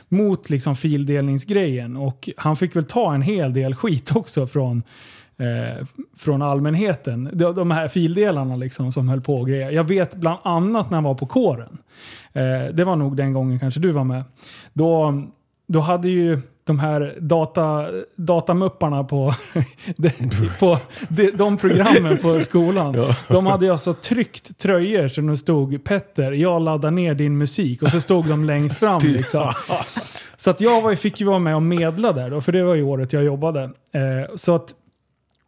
mot 0.10 0.50
liksom 0.50 0.76
fildelningsgrejen. 0.76 1.98
Och 1.98 2.30
han 2.38 2.56
fick 2.56 2.76
väl 2.76 2.84
ta 2.84 3.14
en 3.14 3.22
hel 3.22 3.54
del 3.54 3.76
skit 3.76 4.16
också 4.16 4.48
från, 4.48 4.84
eh, 5.38 5.86
från 6.18 6.42
allmänheten. 6.42 7.30
De, 7.34 7.56
de 7.56 7.72
här 7.72 7.88
fildelarna 7.88 8.56
liksom 8.56 8.92
som 8.92 9.10
höll 9.10 9.22
på 9.22 9.40
och 9.40 9.48
grejer. 9.48 9.72
Jag 9.72 9.84
vet 9.84 10.16
bland 10.16 10.40
annat 10.44 10.90
när 10.90 10.98
han 10.98 11.04
var 11.04 11.16
på 11.16 11.26
kåren. 11.26 11.78
Eh, 12.34 12.74
det 12.74 12.84
var 12.84 12.96
nog 12.96 13.18
den 13.18 13.34
gången 13.34 13.60
kanske 13.60 13.80
du 13.80 13.92
var 13.92 14.04
med. 14.04 14.24
Då, 14.74 15.24
då 15.68 15.80
hade 15.80 16.10
ju 16.10 16.42
de 16.64 16.80
här 16.80 17.18
data, 17.20 17.86
datamupparna 18.16 19.04
på, 19.04 19.34
de, 19.96 20.12
på 20.60 20.78
de, 21.10 21.32
de 21.32 21.58
programmen 21.58 22.18
på 22.18 22.40
skolan. 22.42 23.14
De 23.28 23.46
hade 23.46 23.72
alltså 23.72 23.94
tryckt 23.94 24.58
tröjor 24.58 25.08
så 25.08 25.22
det 25.22 25.38
stod 25.38 25.84
Petter, 25.84 26.32
jag 26.32 26.62
laddar 26.62 26.92
ner 26.92 27.16
din 27.16 27.38
musik. 27.38 27.82
Och 27.82 27.90
så 27.90 28.02
stod 28.02 28.26
de 28.26 28.46
längst 28.46 28.78
fram. 28.78 29.00
Liksom. 29.04 29.54
Så 30.36 30.50
att 30.50 30.62
jag 30.62 30.82
var, 30.82 30.96
fick 30.96 31.20
ju 31.20 31.26
vara 31.26 31.40
med 31.40 31.56
och 31.56 31.62
medla 31.62 32.14
där 32.14 32.30
då, 32.30 32.42
för 32.42 32.52
det 32.52 32.64
var 32.64 32.76
ju 32.76 32.84
året 32.84 33.14
jag 33.14 33.24
jobbade. 33.24 33.64
Eh, 33.64 34.36
så 34.36 34.56
att, 34.56 34.74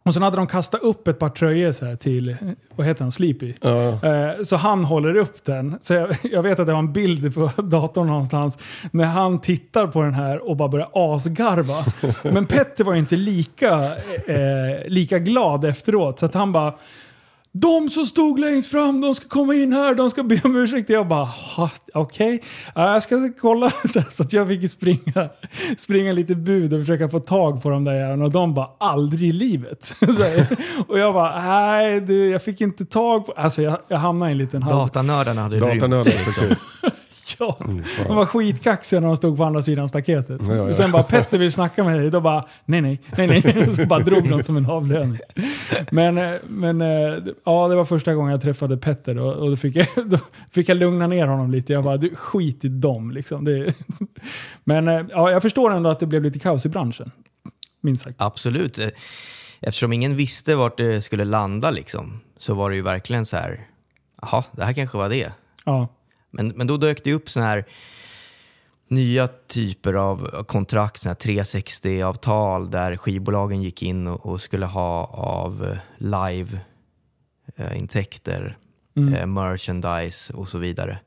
Och 0.04 0.14
sen 0.14 0.22
hade 0.22 0.36
de 0.36 0.46
kastat 0.46 0.82
upp 0.82 1.08
ett 1.08 1.18
par 1.18 1.28
tröjor 1.28 1.72
så 1.72 1.86
här 1.86 1.96
till, 1.96 2.36
vad 2.76 2.86
heter 2.86 3.02
han, 3.04 3.12
Sleepy. 3.12 3.54
Ja. 3.60 3.88
Eh, 3.88 4.42
Så 4.44 4.56
han 4.56 4.84
håller 4.84 5.16
upp 5.16 5.44
den. 5.44 5.78
Så 5.82 5.94
jag, 5.94 6.08
jag 6.32 6.42
vet 6.42 6.58
att 6.60 6.66
det 6.66 6.72
var 6.72 6.78
en 6.78 6.92
bild 6.92 7.34
på 7.34 7.50
datorn 7.62 8.06
någonstans 8.06 8.58
när 8.90 9.04
han 9.04 9.40
tittar 9.40 9.86
på 9.86 10.02
den 10.02 10.14
här 10.14 10.48
och 10.48 10.56
bara 10.56 10.68
börjar 10.68 10.88
asgarva. 10.92 11.84
Men 12.32 12.46
Petter 12.46 12.84
var 12.84 12.92
ju 12.92 12.98
inte 12.98 13.16
lika, 13.16 13.82
eh, 14.26 14.86
lika 14.88 15.18
glad 15.18 15.64
efteråt. 15.64 16.18
Så 16.18 16.26
att 16.26 16.34
han 16.34 16.52
bara 16.52 16.74
de 17.54 17.90
som 17.90 18.06
stod 18.06 18.38
längst 18.38 18.70
fram, 18.70 19.00
de 19.00 19.14
ska 19.14 19.28
komma 19.28 19.54
in 19.54 19.72
här, 19.72 19.94
de 19.94 20.10
ska 20.10 20.22
be 20.22 20.40
om 20.44 20.56
ursäkt. 20.56 20.90
Jag 20.90 21.08
bara, 21.08 21.24
"Ha, 21.24 21.70
okej. 21.94 22.42
Ja, 22.74 22.92
jag 22.92 23.02
ska 23.02 23.32
kolla. 23.40 23.70
Så- 24.10 24.22
att 24.22 24.32
jag 24.32 24.48
fick 24.48 24.70
springa, 24.70 25.28
springa 25.78 26.12
lite 26.12 26.34
bud 26.34 26.72
och 26.74 26.80
försöka 26.80 27.08
få 27.08 27.20
tag 27.20 27.62
på 27.62 27.70
de 27.70 27.84
där 27.84 27.94
jävlarna. 27.94 28.24
Och 28.24 28.30
de 28.30 28.54
bara, 28.54 28.68
aldrig 28.78 29.28
i 29.28 29.32
livet. 29.32 29.94
Och 30.88 30.98
jag 30.98 31.14
bara, 31.14 31.42
nej 31.42 32.00
du, 32.00 32.30
jag 32.30 32.42
fick 32.42 32.60
inte 32.60 32.84
tag 32.84 33.26
på... 33.26 33.32
Alltså 33.32 33.62
jag, 33.62 33.78
jag 33.88 33.98
hamnade 33.98 34.30
i 34.30 34.32
en 34.32 34.38
liten 34.38 34.62
halv... 34.62 34.76
Datanördarna 34.76 35.42
hade 35.42 35.56
rymt. 35.56 35.80
Datanörden 35.80 36.12
Ja, 37.38 37.58
de 38.06 38.16
var 38.16 38.26
skitkaxiga 38.26 39.00
när 39.00 39.06
de 39.06 39.16
stod 39.16 39.36
på 39.36 39.44
andra 39.44 39.62
sidan 39.62 39.88
staketet. 39.88 40.40
Ja, 40.48 40.54
ja. 40.54 40.62
Och 40.62 40.76
sen 40.76 40.92
bara 40.92 41.02
Petter 41.02 41.38
vill 41.38 41.52
snacka 41.52 41.84
med 41.84 42.00
dig. 42.00 42.10
Då 42.10 42.20
bara 42.20 42.44
nej, 42.64 42.80
nej, 42.80 43.00
nej, 43.16 43.42
nej. 43.44 43.66
Och 43.68 43.74
så 43.74 43.86
bara 43.86 44.00
drog 44.00 44.30
de 44.30 44.42
som 44.42 44.56
en 44.56 44.66
avlöning. 44.66 45.18
Men, 45.90 46.18
eh, 46.18 46.34
men 46.48 46.80
eh, 46.80 46.88
ja, 47.44 47.68
det 47.68 47.76
var 47.76 47.84
första 47.84 48.14
gången 48.14 48.32
jag 48.32 48.42
träffade 48.42 48.76
Petter 48.76 49.18
och, 49.18 49.34
och 49.34 49.50
då, 49.50 49.56
fick 49.56 49.76
jag, 49.76 49.86
då 50.06 50.18
fick 50.50 50.68
jag 50.68 50.76
lugna 50.76 51.06
ner 51.06 51.26
honom 51.26 51.50
lite. 51.50 51.72
Jag 51.72 51.84
bara, 51.84 51.96
du 51.96 52.14
skit 52.14 52.64
i 52.64 52.68
dem 52.68 53.10
liksom. 53.10 53.44
Det, 53.44 53.74
men 54.64 54.88
eh, 54.88 55.02
ja, 55.10 55.30
jag 55.30 55.42
förstår 55.42 55.72
ändå 55.72 55.90
att 55.90 56.00
det 56.00 56.06
blev 56.06 56.22
lite 56.22 56.38
kaos 56.38 56.66
i 56.66 56.68
branschen. 56.68 57.10
Minst 57.80 58.04
sagt. 58.04 58.16
Absolut. 58.18 58.78
Eftersom 59.60 59.92
ingen 59.92 60.16
visste 60.16 60.54
vart 60.54 60.76
det 60.76 61.02
skulle 61.02 61.24
landa 61.24 61.70
liksom, 61.70 62.20
så 62.38 62.54
var 62.54 62.70
det 62.70 62.76
ju 62.76 62.82
verkligen 62.82 63.26
så 63.26 63.36
här, 63.36 63.60
jaha, 64.22 64.44
det 64.52 64.64
här 64.64 64.72
kanske 64.72 64.98
var 64.98 65.08
det. 65.08 65.32
Ja. 65.64 65.88
Men, 66.32 66.48
men 66.48 66.66
då 66.66 66.76
dök 66.76 67.04
det 67.04 67.12
upp 67.12 67.30
såna 67.30 67.46
här 67.46 67.64
nya 68.88 69.28
typer 69.28 69.94
av 69.94 70.44
kontrakt, 70.44 71.02
såna 71.02 71.10
här 71.10 71.16
360-avtal 71.32 72.70
där 72.70 72.96
skivbolagen 72.96 73.62
gick 73.62 73.82
in 73.82 74.06
och, 74.06 74.26
och 74.26 74.40
skulle 74.40 74.66
ha 74.66 75.06
av 75.14 75.64
eh, 75.64 75.78
live-intäkter, 75.98 78.58
eh, 78.96 79.26
merchandise 79.26 80.32
och 80.32 80.48
så 80.48 80.58
vidare. 80.58 80.98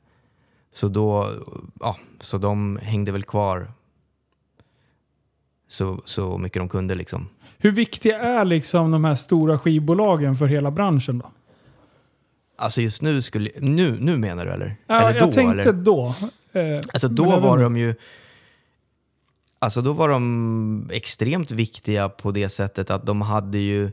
Så 0.72 0.88
då, 0.88 1.30
ja, 1.80 1.96
så 2.20 2.38
de 2.38 2.78
hängde 2.82 3.12
väl 3.12 3.24
kvar 3.24 3.72
så, 5.68 6.00
så 6.04 6.38
mycket 6.38 6.60
de 6.60 6.68
kunde 6.68 6.94
liksom. 6.94 7.28
Hur 7.58 7.72
viktiga 7.72 8.18
är 8.18 8.44
liksom 8.44 8.90
de 8.90 9.04
här 9.04 9.14
stora 9.14 9.58
skivbolagen 9.58 10.36
för 10.36 10.46
hela 10.46 10.70
branschen 10.70 11.18
då? 11.18 11.30
Alltså 12.58 12.80
just 12.80 13.02
nu 13.02 13.22
skulle, 13.22 13.50
nu, 13.56 13.96
nu 14.00 14.16
menar 14.16 14.46
du 14.46 14.52
eller? 14.52 14.76
Ja, 14.86 15.08
eller 15.08 15.20
jag 15.20 15.32
tänkte 15.32 15.62
eller? 15.62 15.72
då. 15.72 16.14
Eh, 16.52 16.80
Alltså 16.92 17.08
då 17.08 17.40
var 17.40 17.58
de 17.58 17.76
ju... 17.76 17.94
Alltså 19.58 19.82
då 19.82 19.92
var 19.92 20.08
de 20.08 20.90
extremt 20.92 21.50
viktiga 21.50 22.08
på 22.08 22.30
det 22.30 22.48
sättet 22.48 22.90
att 22.90 23.06
de 23.06 23.20
hade 23.20 23.58
ju... 23.58 23.90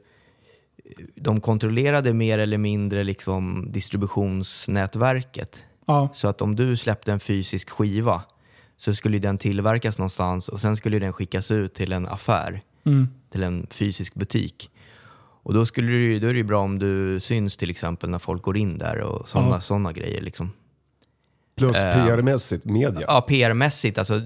De 1.16 1.42
kontrollerade 1.42 2.14
mer 2.14 2.38
eller 2.38 2.58
mindre 2.58 3.04
liksom 3.04 3.72
distributionsnätverket. 3.72 5.66
Ja, 5.86 6.10
Så 6.14 6.28
att 6.28 6.42
om 6.42 6.56
du 6.56 6.78
släppte 6.78 7.12
en 7.12 7.20
fysisk 7.20 7.70
skiva 7.70 8.24
så 8.78 8.96
skulle 8.96 9.20
den 9.20 9.38
tillverkas 9.38 9.98
någonstans 9.98 10.50
och 10.50 10.62
sen 10.62 10.78
skulle 10.78 11.00
den 11.00 11.14
skickas 11.14 11.52
ut 11.52 11.74
till 11.74 11.92
en 11.92 12.08
affär, 12.08 12.62
mm. 12.86 13.08
till 13.32 13.44
en 13.44 13.68
fysisk 13.72 14.14
butik. 14.14 14.70
Och 15.44 15.54
då, 15.54 15.66
skulle 15.66 15.88
du, 15.92 16.20
då 16.20 16.28
är 16.28 16.34
det 16.34 16.38
ju 16.38 16.44
bra 16.44 16.60
om 16.62 16.80
du 16.80 17.20
syns 17.20 17.58
till 17.58 17.70
exempel 17.70 18.10
när 18.10 18.20
folk 18.20 18.42
går 18.42 18.58
in 18.58 18.78
där 18.78 19.00
och 19.02 19.30
sådana 19.30 19.50
Ja. 19.56 19.60
såna 19.62 19.92
grejer. 19.94 20.22
Liksom. 20.22 20.52
Plus 21.58 21.78
Eh, 21.78 22.06
PR-mässigt, 22.08 22.66
media. 22.66 23.06
Ja, 23.08 23.26
PR-mässigt. 23.30 23.98
Alltså, 23.98 24.22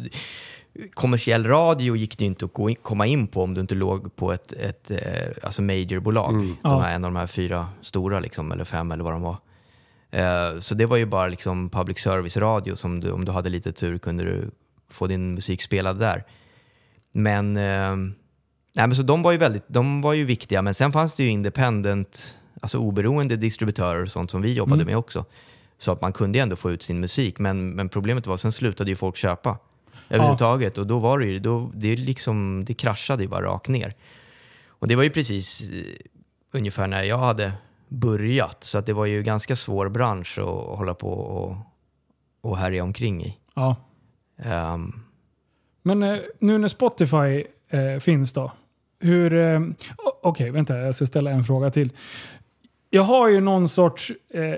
kommersiell 0.93 1.45
radio 1.47 1.95
gick 1.95 2.17
det 2.17 2.23
ju 2.23 2.27
inte 2.27 2.45
att 2.45 2.53
komma 2.83 3.05
in 3.07 3.27
på 3.27 3.43
om 3.43 3.53
du 3.53 3.61
inte 3.61 3.75
låg 3.75 4.15
på 4.15 4.31
ett, 4.33 4.51
ett 4.53 4.91
eh, 4.91 4.97
alltså 5.43 5.61
majorbolag. 5.61 6.33
De 6.33 6.57
Ja. 6.63 6.79
här, 6.79 6.95
en 6.95 7.05
av 7.05 7.11
de 7.13 7.19
här 7.19 7.27
fyra 7.27 7.67
stora, 7.81 8.19
liksom, 8.19 8.51
eller 8.51 8.63
fem 8.65 8.91
eller 8.91 9.03
vad 9.03 9.13
de 9.13 9.21
var. 9.21 9.37
Eh, 10.11 10.59
så 10.59 10.75
det 10.75 10.85
var 10.85 10.97
ju 10.97 11.05
bara 11.05 11.27
liksom 11.27 11.69
public 11.69 11.99
service-radio 11.99 12.75
som 12.75 12.99
du, 12.99 13.11
om 13.11 13.25
du 13.25 13.31
hade 13.31 13.49
lite 13.49 13.71
tur 13.71 13.97
kunde 13.97 14.23
du 14.23 14.51
få 14.89 15.07
din 15.07 15.33
musik 15.33 15.61
spelad 15.61 15.99
där. 15.99 16.23
Men, 17.11 17.57
nej, 18.77 18.87
men 18.87 18.95
så 18.95 19.03
de 19.03 19.21
var, 19.21 19.31
ju 19.31 19.37
väldigt, 19.37 19.63
de 19.67 20.01
var 20.01 20.13
ju 20.13 20.25
viktiga, 20.25 20.61
men 20.61 20.73
sen 20.73 20.91
fanns 20.91 21.13
det 21.13 21.23
ju 21.23 21.29
independent, 21.29 22.39
alltså 22.61 22.77
oberoende 22.77 23.35
distributörer 23.35 24.03
och 24.03 24.11
sånt 24.11 24.31
som 24.31 24.41
vi 24.41 24.53
jobbade 24.53 24.85
med 24.85 24.97
också. 24.97 25.25
Så 25.77 25.91
att 25.91 26.01
man 26.01 26.13
kunde 26.13 26.39
ändå 26.39 26.55
få 26.55 26.71
ut 26.71 26.83
sin 26.83 26.99
musik, 26.99 27.39
men, 27.39 27.75
men 27.75 27.89
problemet 27.89 28.27
var 28.27 28.37
sen 28.37 28.51
slutade 28.51 28.89
ju 28.89 28.95
folk 28.95 29.17
köpa 29.17 29.57
överhuvudtaget 30.09 30.77
och 30.77 30.87
då 30.87 30.99
var 30.99 31.19
det 31.19 31.25
ju, 31.25 31.39
då, 31.39 31.71
det, 31.75 31.87
är 31.87 31.97
liksom, 31.97 32.65
det 32.65 32.73
kraschade 32.73 33.23
ju 33.23 33.29
bara 33.29 33.45
rakt 33.45 33.67
ner. 33.67 33.95
Och 34.67 34.87
det 34.87 34.95
var 34.95 35.03
ju 35.03 35.09
precis 35.09 35.61
eh, 35.61 35.85
ungefär 36.51 36.87
när 36.87 37.03
jag 37.03 37.17
hade 37.17 37.51
börjat, 37.87 38.63
så 38.63 38.77
att 38.77 38.85
det 38.85 38.93
var 38.93 39.05
ju 39.05 39.23
ganska 39.23 39.55
svår 39.55 39.89
bransch 39.89 40.39
att 40.39 40.77
hålla 40.77 40.93
på 40.93 41.11
och, 41.11 41.57
och 42.41 42.57
härja 42.57 42.83
omkring 42.83 43.23
i. 43.23 43.37
ja. 43.55 43.75
Ehm, 44.37 44.99
Men 45.83 46.03
eh, 46.03 46.17
nu 46.39 46.57
när 46.57 46.67
Spotify 46.67 47.45
eh, 47.69 47.99
finns 47.99 48.33
då. 48.33 48.51
Hur... 48.99 49.33
Eh, 49.33 49.59
Okej, 50.23 50.51
vänta. 50.51 50.77
Jag 50.77 50.95
ska 50.95 51.05
ställa 51.05 51.31
en 51.31 51.43
fråga 51.43 51.69
till. 51.69 51.91
Jag 52.89 53.03
har 53.03 53.29
ju 53.29 53.41
någon 53.41 53.67
sorts 53.67 54.11
eh, 54.33 54.55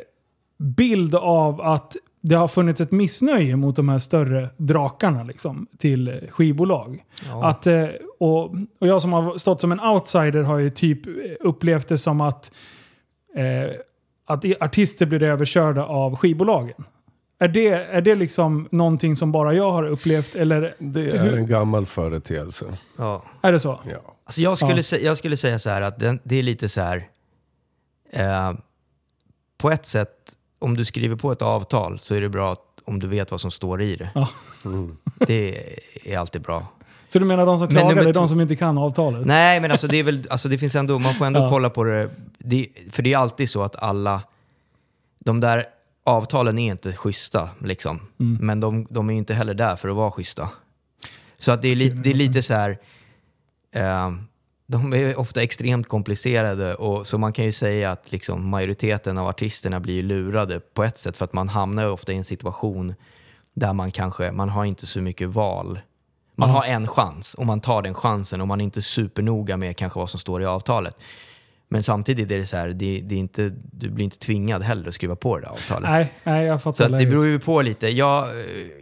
bild 0.58 1.16
av 1.16 1.62
att 1.62 1.96
det 2.22 2.36
har 2.36 2.48
funnits 2.48 2.82
ett 2.82 2.92
missnöje 2.92 3.56
mot 3.56 3.76
de 3.76 3.90
här 3.90 4.00
större 4.00 4.50
drakarna 4.58 5.24
liksom, 5.24 5.68
till 5.78 6.28
skivbolag. 6.30 7.04
Ja. 7.28 7.46
Att, 7.46 7.68
eh, 7.68 7.88
och, 8.20 8.46
och 8.80 8.88
jag 8.88 9.02
som 9.02 9.14
har 9.14 9.38
stått 9.38 9.62
som 9.62 9.72
en 9.72 9.80
outsider 9.80 10.44
har 10.44 10.58
ju 10.58 10.70
typ 10.70 11.08
eh, 11.08 11.14
upplevt 11.40 11.88
det 11.88 11.98
som 11.98 12.22
att, 12.22 12.52
eh, 13.36 13.76
att 14.26 14.46
artister 14.60 15.06
blir 15.06 15.24
överkörda 15.24 15.86
av 15.86 16.16
skivbolagen. 16.16 16.84
Är 17.40 17.48
det, 17.48 17.70
är 17.70 18.02
det 18.02 18.16
liksom 18.16 18.68
någonting 18.72 19.16
som 19.16 19.32
bara 19.32 19.54
jag 19.54 19.72
har 19.72 19.88
upplevt 19.88 20.36
eller 20.36 20.76
Det 20.80 21.10
är 21.10 21.34
en 21.34 21.48
gammal 21.48 21.86
företeelse. 21.86 22.66
ja. 22.98 23.24
är 23.42 23.52
det 23.52 23.60
så? 23.60 23.80
Ja. 23.92 24.16
Alltså 24.30 24.42
jag, 24.42 24.58
skulle 24.58 24.84
Ja. 24.92 24.98
jag 24.98 25.18
skulle 25.18 25.38
säga 25.38 25.60
så 25.60 25.70
här 25.70 25.82
att 25.82 26.00
den, 26.00 26.20
det 26.24 26.36
är 26.36 26.44
lite 26.44 26.70
så 26.70 26.82
här... 26.82 27.08
Eh, 28.12 28.54
på 29.58 29.72
ett 29.72 29.86
sätt, 29.86 30.36
om 30.60 30.78
du 30.78 30.86
skriver 30.86 31.16
på 31.16 31.32
ett 31.32 31.42
avtal 31.42 32.00
så 32.00 32.16
är 32.16 32.22
det 32.22 32.30
bra 32.30 32.52
att, 32.52 32.60
om 32.86 33.00
du 33.00 33.08
vet 33.08 33.32
vad 33.32 33.42
som 33.42 33.52
står 33.52 33.82
i 33.82 33.96
det. 33.96 34.10
Ja. 34.16 34.28
Det 35.28 35.64
är 36.06 36.18
alltid 36.18 36.42
bra. 36.42 36.68
Så 37.10 37.20
du 37.20 37.26
menar 37.26 37.46
de 37.46 37.58
som 37.58 37.68
Men 37.68 37.76
klagar 37.76 37.96
nummer 37.96 38.10
är 38.10 38.14
de 38.14 38.28
som 38.28 38.42
inte 38.42 38.56
kan 38.56 38.78
avtalet? 38.78 39.26
Nej, 39.26 39.60
men 39.60 39.72
alltså 39.72 39.88
det 39.88 39.98
är 39.98 40.04
väl, 40.04 40.28
alltså 40.30 40.50
det 40.50 40.58
finns 40.58 40.76
ändå, 40.76 41.00
man 41.00 41.14
får 41.14 41.26
ändå 41.26 41.40
Ja. 41.44 41.50
kolla 41.50 41.70
på 41.70 41.84
det, 41.84 42.10
det. 42.38 42.68
För 42.92 43.04
det 43.04 43.14
är 43.14 43.18
alltid 43.18 43.50
så 43.50 43.64
att 43.64 43.76
alla, 43.76 44.22
de 45.20 45.40
där 45.40 45.64
avtalen 46.04 46.60
är 46.60 46.72
inte 46.72 46.94
schyssta 46.94 47.50
liksom. 47.64 48.00
Mm. 48.20 48.46
Men 48.46 48.60
de, 48.60 48.88
de 48.90 49.10
är 49.10 49.14
inte 49.14 49.34
heller 49.34 49.54
där 49.54 49.76
för 49.76 49.90
att 49.90 49.96
vara 49.96 50.12
schyssta. 50.12 50.50
Så 51.38 51.52
att 51.52 51.62
det 51.62 51.68
är, 51.68 51.76
lite, 51.76 51.96
det 51.96 52.10
är 52.10 52.14
lite 52.14 52.44
så 52.44 52.54
här, 52.54 52.78
eh, 53.72 54.12
de 54.68 54.94
är 54.94 55.20
ofta 55.20 55.42
extremt 55.42 55.88
komplicerade 55.88 56.76
och 56.76 57.08
så 57.08 57.18
man 57.18 57.34
kan 57.34 57.46
ju 57.46 57.52
säga 57.52 57.92
att 57.92 58.12
liksom 58.12 58.50
majoriteten 58.50 59.18
av 59.18 59.28
artisterna 59.28 59.80
blir 59.80 60.04
lurade 60.04 60.60
på 60.60 60.84
ett 60.84 60.98
sätt 60.98 61.18
för 61.18 61.26
att 61.26 61.34
man 61.34 61.50
hamnar 61.50 61.90
ofta 61.90 62.14
i 62.14 62.18
en 62.18 62.24
situation 62.24 62.94
där 63.56 63.74
man 63.74 63.92
kanske, 63.92 64.32
man 64.32 64.50
har 64.50 64.66
inte 64.66 64.86
så 64.86 65.02
mycket 65.02 65.30
val. 65.30 65.80
Man 66.36 66.50
Ja. 66.50 66.56
har 66.56 66.66
en 66.66 66.88
chans 66.88 67.34
och 67.34 67.46
man 67.46 67.62
tar 67.62 67.82
den 67.82 67.94
chansen 67.94 68.42
och 68.42 68.48
man 68.48 68.62
är 68.62 68.66
inte 68.66 68.82
supernoga 68.82 69.58
med 69.58 69.78
kanske 69.78 70.00
vad 70.00 70.10
som 70.10 70.20
står 70.20 70.42
i 70.42 70.46
avtalet. 70.46 70.96
Men 71.72 71.84
samtidigt 71.84 72.32
är 72.32 72.38
det 72.38 72.46
så 72.46 72.58
här, 72.58 72.68
det, 72.68 73.02
det 73.04 73.16
är 73.16 73.20
inte, 73.20 73.50
du 73.72 73.90
blir 73.90 74.06
inte 74.06 74.18
tvingad 74.20 74.64
heller 74.64 74.88
att 74.88 74.94
skriva 74.94 75.16
på 75.16 75.36
det 75.38 75.42
där 75.42 75.50
avtalet. 75.52 75.90
Nej, 75.90 76.14
nej 76.24 76.46
jag 76.46 76.62
fattar 76.64 76.86
Så 76.88 76.92
det 76.92 77.06
beror 77.06 77.26
ju 77.28 77.40
på 77.40 77.62
lite. 77.62 77.88
Jag, 77.90 78.28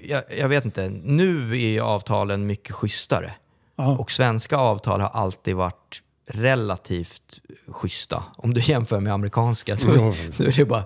jag, 0.03 0.23
jag 0.39 0.49
vet 0.49 0.65
inte, 0.65 0.89
nu 1.03 1.61
är 1.61 1.81
avtalen 1.81 2.45
mycket 2.47 2.71
schysstare. 2.75 3.33
Och 3.77 4.11
svenska 4.11 4.57
avtal 4.57 5.01
har 5.01 5.09
alltid 5.09 5.55
varit 5.55 6.01
relativt 6.29 7.39
schyssta. 7.67 8.23
Om 8.37 8.53
du 8.53 8.61
jämför 8.61 8.99
med 8.99 9.13
amerikanska, 9.13 9.75
då, 9.75 9.95
Ja. 9.95 10.13
då 10.37 10.43
är 10.43 10.57
det 10.57 10.65
bara 10.65 10.85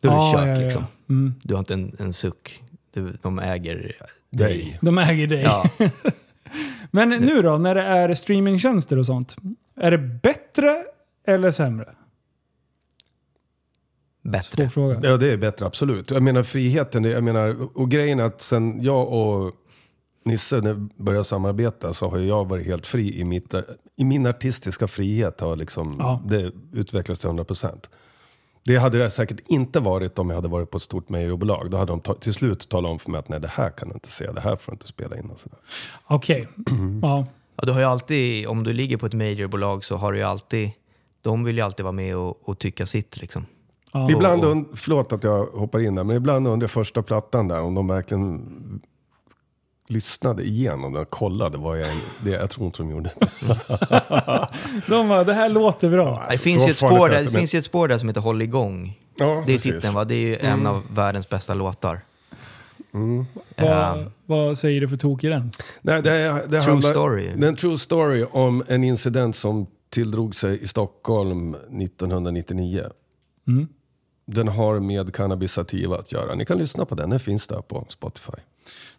då 0.00 0.08
är 0.08 0.12
det 0.12 0.18
Ja, 0.18 0.32
kört 0.34 0.46
ja, 0.46 0.52
ja. 0.52 0.58
liksom. 0.58 0.84
Mm. 1.08 1.34
Du 1.42 1.54
har 1.54 1.58
inte 1.58 1.74
en, 1.74 1.96
en 1.98 2.12
suck. 2.12 2.62
Du, 2.94 3.18
de 3.22 3.38
äger 3.38 3.96
Dig. 4.30 4.78
De 4.82 4.98
äger 4.98 5.26
dig. 5.26 5.42
Ja. 5.42 5.64
Men 6.90 7.08
nu 7.08 7.42
då, 7.42 7.58
när 7.58 7.74
det 7.74 7.82
är 7.82 8.14
streamingtjänster 8.14 8.98
och 8.98 9.06
sånt. 9.06 9.36
Är 9.76 9.90
det 9.90 9.98
bättre 9.98 10.84
eller 11.26 11.50
sämre? 11.50 11.94
Bättre. 14.22 14.70
Ja, 15.02 15.16
det 15.16 15.32
är 15.32 15.36
bättre, 15.36 15.66
absolut. 15.66 16.10
Jag 16.10 16.22
menar 16.22 16.42
friheten, 16.42 17.04
jag 17.04 17.24
menar, 17.24 17.56
och 17.78 17.90
grejen 17.90 18.20
är 18.20 18.24
att 18.24 18.40
sen 18.40 18.82
jag 18.82 19.08
och 19.08 19.52
Nisse 20.26 20.60
när 20.60 20.74
vi 20.74 20.88
började 21.04 21.24
samarbeta 21.24 21.94
så 21.94 22.08
har 22.10 22.18
jag 22.18 22.48
varit 22.48 22.66
helt 22.66 22.86
fri 22.86 23.20
i 23.20 23.24
mitt, 23.24 23.54
i 23.96 24.04
min 24.04 24.26
artistiska 24.26 24.88
frihet 24.88 25.40
har 25.40 25.56
liksom, 25.56 25.96
Ja. 25.98 26.20
det 26.26 26.52
utvecklats 26.72 27.20
till 27.20 27.30
100%. 27.30 27.88
Det 28.64 28.76
hade 28.76 28.98
det 28.98 29.10
säkert 29.10 29.40
inte 29.46 29.80
varit 29.80 30.18
om 30.18 30.28
jag 30.30 30.36
hade 30.36 30.48
varit 30.48 30.70
på 30.70 30.76
ett 30.76 30.82
stort 30.82 31.08
majorbolag. 31.08 31.70
Då 31.70 31.76
hade 31.76 31.92
de 31.92 32.14
till 32.20 32.34
slut 32.34 32.68
talat 32.68 32.90
om 32.90 32.98
för 32.98 33.10
mig 33.10 33.18
att 33.18 33.28
nej, 33.28 33.40
det 33.40 33.48
här 33.48 33.70
kan 33.70 33.88
du 33.88 33.94
inte 33.94 34.10
säga, 34.10 34.32
det 34.32 34.40
här 34.40 34.56
får 34.56 34.72
du 34.72 34.74
inte 34.74 34.86
spela 34.86 35.16
in. 35.18 35.30
Och 35.30 35.40
sådär. 35.40 35.58
Okej. 36.06 36.48
Ja. 37.02 37.26
Ja, 37.56 37.66
du 37.66 37.72
har 37.72 37.80
ju 37.80 37.86
alltid, 37.86 38.46
om 38.46 38.62
du 38.64 38.72
ligger 38.72 38.96
på 38.96 39.06
ett 39.06 39.12
majorbolag 39.12 39.84
så 39.84 39.96
har 39.96 40.12
du 40.12 40.18
ju 40.18 40.24
alltid, 40.24 40.70
de 41.22 41.44
vill 41.44 41.56
ju 41.56 41.62
alltid 41.62 41.84
vara 41.84 41.92
med 41.92 42.16
och, 42.16 42.48
och 42.48 42.58
tycka 42.58 42.86
sitt 42.86 43.16
liksom. 43.16 43.46
Ja. 43.92 44.10
Ibland, 44.10 44.44
und- 44.44 44.66
förlåt 44.74 45.12
att 45.12 45.24
jag 45.24 45.46
hoppar 45.46 45.78
in 45.80 45.94
där, 45.94 46.04
men 46.04 46.16
ibland 46.16 46.48
under 46.48 46.66
första 46.66 47.02
plattan 47.02 47.48
där, 47.48 47.60
om 47.62 47.74
de 47.74 47.88
verkligen 47.88 48.40
lyssnade 49.88 50.42
igenom 50.42 50.92
den 50.92 51.02
och 51.02 51.10
kollade 51.10 51.58
vad 51.58 51.80
jag, 51.80 51.88
det, 52.24 52.30
jag 52.30 52.50
tror 52.50 52.66
inte 52.66 52.78
de 52.78 52.90
gjorde. 52.90 53.10
De 54.88 55.08
bara, 55.08 55.24
det 55.24 55.32
här 55.34 55.48
låter 55.48 55.90
bra. 55.90 56.26
det 56.30 56.38
finns, 56.38 56.62
så 56.62 56.66
ju 56.66 56.70
ett 56.70 56.76
spår 56.76 57.08
är 57.08 57.10
där, 57.12 57.18
det, 57.18 57.30
det 57.30 57.38
finns 57.38 57.54
ju 57.54 57.58
ett 57.58 57.64
spår 57.64 57.88
där 57.88 57.98
som 57.98 58.08
heter 58.08 58.20
Håll 58.20 58.42
igång. 58.42 58.98
Ja, 59.18 59.26
Det 59.26 59.52
är 59.52 59.56
precis. 59.56 59.74
titeln 59.74 59.94
va? 59.94 60.04
Det 60.04 60.14
är 60.14 60.18
ju 60.28 60.36
en 60.36 60.66
av 60.66 60.82
världens 60.94 61.28
bästa 61.28 61.54
låtar. 61.54 62.00
Vad, 63.56 64.10
vad 64.26 64.58
säger 64.58 64.80
du 64.80 64.88
för 64.88 64.96
tok 64.96 65.24
i 65.24 65.28
den? 65.28 65.50
Nej, 65.82 66.02
det, 66.02 66.10
det 66.48 66.60
True 66.60 66.72
handlar, 66.72 66.90
story. 66.90 67.30
Det 67.36 67.44
är 67.44 67.48
en 67.48 67.56
true 67.56 67.78
story 67.78 68.24
om 68.32 68.62
en 68.68 68.84
incident 68.84 69.36
som 69.36 69.66
tilldrog 69.90 70.34
sig 70.34 70.62
i 70.62 70.66
Stockholm 70.68 71.54
1999. 71.54 72.84
Mm. 73.48 73.68
Den 74.26 74.48
har 74.48 74.80
med 74.80 75.14
cannabis 75.14 75.52
sativa 75.52 75.98
att 75.98 76.12
göra. 76.12 76.34
Ni 76.34 76.44
kan 76.44 76.58
lyssna 76.58 76.84
på 76.84 76.94
den, 76.94 77.10
den 77.10 77.20
finns 77.20 77.46
där 77.46 77.60
på 77.62 77.86
Spotify. 77.88 78.32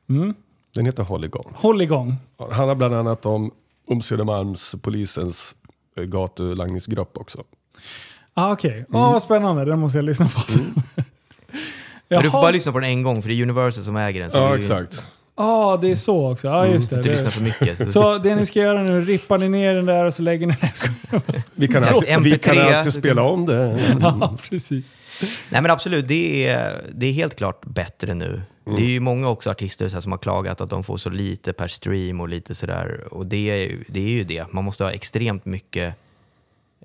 Mm. 0.10 0.34
Den 0.78 0.86
heter 0.86 1.04
Håll 1.04 1.26
igång. 1.26 1.54
Håll 1.56 1.82
igång. 1.82 2.16
Det 2.50 2.54
handlar 2.54 2.76
bland 2.76 2.94
annat 2.96 3.26
om, 3.26 3.52
om 3.88 4.02
Södermalmspolisens 4.02 5.56
eh, 5.98 6.04
gatulangningsgrupp 6.04 7.18
också. 7.18 7.44
Ah, 8.34 8.52
Okej, 8.52 8.86
ah, 8.94 9.12
vad 9.12 9.22
spännande. 9.22 9.66
Den 9.66 9.80
måste 9.80 9.98
jag 9.98 10.06
lyssna 10.06 10.30
på. 10.30 10.42
Men 12.10 12.22
du 12.24 12.32
får 12.32 12.42
bara 12.42 12.52
lyssna 12.52 12.72
på 12.72 12.80
den 12.80 12.90
en 12.90 13.04
gång 13.04 13.22
för 13.22 13.30
det 13.30 13.36
är 13.36 13.42
Universal 13.42 13.84
som 13.84 13.96
äger 13.96 14.22
den. 14.22 14.32
Så 14.32 14.38
Ja, 14.38 14.52
du, 14.52 14.58
exakt. 14.60 15.08
Ja, 15.38 15.80
det 15.82 15.92
är 15.92 15.96
så 15.96 16.32
också. 16.32 16.48
Ja, 16.48 16.68
just 16.68 16.90
Du 16.90 16.96
det. 16.96 17.04
får 17.04 17.12
inte 17.12 17.26
lyssna 17.26 17.26
det. 17.26 17.32
för 17.32 17.42
mycket. 17.68 17.92
Så 17.94 18.18
det 18.18 18.36
ni 18.36 18.46
ska 18.46 18.60
göra 18.60 18.84
nu, 18.84 19.02
rippar 19.02 19.38
ni 19.38 19.50
ner 19.50 19.76
den 19.76 19.86
där 19.86 20.06
och 20.06 20.14
så 20.14 20.22
lägger 20.22 20.48
ni 20.48 20.56
den. 21.12 21.22
Vi 21.56 21.68
kan 21.68 21.84
alltid, 21.84 22.20
vi 22.22 22.38
kan 22.38 22.56
MP3. 22.56 22.78
alltid 22.78 22.94
spela 22.94 23.22
om 23.22 23.46
det. 23.46 23.98
Ja, 24.02 24.34
precis. 24.50 24.98
Nej 25.50 25.62
men 25.62 25.72
absolut, 25.72 26.08
det 26.08 26.48
är, 26.48 26.82
det 26.94 27.06
är 27.06 27.14
helt 27.14 27.36
klart 27.36 27.66
bättre 27.66 28.14
nu. 28.14 28.42
Det 28.76 28.82
är 28.82 28.90
ju 28.90 29.00
många 29.00 29.30
också 29.30 29.50
artister 29.50 29.90
här, 29.90 30.00
som 30.00 30.12
har 30.12 30.20
klagat 30.20 30.62
att 30.62 30.70
de 30.70 30.84
får 30.84 30.98
så 30.98 31.10
lite 31.10 31.54
per 31.54 31.68
stream 31.68 32.22
och 32.22 32.30
lite 32.30 32.56
sådär. 32.56 33.08
Och 33.14 33.26
det 33.28 33.50
är, 33.50 33.56
ju- 33.70 33.84
det 33.88 34.00
är 34.00 34.10
ju 34.10 34.24
det. 34.24 34.54
Man 34.54 34.64
måste 34.64 34.84
ha 34.84 34.92
extremt 34.92 35.46
mycket 35.46 35.96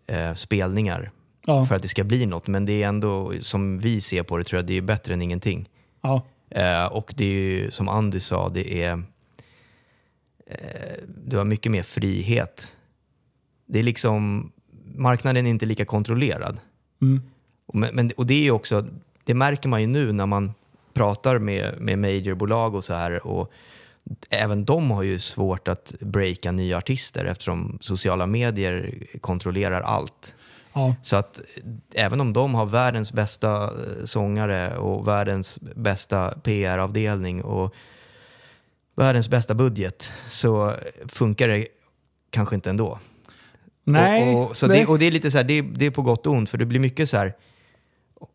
eh, 0.06 0.34
spelningar 0.34 1.10
Ja, 1.46 1.66
för 1.66 1.76
att 1.76 1.82
det 1.82 1.88
ska 1.88 2.04
bli 2.04 2.26
något. 2.26 2.46
Men 2.46 2.64
det 2.64 2.82
är 2.82 2.88
ändå, 2.88 3.32
som 3.40 3.78
vi 3.78 4.00
ser 4.00 4.22
på 4.22 4.36
det, 4.36 4.44
tror 4.44 4.58
jag 4.58 4.66
det 4.66 4.76
är 4.76 4.82
bättre 4.82 5.14
än 5.14 5.22
ingenting. 5.22 5.68
ja. 6.02 6.22
Eh, 6.50 6.84
och 6.86 7.14
det 7.16 7.24
är 7.24 7.32
ju, 7.32 7.70
som 7.70 7.88
Andy 7.88 8.20
sa, 8.20 8.48
det 8.48 8.82
är... 8.82 8.92
Eh, 10.46 10.98
du 11.24 11.36
har 11.36 11.44
mycket 11.44 11.72
mer 11.72 11.82
frihet. 11.82 12.76
Det 13.66 13.78
är 13.78 13.82
liksom... 13.82 14.52
Marknaden 14.94 15.46
är 15.46 15.50
inte 15.50 15.66
lika 15.66 15.84
kontrollerad. 15.84 16.58
Mm. 17.02 17.20
Men, 17.72 17.94
men, 17.94 18.10
och 18.16 18.26
det 18.26 18.34
är 18.34 18.42
ju 18.42 18.50
också... 18.50 18.86
Det 19.24 19.34
märker 19.34 19.68
man 19.68 19.80
ju 19.80 19.86
nu 19.86 20.12
när 20.12 20.26
man 20.26 20.52
pratar 20.94 21.38
med, 21.38 21.80
med 21.80 21.98
majorbolag 21.98 22.74
och 22.74 22.84
så 22.84 22.94
här. 22.94 23.26
Och 23.26 23.52
även 24.30 24.64
de 24.64 24.90
har 24.90 25.02
ju 25.02 25.18
svårt 25.18 25.68
att 25.68 25.94
breaka 26.00 26.52
nya 26.52 26.78
artister 26.78 27.24
eftersom 27.24 27.78
sociala 27.80 28.26
medier 28.26 28.94
kontrollerar 29.20 29.80
allt. 29.80 30.34
ja. 30.72 30.94
Så 31.02 31.16
att 31.16 31.38
eh, 31.38 32.04
även 32.04 32.20
om 32.20 32.32
de 32.32 32.54
har 32.54 32.66
världens 32.66 33.12
bästa 33.12 33.62
eh, 33.64 34.04
sångare 34.04 34.76
och 34.76 35.08
världens 35.08 35.58
bästa 35.60 36.38
PR-avdelning 36.42 37.42
och 37.42 37.74
världens 38.96 39.28
bästa 39.28 39.54
budget 39.54 40.12
så 40.28 40.74
funkar 41.08 41.48
det 41.48 41.66
kanske 42.30 42.54
inte 42.54 42.70
ändå. 42.70 42.98
Nej. 43.84 44.34
Och, 44.34 44.50
och, 44.50 44.56
så. 44.56 44.66
Det, 44.66 44.86
och 44.86 44.98
det 44.98 45.06
är 45.06 45.10
lite 45.10 45.30
så 45.30 45.36
här, 45.36 45.44
det, 45.44 45.62
det 45.62 45.86
är 45.86 45.90
på 45.90 46.02
gott 46.02 46.26
och 46.26 46.32
ont 46.32 46.50
för 46.50 46.58
det 46.58 46.66
blir 46.66 46.80
mycket 46.80 47.10
så 47.10 47.16
här, 47.16 47.34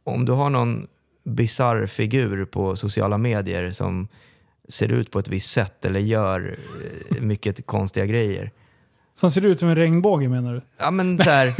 om 0.04 0.26
du 0.26 0.32
har 0.32 0.50
någon 0.50 0.88
bizarr 1.28 1.86
figur 1.88 2.46
på 2.46 2.76
sociala 2.76 3.18
medier 3.18 3.72
som 3.72 4.08
ser 4.70 4.92
ut 4.92 5.12
på 5.12 5.20
ett 5.20 5.28
visst 5.28 5.52
sätt 5.52 5.86
eller 5.86 6.00
gör 6.00 6.58
eh, 7.12 7.22
mycket 7.22 7.66
konstiga 7.66 8.06
grejer. 8.06 8.52
Som 9.16 9.32
ser 9.32 9.46
ut 9.46 9.60
som 9.60 9.70
en 9.70 9.76
regnbåge 9.76 10.30
menar 10.30 10.54
du? 10.54 10.62
Ja 10.80 10.92
men 10.92 11.18
så 11.18 11.30
här, 11.30 11.54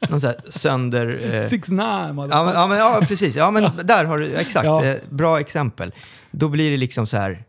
någon 0.10 0.20
så 0.20 0.26
här 0.26 0.36
sönder... 0.48 1.34
eh, 1.34 1.40
Six 1.40 1.70
nine, 1.70 1.80
Ja, 1.80 2.12
men, 2.12 2.30
ja, 2.30 2.66
men, 2.66 2.78
ja, 2.78 3.00
precis. 3.08 3.36
Ja, 3.36 3.50
men 3.50 3.62
där 3.86 4.04
har 4.04 4.18
du 4.18 4.34
exakt. 4.34 4.64
Ja. 4.64 4.84
eh, 4.84 4.96
Bra 5.10 5.40
exempel. 5.40 5.92
Då 6.30 6.48
blir 6.48 6.70
det 6.70 6.76
liksom 6.76 7.06
så 7.06 7.16
här, 7.16 7.44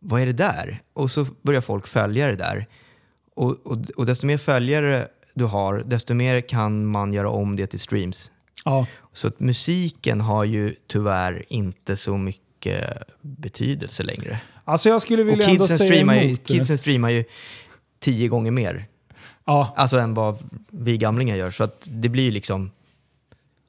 vad 0.00 0.20
är 0.20 0.26
det 0.26 0.32
där? 0.32 0.82
Och 0.92 1.10
så 1.10 1.26
börjar 1.42 1.60
folk 1.60 1.86
följa 1.86 2.26
det 2.26 2.36
där. 2.36 2.66
Och, 3.36 3.66
och, 3.66 3.78
och 3.96 4.06
desto 4.06 4.26
mer 4.26 4.38
följare 4.38 5.08
du 5.34 5.44
har, 5.44 5.82
desto 5.86 6.14
mer 6.14 6.40
kan 6.40 6.86
man 6.86 7.12
göra 7.12 7.30
om 7.30 7.56
det 7.56 7.66
till 7.66 7.80
streams. 7.80 8.30
Ja. 8.64 8.86
Så 9.12 9.28
att 9.28 9.40
musiken 9.40 10.20
har 10.20 10.44
ju 10.44 10.74
tyvärr 10.86 11.44
inte 11.48 11.96
så 11.96 12.16
mycket 12.16 12.84
betydelse 13.20 14.02
längre. 14.02 14.40
Alltså 14.64 14.88
jag 14.88 15.02
skulle 15.02 15.22
Och 15.22 15.28
vilja 15.28 15.48
ändå 15.48 15.58
kidsen 15.64 15.78
säga 15.78 15.88
streamar, 15.88 16.14
ju, 16.14 16.22
emot 16.22 16.40
det. 16.44 16.54
kidsen 16.54 16.78
streamar 16.78 17.10
ju 17.10 17.24
tio 18.00 18.28
gånger 18.28 18.50
mer. 18.50 18.86
Ja. 19.44 19.74
Alltså 19.76 19.98
än 19.98 20.14
vad 20.14 20.38
vi 20.70 20.98
gamlingar 20.98 21.36
gör. 21.36 21.50
Så 21.50 21.64
att 21.64 21.82
det 21.84 22.08
blir 22.08 22.24
ju 22.24 22.30
liksom... 22.30 22.70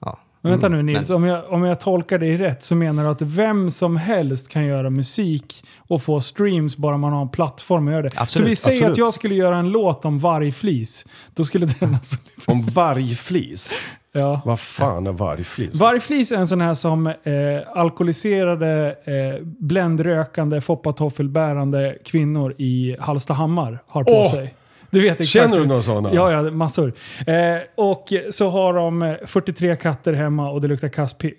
Ja. 0.01 0.19
Men 0.41 0.51
vänta 0.51 0.69
nu 0.69 0.79
Mm, 0.79 0.93
Nils, 0.93 1.09
om, 1.09 1.23
jag, 1.23 1.49
om 1.49 1.63
jag 1.63 1.79
tolkar 1.79 2.17
dig 2.17 2.37
rätt 2.37 2.63
så 2.63 2.75
menar 2.75 3.03
du 3.03 3.09
att 3.09 3.21
vem 3.21 3.71
som 3.71 3.97
helst 3.97 4.49
kan 4.49 4.65
göra 4.65 4.89
musik 4.89 5.63
och 5.77 6.03
få 6.03 6.21
streams 6.21 6.77
bara 6.77 6.97
man 6.97 7.13
har 7.13 7.21
en 7.21 7.29
plattform 7.29 7.87
att 7.87 7.93
göra 7.93 8.01
det. 8.01 8.11
Absolut, 8.15 8.45
så 8.45 8.49
vi 8.49 8.55
säger 8.55 8.77
absolut. 8.77 8.91
att 8.91 8.97
jag 8.97 9.13
skulle 9.13 9.35
göra 9.35 9.57
en 9.57 9.69
låt 9.69 10.05
om 10.05 10.19
vargflis. 10.19 11.05
Då 11.35 11.43
skulle 11.43 11.65
den 11.65 11.93
alltså 11.93 12.17
liksom, 12.35 12.51
Om 12.53 12.65
vargflis. 12.65 13.73
Ja. 14.11 14.41
Vad 14.45 14.59
fan 14.59 15.07
är 15.07 15.11
vargflis? 15.11 15.75
Vargflis 15.75 16.31
är 16.31 16.35
en 16.37 16.47
sån 16.47 16.61
här 16.61 16.73
som 16.73 17.07
eh, 17.07 17.13
alkoholiserade, 17.73 18.95
eh, 19.03 19.45
bländrökande, 19.45 20.61
foppatoffelbärande 20.61 21.97
kvinnor 22.05 22.55
i 22.57 22.95
Hallstahammar 22.99 23.79
har 23.87 24.03
på 24.03 24.11
Åh! 24.11 24.31
sig. 24.31 24.53
Du 24.91 25.01
vet 25.01 25.21
exakt. 25.21 25.31
Känner 25.31 25.59
du 25.59 25.65
några 25.65 25.81
sådana? 25.81 26.13
Ja, 26.13 26.31
ja, 26.31 26.51
massor. 26.51 26.93
Eh, 27.27 27.35
och 27.75 28.13
så 28.29 28.49
har 28.49 28.73
de 28.73 29.01
eh, 29.01 29.13
43 29.25 29.75
katter 29.75 30.13
hemma 30.13 30.49
och 30.49 30.61
det 30.61 30.67
luktar 30.67 30.89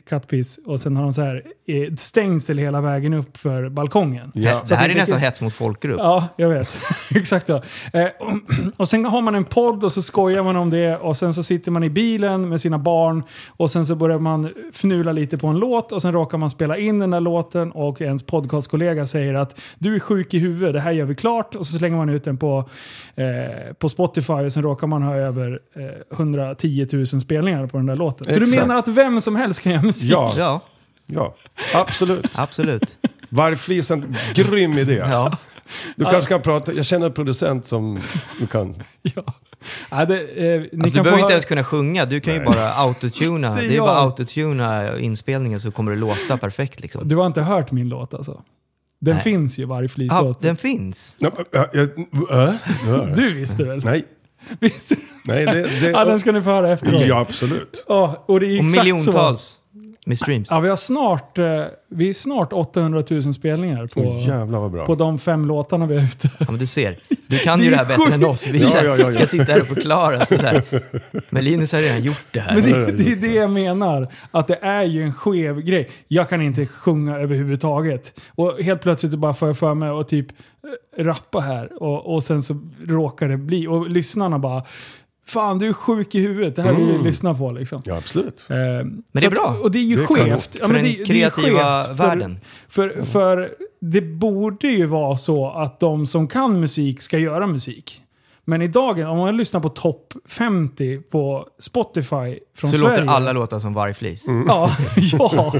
kattpiss. 0.08 0.58
Och 0.66 0.80
sen 0.80 0.96
har 0.96 1.02
de 1.02 1.12
så 1.12 1.22
här 1.22 1.42
eh, 1.66 1.94
stängsel 1.94 2.58
hela 2.58 2.80
vägen 2.80 3.14
upp 3.14 3.36
för 3.36 3.68
balkongen. 3.68 4.32
Ja. 4.34 4.60
Så 4.64 4.74
Det 4.74 4.76
här 4.76 4.88
är 4.88 4.94
nästan 4.94 5.18
hets 5.18 5.40
mot 5.40 5.54
folkgrupp. 5.54 5.98
Ja, 5.98 6.28
jag 6.36 6.48
vet. 6.48 6.76
Exakt 7.14 7.46
så. 7.46 7.56
Eh, 7.92 8.06
och, 8.18 8.38
och 8.76 8.88
sen 8.88 9.04
har 9.04 9.20
man 9.20 9.34
en 9.34 9.44
podd 9.44 9.84
och 9.84 9.92
så 9.92 10.02
skojar 10.02 10.42
man 10.42 10.56
om 10.56 10.70
det 10.70 10.96
och 10.96 11.16
sen 11.16 11.34
så 11.34 11.42
sitter 11.42 11.70
man 11.70 11.82
i 11.82 11.90
bilen 11.90 12.48
med 12.48 12.60
sina 12.60 12.78
barn 12.78 13.22
och 13.48 13.70
sen 13.70 13.86
så 13.86 13.94
börjar 13.94 14.18
man 14.18 14.52
fnula 14.72 15.12
lite 15.12 15.38
på 15.38 15.46
en 15.46 15.56
låt 15.56 15.92
och 15.92 16.02
sen 16.02 16.12
råkar 16.12 16.38
man 16.38 16.50
spela 16.50 16.78
in 16.78 16.98
den 16.98 17.10
där 17.10 17.20
låten 17.20 17.72
och 17.72 18.00
ens 18.00 18.22
podcastkollega 18.22 19.06
säger 19.06 19.34
att 19.34 19.60
du 19.78 19.94
är 19.94 20.00
sjuk 20.00 20.34
i 20.34 20.38
huvudet, 20.38 20.74
det 20.74 20.80
här 20.80 20.92
gör 20.92 21.06
vi 21.06 21.14
klart 21.14 21.54
och 21.54 21.66
så 21.66 21.78
slänger 21.78 21.96
man 21.96 22.08
ut 22.08 22.24
den 22.24 22.36
på, 22.36 22.68
eh, 23.14 23.41
på 23.78 23.88
Spotify 23.88 24.32
och 24.32 24.52
sen 24.52 24.62
råkar 24.62 24.86
man 24.86 25.02
ha 25.02 25.14
över 25.14 25.60
eh, 25.76 26.16
110 26.18 26.86
000 26.92 27.06
spelningar 27.06 27.66
på 27.66 27.76
den 27.76 27.86
där 27.86 27.96
låten. 27.96 28.24
Så 28.24 28.38
du 28.38 28.42
Exakt. 28.42 28.60
menar 28.62 28.78
att 28.78 28.88
vem 28.88 29.20
som 29.20 29.36
helst 29.36 29.62
kan 29.62 29.72
göra 29.72 29.82
musik? 29.82 30.10
Ja, 30.10 30.32
Ja, 30.36 30.60
ja, 31.06 31.34
absolut. 31.74 32.26
absolut. 32.34 32.98
Vargflis 33.28 33.90
är 33.90 33.94
en 33.94 34.16
grym 34.34 34.78
idé. 34.78 34.94
Ja. 34.94 35.38
Du 35.96 36.04
kanske 36.04 36.28
kan 36.28 36.42
prata, 36.42 36.72
jag 36.72 36.84
känner 36.86 37.06
en 37.06 37.12
producent 37.12 37.66
som 37.66 38.00
du 38.40 38.46
kan. 38.46 38.74
Ja. 39.02 39.22
Ja, 39.90 40.04
det, 40.04 40.14
eh, 40.14 40.60
ni 40.60 40.68
Alltså, 40.82 40.92
du 40.92 40.98
få 40.98 41.02
behöver 41.02 41.18
inte 41.18 41.32
ens 41.32 41.44
kunna 41.44 41.64
sjunga, 41.64 42.04
du 42.04 42.20
kan 42.20 42.34
ju 42.34 42.44
bara 42.44 42.72
autotuna. 42.72 43.54
Det 43.54 43.64
är 43.64 43.68
Det 43.68 43.76
är 43.76 43.80
bara 43.80 43.96
autotuna 43.96 44.98
inspelningen 44.98 45.60
så 45.60 45.70
kommer 45.70 45.92
det 45.92 45.98
låta 45.98 46.36
perfekt 46.36 46.80
liksom. 46.80 47.08
Du 47.08 47.16
har 47.16 47.26
inte 47.26 47.42
hört 47.42 47.70
min 47.72 47.88
låt 47.88 48.14
alltså? 48.14 48.42
Den 49.04 49.14
Nej. 49.14 49.24
finns 49.24 49.58
ju, 49.58 49.64
varje 49.64 49.84
Ja, 49.84 49.88
flislåt. 49.94 50.40
den 50.40 50.56
finns. 50.56 51.16
Ja, 51.18 51.30
ja, 51.50 51.66
äh? 51.72 52.54
Ja. 52.88 53.06
Du 53.16 53.34
visste 53.34 53.64
väl? 53.64 53.84
Nej, 53.84 54.04
Visste 54.60 54.94
du? 54.94 55.00
nej 55.24 55.46
det... 55.46 55.62
det 55.80 55.90
Ja, 55.90 56.04
den 56.04 56.20
ska 56.20 56.32
ni 56.32 56.42
få 56.42 56.50
höra 56.50 56.72
efteråt. 56.72 57.06
ja, 57.06 57.18
absolut. 57.20 57.84
Ja, 57.88 58.24
och 58.28 58.40
det 58.40 58.46
är 58.46 58.58
Och 58.58 58.64
exakt 58.64 58.84
miljontals 58.86 59.58
med 60.06 60.18
streams. 60.18 60.48
Ja, 60.50 60.60
vi 60.60 60.68
har 60.68 60.76
snart, 60.76 61.38
eh, 61.38 61.62
vi 61.88 62.08
är 62.08 62.12
snart 62.12 62.52
800 62.52 63.04
000 63.10 63.34
spelningar 63.34 63.86
på, 63.86 64.00
Åh, 64.00 64.28
jävlar 64.28 64.60
vad 64.60 64.70
bra. 64.70 64.86
på 64.86 64.94
de 64.94 65.18
fem 65.18 65.44
låtarna 65.46 65.86
vi 65.86 65.96
har 65.96 66.04
ute. 66.04 66.30
Ja, 66.38 66.46
men 66.48 66.58
du 66.58 66.66
ser. 66.66 66.96
Du 67.26 67.38
kan 67.38 67.58
Det 67.58 67.64
ju 67.64 67.70
det 67.70 67.76
här 67.76 67.84
bättre 67.84 68.14
än 68.14 68.24
oss. 68.24 68.46
Vi 68.46 68.62
Ja, 68.62 68.70
ja, 68.74 68.82
ja, 68.84 68.96
ja. 68.98 69.12
ska 69.12 69.26
sitta 69.26 69.44
här 69.44 69.60
och 69.60 69.66
förklara. 69.66 70.26
Så 70.26 70.36
här. 70.36 70.62
Men 71.30 71.44
Linus 71.44 71.72
har 71.72 71.78
redan 71.80 72.02
gjort 72.02 72.24
det 72.32 72.40
här. 72.40 72.54
Men 72.54 72.62
det, 72.64 72.92
det 72.92 73.12
är 73.12 73.16
det 73.16 73.32
jag 73.34 73.50
menar. 73.50 74.08
Att 74.30 74.48
det 74.48 74.58
är 74.62 74.82
ju 74.82 75.02
en 75.02 75.12
skev 75.14 75.60
grej. 75.60 75.90
Jag 76.08 76.28
kan 76.28 76.42
inte 76.42 76.66
sjunga 76.66 77.16
överhuvudtaget. 77.18 78.20
Och 78.34 78.58
helt 78.62 78.82
plötsligt 78.82 79.14
bara 79.14 79.34
får 79.34 79.48
jag 79.48 79.58
för 79.58 79.74
mig 79.74 79.88
att 79.88 80.08
typ 80.08 80.26
eh, 80.98 81.04
rappa 81.04 81.40
här. 81.40 81.82
Och, 81.82 82.14
och 82.14 82.22
sen 82.22 82.42
så 82.42 82.60
råkar 82.88 83.28
det 83.28 83.36
bli. 83.36 83.66
Och 83.66 83.90
lyssnarna 83.90 84.38
bara 84.38 84.62
Fan 85.26 85.58
du 85.58 85.68
är 85.68 85.72
sjuk 85.72 86.14
i 86.14 86.20
huvudet, 86.20 86.56
det 86.56 86.62
här 86.62 86.72
vill 86.74 86.86
vi 86.86 86.98
lyssna 86.98 87.34
på 87.34 87.50
liksom. 87.52 87.82
Ja, 87.84 87.96
absolut. 87.96 88.46
Eh, 88.50 88.56
Men 88.56 89.02
det 89.12 89.22
är 89.22 89.26
att- 89.26 89.32
bra. 89.32 89.56
Och 89.62 89.70
det 89.70 89.78
är 89.78 89.82
ju 89.82 89.96
Det 89.96 90.06
skevt. 90.06 90.50
Ja, 90.52 90.66
För 90.66 90.72
men 90.72 90.74
den 90.74 90.84
det, 90.84 90.90
det 90.90 90.94
är 90.94 90.98
ju 90.98 91.04
kreativa 91.04 91.82
skevt 91.82 92.00
världen. 92.00 92.38
För, 92.68 93.02
för 93.02 93.54
det 93.80 94.00
borde 94.00 94.68
ju 94.68 94.86
vara 94.86 95.16
så 95.16 95.50
att 95.50 95.80
de 95.80 96.06
som 96.06 96.28
kan 96.28 96.60
musik 96.60 97.02
ska 97.02 97.18
göra 97.18 97.46
musik. 97.46 98.01
Men 98.44 98.62
idag, 98.62 98.98
om 98.98 99.18
man 99.18 99.36
lyssnar 99.36 99.60
på 99.60 99.68
topp 99.68 100.12
50 100.28 100.98
på 100.98 101.46
Spotify 101.58 102.38
från 102.56 102.70
Så 102.70 102.76
Sverige. 102.76 103.00
låter 103.00 103.12
alla 103.12 103.32
låta 103.32 103.60
som 103.60 103.74
vargflis. 103.74 104.24
Ja, 104.48 104.70
ja. 105.12 105.52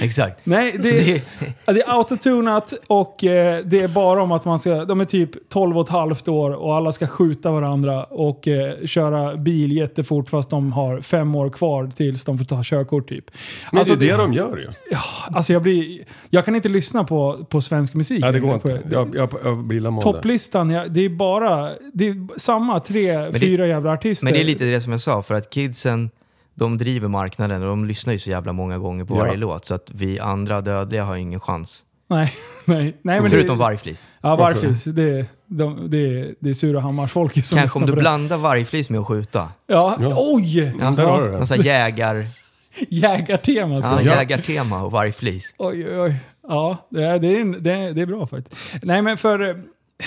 Exakt. 0.00 0.46
Nej, 0.46 0.72
Så 0.72 0.78
det, 0.78 0.90
det- 0.90 1.22
ja, 1.66 1.72
det 1.72 1.82
är 1.82 1.96
autotunat 1.98 2.72
och 2.86 3.24
eh, 3.24 3.64
det 3.64 3.80
är 3.80 3.88
bara 3.88 4.22
om 4.22 4.32
att 4.32 4.44
man 4.44 4.58
ska, 4.58 4.84
de 4.84 5.00
är 5.00 5.04
typ 5.04 5.48
12 5.48 5.78
och 5.78 5.84
ett 5.84 5.92
halvt 5.92 6.28
år 6.28 6.50
och 6.50 6.74
alla 6.76 6.92
ska 6.92 7.06
skjuta 7.06 7.50
varandra 7.50 8.04
och 8.04 8.48
eh, 8.48 8.86
köra 8.86 9.36
bil 9.36 9.72
jättefort 9.72 10.28
fast 10.28 10.50
de 10.50 10.72
har 10.72 11.00
fem 11.00 11.34
år 11.34 11.50
kvar 11.50 11.90
tills 11.96 12.24
de 12.24 12.38
får 12.38 12.44
ta 12.44 12.60
körkort 12.64 13.08
typ. 13.08 13.24
Men 13.72 13.78
Alltså, 13.78 13.94
det 13.94 14.08
är 14.10 14.16
det 14.18 14.22
de 14.22 14.32
gör 14.32 14.56
ju. 14.56 14.68
Ja, 14.90 15.00
alltså 15.34 15.52
jag, 15.52 15.62
blir, 15.62 16.04
jag 16.30 16.44
kan 16.44 16.54
inte 16.56 16.68
lyssna 16.68 17.04
på, 17.04 17.46
på 17.50 17.60
svensk 17.60 17.94
musik. 17.94 18.20
Nej, 18.20 18.32
det 18.32 18.40
går 18.40 18.54
inte. 18.54 18.80
Jag, 18.90 19.14
jag, 19.16 19.34
jag 19.44 19.58
blir. 19.66 20.00
Topplistan, 20.00 20.70
ja, 20.70 20.86
det 20.88 21.00
är 21.04 21.08
bara 21.08 21.70
det 21.94 22.08
är 22.08 22.27
samma 22.36 22.80
tre, 22.80 23.16
det- 23.18 23.38
fyra 23.40 23.66
jävla 23.66 23.92
artister. 23.92 24.24
Men 24.24 24.32
det 24.34 24.40
är 24.40 24.44
lite 24.44 24.64
det 24.64 24.80
som 24.80 24.92
jag 24.92 25.00
sa, 25.00 25.22
för 25.22 25.34
att 25.34 25.50
kidsen, 25.50 26.10
de 26.54 26.78
driver 26.78 27.08
marknaden 27.08 27.62
och 27.62 27.68
de 27.68 27.84
lyssnar 27.84 28.12
ju 28.12 28.18
så 28.18 28.30
jävla 28.30 28.52
många 28.52 28.78
gånger 28.78 29.04
på 29.04 29.14
Ja. 29.14 29.18
varje 29.18 29.36
låt. 29.36 29.64
Så 29.64 29.74
att 29.74 29.90
vi 29.94 30.18
andra 30.20 30.60
dödliga 30.60 31.04
har 31.04 31.16
ingen 31.16 31.40
chans. 31.40 31.84
Nej, 32.10 32.32
nej, 32.64 32.96
nej. 33.02 33.20
Men 33.20 33.30
Förutom 33.30 33.56
det, 33.58 33.62
vargflis. 33.64 34.06
Ja, 34.20 34.36
vargflis. 34.36 34.84
Det, 34.84 35.26
de, 35.46 35.90
det, 35.90 36.34
det 36.40 36.48
är 36.50 36.54
Surahammars-folk 36.54 37.44
som 37.46 37.58
Kanske 37.58 37.78
om 37.78 37.86
du 37.86 37.92
blandar 37.92 38.36
vargflis 38.36 38.90
med 38.90 39.00
att 39.00 39.06
skjuta. 39.06 39.48
Ja, 39.66 39.96
Ja. 40.00 40.14
oj! 40.16 40.74
Ja, 40.80 40.90
där 40.90 41.04
har 41.06 41.18
du 41.24 41.30
det. 41.30 41.38
Någon 41.38 41.46
sån 41.46 41.56
här 41.56 41.64
jägar, 41.64 42.26
Jägartema. 42.88 43.80
ja, 43.84 44.02
jägartema 44.02 44.82
och 44.84 44.92
vargflis. 44.92 45.54
Oj, 45.58 45.86
oj, 45.90 46.00
oj. 46.00 46.14
Ja, 46.48 46.76
det 46.90 47.02
är, 47.04 47.18
det, 47.18 47.40
är, 47.40 47.44
det, 47.60 47.72
är, 47.72 47.92
det 47.92 48.02
är 48.02 48.06
bra 48.06 48.26
faktiskt. 48.26 48.56
Nej, 48.82 49.02
men 49.02 49.16
för... 49.18 49.62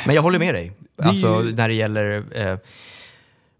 Men 0.05 0.15
jag 0.15 0.21
håller 0.21 0.39
med 0.39 0.55
dig. 0.55 0.71
Alltså 0.97 1.43
ju- 1.43 1.55
när 1.55 1.67
det 1.67 1.73
gäller 1.75 2.23
eh, 2.35 2.57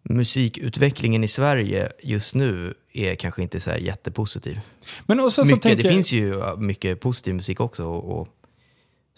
musikutvecklingen 0.04 1.24
i 1.24 1.28
Sverige 1.28 1.92
just 2.04 2.36
nu 2.36 2.74
är 2.94 3.16
kanske 3.16 3.42
inte 3.42 3.60
så 3.60 3.70
här 3.70 3.78
jättepositiv. 3.78 4.60
Men 5.06 5.20
och 5.20 5.34
så, 5.34 5.46
mycket, 5.46 5.62
tänker, 5.62 5.84
det 5.84 5.90
finns 5.90 6.12
ju 6.12 6.36
mycket 6.58 7.00
positiv 7.00 7.36
musik 7.36 7.60
också 7.60 7.86
och, 7.86 8.20
och 8.22 8.28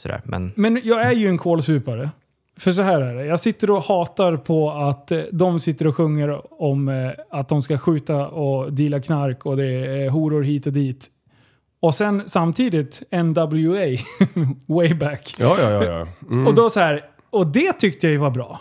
sådär. 0.01 0.21
Men 0.23 0.51
Men 0.55 0.81
jag 0.83 1.01
är 1.01 1.11
ju 1.13 1.27
en 1.29 1.37
kolsupare. 1.37 2.09
För 2.57 2.71
så 2.71 2.81
här 2.81 3.01
är 3.01 3.15
det. 3.15 3.25
Jag 3.25 3.39
sitter 3.39 3.69
och 3.69 3.83
hatar 3.83 4.37
på 4.37 4.71
att 4.71 5.11
eh, 5.11 5.19
de 5.31 5.59
sitter 5.59 5.87
och 5.87 5.95
sjunger 5.95 6.61
om 6.63 6.89
eh, 6.89 7.11
att 7.29 7.49
de 7.49 7.61
ska 7.61 7.77
skjuta 7.77 8.27
och 8.27 8.73
deala 8.73 9.01
knark 9.01 9.45
och 9.45 9.57
det 9.57 9.65
är 9.65 10.09
horor 10.09 10.43
hit 10.43 10.67
och 10.67 10.73
dit. 10.73 11.09
Och 11.83 11.95
sen 11.95 12.23
samtidigt 12.25 13.03
NWA, 13.11 13.85
way 14.65 14.93
back. 14.93 15.35
Ja, 15.39 15.55
ja, 15.59 15.69
ja. 15.69 15.83
ja. 15.83 16.07
Mm. 16.29 16.47
Och 16.47 16.53
då 16.53 16.69
så 16.69 16.79
här, 16.79 17.01
och 17.29 17.47
det 17.47 17.73
tyckte 17.73 18.07
jag 18.07 18.11
ju 18.11 18.17
var 18.17 18.29
bra. 18.31 18.59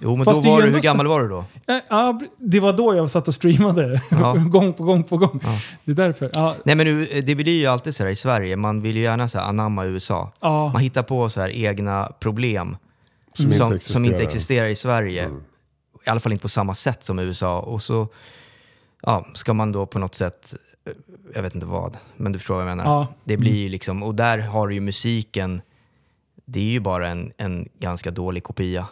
jo, 0.00 0.16
men 0.16 0.24
Fast 0.24 0.42
det 0.42 0.48
då 0.48 0.54
var 0.54 0.62
du, 0.62 0.70
hur 0.70 0.80
gammal 0.80 1.06
var 1.06 1.22
du 1.22 1.28
då? 1.28 1.44
Ja, 1.66 1.80
Ja, 1.90 2.20
det 2.38 2.60
var 2.60 2.72
då 2.72 2.94
jag 2.94 3.10
satt 3.10 3.28
och 3.28 3.34
streamade. 3.34 4.02
Ja. 4.10 4.34
gång 4.50 4.72
på 4.72 4.84
gång 4.84 5.04
på 5.04 5.16
gång. 5.16 5.40
Ja. 5.42 5.58
Det 5.84 5.90
är 5.90 5.96
därför. 5.96 6.30
Ja, 6.34 6.56
Nej 6.64 6.74
men 6.76 6.86
nu, 6.86 7.20
det 7.20 7.34
blir 7.34 7.60
ju 7.60 7.66
alltid 7.66 7.96
så 7.96 8.04
här 8.04 8.10
i 8.10 8.16
Sverige, 8.16 8.56
man 8.56 8.82
vill 8.82 8.96
ju 8.96 9.02
gärna 9.02 9.28
så 9.28 9.38
här 9.38 9.44
anamma 9.44 9.84
USA. 9.86 10.32
ja, 10.40 10.68
Man 10.72 10.82
hittar 10.82 11.02
på 11.02 11.28
så 11.28 11.40
här 11.40 11.48
egna 11.48 12.12
problem 12.20 12.76
Som 13.32 13.52
som, 13.52 13.72
inte 13.72 13.84
som 13.84 14.04
inte 14.04 14.22
existerar. 14.22 14.66
i 14.66 14.74
Sverige. 14.74 15.30
I 16.06 16.10
alla 16.10 16.20
fall 16.20 16.32
inte 16.32 16.42
på 16.42 16.48
samma 16.48 16.74
sätt 16.74 17.04
som 17.04 17.20
i 17.20 17.22
USA. 17.22 17.60
Och 17.60 17.82
så 17.82 18.08
ja, 19.02 19.26
ska 19.34 19.54
man 19.54 19.72
då 19.72 19.86
på 19.86 19.98
något 19.98 20.14
sätt, 20.14 20.52
eh, 20.52 20.58
jag 21.34 21.42
vet 21.42 21.54
inte 21.54 21.66
vad, 21.66 21.96
men 22.16 22.32
du 22.32 22.38
förstår 22.38 22.54
vad 22.54 22.62
jag 22.62 22.76
menar. 22.76 22.84
Ja. 22.84 23.06
Det 23.24 23.36
blir 23.36 23.56
ju 23.56 23.68
liksom, 23.68 24.02
och 24.02 24.14
där 24.14 24.38
har 24.38 24.68
du 24.68 24.74
ju 24.74 24.80
musiken, 24.80 25.62
det 26.44 26.60
är 26.60 26.72
ju 26.72 26.80
bara 26.80 27.08
en, 27.08 27.32
en 27.36 27.68
ganska 27.78 28.10
dålig 28.10 28.42
kopia 28.44 28.88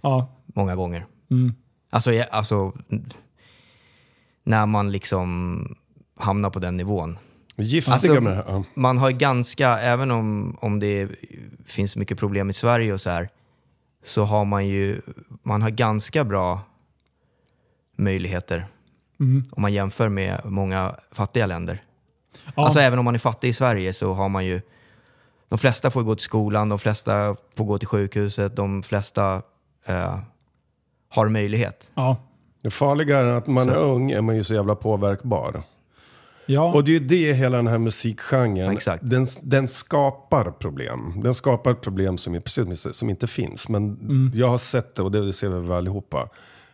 ja. 0.00 0.26
många 0.46 0.76
gånger. 0.76 1.06
Mm. 1.30 1.54
Alltså, 1.90 2.12
jag- 2.12 2.26
alltså 2.30 2.72
när 4.44 4.66
man 4.66 4.92
liksom 4.92 5.76
hamnar 6.16 6.50
på 6.50 6.58
den 6.58 6.76
nivån. 6.76 7.18
Giftiga 7.56 7.92
Alltså- 7.94 8.20
med 8.20 8.22
det 8.32 8.34
här. 8.36 8.44
Ja. 8.48 8.64
Man 8.74 8.98
har 8.98 9.10
ganska, 9.10 9.78
även 9.78 10.10
om, 10.10 10.56
om 10.60 10.80
det 10.80 11.08
finns 11.66 11.96
mycket 11.96 12.18
problem 12.18 12.50
i 12.50 12.52
Sverige 12.52 12.92
och 12.92 13.00
så 13.00 13.10
här, 13.10 13.28
så 14.04 14.24
har 14.24 14.44
man 14.44 14.66
ju, 14.66 15.00
man 15.42 15.62
har 15.62 15.70
ganska 15.70 16.24
bra 16.24 16.60
möjligheter 17.96 18.66
Mm. 19.22 19.44
om 19.50 19.62
man 19.62 19.72
jämför 19.72 20.08
med 20.08 20.40
många 20.44 20.94
fattiga 21.12 21.46
länder. 21.46 21.82
Ja. 22.56 22.64
Alltså 22.64 22.80
även 22.80 22.98
om 22.98 23.04
man 23.04 23.14
är 23.14 23.18
fattig 23.18 23.48
i 23.48 23.52
Sverige 23.52 23.92
så 23.92 24.12
har 24.12 24.28
man 24.28 24.44
ju, 24.46 24.60
de 25.48 25.58
flesta 25.58 25.90
får 25.90 26.02
gå 26.02 26.14
till 26.14 26.24
skolan, 26.24 26.68
de 26.68 26.78
flesta 26.78 27.36
får 27.56 27.64
gå 27.64 27.78
till 27.78 27.88
sjukhuset, 27.88 28.56
de 28.56 28.82
flesta 28.82 29.42
eh, 29.86 30.18
har 31.08 31.28
möjlighet. 31.28 31.90
ja. 31.94 32.16
Det 32.62 32.70
farliga 32.70 33.18
är 33.18 33.24
att 33.24 33.46
man 33.46 33.64
Så. 33.64 33.70
är 33.70 33.76
ung 33.76 34.10
är 34.10 34.20
man 34.20 34.36
ju 34.36 34.44
så 34.44 34.54
jävla 34.54 34.74
påverkbar. 34.74 35.62
ja. 36.46 36.72
Och 36.72 36.84
det 36.84 36.90
är 36.90 37.00
ju 37.00 37.06
det 37.06 37.32
hela 37.32 37.56
den 37.56 37.66
här 37.66 37.78
musikgenren, 37.78 38.70
Exakt. 38.72 39.02
den, 39.10 39.26
den 39.42 39.68
skapar 39.68 40.50
problem. 40.50 41.20
Den 41.24 41.34
skapar 41.34 41.70
ett 41.70 41.80
problem 41.80 42.18
som, 42.18 42.40
som 42.92 43.10
inte 43.10 43.26
finns. 43.26 43.68
Men 43.68 44.32
jag 44.34 44.48
har 44.48 44.58
sett 44.58 44.94
det, 44.94 45.02
och 45.02 45.10
det 45.12 45.32
ser 45.32 45.48
vi 45.48 45.60
väl 45.60 45.72
allihopa, 45.72 46.28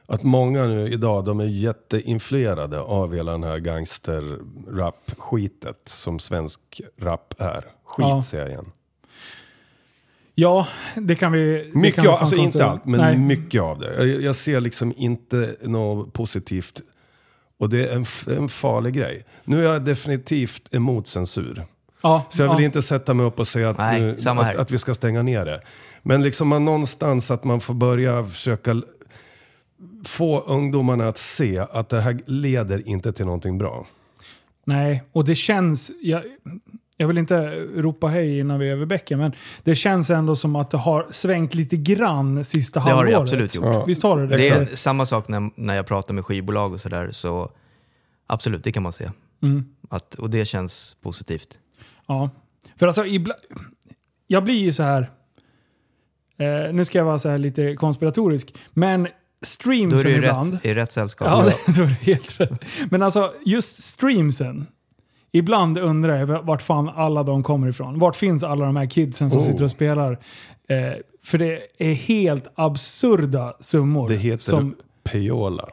att 0.09 0.23
många 0.23 0.67
nu 0.67 0.93
idag 0.93 1.25
de 1.25 1.41
är 1.41 1.45
jätteinfluerade 1.45 2.81
av 2.81 3.15
hela 3.15 3.33
den 3.33 3.43
här 3.43 3.59
gangster-rap-skitet 3.59 5.83
som 5.85 6.19
svensk 6.19 6.61
rap 7.01 7.35
är. 7.39 7.65
Skit 7.85 8.07
Ja. 8.07 8.23
säger 8.23 8.45
jag 8.45 8.53
igen. 8.53 8.73
ja, 10.35 10.67
det 10.97 11.15
kan 11.15 11.33
vi... 11.33 11.71
det 11.73 11.79
Mycket 11.79 11.95
kan 11.95 12.03
vi 12.05 12.09
av, 12.09 12.15
alltså 12.15 12.37
inte 12.37 12.65
allt, 12.65 12.85
men 12.85 13.01
Nej. 13.01 13.19
mycket 13.19 13.63
av 13.63 13.79
det. 13.79 14.07
Jag, 14.07 14.23
jag 14.23 14.37
ser 14.37 14.61
liksom 14.61 14.93
inte 14.97 15.57
något 15.63 16.13
positivt. 16.13 16.81
Och 17.59 17.69
det 17.69 17.89
är 17.89 17.95
en, 17.97 18.05
en 18.37 18.49
farlig 18.49 18.95
grej. 18.95 19.25
Nu 19.45 19.67
är 19.67 19.73
jag 19.73 19.85
definitivt 19.85 20.75
emot 20.75 21.07
censur. 21.07 21.67
Ja, 22.03 22.25
Så 22.31 22.43
jag 22.43 22.49
vill 22.49 22.59
ja. 22.59 22.65
inte 22.65 22.83
sätta 22.83 23.15
mig 23.15 23.27
upp 23.27 23.41
och 23.41 23.49
säga 23.49 23.71
att, 23.71 23.79
Nej, 23.79 24.01
nu, 24.01 24.17
att, 24.27 24.57
att 24.57 24.71
vi 24.71 24.79
ska 24.79 24.95
stänga 24.95 25.23
ner 25.23 25.45
det. 25.45 25.61
Men 26.03 26.23
liksom 26.23 26.49
man 26.49 26.65
någonstans 26.65 27.31
att 27.31 27.45
man 27.45 27.61
får 27.61 27.75
börja 27.75 28.25
försöka 28.25 28.83
få 30.05 30.41
ungdomarna 30.41 31.09
att 31.09 31.19
se 31.19 31.59
att 31.59 31.89
det 31.89 32.01
här 32.01 32.21
leder 32.27 32.89
inte 32.89 33.13
till 33.13 33.25
någonting 33.25 33.59
bra. 33.59 33.87
Nej, 34.65 35.03
och 35.13 35.25
det 35.25 35.35
känns... 35.35 35.93
Jag, 36.01 36.23
jag 36.97 37.09
vill 37.09 37.19
inte 37.19 37.51
ropa 37.77 38.07
hej 38.07 38.39
innan 38.39 38.59
vi 38.59 38.69
är 38.69 38.73
över 38.73 38.87
bäcken, 38.87 39.19
men 39.19 39.33
det 39.63 39.75
känns 39.75 40.11
ändå 40.11 40.37
som 40.37 40.57
att 40.57 40.71
det 40.71 40.77
har 40.77 41.07
svängt 41.11 41.55
lite 41.55 41.77
grann 41.77 42.45
sista 42.45 42.81
Det 42.81 42.85
har 42.85 42.91
halvåret. 42.91 43.15
det 43.15 43.21
absolut 43.23 43.55
gjort. 43.55 43.65
Ja. 43.65 43.85
Visst 43.85 44.03
har 44.03 44.21
det 44.21 44.27
det? 44.27 44.37
Det 44.37 44.49
är 44.49 44.77
samma 44.77 45.07
sak 45.07 45.29
när, 45.29 45.51
när 45.55 45.75
jag 45.75 45.87
pratar 45.87 46.15
med 46.15 46.25
skivbolag 46.25 46.73
och 46.73 46.81
sådär, 46.81 47.11
så 47.13 47.51
absolut, 48.27 48.65
det 48.65 48.73
kan 48.73 48.83
man 48.83 48.93
se. 48.93 49.11
Mm. 49.43 49.65
Att, 49.91 50.15
och 50.15 50.31
det 50.31 50.45
känns 50.47 50.97
positivt. 51.03 51.59
Ja. 52.07 52.31
För 52.79 52.87
alltså, 52.87 53.07
ibland... 53.07 53.41
Jag 54.27 54.45
blir 54.45 54.59
ju 54.59 54.73
så 54.73 54.83
här... 54.83 55.11
Eh, 56.39 56.73
nu 56.73 56.85
ska 56.85 56.99
jag 56.99 57.05
vara 57.05 57.19
så 57.19 57.29
här 57.29 57.39
lite 57.39 57.77
konspiratorisk, 57.77 58.55
men 58.71 59.09
Då 59.41 59.45
är 59.45 59.47
streamsen 59.47 60.11
du 60.11 60.17
ibland... 60.17 60.53
rätt, 60.55 60.65
i 60.65 60.75
rätt 60.75 60.93
sällskap. 60.93 61.29
Ja, 61.29 61.43
då 61.77 61.83
är 61.83 61.87
det 61.87 61.93
helt 62.13 62.41
rätt. 62.41 62.65
Men 62.91 63.03
alltså, 63.03 63.33
just 63.45 63.83
streamsen. 63.83 64.67
Ibland 65.33 65.79
undrar 65.79 66.17
jag 66.17 66.27
vart 66.43 66.63
fan 66.63 66.89
alla 66.97 67.23
de 67.23 67.43
kommer 67.43 67.69
ifrån. 67.69 67.99
Vart 67.99 68.17
finns 68.17 68.45
alla 68.45 68.65
de 68.67 68.77
här 68.77 68.87
kidsen 68.87 69.31
som 69.31 69.41
Oh. 69.41 69.47
sitter 69.47 69.65
och 69.65 69.71
spelar? 69.71 70.13
Eh, 70.69 70.77
för 71.25 71.39
det 71.39 71.61
är 71.79 71.93
helt 71.93 72.47
absurda 72.55 73.55
summor. 73.61 74.09
Det 74.09 74.17
heter 74.17 74.45
som, 74.45 74.75
Peola. 75.05 75.69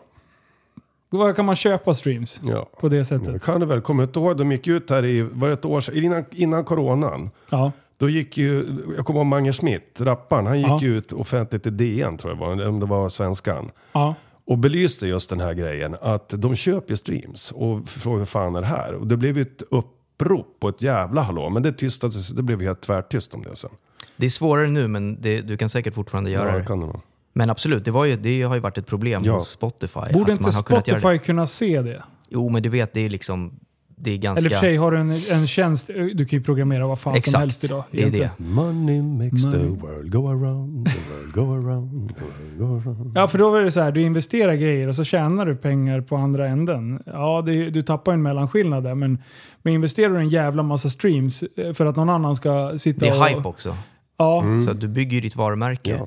Vad 1.09 1.35
kan 1.35 1.45
man 1.45 1.55
köpa 1.55 1.93
streams 1.93 2.41
Ja. 2.43 2.69
på 2.79 2.89
det 2.89 2.97
Det 2.97 3.05
sättet? 3.05 3.43
kan 3.43 3.59
du 3.59 3.65
väl? 3.65 3.81
Kommer 3.81 4.03
du 4.03 4.07
inte 4.07 4.19
ihåg? 4.19 4.37
De 4.37 4.51
gick 4.51 4.67
ut 4.67 4.89
här 4.89 5.05
i, 5.05 5.21
var 5.21 5.47
det 5.47 5.53
ett 5.53 5.65
år 5.65 5.81
sedan, 5.81 5.95
innan, 6.03 6.25
innan 6.31 6.63
coronan. 6.63 7.29
Ja. 7.49 7.71
Då 7.97 8.09
gick 8.09 8.37
ju, 8.37 8.65
jag 8.97 9.05
kommer 9.05 9.19
ihåg 9.19 9.27
Mange 9.27 9.53
Schmidt, 9.53 10.01
rapparen, 10.01 10.45
han 10.45 10.57
gick 10.59 10.67
Ja. 10.67 10.83
ut 10.83 11.11
offentligt 11.13 11.67
i 11.67 11.69
DN 11.69 12.17
tror 12.17 12.33
jag 12.33 12.39
var, 12.39 12.67
om 12.67 12.79
det 12.79 12.85
var 12.85 13.09
svenskan. 13.09 13.71
Ja. 13.91 14.15
Och 14.47 14.57
belyste 14.57 15.07
just 15.07 15.29
den 15.29 15.39
här 15.39 15.53
grejen 15.53 15.95
att 16.01 16.29
de 16.37 16.55
köper 16.55 16.95
streams 16.95 17.51
och 17.51 17.87
frågar 17.87 18.19
hur 18.19 18.25
fan 18.25 18.55
är 18.55 18.61
det 18.61 18.67
här? 18.67 18.93
Och 18.93 19.07
det 19.07 19.17
blev 19.17 19.35
ju 19.37 19.41
ett 19.41 19.63
upprop 19.71 20.57
på 20.59 20.69
ett 20.69 20.81
jävla 20.81 21.21
hallå. 21.21 21.49
Men 21.49 21.63
det 21.63 21.71
tystades, 21.71 22.29
det 22.29 22.43
blev 22.43 22.61
helt 22.61 22.81
tvärtyst 22.81 23.33
om 23.33 23.43
det 23.43 23.55
sen. 23.55 23.69
Det 24.17 24.25
är 24.25 24.29
svårare 24.29 24.67
nu, 24.67 24.87
men 24.87 25.21
det, 25.21 25.41
du 25.41 25.57
kan 25.57 25.69
säkert 25.69 25.93
fortfarande 25.93 26.29
göra 26.29 26.51
Ja, 26.51 26.57
det. 26.57 26.65
kan 26.65 26.79
det. 26.79 26.99
Men 27.33 27.49
absolut, 27.49 27.85
det, 27.85 27.91
var 27.91 28.05
ju, 28.05 28.17
det 28.17 28.41
har 28.41 28.55
ju 28.55 28.61
varit 28.61 28.77
ett 28.77 28.87
problem 28.87 29.21
Ja. 29.25 29.33
hos 29.35 29.49
Spotify. 29.49 29.99
Borde 29.99 30.21
att 30.23 30.29
inte 30.29 30.43
man 30.43 30.53
har 30.53 30.63
kunnat 30.63 30.87
göra 30.87 30.99
Spotify 30.99 31.25
kunna 31.25 31.47
se 31.47 31.81
det? 31.81 32.03
Jo, 32.29 32.49
men 32.49 32.63
du 32.63 32.69
vet, 32.69 32.93
det 32.93 33.01
är 33.01 33.09
liksom... 33.09 33.59
Det 33.97 34.11
är 34.11 34.17
ganska... 34.17 34.39
Eller 34.39 34.49
för 34.49 34.57
sig 34.57 34.77
har 34.77 34.91
du 34.91 34.97
en, 34.97 35.11
en 35.31 35.47
tjänst, 35.47 35.87
du 35.87 36.25
kan 36.25 36.39
ju 36.39 36.43
programmera 36.43 36.87
vad 36.87 36.99
fan 36.99 37.13
som 37.13 37.17
Exakt, 37.17 37.37
helst 37.37 37.63
idag. 37.63 37.83
det 37.91 37.97
är 38.03 38.11
det. 38.11 38.17
egentligen. 38.17 38.53
Money 38.53 39.01
makes 39.01 39.43
the 39.43 39.49
Money. 39.49 39.67
world 39.67 40.11
go 40.11 40.27
around, 40.29 40.85
the 40.87 40.99
world 41.09 41.33
go 41.33 41.41
around, 41.69 42.15
the 42.15 42.21
world 42.23 42.83
go 42.85 42.89
around. 42.91 43.17
Ja, 43.17 43.27
för 43.27 43.37
då 43.37 43.55
är 43.55 43.63
det 43.63 43.71
så 43.71 43.81
här, 43.81 43.91
du 43.91 44.01
investerar 44.01 44.53
grejer 44.53 44.87
och 44.87 44.95
så 44.95 45.03
tjänar 45.03 45.45
du 45.45 45.55
pengar 45.55 46.01
på 46.01 46.15
andra 46.15 46.47
änden. 46.47 47.03
Ja, 47.05 47.43
det, 47.45 47.69
du 47.69 47.81
tappar 47.81 48.13
en 48.13 48.21
mellanskillnad 48.21 48.83
där, 48.83 48.95
men, 48.95 49.17
men 49.61 49.73
investerar 49.73 50.13
du 50.13 50.19
en 50.19 50.29
jävla 50.29 50.63
massa 50.63 50.89
streams 50.89 51.43
eh, 51.43 51.73
för 51.73 51.85
att 51.85 51.95
någon 51.95 52.09
annan 52.09 52.35
ska 52.35 52.77
sitta 52.77 52.99
Det 53.05 53.11
är 53.11 53.19
och... 53.21 53.27
hype 53.27 53.47
också. 53.47 53.77
Ja, 54.17 54.43
Så 54.65 54.71
att 54.71 54.81
du 54.81 54.87
bygger 54.87 55.15
ju 55.15 55.21
ditt 55.21 55.35
varumärke. 55.35 55.99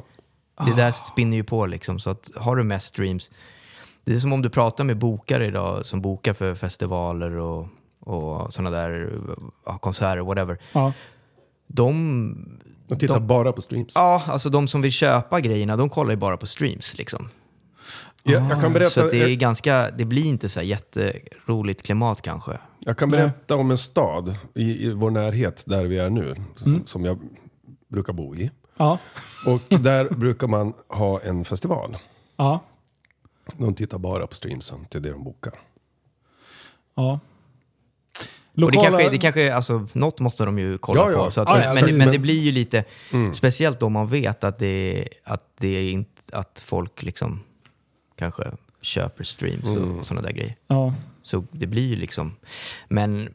Ja. 0.59 0.65
Det 0.65 0.83
där 0.83 0.91
spinner 0.91 1.37
ju 1.37 1.45
på 1.45 1.67
liksom. 1.67 1.99
Så 1.99 2.11
att 2.11 2.31
har 2.37 2.57
du 2.57 2.63
mest 2.63 2.87
streams. 2.87 3.31
Det 4.05 4.15
är 4.15 4.19
som 4.19 4.33
om 4.33 4.43
du 4.43 4.51
pratar 4.51 4.85
med 4.85 4.99
bokare 4.99 5.47
idag 5.47 5.87
som 5.87 6.01
bokar 6.03 6.33
för 6.35 6.55
festivaler 6.55 7.37
och, 7.37 7.67
och 8.09 8.53
sådana 8.53 8.71
där 8.77 9.21
ja, 9.67 9.79
konserter, 9.79 10.21
whatever. 10.23 10.59
ja. 10.73 10.93
De, 11.67 12.61
Och 12.91 13.01
titta 13.01 13.15
De- 13.15 13.27
bara 13.27 13.53
på 13.53 13.61
streams. 13.63 13.93
ja, 13.95 14.23
alltså 14.27 14.51
de 14.51 14.69
som 14.69 14.83
vill 14.83 14.93
köpa 14.93 15.41
grejerna, 15.41 15.77
de 15.77 15.91
kollar 15.91 16.11
ju 16.11 16.17
bara 16.17 16.37
på 16.37 16.47
streams 16.47 16.99
liksom. 16.99 17.29
Jag, 18.23 18.43
jag, 18.51 18.61
kan 18.61 18.73
berätta, 18.73 18.91
Så 18.91 19.09
det 19.09 19.33
är 19.33 19.37
ganska, 19.37 19.91
det 19.91 20.05
blir 20.05 20.25
inte 20.27 20.49
så 20.49 20.61
här 20.61 20.67
jätteroligt 20.67 21.83
klimat 21.83 22.23
kanske. 22.23 22.59
jag 22.81 22.97
kan 22.99 23.09
berätta 23.09 23.57
om 23.57 23.71
en 23.71 23.79
stad 23.79 24.37
i, 24.55 24.87
i 24.87 24.93
vår 24.93 25.11
närhet 25.11 25.65
där 25.67 25.85
vi 25.85 25.99
är 25.99 26.11
nu, 26.11 26.35
som, 26.57 26.83
som 26.87 27.05
jag 27.05 27.19
brukar 27.89 28.13
bo 28.13 28.35
i. 28.37 28.51
Ja. 28.77 28.99
Och 29.47 29.61
där 29.81 30.09
brukar 30.15 30.47
man 30.47 30.73
ha 30.89 31.21
en 31.21 31.45
festival. 31.45 31.97
Ja. 32.37 32.61
De 33.57 33.75
tittar 33.75 33.99
bara 33.99 34.27
på 34.27 34.35
streamsen 34.35 34.85
till 34.85 35.03
det 35.03 35.11
de 35.11 35.25
bokar. 35.25 35.55
ja. 36.95 37.21
Och 38.65 38.71
det 38.73 38.77
Lokala- 38.79 38.91
kanske, 38.91 39.11
det 39.11 39.19
kanske, 39.19 39.55
alltså, 39.55 39.87
något 39.93 40.21
måste 40.21 40.45
de 40.45 40.59
ju 40.59 40.79
kolla 40.79 41.01
Ja, 41.01 41.13
ja. 41.13 41.25
på. 41.25 41.31
Så 41.31 41.41
att, 41.41 41.49
Ja, 41.49 41.59
ja, 41.63 41.69
men, 41.75 41.83
precis. 41.83 41.97
men 41.99 42.11
det 42.13 42.19
blir 42.19 42.41
ju 42.41 42.53
lite, 42.53 42.85
Mm. 43.13 43.35
speciellt 43.35 43.83
om 43.83 43.93
man 43.93 44.07
vet 44.09 44.45
att 44.45 44.59
det, 44.59 45.09
att 45.25 45.43
det 45.59 45.69
är 45.69 45.91
inte, 45.91 46.11
att 46.33 46.63
folk 46.67 47.03
liksom 47.03 47.41
kanske 48.19 48.43
köper 48.83 49.25
streams 49.25 49.65
Mm. 49.65 49.93
och, 49.93 49.99
och 49.99 50.07
sådana 50.07 50.27
där 50.29 50.35
grejer. 50.35 50.57
Ja. 50.67 50.95
Så 51.23 51.45
det 51.53 51.67
blir 51.67 51.87
ju 51.89 51.97
liksom, 51.97 52.37
men 52.89 53.29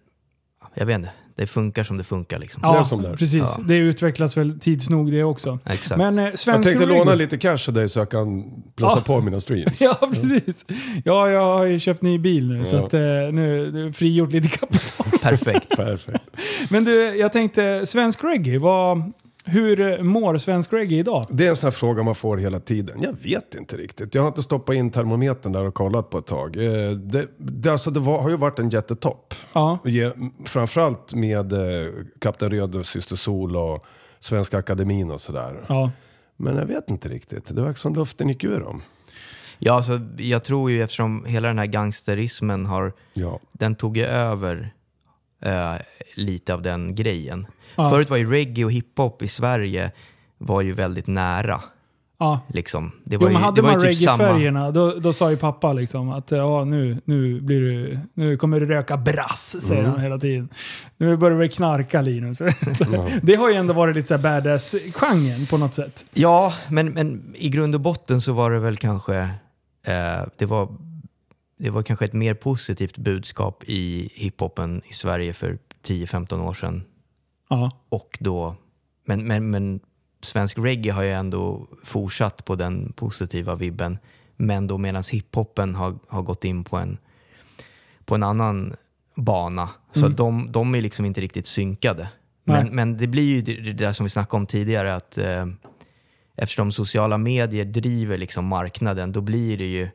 jag 0.73 0.85
vet 0.85 0.95
inte, 0.95 1.11
det 1.35 1.47
funkar 1.47 1.83
som 1.83 1.97
det 1.97 2.03
funkar 2.03 2.39
liksom. 2.39 2.61
Det 2.61 2.67
Ja, 2.67 2.83
som 2.83 3.01
det 3.01 3.17
precis. 3.17 3.41
Ja. 3.57 3.63
Det 3.67 3.75
utvecklas 3.75 4.37
väl 4.37 4.59
tids 4.59 4.89
nog 4.89 5.11
det 5.11 5.23
också. 5.23 5.59
Exakt. 5.65 5.97
Men 5.97 6.19
eh, 6.19 6.29
Jag 6.45 6.63
tänkte 6.63 6.85
låna 6.85 7.15
lite 7.15 7.37
cash 7.37 7.57
av 7.67 7.73
dig 7.73 7.89
så 7.89 7.99
jag 7.99 8.09
kan 8.09 8.43
plussa 8.75 8.93
Ja. 8.97 9.01
på 9.05 9.21
mina 9.21 9.39
streams. 9.39 9.81
Ja, 9.81 9.97
precis. 10.11 10.65
Ja, 11.05 11.29
jag 11.29 11.39
har 11.57 11.65
ju 11.65 11.79
köpt 11.79 12.01
ny 12.01 12.17
bil 12.19 12.47
nu 12.49 12.65
så 12.65 12.85
att, 12.85 12.93
eh, 12.93 12.99
nu 13.31 13.71
det 13.71 13.93
frigjort 13.93 14.31
lite 14.31 14.47
kapital. 14.57 15.19
Perfekt. 15.21 15.69
Perfekt. 15.69 16.23
Men 16.69 16.83
du, 16.83 17.15
jag 17.15 17.33
tänkte, 17.33 17.85
svensk 17.85 18.23
reggae, 18.23 18.57
vad, 18.59 19.11
hur 19.45 20.03
mår 20.03 20.37
svensk 20.37 20.73
reggae 20.73 20.99
idag? 20.99 21.27
Det 21.29 21.45
är 21.45 21.49
en 21.49 21.55
sån 21.55 21.67
här 21.67 21.71
fråga 21.71 22.03
man 22.03 22.15
får 22.15 22.37
hela 22.37 22.59
tiden. 22.59 23.01
Jag 23.01 23.13
vet 23.23 23.55
inte 23.55 23.77
riktigt. 23.77 24.15
Jag 24.15 24.21
har 24.21 24.27
inte 24.27 24.43
stoppat 24.43 24.75
in 24.75 24.91
termometern 24.91 25.51
där 25.51 25.65
och 25.65 25.73
kollat 25.73 26.09
på 26.09 26.17
ett 26.17 26.25
tag. 26.25 26.55
Eh, 26.57 26.91
Det, 26.91 27.27
det, 27.37 27.69
alltså 27.69 27.91
det 27.91 27.99
var, 27.99 28.21
har 28.21 28.29
ju 28.29 28.37
varit 28.37 28.59
en 28.59 28.69
jättetopp. 28.69 29.33
Ja, 29.53 29.79
Framförallt 30.45 31.13
med 31.13 31.53
eh, 31.53 31.59
Kapten 32.21 32.49
Röd 32.51 32.85
Syster 32.85 33.15
Sol 33.15 33.55
och 33.55 33.85
Svenska 34.19 34.57
Akademin 34.57 35.11
och 35.11 35.21
sådär. 35.21 35.65
ja. 35.67 35.91
Men 36.37 36.55
jag 36.55 36.65
vet 36.65 36.89
inte 36.89 37.09
riktigt. 37.09 37.45
Det 37.55 37.61
verkar 37.61 37.73
som 37.75 37.95
luften 37.95 38.29
gick 38.29 38.43
ur 38.43 38.59
dem. 38.59 38.81
Ja, 39.59 39.73
alltså, 39.73 39.99
jag 40.17 40.43
tror 40.43 40.71
ju 40.71 40.83
eftersom 40.83 41.25
hela 41.25 41.47
den 41.47 41.59
här 41.59 41.65
gangsterismen 41.65 42.65
har, 42.65 42.93
Ja. 43.13 43.39
den 43.51 43.75
tog 43.75 43.97
ju 43.97 44.03
över 44.05 44.73
eh, 45.45 45.75
lite 46.15 46.53
av 46.53 46.61
den 46.61 46.95
grejen. 46.95 47.45
Ja. 47.75 47.89
Förut 47.89 48.09
var 48.09 48.17
ju 48.17 48.31
reggae 48.31 48.65
och 48.65 48.71
hiphop 48.71 49.21
i 49.21 49.27
Sverige 49.27 49.91
var 50.37 50.61
ju 50.61 50.71
väldigt 50.73 51.07
nära. 51.07 51.61
ja. 52.19 52.39
Liksom. 52.47 52.91
Det 53.03 53.15
Jo, 53.15 53.19
var 53.21 53.27
men 53.27 53.35
ju, 53.37 53.43
hade 53.45 53.61
det 53.61 53.67
man 53.67 53.81
typ 53.81 53.97
samma... 53.97 54.23
reggae-färgerna, 54.23 54.71
då, 54.71 54.99
då 54.99 55.13
sa 55.13 55.29
ju 55.31 55.37
pappa 55.37 55.73
liksom 55.73 56.09
att 56.09 56.31
ja, 56.31 56.63
nu, 56.65 57.01
nu, 57.05 57.41
blir 57.41 57.59
du, 57.61 57.99
nu 58.13 58.37
kommer 58.37 58.59
du 58.59 58.65
röka 58.65 58.97
brass, 58.97 59.55
säger 59.61 59.79
Mm. 59.81 59.91
han 59.91 60.01
hela 60.01 60.17
tiden. 60.17 60.49
Nu 60.97 61.17
börjar 61.17 61.39
du 61.39 61.47
knarka 61.49 62.01
Linus. 62.01 62.37
det 63.21 63.35
har 63.35 63.49
ju 63.49 63.55
ändå 63.55 63.73
varit 63.73 63.95
lite 63.95 64.17
badass-genren 64.17 65.45
på 65.49 65.57
något 65.57 65.75
sätt. 65.75 66.05
Ja, 66.13 66.53
men, 66.69 66.87
men 66.93 67.33
i 67.37 67.49
grund 67.49 67.75
och 67.75 67.81
botten 67.81 68.21
så 68.21 68.33
var 68.33 68.51
det 68.51 68.59
väl 68.59 68.77
kanske, 68.77 69.17
eh, 69.87 70.21
det, 70.37 70.45
var, 70.45 70.67
det 71.59 71.69
var 71.69 71.83
kanske 71.83 72.05
ett 72.05 72.13
mer 72.13 72.33
positivt 72.33 72.97
budskap 72.97 73.63
i 73.67 74.09
hiphopen 74.13 74.81
i 74.89 74.93
Sverige 74.93 75.33
för 75.33 75.57
10-15 75.87 76.47
år 76.49 76.53
sedan. 76.53 76.83
Ja, 77.53 77.71
Och 77.89 78.17
då, 78.19 78.55
men, 79.05 79.27
men, 79.27 79.49
men 79.51 79.79
svensk 80.21 80.57
reggae 80.57 80.91
har 80.93 81.03
ju 81.03 81.11
ändå 81.11 81.67
fortsatt 81.83 82.45
på 82.45 82.55
den 82.55 82.93
positiva 82.93 83.55
vibben. 83.55 83.97
Men 84.35 84.67
då 84.67 84.77
medan 84.77 85.03
hiphopen 85.11 85.75
har, 85.75 85.95
har 86.07 86.21
gått 86.21 86.45
in 86.45 86.63
på 86.63 86.77
en, 86.77 86.97
på 88.05 88.15
en 88.15 88.23
annan 88.23 88.73
bana. 89.15 89.69
Så 89.91 90.05
Mm. 90.05 90.15
de, 90.15 90.51
de 90.51 90.75
är 90.75 90.81
liksom 90.81 91.05
inte 91.05 91.21
riktigt 91.21 91.47
synkade. 91.47 92.07
Men, 92.43 92.67
men 92.75 92.97
det 92.97 93.07
blir 93.07 93.23
ju 93.35 93.41
det, 93.41 93.61
det 93.61 93.73
där 93.73 93.93
som 93.93 94.03
vi 94.03 94.09
snackade 94.09 94.37
om 94.37 94.45
tidigare 94.45 94.95
att 94.95 95.17
eh, 95.17 95.45
eftersom 96.35 96.71
sociala 96.71 97.17
medier 97.17 97.65
driver 97.65 98.17
liksom 98.17 98.45
marknaden, 98.45 99.11
då 99.11 99.21
blir 99.21 99.57
det 99.57 99.65
ju 99.65 99.89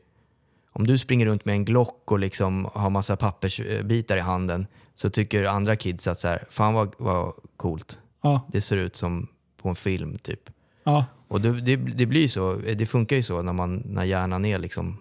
om 0.71 0.87
du 0.87 0.97
springer 0.97 1.25
runt 1.25 1.45
med 1.45 1.53
en 1.55 1.65
Glock 1.65 2.11
och 2.11 2.19
liksom 2.19 2.69
har 2.73 2.89
massa 2.89 3.17
pappersbitar 3.17 4.17
i 4.17 4.19
handen 4.19 4.67
så 5.01 5.09
tycker 5.09 5.43
andra 5.43 5.75
kids 5.75 6.07
att 6.07 6.19
så 6.19 6.27
här, 6.27 6.43
fan 6.49 6.73
vad, 6.73 6.95
vad 6.97 7.33
coolt. 7.57 7.97
ja, 8.21 8.47
Det 8.51 8.61
ser 8.61 8.77
ut 8.77 8.95
som 8.95 9.27
på 9.61 9.69
en 9.69 9.75
film 9.75 10.17
typ. 10.17 10.49
ja. 10.83 11.05
Och 11.27 11.41
det, 11.41 11.61
det, 11.61 11.75
det 11.75 12.05
blir 12.05 12.21
ju 12.21 12.29
så, 12.29 12.55
det 12.55 12.85
funkar 12.85 13.15
ju 13.15 13.23
så 13.23 13.41
när, 13.41 13.53
man, 13.53 13.83
när 13.85 14.03
hjärnan 14.03 14.45
är 14.45 14.59
liksom 14.59 14.97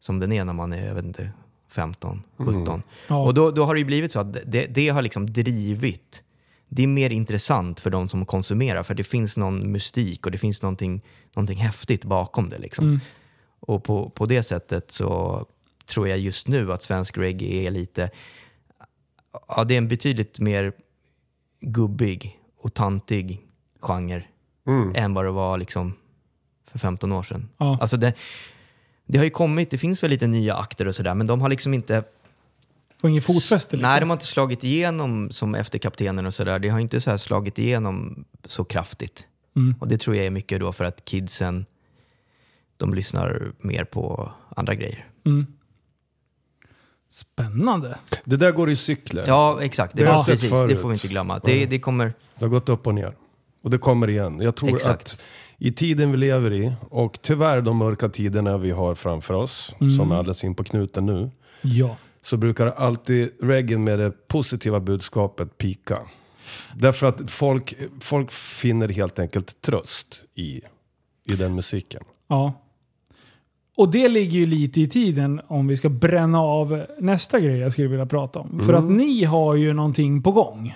som 0.00 0.20
den 0.20 0.32
är 0.32 0.44
när 0.44 0.52
man 0.52 0.72
är, 0.72 0.86
jag 0.86 0.94
vet 0.94 1.04
inte, 1.04 1.30
15, 1.68 2.22
17. 2.36 2.82
Ja. 3.08 3.16
Och 3.16 3.34
då, 3.34 3.50
då 3.50 3.64
har 3.64 3.74
det 3.74 3.78
ju 3.78 3.84
blivit 3.84 4.12
så 4.12 4.20
att 4.20 4.32
det, 4.32 4.66
det 4.66 4.88
har 4.88 5.02
liksom 5.02 5.32
drivit. 5.32 6.22
Det 6.68 6.82
är 6.82 6.86
mer 6.86 7.10
intressant 7.10 7.80
för 7.80 7.90
de 7.90 8.08
som 8.08 8.26
konsumerar 8.26 8.82
för 8.82 8.94
det 8.94 9.04
finns 9.04 9.36
någon 9.36 9.72
mystik 9.72 10.26
och 10.26 10.32
det 10.32 10.38
finns 10.38 10.62
någonting, 10.62 11.02
någonting 11.34 11.58
häftigt 11.58 12.04
bakom 12.04 12.48
det. 12.50 12.58
Liksom. 12.58 12.84
Mm. 12.84 13.00
Och 13.60 13.84
på, 13.84 14.10
på 14.10 14.26
det 14.26 14.42
sättet 14.42 14.90
så 14.90 15.44
tror 15.86 16.08
jag 16.08 16.18
just 16.18 16.48
nu 16.48 16.72
att 16.72 16.82
svensk 16.82 17.18
reggae 17.18 17.66
är 17.66 17.70
lite, 17.70 18.10
ja 19.48 19.64
det 19.64 19.74
är 19.74 19.78
en 19.78 19.88
betydligt 19.88 20.38
mer 20.38 20.72
gubbig 21.60 22.38
och 22.60 22.74
tantig 22.74 23.40
genre 23.80 24.24
än 24.94 25.14
vad 25.14 25.24
det 25.24 25.30
var 25.30 25.58
liksom 25.58 25.94
för 26.70 26.78
15 26.78 27.12
år 27.12 27.22
sedan. 27.22 27.48
Ja. 27.58 27.78
Alltså 27.80 27.96
det, 27.96 28.14
det 29.06 29.18
har 29.18 29.24
ju 29.24 29.30
kommit, 29.30 29.70
det 29.70 29.78
finns 29.78 30.02
väl 30.02 30.10
lite 30.10 30.26
nya 30.26 30.54
akter 30.54 30.88
och 30.88 30.94
sådär 30.94 31.14
men 31.14 31.26
de 31.26 31.40
har 31.40 31.48
liksom 31.48 31.74
inte 31.74 32.04
Får 33.00 33.10
ingen 33.10 33.22
fotfäste 33.22 33.76
liksom. 33.76 33.88
Nej, 33.90 34.00
de 34.00 34.10
har 34.10 34.16
inte 34.16 34.26
slagit 34.26 34.64
igenom 34.64 35.30
som 35.30 35.54
efter 35.54 35.78
kaptenen 35.78 36.26
och 36.26 36.34
sådär. 36.34 36.58
Det 36.58 36.68
har 36.68 36.80
inte 36.80 37.00
så 37.00 37.10
här 37.10 37.16
slagit 37.16 37.58
igenom 37.58 38.24
så 38.44 38.64
kraftigt. 38.64 39.26
Mm. 39.56 39.74
Och 39.80 39.88
det 39.88 39.98
tror 39.98 40.16
jag 40.16 40.26
är 40.26 40.30
mycket 40.30 40.60
då 40.60 40.72
för 40.72 40.84
att 40.84 41.04
kidsen, 41.04 41.66
de 42.76 42.94
lyssnar 42.94 43.52
mer 43.58 43.84
på 43.84 44.32
andra 44.56 44.74
grejer. 44.74 45.06
Mm. 45.26 45.46
Spännande. 47.14 47.98
Det 48.24 48.36
där 48.36 48.52
går 48.52 48.70
i 48.70 48.76
cykler. 48.76 49.24
Ja, 49.26 49.58
exakt. 49.62 49.96
Det, 49.96 50.02
Det 50.02 50.06
har 50.08 50.12
ja, 50.12 50.18
jag 50.18 50.24
sett 50.24 50.32
precis, 50.34 50.50
det 50.50 50.56
förut. 50.56 50.80
får 50.80 50.88
vi 50.88 50.94
inte 50.94 51.08
glömma. 51.08 51.38
Det, 51.44 51.66
det 51.66 51.78
kommer... 51.78 52.12
Det 52.38 52.44
har 52.44 52.48
gått 52.50 52.68
upp 52.68 52.86
och 52.86 52.94
ner. 52.94 53.16
Och 53.62 53.70
det 53.70 53.78
kommer 53.78 54.10
igen. 54.10 54.40
Jag 54.40 54.56
tror 54.56 54.74
Exakt. 54.74 55.02
att 55.02 55.20
i 55.58 55.72
tiden 55.72 56.10
vi 56.10 56.16
lever 56.16 56.52
i, 56.52 56.72
och 56.90 57.18
tyvärr 57.22 57.60
de 57.60 57.76
mörka 57.76 58.08
tiderna 58.08 58.58
vi 58.58 58.70
har 58.70 58.94
framför 58.94 59.34
oss, 59.34 59.74
Mm. 59.80 59.96
som 59.96 60.12
är 60.12 60.16
alldeles 60.16 60.44
in 60.44 60.54
på 60.54 60.64
knuten 60.64 61.06
nu, 61.06 61.30
Ja. 61.62 61.96
så 62.22 62.36
brukar 62.36 62.66
alltid 62.66 63.30
reggae 63.42 63.78
med 63.78 63.98
det 63.98 64.10
positiva 64.28 64.80
budskapet 64.80 65.58
pika. 65.58 65.98
Därför 66.74 67.06
att 67.06 67.30
folk, 67.30 67.74
folk 68.00 68.32
finner 68.32 68.88
helt 68.88 69.18
enkelt 69.18 69.62
tröst 69.62 70.24
i, 70.34 70.60
i 71.30 71.36
den 71.38 71.54
musiken. 71.54 72.02
Ja. 72.28 72.52
Och 73.76 73.90
det 73.90 74.08
ligger 74.08 74.38
ju 74.38 74.46
lite 74.46 74.80
i 74.80 74.88
tiden 74.88 75.40
om 75.46 75.66
vi 75.66 75.76
ska 75.76 75.88
bränna 75.88 76.40
av 76.40 76.86
nästa 76.98 77.40
grej 77.40 77.58
jag 77.58 77.72
skulle 77.72 77.88
vilja 77.88 78.06
prata 78.06 78.38
om. 78.38 78.62
För 78.66 78.72
att 78.74 78.90
ni 78.90 79.24
har 79.24 79.54
ju 79.54 79.72
någonting 79.72 80.22
på 80.22 80.32
gång. 80.32 80.74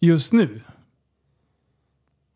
Just 0.00 0.32
nu. 0.32 0.60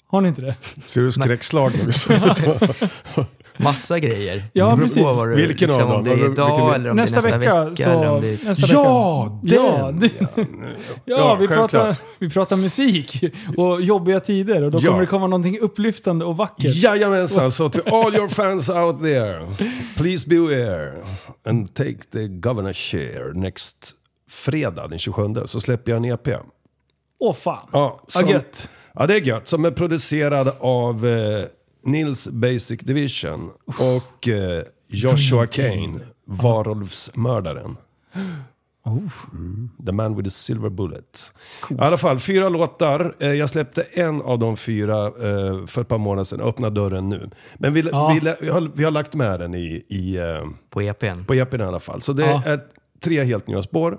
Har 0.07 0.21
ni 0.21 0.29
inte 0.29 0.41
det? 0.41 0.57
Ser 0.63 1.03
du 1.03 1.13
skräckslagen 1.13 1.89
ut? 1.89 2.07
Massa 3.57 3.99
grejer. 3.99 4.45
Ja, 4.53 4.77
precis. 4.77 5.03
på 5.03 5.25
du- 5.27 5.35
Vilken 5.47 5.71
av 5.71 5.79
dem? 5.79 5.91
Om 5.93 6.05
det 6.05 6.11
är 6.11 6.15
Vilken- 6.15 6.33
idag 6.33 6.75
eller 6.75 6.91
om 6.91 6.97
nästa, 6.97 7.21
det 7.21 7.29
är 7.29 7.39
nästa 7.39 7.39
vecka, 7.39 7.65
vecka. 7.65 7.83
så... 7.85 7.91
eller 7.91 8.11
om 8.11 8.21
det 8.21 8.29
är... 8.29 8.49
Nästa 8.49 8.67
vecka. 8.67 8.79
Ja, 8.79 9.41
den! 9.43 10.11
Ja, 10.21 10.27
Ja, 10.37 10.45
Ja, 11.05 11.35
vi, 11.41 11.47
självklart. 11.47 11.71
pratar, 11.71 11.97
vi 12.19 12.31
pratar 12.31 12.57
musik 12.57 13.25
och 13.57 13.81
jobbiga 13.81 14.21
tider 14.21 14.63
och 14.63 14.71
då 14.71 14.79
Ja. 14.83 14.89
kommer 14.89 15.01
det 15.01 15.07
komma 15.07 15.27
någonting 15.27 15.59
upplyftande 15.61 16.25
och 16.25 16.37
vackert. 16.37 16.75
Jajamensan, 16.75 17.53
så 17.53 17.69
to 17.69 17.81
all 17.97 18.15
your 18.15 18.29
fans 18.29 18.69
out 18.69 19.01
there, 19.03 19.47
please 19.97 20.29
beware 20.29 20.93
and 21.47 21.75
take 21.75 21.99
the 22.13 22.19
governor's 22.19 22.91
share 22.91 23.33
next 23.35 23.91
fredag 24.31 24.89
den 24.89 24.99
27 24.99 25.23
så 25.45 25.61
släpper 25.61 25.93
jag 25.93 25.97
en 25.97 26.05
EP. 26.13 26.29
Åh 27.21 27.35
fan. 27.35 27.69
Ja, 27.73 28.01
Ja, 28.15 28.21
som, 28.21 28.29
gött. 28.31 28.71
ja, 28.95 29.07
det 29.07 29.15
är 29.15 29.21
gött. 29.21 29.47
Som 29.49 29.65
är 29.65 29.71
producerad 29.71 30.53
av 30.61 31.07
eh, 31.07 31.45
Nils 31.85 32.29
Basic 32.29 32.81
Division 32.81 33.51
och 33.79 34.29
eh, 34.29 34.63
Joshua 34.89 35.47
Kane, 35.47 36.01
Varulvsmördaren. 36.27 37.77
Mm, 38.87 39.71
The 39.87 39.93
man 39.93 40.17
with 40.17 40.25
the 40.25 40.31
silver 40.31 40.69
bullet. 40.71 41.33
I 41.71 41.75
alla 41.79 41.97
fall, 41.97 42.19
fyra 42.19 42.49
låtar. 42.49 43.15
Eh, 43.21 43.33
Jag 43.33 43.49
släppte 43.51 43.83
en 43.83 44.23
av 44.23 44.39
de 44.39 44.57
fyra 44.57 45.07
eh, 45.07 45.67
för 45.67 45.81
ett 45.81 45.89
par 45.89 45.99
månader 45.99 46.25
sedan. 46.25 46.41
Öppna 46.41 46.71
dörren 46.71 47.09
nu. 47.09 47.31
Men 47.55 47.73
vi, 47.75 47.81
Ja. 47.93 48.19
vi, 48.23 48.35
vi, 48.41 48.49
har, 48.49 48.71
vi 48.75 48.85
har 48.85 48.91
lagt 48.91 49.15
med 49.15 49.41
den 49.41 49.55
i, 49.55 49.85
i, 49.89 50.17
eh, 50.17 50.45
På 50.71 50.83
EPn. 50.83 51.25
på 51.27 51.35
EPn 51.35 51.61
i 51.61 51.65
alla 51.65 51.81
fall. 51.81 52.01
Så 52.01 52.13
det 52.13 52.27
Ja. 52.27 52.43
är 52.47 52.61
tre 53.05 53.25
helt 53.25 53.47
nya 53.47 53.63
spår. 53.63 53.99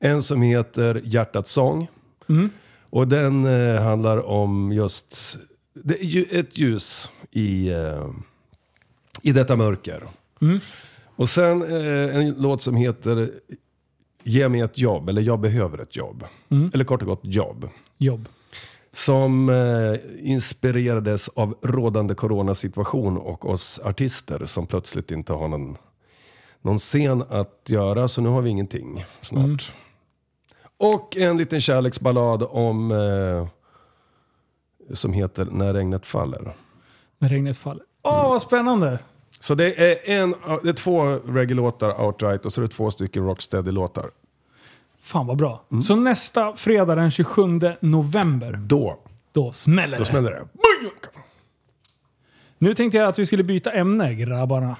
En 0.00 0.22
som 0.22 0.42
heter 0.42 1.02
Hjärtats 1.04 1.50
sång. 1.50 1.88
Mm. 2.28 2.50
Och 2.90 3.08
den 3.08 3.44
handlar 3.82 4.26
om 4.26 4.72
just 4.72 5.38
det 5.74 6.00
är 6.00 6.06
ju 6.06 6.24
ett 6.24 6.58
ljus 6.58 7.10
i, 7.30 7.68
eh, 7.68 8.10
i 9.22 9.32
detta 9.32 9.56
mörker. 9.56 10.02
Mm. 10.42 10.60
Och 11.16 11.28
sen 11.28 11.62
eh, 11.62 12.16
en 12.16 12.34
låt 12.38 12.62
som 12.62 12.76
heter 12.76 13.30
Ge 14.26 14.48
mig 14.48 14.60
ett 14.60 14.78
jobb, 14.78 15.08
eller 15.08 15.22
Jag 15.22 15.40
behöver 15.40 15.78
ett 15.78 15.96
jobb. 15.96 16.24
Mm. 16.48 16.70
Eller 16.74 16.84
kort 16.84 17.02
och 17.02 17.08
gott 17.08 17.20
jobb. 17.22 17.68
Jobb. 17.98 18.28
Som 18.92 19.48
eh, 19.48 20.30
inspirerades 20.30 21.28
av 21.28 21.54
rådande 21.62 22.14
coronasituation 22.14 23.18
och 23.18 23.50
oss 23.50 23.80
artister 23.84 24.46
som 24.46 24.66
plötsligt 24.66 25.10
inte 25.10 25.32
har 25.32 25.48
någon, 25.48 25.76
någon 26.62 26.78
scen 26.78 27.24
att 27.28 27.62
göra. 27.66 28.08
Så 28.08 28.20
nu 28.20 28.28
har 28.28 28.42
vi 28.42 28.50
ingenting 28.50 29.04
snart. 29.20 29.44
Mm. 29.44 29.58
Och 30.76 31.16
en 31.16 31.38
liten 31.38 31.60
kärleksballad 31.60 32.42
om 32.42 32.92
som 34.92 35.12
heter 35.12 35.44
När 35.50 35.74
regnet 35.74 36.06
faller. 36.06 36.54
När 37.18 37.28
regnet 37.28 37.58
faller. 37.58 37.82
Åh, 38.02 38.28
vad 38.28 38.42
spännande! 38.42 38.98
Så 39.40 39.54
det 39.54 39.90
är, 39.92 40.10
en, 40.20 40.34
det 40.62 40.68
är 40.68 40.72
två 40.72 41.02
reggae-låtar 41.04 42.00
outright 42.04 42.44
och 42.46 42.52
så 42.52 42.60
är 42.60 42.62
det 42.62 42.68
två 42.72 42.90
stycken 42.90 43.24
rocksteady-låtar. 43.26 44.10
Fan 45.02 45.26
vad 45.26 45.36
bra. 45.36 45.64
Mm. 45.72 45.82
Så 45.82 45.96
nästa 45.96 46.52
fredag 46.56 46.94
den 46.94 47.10
27 47.10 47.42
november, 47.80 48.52
Då, 48.66 48.98
då 49.32 49.52
smäller 49.52 49.98
då 49.98 50.04
det. 50.04 50.10
smäller 50.10 50.30
det. 50.30 50.44
Nu 52.58 52.74
tänkte 52.74 52.98
jag 52.98 53.08
att 53.08 53.18
vi 53.18 53.26
skulle 53.26 53.42
byta 53.44 53.72
ämne 53.72 54.14
grabbarna. 54.14 54.76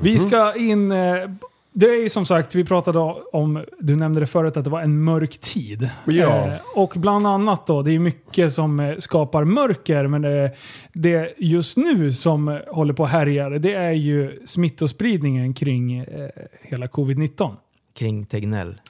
Vi 0.00 0.10
Mhm. 0.10 0.18
ska 0.18 0.54
in... 0.54 0.92
eh, 0.92 1.30
Det 1.78 1.86
är 1.86 2.02
ju 2.02 2.08
som 2.08 2.26
sagt, 2.26 2.54
vi 2.54 2.64
pratade 2.64 2.98
om, 3.32 3.64
du 3.80 3.96
nämnde 3.96 4.20
det 4.20 4.26
förut, 4.26 4.56
att 4.56 4.64
det 4.64 4.70
var 4.70 4.80
en 4.80 5.02
mörk 5.02 5.38
tid. 5.38 5.90
Ja. 6.04 6.46
Eh, 6.46 6.54
och 6.74 6.92
bland 6.96 7.26
annat 7.26 7.66
då, 7.66 7.82
det 7.82 7.92
är 7.92 7.98
mycket 7.98 8.52
som 8.52 8.80
eh, 8.80 8.96
skapar 8.98 9.44
mörker, 9.44 10.06
men 10.06 10.22
det, 10.22 10.50
det 10.92 11.34
just 11.38 11.76
nu 11.76 12.12
som 12.12 12.48
eh, 12.48 12.58
håller 12.66 12.94
på 12.94 13.04
att 13.04 13.10
härja, 13.10 13.48
det 13.48 13.74
är 13.74 13.92
ju 13.92 14.42
smittospridningen 14.44 15.54
kring 15.54 15.98
eh, 15.98 16.28
hela 16.62 16.86
covid-19. 16.86 17.56
Kring 17.98 18.26
Tegnell. 18.26 18.80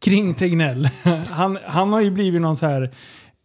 Kring 0.00 0.34
Tegnell. 0.34 0.88
Han, 1.30 1.58
han 1.66 1.92
har 1.92 2.00
ju 2.00 2.10
blivit 2.10 2.42
någon 2.42 2.56
så 2.56 2.66
här 2.66 2.90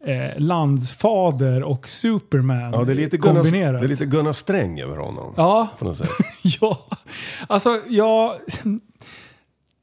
eh, 0.05 0.39
landsfader 0.39 1.63
och 1.63 1.89
superman 1.89 2.71
Ja, 2.73 2.83
det 2.83 2.91
är 2.91 2.95
lite 2.95 3.17
Gunnar, 3.17 3.41
kombinerat. 3.43 3.81
det 3.81 3.87
är 3.87 3.89
lite 3.89 4.05
Gunnar 4.05 4.33
Sträng 4.33 4.79
över 4.81 4.97
honom. 4.97 5.33
Ja, 5.37 5.67
På 5.79 5.85
något 5.85 5.97
sätt. 5.97 6.09
Ja, 6.61 6.85
alltså 7.47 7.81
jag, 7.89 8.33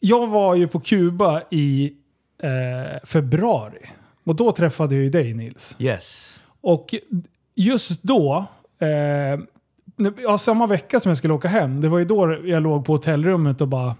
jag 0.01 0.27
var 0.27 0.55
ju 0.55 0.69
på 0.69 0.81
Kuba 0.81 1.43
i 1.51 1.93
eh, 2.43 3.01
februari. 3.07 3.91
Och 4.25 4.37
då 4.37 4.53
träffade 4.53 4.95
jag 4.95 5.05
ju 5.05 5.11
dig 5.11 5.35
Nils. 5.35 5.77
Yes. 5.79 6.43
Och 6.61 6.95
just 7.55 8.03
då, 8.03 8.45
eh, 8.81 9.41
ja, 10.23 10.39
samma 10.39 10.67
vecka 10.67 11.01
som 11.01 11.11
jag 11.11 11.17
skulle 11.19 11.35
åka 11.35 11.49
hem, 11.49 11.81
det 11.81 11.89
var 11.89 11.99
ju 11.99 12.05
då 12.05 12.37
jag 12.45 12.63
låg 12.63 12.85
på 12.85 12.93
hotellrummet 12.93 13.61
och 13.61 13.69
bara 13.69 13.95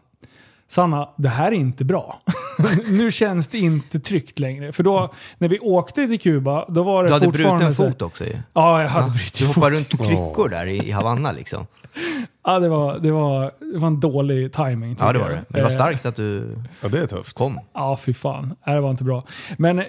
Sanna, 0.71 1.09
det 1.17 1.29
här 1.29 1.47
är 1.53 1.57
inte 1.57 1.85
bra. 1.85 2.21
nu 2.89 3.11
känns 3.13 3.49
det 3.49 3.59
inte 3.59 4.01
tryggt 4.01 4.39
längre. 4.39 4.73
För 4.73 4.83
då, 4.83 5.13
när 5.39 5.49
vi 5.49 5.59
åkte 5.59 6.07
till 6.07 6.21
Kuba, 6.21 6.65
då 6.69 6.83
var 6.83 7.03
det 7.03 7.09
Du 7.09 7.13
hade 7.13 7.25
fortfarande... 7.25 7.65
bruten 7.67 7.85
här- 7.85 7.91
fot 7.93 8.03
också 8.03 8.25
ju. 8.25 8.37
Ja, 8.53 8.83
jag 8.83 8.89
hade 8.89 9.07
Ja, 9.07 9.13
brutit 9.13 9.39
Du 9.39 9.45
fot. 9.47 9.55
hoppade 9.57 9.77
runt 9.77 9.89
kryckor 9.89 10.49
där 10.49 10.67
i, 10.67 10.89
i 10.89 10.91
Havanna 10.91 11.33
liksom. 11.33 11.67
Ja, 12.45 12.59
det 12.59 12.69
var, 12.69 12.99
det, 12.99 13.11
var, 13.13 13.51
det 13.73 13.79
var 13.79 13.87
en 13.89 14.01
dålig 14.01 14.53
timing 14.53 14.97
Ja, 15.01 15.13
det 15.13 15.19
var 15.19 15.29
det. 15.29 15.35
Men 15.35 15.45
det 15.49 15.63
var 15.63 15.71
Eh, 15.71 15.75
starkt 15.75 16.07
att 16.07 16.17
du 16.17 16.57
Ja, 16.81 16.89
det 16.89 16.99
är 16.99 17.07
tufft. 17.07 17.37
kom. 17.37 17.61
Ja, 17.75 17.99
fy 18.03 18.15
fan. 18.15 18.55
Det 18.67 18.81
var 18.81 18.91
inte 18.91 19.05
bra. 19.05 19.23
Men 19.59 19.83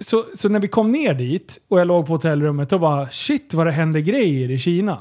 så, 0.00 0.24
så 0.34 0.48
när 0.48 0.60
vi 0.60 0.68
kom 0.68 0.92
ner 0.92 1.14
dit 1.14 1.58
och 1.70 1.80
jag 1.80 1.86
låg 1.86 2.06
på 2.06 2.12
hotellrummet, 2.12 2.70
då 2.70 2.78
bara 2.78 3.08
shit 3.10 3.54
vad 3.54 3.66
det 3.66 3.72
hände 3.72 4.00
grejer 4.02 4.50
i 4.50 4.58
Kina. 4.58 4.98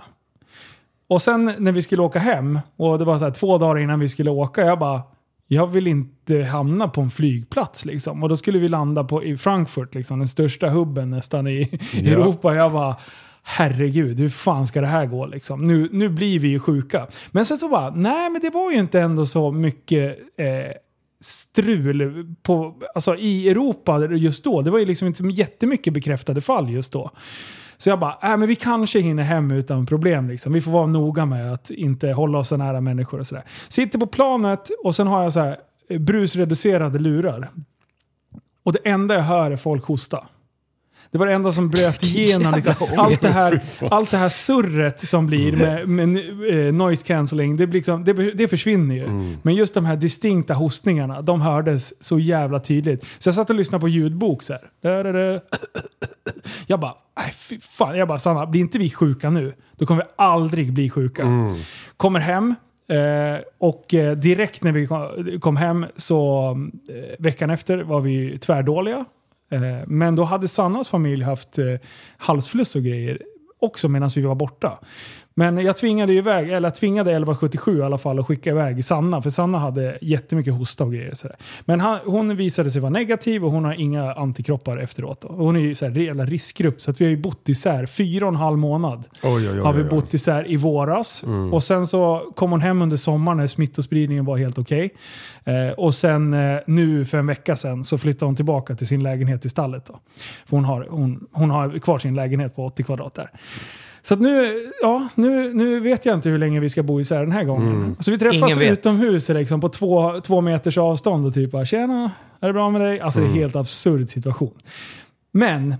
Och 1.10 1.22
sen 1.22 1.54
när 1.58 1.72
vi 1.72 1.82
skulle 1.82 2.02
åka 2.02 2.20
hem, 2.20 2.60
och 2.78 3.00
det 3.00 3.06
var 3.06 3.18
så 3.18 3.26
här 3.26 3.32
två 3.32 3.58
dagar 3.58 3.80
innan 3.82 4.00
vi 4.00 4.10
skulle 4.10 4.30
åka, 4.30 4.62
jag 4.66 4.80
bara 4.80 5.02
jag 5.48 5.68
vill 5.68 5.88
inte 5.88 6.44
hamna 6.44 6.88
på 6.88 7.02
en 7.02 7.10
flygplats 7.10 7.86
liksom. 7.86 8.24
Och 8.24 8.30
då 8.30 8.36
skulle 8.36 8.60
vi 8.60 8.70
landa 8.70 9.04
på, 9.04 9.24
i 9.24 9.38
Frankfurt, 9.38 9.96
liksom, 9.96 10.20
den 10.20 10.28
största 10.28 10.70
hubben 10.70 11.10
nästan 11.10 11.48
i 11.48 11.80
Ja. 11.94 12.12
Europa. 12.12 12.56
Jag 12.56 12.72
bara 12.72 12.96
herregud, 13.44 14.20
hur 14.20 14.30
fan 14.30 14.68
ska 14.68 14.82
det 14.82 14.88
här 14.88 15.06
gå 15.06 15.26
liksom? 15.26 15.68
Nu, 15.68 15.90
nu 15.92 16.10
blir 16.10 16.40
vi 16.40 16.48
ju 16.48 16.60
sjuka. 16.60 17.08
Men 17.32 17.46
sen 17.46 17.58
så 17.58 17.70
bara, 17.70 17.90
nej 17.90 18.30
men 18.30 18.42
det 18.42 18.50
var 18.50 18.72
ju 18.72 18.78
inte 18.78 19.00
ändå 19.00 19.26
så 19.26 19.52
mycket 19.52 20.18
eh, 20.38 20.76
strul 21.22 22.26
på, 22.44 22.76
alltså, 22.96 23.16
i 23.16 23.50
Europa 23.50 24.06
just 24.06 24.44
då. 24.44 24.62
Det 24.62 24.72
var 24.72 24.80
ju 24.80 24.86
liksom 24.86 25.08
inte 25.08 25.24
jättemycket 25.24 25.94
bekräftade 25.94 26.42
fall 26.42 26.70
just 26.70 26.92
då. 26.92 27.12
Så 27.78 27.90
jag 27.90 28.00
bara, 28.00 28.18
äh, 28.24 28.38
men 28.38 28.48
vi 28.48 28.56
kanske 28.56 29.00
hinner 29.00 29.24
hem 29.24 29.52
utan 29.52 29.86
problem. 29.86 30.30
Liksom. 30.30 30.54
Vi 30.54 30.62
får 30.62 30.72
vara 30.72 30.88
noga 30.88 31.26
med 31.26 31.54
att 31.54 31.70
inte 31.70 32.12
hålla 32.12 32.38
oss 32.38 32.48
så 32.48 32.58
nära 32.58 32.82
människor 32.82 33.20
och 33.20 33.28
sådär. 33.28 33.44
Sitter 33.68 34.00
på 34.00 34.08
planet 34.08 34.70
och 34.84 34.96
sen 34.96 35.08
har 35.08 35.24
jag 35.24 35.34
så 35.34 35.40
här 35.40 35.58
brusreducerade 36.00 37.00
lurar. 37.00 37.50
Och 38.64 38.74
det 38.74 38.80
enda 38.84 39.16
jag 39.16 39.22
hör 39.22 39.52
är 39.52 39.58
folk 39.58 39.86
hosta. 39.86 40.28
Det 41.12 41.18
var 41.18 41.28
det 41.28 41.34
enda 41.34 41.52
som 41.52 41.70
bröt 41.70 42.04
igenom. 42.04 42.54
Liksom. 42.56 42.74
Allt, 42.98 43.22
det 43.22 43.28
här, 43.28 43.64
allt 43.92 44.12
det 44.12 44.18
här 44.18 44.30
surret 44.30 45.00
som 45.00 45.26
blir 45.26 45.52
med, 45.52 45.88
med 45.88 46.18
eh, 46.68 46.74
noise 46.74 47.06
cancelling, 47.06 47.58
det, 47.58 47.66
liksom, 47.66 48.04
det, 48.04 48.14
det 48.14 48.48
försvinner 48.48 48.96
ju. 48.96 49.08
Men 49.42 49.56
just 49.56 49.74
de 49.74 49.86
här 49.86 49.96
distinkta 49.96 50.54
hostningarna, 50.54 51.22
de 51.22 51.42
hördes 51.42 52.04
så 52.04 52.20
jävla 52.20 52.60
tydligt. 52.60 53.06
Så 53.18 53.28
jag 53.28 53.36
satt 53.36 53.50
och 53.50 53.56
lyssnade 53.56 53.82
på 53.82 53.88
ljudbok 53.88 54.44
så 54.44 54.54
här. 54.54 55.42
Jag 56.68 56.80
bara, 56.80 56.94
nej 57.20 57.32
fy 57.34 57.60
fan. 57.60 57.98
Jag 57.98 58.08
bara, 58.08 58.20
Sanna, 58.20 58.46
blir 58.46 58.62
inte 58.62 58.78
vi 58.78 58.90
sjuka 58.90 59.30
nu, 59.30 59.54
då 59.78 59.86
kommer 59.86 60.02
vi 60.04 60.10
aldrig 60.16 60.74
bli 60.74 60.90
sjuka. 60.90 61.24
Kommer 61.98 62.20
hem, 62.20 62.56
eh, 62.90 63.42
och 63.60 63.94
eh, 63.94 64.16
direkt 64.18 64.64
när 64.64 64.72
vi 64.72 64.88
kom, 64.88 65.40
kom 65.42 65.58
hem 65.58 65.86
så 65.96 66.50
eh, 66.90 67.16
veckan 67.20 67.50
efter 67.50 67.78
var 67.78 68.02
vi 68.02 68.38
tvärdåliga. 68.40 69.06
Eh, 69.50 69.88
men 69.88 70.16
då 70.16 70.24
hade 70.24 70.48
Sannas 70.48 70.90
familj 70.90 71.24
haft 71.24 71.58
eh, 71.58 71.66
halsfluss 72.18 72.76
och 72.76 72.84
grejer 72.84 73.22
också 73.60 73.90
medan 73.90 74.10
vi 74.16 74.22
var 74.22 74.36
borta. 74.36 74.80
Men 75.40 75.58
jag 75.58 75.78
tvingade 75.78 76.14
ju 76.14 76.18
iväg, 76.18 76.50
eller 76.50 76.70
tvingade 76.70 77.12
1177 77.12 77.80
i 77.80 77.82
alla 77.82 77.98
fall 77.98 78.20
att 78.20 78.28
skicka 78.28 78.50
iväg 78.50 78.86
Sanna, 78.86 79.22
för 79.22 79.30
Sanna 79.30 79.60
hade 79.60 79.98
jättemycket 80.02 80.54
hosta 80.54 80.84
och 80.84 80.94
grejer. 80.94 81.14
Så 81.14 81.28
där. 81.28 81.38
Men 81.66 81.80
han, 81.80 82.00
hon 82.06 82.36
visade 82.36 82.72
sig 82.72 82.82
vara 82.82 82.90
negativ 82.90 83.46
och 83.46 83.52
hon 83.52 83.66
har 83.66 83.74
inga 83.74 84.14
antikroppar 84.14 84.78
efteråt. 84.78 85.22
Då. 85.22 85.28
Och 85.28 85.46
Hon 85.46 85.56
är 85.56 85.60
ju 85.60 85.76
så 85.76 85.86
här 85.86 85.92
jävla 85.92 86.26
riskgrupp, 86.26 86.82
så 86.82 86.92
att 86.92 87.02
vi 87.02 87.06
har 87.06 87.10
ju 87.10 87.18
bott 87.18 87.50
isär 87.50 87.86
fyra 87.86 88.26
och 88.26 88.32
en 88.32 88.36
halv 88.36 88.58
månad. 88.58 89.04
Oj, 89.24 89.32
oj, 89.34 89.50
oj, 89.50 89.60
har 89.60 89.74
vi 89.74 89.84
bott 89.84 90.14
isär 90.14 90.52
i 90.52 90.58
våras. 90.58 91.24
Och 91.52 91.64
sen 91.64 91.88
så 91.88 92.32
kom 92.36 92.52
hon 92.52 92.62
hem 92.62 92.82
under 92.82 92.98
sommaren 92.98 93.38
när 93.38 93.48
smittospridningen 93.48 94.26
var 94.26 94.38
helt 94.38 94.58
okej. 94.58 94.90
Eh, 95.44 95.70
och 95.70 95.96
sen 95.96 96.34
eh, 96.34 96.60
nu 96.68 97.06
för 97.06 97.18
en 97.18 97.28
vecka 97.28 97.56
sedan 97.56 97.84
så 97.84 97.98
flyttade 97.98 98.26
hon 98.26 98.36
tillbaka 98.36 98.76
till 98.76 98.88
sin 98.88 99.04
lägenhet 99.04 99.46
i 99.46 99.50
stallet. 99.50 99.86
Då. 99.86 100.00
För 100.46 100.58
hon 100.58 100.66
har, 100.66 100.88
hon, 100.90 101.28
hon 101.32 101.50
har 101.50 101.80
kvar 101.80 102.00
sin 102.00 102.16
lägenhet 102.16 102.56
på 102.56 102.66
80 102.66 102.84
kvadrat 102.84 103.14
där. 103.16 103.30
Så 104.08 104.16
nu, 104.16 104.66
ja, 104.82 105.08
nu, 105.16 105.54
nu 105.54 105.80
vet 105.80 106.06
jag 106.06 106.16
inte 106.16 106.30
hur 106.30 106.38
länge 106.38 106.60
vi 106.60 106.70
ska 106.70 106.84
bo 106.84 107.02
isär 107.02 107.20
den 107.20 107.32
här 107.32 107.44
gången. 107.44 107.96
Så 108.00 108.12
vi 108.12 108.18
träffas 108.18 108.36
Ingen 108.36 108.60
vet. 108.60 108.72
utomhus 108.72 109.30
liksom, 109.30 109.62
på 109.62 109.70
två, 109.70 110.22
två 110.22 110.42
meters 110.42 110.78
avstånd 110.78 111.26
och 111.26 111.34
typ 111.34 111.52
bara 111.52 111.66
“Tjena, 111.66 112.12
är 112.40 112.48
det 112.48 112.54
bra 112.54 112.70
med 112.70 112.82
dig?” 112.82 113.00
Alltså 113.00 113.20
det 113.20 113.26
är 113.26 113.30
en 113.30 113.36
helt 113.36 113.56
absurd 113.56 114.10
situation. 114.10 114.54
Men 115.32 115.76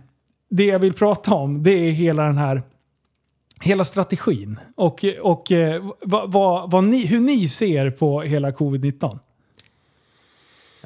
det 0.50 0.66
jag 0.66 0.80
vill 0.80 0.94
prata 0.94 1.36
om 1.36 1.64
det 1.64 1.72
är 1.72 1.92
hela 1.92 2.24
den 2.24 2.38
här 2.38 2.62
hela 3.62 3.86
strategin 3.86 4.60
och, 4.76 5.06
och 5.22 5.52
eh, 5.52 5.84
vad, 6.02 6.32
vad, 6.32 6.72
vad 6.72 6.84
ni, 6.84 7.06
hur 7.06 7.20
ni 7.20 7.48
ser 7.48 7.92
på 7.92 8.22
hela 8.22 8.52
covid-19. 8.52 9.20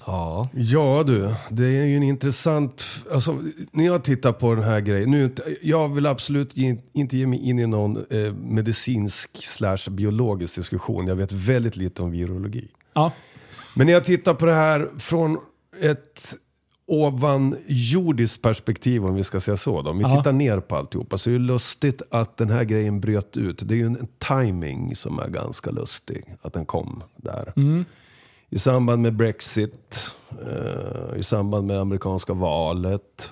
Ja. 0.06 0.50
Ja 0.54 1.04
du, 1.08 1.34
det 1.50 1.64
är 1.66 1.86
ju 1.86 1.96
en 1.98 2.04
intressant... 2.04 2.84
Alltså, 3.12 3.40
när 3.72 3.86
jag 3.86 4.04
tittar 4.04 4.32
på 4.32 4.56
den 4.56 4.64
här 4.64 4.80
grejen. 4.82 5.12
Nu, 5.12 5.36
jag 5.62 5.90
vill 5.96 6.06
absolut 6.06 6.58
ge- 6.58 6.78
inte 6.94 7.18
ge 7.18 7.28
mig 7.28 7.40
in 7.40 7.60
i 7.60 7.68
någon 7.68 7.98
eh, 8.10 8.34
medicinsk 8.34 9.30
slash 9.44 9.90
biologisk 9.92 10.56
diskussion. 10.56 11.08
Jag 11.08 11.16
vet 11.16 11.32
väldigt 11.32 11.76
lite 11.76 12.02
om 12.02 12.12
virologi. 12.12 12.68
Ja. 12.94 13.12
Men 13.76 13.86
när 13.88 13.94
jag 13.94 14.06
tittar 14.06 14.34
på 14.34 14.46
det 14.46 14.54
här 14.56 14.90
från 15.00 15.38
ett 15.82 16.36
ovanjordiskt 16.88 18.42
perspektiv, 18.42 19.06
om 19.06 19.16
vi 19.16 19.24
ska 19.24 19.40
säga 19.40 19.58
så. 19.58 19.82
Då. 19.82 19.90
Om 19.92 19.98
vi 19.98 20.04
Ja. 20.04 20.18
tittar 20.18 20.32
ner 20.32 20.60
på 20.60 20.76
alltihopa 20.76 21.18
så 21.18 21.30
är 21.30 21.34
det 21.34 21.40
lustigt 21.40 22.02
att 22.12 22.38
den 22.38 22.50
här 22.50 22.64
grejen 22.64 23.02
bröt 23.02 23.38
ut. 23.38 23.62
Det 23.68 23.74
är 23.74 23.78
ju 23.78 23.86
en 23.86 24.08
timing 24.28 24.96
som 24.96 25.20
är 25.20 25.28
ganska 25.28 25.72
lustig, 25.72 26.24
att 26.42 26.54
den 26.54 26.66
kom 26.66 27.04
där. 27.16 27.54
I 28.54 28.58
samband 28.60 29.02
med 29.02 29.16
Brexit, 29.16 30.12
eh, 30.46 31.18
i 31.20 31.24
samband 31.24 31.68
med 31.68 31.80
amerikanska 31.80 32.34
valet 32.34 33.30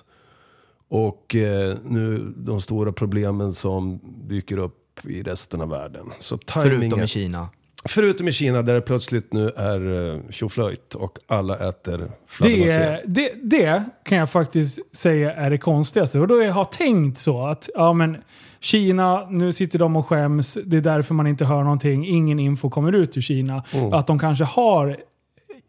och 0.90 1.36
eh, 1.36 1.78
nu 1.84 2.34
de 2.38 2.62
stora 2.62 2.92
problemen 2.92 3.54
som 3.54 4.00
dyker 4.28 4.58
upp 4.58 5.06
i 5.06 5.24
resten 5.24 5.62
av 5.62 5.70
världen. 5.70 6.12
Så 6.20 6.40
Förutom 6.48 6.82
timingen- 6.82 7.04
i 7.06 7.08
Kina. 7.08 7.50
Förutom 7.86 8.28
i 8.28 8.32
Kina 8.32 8.62
där 8.62 8.74
det 8.74 8.82
plötsligt 8.82 9.34
nu 9.34 9.50
är 9.50 10.14
eh, 10.14 10.20
tjoflöjt 10.30 10.96
och 10.96 11.18
alla 11.28 11.70
äter 11.70 12.12
fladdermöss. 12.28 12.72
Det, 12.76 13.02
det, 13.06 13.32
det 13.44 13.84
kan 14.04 14.18
jag 14.18 14.30
faktiskt 14.30 14.98
säga 14.98 15.34
är 15.34 15.50
det 15.50 15.58
konstigaste. 15.58 16.20
Och 16.20 16.28
då 16.28 16.44
jag 16.44 16.54
har 16.54 16.66
tänkt 16.66 17.20
så 17.20 17.48
att 17.48 17.70
ja, 17.76 17.94
men 17.94 18.18
Kina, 18.60 19.30
nu 19.30 19.52
sitter 19.52 19.80
de 19.80 19.96
och 19.96 20.08
skäms. 20.08 20.58
Det 20.66 20.78
är 20.78 20.82
därför 20.82 21.14
man 21.14 21.28
inte 21.28 21.46
hör 21.46 21.64
någonting. 21.64 22.08
Ingen 22.08 22.40
info 22.40 22.70
kommer 22.70 22.94
ut 22.94 23.18
ur 23.18 23.22
Kina. 23.22 23.64
Mm. 23.72 23.94
Att 23.94 24.08
de 24.08 24.20
kanske 24.20 24.44
har 24.44 24.98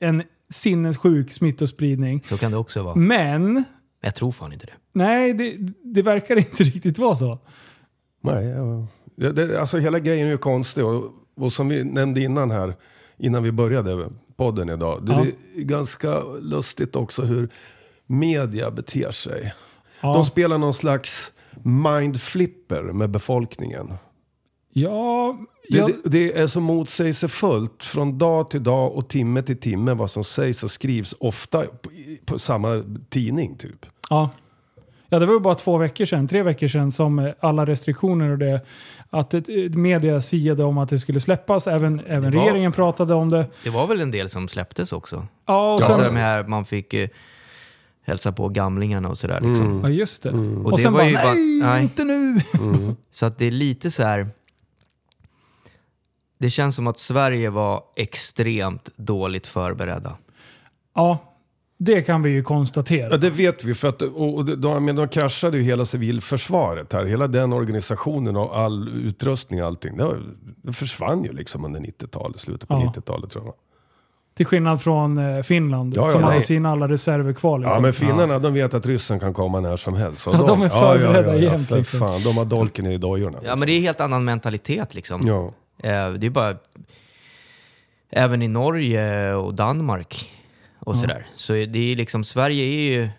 en 0.00 0.22
sinnessjuk 0.50 1.32
smittospridning. 1.32 2.22
Så 2.24 2.38
kan 2.38 2.50
det 2.52 2.58
också 2.58 2.82
vara. 2.82 2.94
Men 2.94 3.64
Jag 4.00 4.14
tror 4.14 4.32
fan 4.32 4.52
inte 4.52 4.66
det. 4.66 4.72
nej, 4.92 5.34
det, 5.34 5.56
det 5.82 6.02
verkar 6.02 6.36
inte 6.38 6.64
riktigt 6.64 6.98
vara 6.98 7.14
så. 7.14 7.38
Nej, 8.22 8.46
ja. 8.46 8.86
det, 9.16 9.32
det, 9.32 9.60
alltså 9.60 9.78
hela 9.78 9.98
grejen 9.98 10.26
är 10.26 10.30
ju 10.30 10.38
konstig 10.38 10.84
och, 10.84 11.04
och 11.40 11.52
som 11.52 11.68
vi 11.68 11.84
nämnde 11.84 12.20
innan 12.20 12.50
här, 12.50 12.74
innan 13.18 13.42
vi 13.42 13.52
började 13.52 14.08
podden 14.36 14.68
idag. 14.68 15.06
Det 15.06 15.12
Ja. 15.12 15.26
är 15.56 15.62
ganska 15.62 16.22
lustigt 16.40 16.96
också 16.96 17.22
hur 17.22 17.48
media 18.06 18.70
beter 18.70 19.10
sig. 19.10 19.54
Ja, 20.00 20.12
De 20.14 20.24
spelar 20.24 20.58
någon 20.58 20.74
slags 20.74 21.32
mindflipper 21.64 22.82
med 22.82 23.10
befolkningen. 23.10 23.92
ja, 24.72 25.36
Det, 25.68 25.76
ja, 25.78 25.86
det, 25.86 26.10
det 26.10 26.38
är 26.38 26.46
så 26.46 26.60
motsägelsefullt 26.60 27.82
från 27.84 28.18
dag 28.18 28.50
till 28.50 28.62
dag 28.62 28.92
och 28.94 29.08
timme 29.08 29.42
till 29.42 29.60
timme 29.60 29.94
vad 29.94 30.10
som 30.10 30.24
sägs 30.24 30.64
och 30.64 30.70
skrivs. 30.70 31.14
Ofta 31.20 31.64
på, 31.64 31.90
på 32.24 32.38
samma 32.38 32.84
tidning 33.10 33.56
typ. 33.56 33.86
ja. 34.10 34.30
Ja, 35.12 35.18
det 35.18 35.26
var 35.26 35.34
ju 35.34 35.40
bara 35.40 35.54
två 35.54 35.78
veckor 35.78 36.04
sedan, 36.04 36.28
tre 36.28 36.42
veckor 36.42 36.68
sedan 36.68 36.90
som 36.92 37.18
eh, 37.18 37.32
alla 37.40 37.66
restriktioner 37.66 38.30
och 38.30 38.38
det, 38.38 38.60
att 39.10 39.34
ett, 39.34 39.48
media 39.74 40.20
siade 40.20 40.64
om 40.64 40.78
att 40.78 40.88
det 40.88 40.98
skulle 40.98 41.20
släppas. 41.20 41.66
Även, 41.66 42.00
även 42.06 42.22
var- 42.36 42.42
regeringen 42.44 42.72
pratade 42.72 43.14
om 43.14 43.28
det. 43.30 43.46
Det 43.64 43.70
var 43.70 43.86
väl 43.86 44.00
en 44.00 44.10
del 44.10 44.30
som 44.30 44.48
släpptes 44.48 44.92
också? 44.92 45.26
Ja, 45.46 45.72
och. 45.74 45.82
Alltså 45.82 45.92
sen, 46.02 46.14
de 46.14 46.20
här 46.20 46.44
man 46.44 46.64
fick 46.64 46.94
eh, 46.94 47.08
hälsa 48.06 48.32
på 48.32 48.48
gamlingarna 48.48 49.08
och 49.08 49.18
sådär. 49.18 49.40
Liksom. 49.40 49.80
ja 49.84 49.88
just 49.90 50.22
det. 50.22 50.30
Och 50.30 50.64
Och, 50.64 50.70
det 50.76 50.82
sen 50.82 50.92
var 50.92 51.00
bara, 51.00 51.08
ju 51.08 51.14
bara- 51.14 51.24
nej, 51.34 51.60
nej. 51.62 51.82
inte 51.82 52.04
nu! 52.04 52.40
Så 53.12 53.26
att 53.26 53.38
det 53.38 53.44
är 53.46 53.50
lite 53.50 53.90
så 53.90 54.02
här... 54.02 54.26
Det 56.38 56.50
känns 56.50 56.76
som 56.76 56.86
att 56.86 56.98
Sverige 56.98 57.50
var 57.50 57.82
extremt 57.96 58.88
dåligt 58.96 59.46
förberedda. 59.46 60.16
Ja, 60.94 61.18
det 61.82 62.02
kan 62.02 62.22
vi 62.22 62.30
ju 62.30 62.36
Ja, 62.38 62.44
konstatera. 62.44 63.16
det 63.16 63.30
vet 63.30 63.64
vi. 63.64 63.74
För 63.74 63.88
att, 63.88 64.02
och, 64.02 64.34
och 64.34 64.44
de, 64.58 64.84
men 64.84 64.96
de 64.96 65.08
kraschade 65.08 65.56
ju 65.56 65.62
hela 65.62 65.84
civilförsvaret 65.84 66.92
här. 66.92 67.04
Hela 67.04 67.26
den 67.26 67.52
organisationen 67.52 68.36
och 68.36 68.58
all 68.58 68.88
utrustning 68.88 69.60
och 69.62 69.66
allting. 69.66 69.96
Det, 69.96 70.16
det 70.62 70.72
försvann 70.72 71.24
ju 71.24 71.32
liksom 71.32 71.64
under 71.64 71.80
90-talet, 71.80 72.40
slutet 72.40 72.68
på 72.68 72.74
Ja. 72.74 72.92
90-talet 72.96 73.30
tror 73.30 73.44
jag. 73.44 73.54
Till 74.36 74.46
skillnad 74.46 74.82
från 74.82 75.18
eh, 75.18 75.42
Finland, 75.42 75.94
Ja, 75.96 76.02
ja, 76.02 76.08
som 76.08 76.20
nej. 76.20 76.30
hade 76.30 76.42
sina 76.42 76.70
alla 76.70 76.88
reserver 76.88 77.32
kvar. 77.32 77.58
Liksom. 77.58 77.74
Ja 77.74 77.80
men 77.80 77.92
finnarna 77.92 78.38
de 78.38 78.54
vet 78.54 78.74
att 78.74 78.86
ryssen 78.86 79.20
kan 79.20 79.34
komma 79.34 79.60
när 79.60 79.76
som 79.76 79.94
helst. 79.94 80.26
Ja, 80.26 80.44
de 80.46 80.62
är 80.62 80.68
förberedda 80.68 81.28
ja, 81.36 81.42
ja, 81.42 81.52
jämt, 81.52 81.68
för 81.68 81.76
liksom. 81.78 81.98
fan, 82.00 82.22
de 82.22 82.36
har 82.36 82.44
dolken 82.44 82.86
i 82.86 82.98
dojorna. 82.98 83.38
Ja, 83.44 83.56
men 83.56 83.66
det 83.68 83.72
är 83.72 83.80
helt 83.80 84.00
annan 84.00 84.24
mentalitet 84.24 84.94
liksom. 84.94 85.20
Ja. 85.26 85.46
Eh, 85.88 86.12
Det 86.12 86.26
är 86.26 86.30
bara... 86.30 86.56
Även 88.12 88.42
i 88.42 88.48
Norge 88.48 89.34
och 89.34 89.54
Danmark 89.54 90.30
och 90.80 90.96
sådär. 90.96 91.26
Så 91.34 91.52
det 91.52 91.92
är 91.92 91.96
liksom, 91.96 92.24
Sverige 92.24 92.64
är 92.64 92.92
ju... 92.92 93.10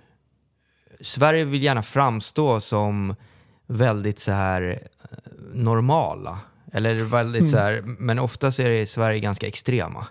Sverige 1.02 1.46
vill 1.46 1.64
gärna 1.64 1.84
framstå 1.84 2.60
som 2.60 3.16
väldigt 3.68 4.20
så 4.20 4.32
här 4.32 4.90
eh, 5.04 5.18
normala. 5.54 6.40
Eller 6.74 6.96
väldigt 6.96 7.50
så 7.50 7.58
här, 7.58 7.82
men 7.86 8.20
oftast 8.20 8.60
är 8.60 8.70
det 8.70 8.80
i 8.80 8.86
Sverige 8.86 9.20
ganska 9.20 9.48
extrema. 9.48 10.08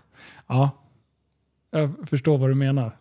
Ja, 0.47 0.71
jag 1.71 2.09
förstår 2.11 2.39
vad 2.39 2.51
du 2.51 2.55
menar. 2.55 2.97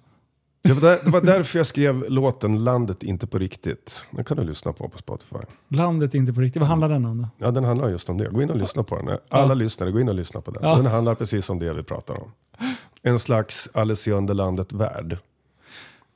Det, 0.61 0.73
var 0.73 0.81
där, 0.81 0.99
det 1.05 1.09
var 1.11 1.21
därför 1.21 1.59
jag 1.59 1.65
skrev 1.65 2.09
låten 2.09 2.63
Landet 2.63 3.03
inte 3.03 3.27
på 3.27 3.37
riktigt. 3.37 4.05
Den 4.11 4.23
kan 4.25 4.37
du 4.37 4.43
lyssna 4.43 4.73
på 4.73 4.89
på 4.89 4.97
Spotify. 4.97 5.35
Landet 5.67 6.13
inte 6.13 6.33
på 6.33 6.41
riktigt. 6.41 6.59
Vad 6.59 6.69
handlar 6.69 6.89
den 6.89 7.05
om 7.05 7.21
då? 7.21 7.27
Ja, 7.45 7.51
den 7.51 7.63
handlar 7.63 7.89
just 7.89 8.09
om 8.09 8.17
det. 8.17 8.29
Gå 8.29 8.41
in 8.41 8.49
och 8.49 8.57
lyssna 8.57 8.83
på 8.83 8.95
den. 8.95 9.17
Alla 9.29 9.53
lyssnare, 9.53 9.91
gå 9.91 9.99
in 9.99 10.09
och 10.09 10.15
lyssna 10.15 10.41
på 10.41 10.51
den. 10.51 10.63
Ja. 10.63 10.75
Den 10.75 10.85
handlar 10.85 11.15
precis 11.15 11.49
om 11.49 11.59
det 11.59 11.73
vi 11.73 11.83
pratar 11.83 12.21
om. 12.21 12.31
En 13.01 13.19
slags 13.19 13.69
Alice 13.73 14.09
i 14.09 14.13
Underlandet-värld. 14.13 15.17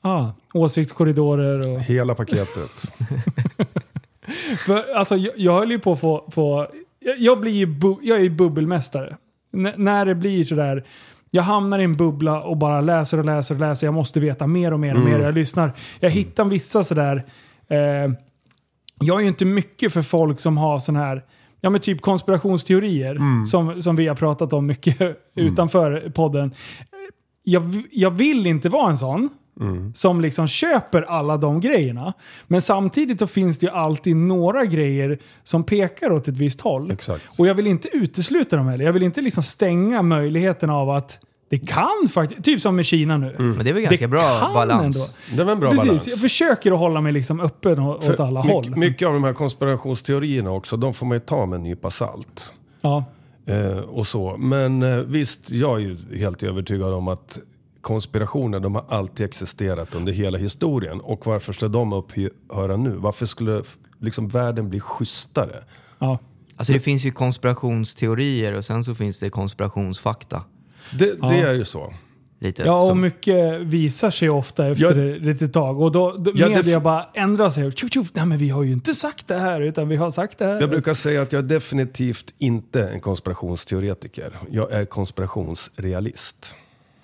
Ah, 0.02 0.30
åsiktskorridorer 0.54 1.74
och... 1.76 1.82
Hela 1.82 2.16
paketet. 2.16 2.72
För, 4.66 4.94
alltså, 4.96 5.16
jag, 5.16 5.34
jag 5.38 5.60
höll 5.60 5.72
ju 5.72 5.80
på 5.80 5.94
att 5.94 6.00
få... 6.00 6.30
få 6.32 6.68
jag, 7.00 7.20
jag, 7.20 7.40
blir 7.40 7.52
ju 7.52 7.66
bu, 7.66 7.96
jag 8.02 8.18
är 8.18 8.24
ju 8.24 8.30
bubbelmästare. 8.30 9.18
N- 9.54 9.74
när 9.78 10.06
det 10.06 10.16
blir 10.16 10.46
sådär... 10.46 10.84
Jag 11.36 11.44
hamnar 11.44 11.80
i 11.80 11.84
en 11.84 11.96
bubbla 11.96 12.42
och 12.42 12.58
bara 12.58 12.82
läser 12.82 13.18
och 13.18 13.26
läser 13.26 13.56
och 13.56 13.62
läser. 13.62 13.88
Jag 13.88 13.94
måste 13.94 14.20
veta 14.20 14.48
mer 14.48 14.74
och 14.74 14.80
mer 14.80 14.96
och 14.96 15.02
mer. 15.02 15.20
Jag 15.20 15.36
lyssnar. 15.36 15.72
Jag 16.00 16.10
hittar 16.10 16.46
vissa 16.46 16.84
sådär... 16.84 17.26
Eh, 17.68 17.78
jag 19.00 19.18
är 19.18 19.22
ju 19.22 19.28
inte 19.28 19.46
mycket 19.46 19.94
för 19.94 20.02
folk 20.02 20.40
som 20.40 20.58
har 20.58 20.80
sån 20.80 20.96
här... 20.96 21.24
Ja 21.62 21.70
men 21.70 21.82
typ 21.82 22.02
konspirationsteorier. 22.02 23.46
Som, 23.46 23.82
som 23.82 23.96
vi 23.96 24.08
har 24.08 24.16
pratat 24.16 24.54
om 24.54 24.66
mycket 24.66 25.18
utanför 25.36 26.12
podden. 26.16 26.54
Jag, 27.44 27.84
jag 27.92 28.12
vill 28.12 28.48
inte 28.48 28.70
vara 28.70 28.90
en 28.90 28.98
sån 28.98 29.30
som 29.94 30.22
liksom 30.22 30.48
köper 30.48 31.02
alla 31.02 31.38
de 31.38 31.60
grejerna. 31.60 32.14
Men 32.48 32.62
samtidigt 32.62 33.20
så 33.20 33.28
finns 33.28 33.58
det 33.58 33.66
ju 33.66 33.72
alltid 33.72 34.16
några 34.16 34.66
grejer 34.66 35.20
som 35.44 35.64
pekar 35.64 36.12
åt 36.12 36.28
ett 36.28 36.38
visst 36.38 36.62
håll. 36.62 36.92
Exakt. 36.92 37.24
Och 37.40 37.48
jag 37.48 37.56
vill 37.56 37.68
inte 37.68 37.88
utesluta 37.98 38.56
dem 38.58 38.68
heller. 38.68 38.86
Jag 38.86 38.94
vill 38.94 39.04
inte 39.04 39.22
liksom 39.22 39.44
stänga 39.44 40.02
möjligheten 40.02 40.70
av 40.70 40.90
att 40.90 41.20
det 41.50 41.60
kan 41.60 42.10
faktiskt, 42.10 42.44
typ 42.44 42.62
som 42.62 42.76
med 42.76 42.86
Kina 42.86 43.18
nu. 43.18 43.36
Men 43.38 43.64
det 43.64 43.70
är 43.70 43.74
väl 43.74 43.84
ganska 43.84 44.08
bra 44.08 44.52
balans. 44.54 45.18
Det 45.38 45.44
var 45.44 45.52
en 45.52 45.60
bra 45.60 45.70
Precis, 45.70 45.86
balans. 45.86 46.08
jag 46.08 46.20
försöker 46.20 46.72
att 46.72 46.80
hålla 46.80 47.02
mig 47.02 47.12
liksom 47.12 47.40
öppen 47.40 47.80
åt 47.80 48.04
För 48.04 48.22
alla 48.22 48.40
mycket, 48.44 48.54
håll. 48.54 48.76
Mycket 48.76 49.08
av 49.08 49.14
de 49.14 49.24
här 49.24 49.34
konspirationsteorierna 49.34 50.52
också, 50.52 50.78
de 50.78 50.94
får 50.94 51.06
man 51.06 51.16
ju 51.16 51.20
ta 51.20 51.46
med 51.46 51.58
en 51.58 51.64
nypa 51.64 51.90
salt. 51.90 52.54
Ja. 52.82 53.06
Eh, 53.46 53.78
och 53.78 54.08
så. 54.08 54.38
Men 54.38 54.84
eh, 54.84 54.98
visst, 54.98 55.52
jag 55.52 55.76
är 55.76 55.84
ju 55.84 56.18
helt 56.18 56.44
övertygad 56.44 56.94
om 56.94 57.08
att 57.08 57.40
konspirationer, 57.84 58.60
de 58.60 58.76
har 58.76 58.86
alltid 58.90 59.26
existerat 59.26 59.96
under 59.96 60.14
hela 60.14 60.38
historien. 60.38 61.02
Och 61.02 61.26
varför 61.26 61.54
ska 61.54 61.68
de 61.68 61.94
upphöra 61.94 62.78
nu? 62.78 62.90
Varför 62.90 63.26
skulle 63.26 63.64
liksom 64.00 64.28
världen 64.28 64.70
bli 64.70 64.80
schysstare? 64.80 65.64
Ja. 66.00 66.20
Alltså 66.56 66.74
det 66.74 66.80
finns 66.80 67.06
ju 67.06 67.12
konspirationsteorier 67.12 68.58
och 68.58 68.66
sen 68.66 68.84
så 68.84 68.96
finns 68.96 69.20
det 69.20 69.30
konspirationsfakta. 69.30 70.44
Det, 71.00 71.22
det 71.22 71.40
är 71.40 71.54
ju 71.54 71.66
så. 71.66 71.94
Lite. 72.40 72.64
Ja, 72.66 72.82
och 72.82 72.88
som, 72.88 73.02
mycket 73.02 73.62
visar 73.62 74.10
sig 74.10 74.30
ofta 74.30 74.68
efter 74.68 75.16
ett 75.16 75.22
litet 75.22 75.54
tag. 75.54 75.82
Och 75.82 75.92
då, 75.92 76.12
då 76.18 76.32
Ja, 76.36 76.50
media 76.50 76.80
bara 76.80 77.06
ändrar 77.14 77.50
sig. 77.50 77.66
Och 77.66 77.78
tjup, 77.78 77.94
tjup, 77.94 78.08
nej 78.14 78.26
men 78.26 78.38
vi 78.38 78.50
har 78.50 78.64
ju 78.64 78.72
inte 78.72 78.94
sagt 78.94 79.28
det 79.28 79.38
här, 79.38 79.62
utan 79.62 79.88
vi 79.88 79.96
har 79.96 80.12
sagt 80.12 80.38
det 80.38 80.46
här. 80.46 80.62
Jag 80.62 80.70
brukar 80.70 80.94
säga 80.94 81.22
att 81.22 81.34
jag 81.34 81.40
är 81.40 81.48
definitivt 81.48 82.34
inte 82.38 82.88
en 82.88 83.02
konspirationsteoretiker. 83.02 84.40
Jag 84.50 84.72
är 84.72 84.86
konspirationsrealist. 84.86 86.56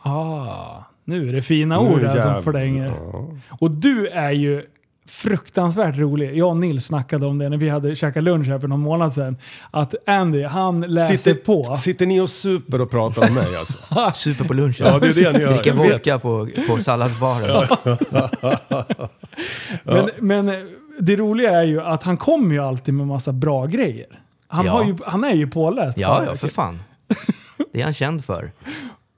Ah, 0.02 0.84
nu 1.06 1.30
är 1.30 1.34
det 1.34 1.42
fina 1.42 1.80
ord 1.80 2.02
här 2.04 2.42
som. 2.42 2.78
Ja. 2.78 2.94
Och 3.60 3.72
du 3.72 4.08
är 4.08 4.32
ju 4.32 4.64
fruktansvärt 5.08 5.98
rolig. 5.98 6.38
Jag 6.38 6.50
och 6.50 6.58
Nils 6.58 6.86
snackade 6.86 7.26
om 7.26 7.38
det 7.38 7.50
när 7.50 7.58
vi 7.58 7.70
hade 7.70 7.96
käkat 7.96 8.24
lunch 8.24 8.48
här 8.48 8.60
för 8.60 8.68
någon 8.68 8.80
månad 8.80 9.14
sedan. 9.14 9.38
Att 9.72 9.96
Andy, 10.08 10.44
han 10.44 10.82
läser 10.82 11.18
Sitter, 11.18 11.42
på. 11.42 11.76
sitter 11.76 12.06
ni 12.06 12.20
och 12.20 12.30
super 12.30 12.82
och 12.82 12.92
pratar 12.92 13.28
om 13.30 13.34
mig 13.36 13.56
alltså? 13.56 14.12
Super 14.14 14.46
på 14.46 14.54
lunchen. 14.54 14.88
Ja, 14.88 15.00
det 15.00 15.08
är 15.08 15.24
det 15.34 15.38
ni 15.38 15.40
gör. 15.40 15.74
Vet. 15.76 15.92
vodka 15.94 16.20
på, 16.20 16.48
på 16.68 16.78
salladsbaren. 16.78 17.68
Men, 19.84 20.10
men 20.20 20.52
det 21.00 21.16
roliga 21.16 21.52
är 21.52 21.64
ju 21.64 21.82
att 21.82 22.04
han 22.04 22.18
kommer 22.18 22.54
ju 22.56 22.60
alltid 22.64 22.94
med 22.94 23.08
massa 23.08 23.32
bra 23.32 23.66
grejer. 23.66 24.08
Han, 24.48 24.66
Ja. 24.66 24.72
har 24.72 24.84
ju, 24.84 24.98
han 25.06 25.24
är 25.24 25.34
ju 25.34 25.48
påläst. 25.48 25.98
Ja, 25.98 26.18
på 26.18 26.32
ja, 26.32 26.36
för 26.36 26.48
fan. 26.48 26.80
Det 27.74 27.80
är 27.80 27.84
han 27.84 27.94
känd 27.94 28.26
för. 28.26 28.52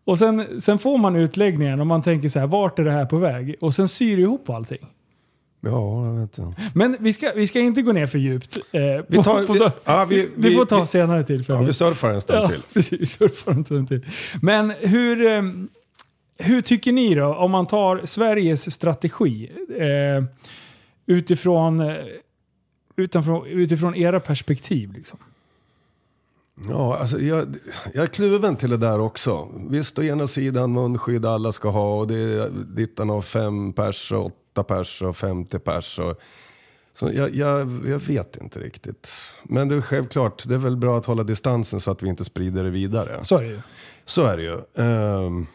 Och 0.05 0.19
sen, 0.19 0.61
sen 0.61 0.79
får 0.79 0.97
man 0.97 1.15
utläggningen 1.15 1.79
och 1.79 1.87
man 1.87 2.01
tänker 2.01 2.29
så 2.29 2.39
här, 2.39 2.47
vart 2.47 2.79
är 2.79 2.83
det 2.83 2.91
här 2.91 3.05
på 3.05 3.17
väg? 3.17 3.55
Och 3.61 3.73
sen 3.73 3.87
syr 3.89 4.15
det 4.17 4.21
ihop 4.21 4.49
allting. 4.49 4.87
Ja, 5.63 6.05
jag 6.05 6.13
vet 6.13 6.37
inte. 6.37 6.61
Men 6.75 6.97
vi 6.99 7.13
ska, 7.13 7.31
vi 7.35 7.47
ska 7.47 7.59
inte 7.59 7.81
gå 7.81 7.91
ner 7.91 8.07
för 8.07 8.19
djupt. 8.19 8.57
Eh, 8.71 8.81
Vi 9.07 9.17
på- 9.17 9.23
tar- 9.23 9.45
på- 9.45 9.53
vi- 9.53 9.59
ja, 9.85 10.05
vi- 10.09 10.21
det 10.21 10.29
vi- 10.49 10.55
får 10.55 10.65
ta 10.65 10.79
vi- 10.79 10.85
senare 10.87 11.23
tillfälle. 11.23 11.59
Ja, 11.59 11.65
vi 11.65 11.73
surfar 11.73 12.09
en 12.09 12.21
stund 12.21 12.39
Ja, 12.43 12.47
till. 12.47 12.61
precis. 12.73 13.01
Vi 13.01 13.05
surfar 13.05 13.51
en 13.51 13.65
stund 13.65 13.87
till. 13.87 14.05
Men 14.41 14.73
hur, 14.79 15.25
eh, 15.25 15.41
hur 16.37 16.61
tycker 16.61 16.91
ni 16.91 17.15
då, 17.15 17.35
om 17.35 17.51
man 17.51 17.67
tar 17.67 18.01
Sveriges 18.05 18.71
strategi 18.71 19.51
eh, 19.79 20.23
utifrån, 21.05 21.79
eh, 21.79 21.95
utifrån, 22.95 23.45
utifrån 23.47 23.95
era 23.95 24.19
perspektiv? 24.19 24.93
Liksom? 24.93 25.19
Ja, 26.69 26.97
alltså 26.97 27.19
jag, 27.19 27.55
jag 27.93 28.03
är 28.03 28.07
kluven 28.07 28.55
till 28.55 28.69
det 28.69 28.77
där 28.77 28.99
också. 28.99 29.47
Visst, 29.69 29.99
å 29.99 30.03
ena 30.03 30.27
sidan 30.27 30.73
munskydd 30.73 31.25
alla 31.25 31.51
ska 31.51 31.69
ha 31.69 31.99
och 31.99 32.07
det 32.07 32.15
är 32.15 32.49
dittan 32.49 33.09
av 33.09 33.21
fem 33.21 33.73
pers 33.73 34.11
och 34.11 34.25
åtta 34.25 34.63
pers 34.63 35.01
och 35.01 35.17
50 35.17 35.59
pers. 35.59 35.99
Och, 35.99 36.19
så 36.99 37.11
jag, 37.13 37.35
jag, 37.35 37.81
jag 37.85 37.99
vet 37.99 38.37
inte 38.41 38.59
riktigt. 38.59 39.09
Men 39.43 39.67
det 39.67 39.75
är 39.75 39.81
självklart, 39.81 40.43
det 40.47 40.53
är 40.53 40.59
väl 40.59 40.77
bra 40.77 40.97
att 40.97 41.05
hålla 41.05 41.23
distansen 41.23 41.79
så 41.79 41.91
att 41.91 42.03
vi 42.03 42.09
inte 42.09 42.25
sprider 42.25 42.63
det 42.63 42.69
vidare. 42.69 43.19
Så 43.23 43.37
är 43.37 43.41
det 43.41 43.47
ju. 43.47 43.61
Så 44.05 44.21
är 44.21 44.37
det 44.37 44.43
ju. 44.43 44.59
Ehm, 44.85 45.45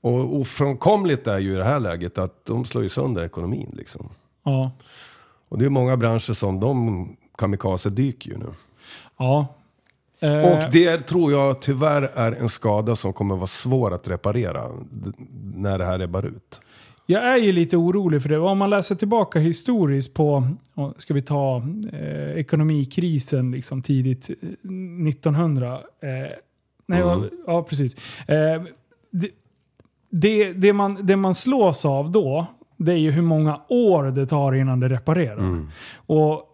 och 0.00 0.40
ofrånkomligt 0.40 1.26
är 1.26 1.38
ju 1.38 1.52
i 1.52 1.56
det 1.56 1.64
här 1.64 1.80
läget 1.80 2.18
att 2.18 2.44
de 2.44 2.64
slår 2.64 2.82
ju 2.82 2.88
sönder 2.88 3.24
ekonomin. 3.24 3.74
Liksom. 3.76 4.08
Ja. 4.44 4.70
Och 5.48 5.58
det 5.58 5.64
är 5.64 5.70
många 5.70 5.96
branscher 5.96 6.32
som 6.32 6.60
de 6.60 7.08
kamikaze 7.38 7.90
dyker 7.90 8.30
ju 8.30 8.38
nu. 8.38 8.54
ja. 9.18 9.54
Eh, 10.24 10.52
Och 10.52 10.72
det 10.72 10.98
tror 10.98 11.32
jag 11.32 11.60
tyvärr 11.62 12.02
är 12.14 12.32
en 12.32 12.48
skada 12.48 12.96
som 12.96 13.12
kommer 13.12 13.36
vara 13.36 13.46
svår 13.46 13.94
att 13.94 14.08
reparera 14.08 14.62
när 15.54 15.78
det 15.78 15.84
här 15.84 16.00
ebbar 16.00 16.22
ut. 16.26 16.60
Jag 17.06 17.22
är 17.24 17.36
ju 17.36 17.52
lite 17.52 17.76
orolig 17.76 18.22
för 18.22 18.28
det. 18.28 18.38
Om 18.38 18.58
man 18.58 18.70
läser 18.70 18.94
tillbaka 18.94 19.38
historiskt 19.38 20.14
på, 20.14 20.48
ska 20.98 21.14
vi 21.14 21.22
ta 21.22 21.62
eh, 21.92 22.38
ekonomikrisen 22.38 23.50
liksom 23.50 23.82
tidigt 23.82 24.30
eh, 24.30 24.36
1900. 25.08 25.72
Eh, 25.74 25.78
nej, 26.86 27.02
Mm. 27.02 27.28
ja, 27.46 27.62
precis. 27.62 27.94
Eh, 28.28 28.62
det, 29.12 29.28
det, 30.10 30.52
det, 30.52 30.72
man, 30.72 31.06
det 31.06 31.16
man 31.16 31.34
slås 31.34 31.84
av 31.84 32.10
då, 32.12 32.46
det 32.76 32.92
är 32.92 32.96
ju 32.96 33.10
hur 33.10 33.22
många 33.22 33.60
år 33.68 34.02
det 34.04 34.26
tar 34.26 34.54
innan 34.54 34.80
det 34.80 34.88
reparerar. 34.88 35.66
Och 36.06 36.53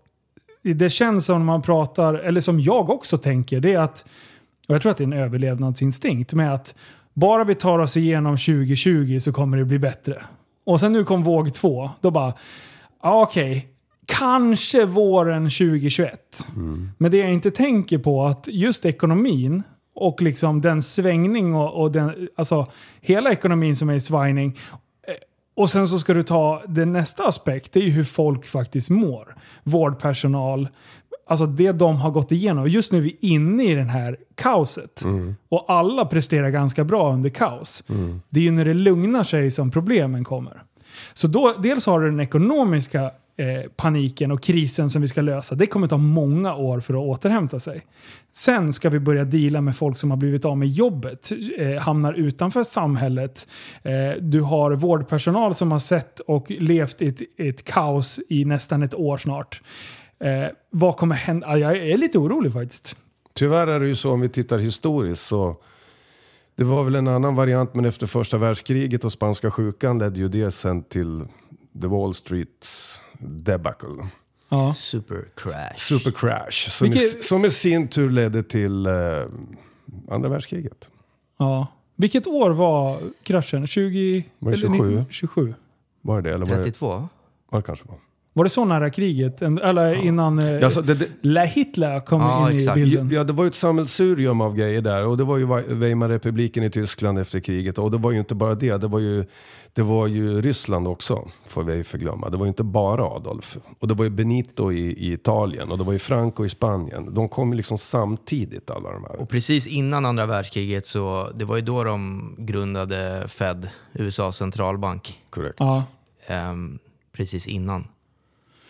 det 0.63 0.91
känns 0.91 1.27
som 1.27 1.39
när 1.39 1.47
man 1.47 1.63
pratar, 1.63 2.15
eller 2.15 2.41
som 2.41 2.61
jag 2.61 2.91
också 2.91 3.19
tänker, 3.19 3.61
det 3.61 3.73
är 3.73 3.79
att, 3.79 4.05
och 4.69 4.75
jag 4.75 4.83
tror 4.83 4.93
att 4.93 4.99
det 4.99 5.05
är 5.05 5.07
en 5.07 5.13
överlevnadsinstinkt, 5.13 6.35
med 6.35 6.55
att 6.55 6.75
bara 7.15 7.45
vi 7.45 7.55
tar 7.55 7.79
oss 7.79 7.97
igenom 7.97 8.37
2020 8.37 9.19
så 9.21 9.33
kommer 9.33 9.57
det 9.57 9.65
bli 9.65 9.79
bättre. 9.79 10.23
Och 10.67 10.81
sen 10.81 10.93
nu 10.93 11.05
kom 11.05 11.23
våg 11.23 11.55
två, 11.55 11.91
då 12.01 12.11
bara, 12.11 12.35
okej, 13.03 13.69
kanske 14.07 14.85
våren 14.85 15.43
2021. 15.43 16.47
Men 16.99 17.11
det 17.11 17.17
jag 17.17 17.33
inte 17.33 17.51
tänker 17.51 17.99
på 17.99 18.25
att 18.25 18.49
just 18.49 18.85
ekonomin 18.85 19.63
och 19.95 20.23
liksom 20.23 20.61
den 20.61 20.83
svängning 20.83 21.55
och, 21.55 21.83
och 21.83 21.93
den, 21.93 22.29
alltså 22.37 22.67
hela 23.01 23.33
ekonomin 23.33 23.77
som 23.77 23.91
är 23.91 23.95
i 23.95 24.01
svajning. 24.01 24.59
Och 25.61 25.71
sen 25.71 25.89
så 25.89 25.99
ska 25.99 26.15
du 26.15 26.23
ta 26.23 26.63
den 26.69 26.93
nästa 26.93 27.25
aspekt, 27.25 27.73
det 27.73 27.81
är 27.81 27.85
ju 27.85 27.91
hur 27.91 28.05
folk 28.05 28.47
faktiskt 28.47 28.91
mår. 28.91 29.37
Vårdpersonal, 29.63 30.69
alltså 31.29 31.47
det 31.47 31.73
de 31.73 31.97
har 31.97 32.11
gått 32.11 32.33
igenom. 32.33 32.69
Just 32.69 32.93
nu 32.93 32.99
är 32.99 33.03
vi 33.03 33.17
inne 33.21 33.65
i 33.65 33.75
den 33.75 33.89
här 33.89 34.17
kaoset. 34.35 35.03
Och 35.49 35.65
alla 35.69 36.05
presterar 36.05 36.51
ganska 36.51 36.85
bra 36.85 37.13
under 37.13 37.31
kaos. 37.31 37.83
Det 38.29 38.41
är 38.41 38.45
ju 38.45 38.51
när 38.51 38.65
det 38.65 38.75
lugnar 38.75 39.25
sig 39.25 39.51
som 39.51 39.71
problemen 39.71 40.25
kommer. 40.25 40.63
Så 41.13 41.27
då, 41.27 41.55
dels 41.63 41.87
har 41.87 42.01
du 42.01 42.11
den 42.11 42.21
ekonomiska 42.21 43.11
eh, 43.41 43.71
paniken 43.77 44.31
och 44.33 44.43
krisen 44.43 44.91
som 44.91 45.03
vi 45.03 45.09
ska 45.09 45.21
lösa. 45.21 45.55
Det 45.55 45.67
kommer 45.67 45.87
ta 45.87 45.97
många 45.97 46.55
år 46.55 46.81
för 46.81 46.95
att 46.95 47.01
återhämta 47.01 47.61
sig. 47.61 47.87
Sen 48.33 48.73
ska 48.73 48.91
vi 48.91 49.01
börja 49.01 49.25
deala 49.25 49.61
med 49.61 49.77
folk 49.77 49.97
som 49.97 50.11
har 50.11 50.17
blivit 50.17 50.45
av 50.45 50.59
med 50.59 50.69
jobbet, 50.69 51.33
eh, 51.59 51.83
hamnar 51.83 52.13
utanför 52.13 52.63
samhället. 52.63 53.49
Eh, 53.83 54.23
du 54.23 54.41
har 54.41 54.73
vårdpersonal 54.73 55.55
som 55.55 55.73
har 55.73 55.79
sett 55.79 56.21
och 56.21 56.51
levt 56.51 57.03
i 57.03 57.09
ett, 57.09 57.21
ett 57.37 57.65
kaos 57.65 58.21
i 58.29 58.45
nästan 58.45 58.83
ett 58.83 58.95
år 58.95 59.17
snart. 59.17 59.63
Eh, 60.25 60.47
vad 60.71 60.97
kommer 60.97 61.15
hända? 61.15 61.59
Jag 61.59 61.77
är 61.77 61.99
lite 61.99 62.19
orolig 62.19 62.53
faktiskt. 62.53 62.97
Tyvärr 63.35 63.67
är 63.67 63.81
det 63.81 63.89
ju 63.89 63.95
så 63.95 64.13
om 64.13 64.21
vi 64.21 64.29
tittar 64.29 64.59
historiskt 64.59 65.27
så 65.27 65.57
det 66.57 66.65
var 66.65 66.85
väl 66.85 66.95
en 66.95 67.09
annan 67.09 67.35
variant 67.35 67.75
men 67.75 67.85
efter 67.85 68.07
första 68.07 68.39
världskriget 68.39 69.05
och 69.05 69.13
spanska 69.13 69.51
sjukan 69.51 69.99
ledde 69.99 70.19
ju 70.19 70.29
det 70.29 70.51
sen 70.51 70.83
till 70.83 71.25
the 71.81 71.87
Wall 71.87 72.15
Street 72.15 72.67
debacle. 73.21 74.09
Ja. 74.49 74.75
Super 74.75 75.25
crash. 75.37 75.77
Super 75.79 76.11
crash. 76.11 76.71
Som, 76.71 76.87
i, 76.87 76.91
Vilket- 76.91 77.25
som 77.25 77.45
i 77.45 77.51
sin 77.51 77.89
tur 77.89 78.11
ledde 78.11 78.43
till 78.43 78.87
eh, 78.87 78.93
andra 80.09 80.29
världskriget. 80.29 80.91
Ja. 81.39 81.67
Vilket 81.97 82.27
år 82.27 82.51
var 82.51 82.99
kraschen? 83.23 83.67
20... 83.67 84.25
Var 84.39 84.51
det 84.53 84.57
eller 84.59 84.69
27? 84.69 84.91
19 84.91 85.07
27? 85.13 85.55
Var 86.03 86.21
det 86.23 86.29
det? 86.29 86.35
Eller 86.35 86.47
var 86.47 86.57
det, 86.57 86.63
32? 86.63 87.09
var 87.51 87.59
det 87.61 87.67
kanske 87.67 87.89
var? 87.89 87.99
Var 88.33 88.45
det 88.45 88.51
så 88.51 88.65
nära 88.65 88.91
kriget? 88.91 89.43
Eller 89.43 89.95
innan 89.95 90.39
Ja, 90.39 90.71
så 90.71 90.81
det, 90.81 90.95
det, 90.95 91.09
La 91.23 91.41
Hitler 91.45 92.01
kom 92.01 92.21
Ja, 92.21 92.51
in 92.51 92.57
exakt. 92.57 92.79
i 92.79 92.81
bilden? 92.83 93.11
Ja, 93.11 93.25
det 93.25 93.33
var 93.33 93.45
ju 93.45 93.49
ett 93.49 93.55
sammelsurium 93.55 94.41
av 94.41 94.57
grejer 94.57 94.81
där. 94.83 95.07
Och 95.07 95.17
det 95.17 95.25
var 95.25 95.37
ju 95.39 95.47
Wei- 95.47 95.75
Weimarrepubliken 95.75 96.65
i 96.65 96.71
Tyskland 96.71 97.19
efter 97.19 97.41
kriget. 97.41 97.79
Och 97.79 97.91
det 97.91 97.97
var 97.99 98.11
ju 98.13 98.19
inte 98.19 98.35
bara 98.35 98.55
det. 98.55 98.77
Det 98.77 98.87
var 98.89 98.99
ju, 98.99 99.25
det 99.73 99.83
var 99.83 100.07
ju 100.07 100.41
Ryssland 100.43 100.89
också, 100.89 101.29
får 101.47 101.63
vi 101.65 101.85
förglömma. 101.85 102.29
Det 102.31 102.37
var 102.37 102.45
ju 102.45 102.49
inte 102.49 102.63
bara 102.65 103.05
Adolf. 103.05 103.59
Och 103.79 103.89
det 103.89 103.95
var 103.95 104.05
ju 104.05 104.11
Benito 104.11 104.73
i, 104.73 104.81
i 104.81 105.13
Italien. 105.13 105.71
Och 105.71 105.79
det 105.79 105.85
var 105.85 105.93
ju 105.93 105.99
Franco 105.99 106.45
i 106.45 106.49
Spanien. 106.49 107.15
De 107.15 107.29
kom 107.29 107.51
ju 107.51 107.57
liksom 107.57 107.79
samtidigt 107.79 108.71
alla 108.71 108.93
de 108.93 109.03
här. 109.05 109.21
Och 109.21 109.29
precis 109.29 109.67
innan 109.67 110.07
andra 110.07 110.27
världskriget 110.27 110.87
så, 110.87 111.29
det 111.35 111.45
var 111.45 111.57
ju 111.57 111.63
då 111.63 111.85
de 111.85 112.35
grundade 112.39 113.25
Fed, 113.29 113.69
USAs 113.93 114.37
centralbank. 114.37 115.19
Korrekt. 115.31 115.57
Ja. 115.59 115.85
Ehm, 116.27 116.79
precis 117.13 117.47
innan. 117.47 117.85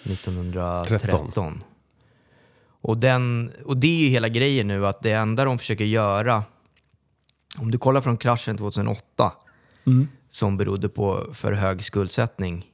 1913. 0.04 1.08
13. 1.08 1.64
Och, 2.82 2.96
den, 2.98 3.52
och 3.64 3.76
det 3.76 3.86
är 3.86 4.02
ju 4.02 4.08
hela 4.08 4.28
grejen 4.28 4.68
nu 4.68 4.86
att 4.86 5.02
det 5.02 5.12
enda 5.12 5.44
de 5.44 5.58
försöker 5.58 5.84
göra, 5.84 6.44
om 7.58 7.70
du 7.70 7.78
kollar 7.78 8.00
från 8.00 8.16
kraschen 8.16 8.56
2008, 8.56 9.32
Mm. 9.86 10.08
som 10.28 10.56
berodde 10.56 10.88
på 10.88 11.26
för 11.34 11.52
hög 11.52 11.84
skuldsättning. 11.84 12.66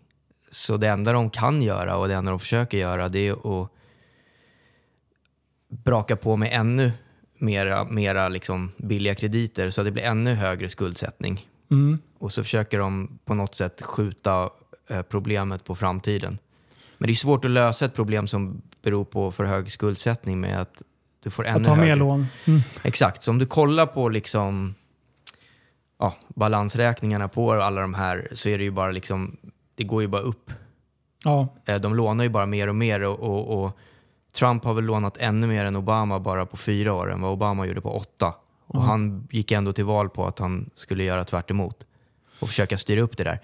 Så 0.50 0.76
det 0.76 0.88
enda 0.88 1.12
de 1.12 1.30
kan 1.30 1.62
göra 1.62 1.96
och 1.96 2.08
det 2.08 2.14
enda 2.14 2.30
de 2.30 2.40
försöker 2.40 2.78
göra 2.78 3.08
det 3.08 3.28
är 3.28 3.62
att 3.62 3.70
braka 5.68 6.16
på 6.16 6.36
med 6.36 6.50
ännu 6.52 6.92
mera, 7.38 7.84
mera 7.84 8.28
liksom 8.28 8.72
billiga 8.76 9.14
krediter 9.14 9.70
så 9.70 9.80
att 9.80 9.84
det 9.84 9.90
blir 9.90 10.04
ännu 10.04 10.34
högre 10.34 10.68
skuldsättning. 10.68 11.46
Mm. 11.70 11.98
Och 12.18 12.32
så 12.32 12.42
försöker 12.42 12.78
de 12.78 13.18
på 13.24 13.34
något 13.34 13.54
sätt 13.54 13.82
skjuta 13.82 14.50
eh, 14.90 15.02
problemet 15.02 15.64
på 15.64 15.74
framtiden. 15.74 16.38
Men 16.98 17.06
det 17.06 17.12
är 17.12 17.14
svårt 17.14 17.44
att 17.44 17.50
lösa 17.50 17.84
ett 17.84 17.94
problem 17.94 18.26
som 18.26 18.62
beror 18.82 19.04
på 19.04 19.32
för 19.32 19.44
hög 19.44 19.70
skuldsättning 19.72 20.40
med 20.40 20.60
att 20.60 20.82
du 21.22 21.30
får 21.30 21.46
ännu 21.46 21.56
Att 21.58 21.64
ta 21.64 21.74
högre. 21.74 21.86
mer 21.88 21.96
lån. 21.96 22.26
Mm. 22.44 22.60
Exakt, 22.82 23.22
så 23.22 23.30
om 23.30 23.38
du 23.38 23.46
kollar 23.46 23.86
på 23.86 24.08
liksom 24.08 24.74
ja, 25.98 26.14
balansräkningarna 26.28 27.28
på 27.28 27.52
alla 27.52 27.80
de 27.80 27.94
här 27.94 28.28
så 28.32 28.48
är 28.48 28.58
det 28.58 28.64
ju 28.64 28.70
bara 28.70 28.90
liksom, 28.90 29.36
det 29.74 29.84
går 29.84 30.02
ju 30.02 30.08
bara 30.08 30.22
upp. 30.22 30.50
Ja. 31.24 31.48
Eh, 31.66 31.76
De 31.80 31.94
lånar 31.94 32.24
ju 32.24 32.30
bara 32.30 32.46
mer 32.46 32.68
och 32.68 32.74
mer 32.74 33.02
och, 33.04 33.18
och, 33.20 33.64
och 33.64 33.78
Trump 34.34 34.64
har 34.64 34.74
väl 34.74 34.84
lånat 34.84 35.16
ännu 35.16 35.46
mer 35.46 35.64
än 35.64 35.76
Obama 35.76 36.20
bara 36.20 36.46
på 36.46 36.56
fyra 36.56 36.94
år 36.94 37.12
än 37.12 37.20
vad 37.20 37.30
Obama 37.32 37.66
gjorde 37.66 37.80
på 37.80 37.96
åtta. 37.96 38.34
Och 38.66 38.82
han 38.82 39.28
gick 39.30 39.52
ändå 39.52 39.72
till 39.72 39.84
val 39.84 40.08
på 40.08 40.26
att 40.26 40.38
han 40.38 40.70
skulle 40.74 41.04
göra 41.04 41.24
tvärt 41.24 41.50
emot 41.50 41.85
och 42.38 42.48
försöka 42.48 42.78
styra 42.78 43.00
upp 43.00 43.16
det 43.16 43.24
där. 43.24 43.38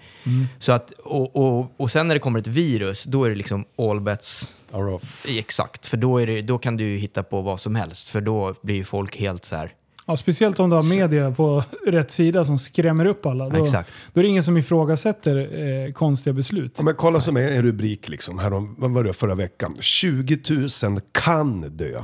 Så 0.57 0.71
att, 0.71 0.91
och, 0.91 1.35
och, 1.35 1.73
och 1.77 1.91
sen 1.91 2.07
när 2.07 2.15
det 2.15 2.19
kommer 2.19 2.39
ett 2.39 2.47
virus, 2.47 3.03
då 3.03 3.23
är 3.23 3.29
det 3.29 3.35
liksom 3.35 3.65
all 3.77 4.01
bets 4.01 4.53
Are 4.71 4.93
off. 4.93 5.25
Exakt, 5.29 5.87
för 5.87 5.97
då, 5.97 6.17
är 6.17 6.27
det, 6.27 6.41
då 6.41 6.57
kan 6.57 6.77
du 6.77 6.83
ju 6.83 6.97
hitta 6.97 7.23
på 7.23 7.41
vad 7.41 7.59
som 7.59 7.75
helst. 7.75 8.09
För 8.09 8.21
då 8.21 8.55
blir 8.61 8.75
ju 8.75 8.83
folk 8.83 9.17
helt 9.17 9.45
så 9.45 9.55
här. 9.55 9.71
ja, 10.05 10.17
speciellt 10.17 10.59
om 10.59 10.69
du 10.69 10.75
har 10.75 10.83
media 10.83 11.31
på 11.31 11.63
rätt 11.87 12.11
sida 12.11 12.45
som 12.45 12.57
skrämmer 12.57 13.05
upp 13.05 13.25
alla. 13.25 13.49
Då, 13.49 13.63
Exakt. 13.63 13.91
då 14.13 14.19
är 14.19 14.23
det 14.23 14.29
ingen 14.29 14.43
som 14.43 14.57
ifrågasätter 14.57 15.37
eh, 15.85 15.91
konstiga 15.93 16.33
beslut. 16.33 16.73
Ja, 16.77 16.83
men 16.83 16.95
kolla 16.95 17.19
som 17.19 17.37
är 17.37 17.51
en 17.51 17.61
rubrik 17.61 18.09
liksom, 18.09 18.39
härom, 18.39 18.75
vad 18.77 18.91
var 18.91 19.03
det 19.03 19.13
förra 19.13 19.35
veckan? 19.35 19.75
20 19.79 20.39
000 20.83 20.99
kan 21.11 21.61
dö. 21.61 22.03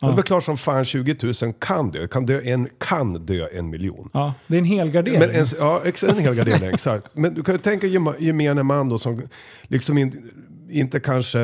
Det 0.00 0.06
är 0.06 0.12
väl 0.12 0.22
klart 0.22 0.44
som 0.44 0.56
fan 0.56 0.84
20 0.84 1.16
000 1.42 1.52
kan 1.58 1.90
dö. 1.90 2.08
Kan 2.08 2.26
dö 2.26 2.40
en, 2.44 2.68
kan 2.78 3.26
dö 3.26 3.46
en 3.52 3.70
miljon. 3.70 4.10
Ja, 4.12 4.34
det 4.46 4.54
är 4.54 4.58
en 4.58 4.64
helgardering. 4.64 5.18
Men 5.18 5.30
en, 5.30 5.44
ja, 5.58 5.82
en 6.08 6.18
hel 6.18 6.34
gardering, 6.34 6.68
exakt. 6.74 7.06
Men 7.12 7.34
du 7.34 7.42
kan 7.42 7.54
ju 7.54 7.58
tänka 7.58 7.86
gemene 8.18 8.62
man 8.62 8.88
då 8.88 8.98
som 8.98 9.22
liksom 9.62 9.98
in, 9.98 10.30
inte 10.70 11.00
kanske... 11.00 11.38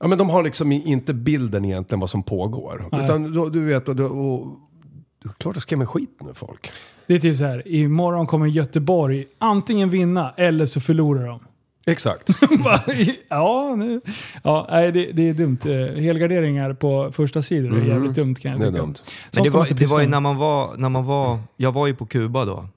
Ja, 0.00 0.08
men 0.08 0.18
de 0.18 0.30
har 0.30 0.42
liksom 0.42 0.72
inte 0.72 1.14
bilden 1.14 1.64
egentligen 1.64 2.00
vad 2.00 2.10
som 2.10 2.22
pågår. 2.22 2.88
Nej. 2.92 3.04
Utan 3.04 3.32
då, 3.32 3.48
du 3.48 3.64
vet, 3.64 3.88
och, 3.88 4.00
och, 4.00 4.40
och, 4.40 4.58
klart 5.38 5.56
jag 5.56 5.62
skrämmer 5.62 5.86
skit 5.86 6.22
med 6.24 6.36
folk. 6.36 6.70
Det 7.06 7.14
är 7.14 7.18
typ 7.18 7.36
så 7.36 7.44
här, 7.44 7.68
imorgon 7.68 8.26
kommer 8.26 8.46
Göteborg 8.46 9.26
antingen 9.38 9.90
vinna 9.90 10.34
eller 10.36 10.66
så 10.66 10.80
förlorar 10.80 11.26
de. 11.26 11.40
Exakt. 11.88 12.28
Ja, 13.28 13.74
nu. 13.76 14.00
Ja, 14.42 14.66
nej, 14.70 14.92
det, 14.92 15.12
det 15.12 15.28
är 15.28 15.34
dumt. 15.34 15.58
Eh, 15.64 16.02
Helgarderingar 16.02 16.72
på 16.74 17.12
första 17.12 17.42
sidor 17.42 17.78
är 17.78 17.84
jävligt 17.84 18.14
dumt 18.14 18.34
kan 18.34 18.50
jag 18.50 18.60
Det 18.60 18.66
är 18.66 18.70
tycka. 18.70 18.82
dumt. 18.82 18.94
Sånt 18.94 19.34
Men 19.34 19.44
det 19.44 19.50
var, 19.50 19.66
det 19.74 19.86
var 19.86 20.00
ju 20.00 20.06
när 20.06 20.20
man 20.20 20.36
var, 20.36 20.76
när 20.76 20.88
man 20.88 21.04
var, 21.04 21.38
jag 21.56 21.72
var 21.72 21.86
ju 21.86 21.94
på 21.94 22.06
Kuba 22.06 22.44
då, 22.44 22.68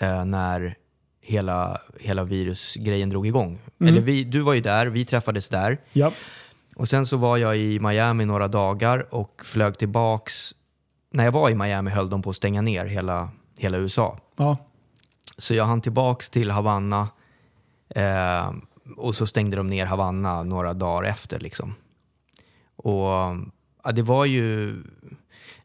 eh, 0.00 0.24
när 0.24 0.74
hela, 1.22 1.78
hela 2.00 2.24
virusgrejen 2.24 3.10
drog 3.10 3.26
igång. 3.26 3.58
Eller 3.80 4.00
vi, 4.00 4.24
du 4.24 4.40
var 4.40 4.54
ju 4.54 4.60
där, 4.60 4.86
vi 4.86 5.04
träffades 5.04 5.48
där. 5.48 5.78
Ja. 5.92 6.12
Och 6.76 6.88
sen 6.88 7.06
så 7.06 7.16
var 7.16 7.36
jag 7.36 7.58
i 7.58 7.78
Miami 7.80 8.24
några 8.24 8.48
dagar 8.48 9.14
och 9.14 9.40
flög 9.44 9.78
tillbaks. 9.78 10.52
När 11.12 11.24
jag 11.24 11.32
var 11.32 11.50
i 11.50 11.54
Miami 11.54 11.90
höll 11.90 12.10
de 12.10 12.22
på 12.22 12.30
att 12.30 12.36
stänga 12.36 12.60
ner 12.62 12.86
hela, 12.86 13.28
hela 13.58 13.78
USA. 13.78 14.18
Ja. 14.36 14.56
Så 15.38 15.54
jag 15.54 15.64
hann 15.64 15.80
tillbaks 15.80 16.30
till 16.30 16.50
Havanna 16.50 17.08
eh, 17.88 18.52
och 18.96 19.14
så 19.14 19.26
stängde 19.26 19.56
de 19.56 19.68
ner 19.68 19.86
Havanna 19.86 20.42
några 20.42 20.74
dagar 20.74 21.08
efter. 21.08 21.40
Liksom. 21.40 21.74
Och 22.76 23.08
ja, 23.84 23.92
det 23.94 24.02
var 24.02 24.24
ju... 24.24 24.76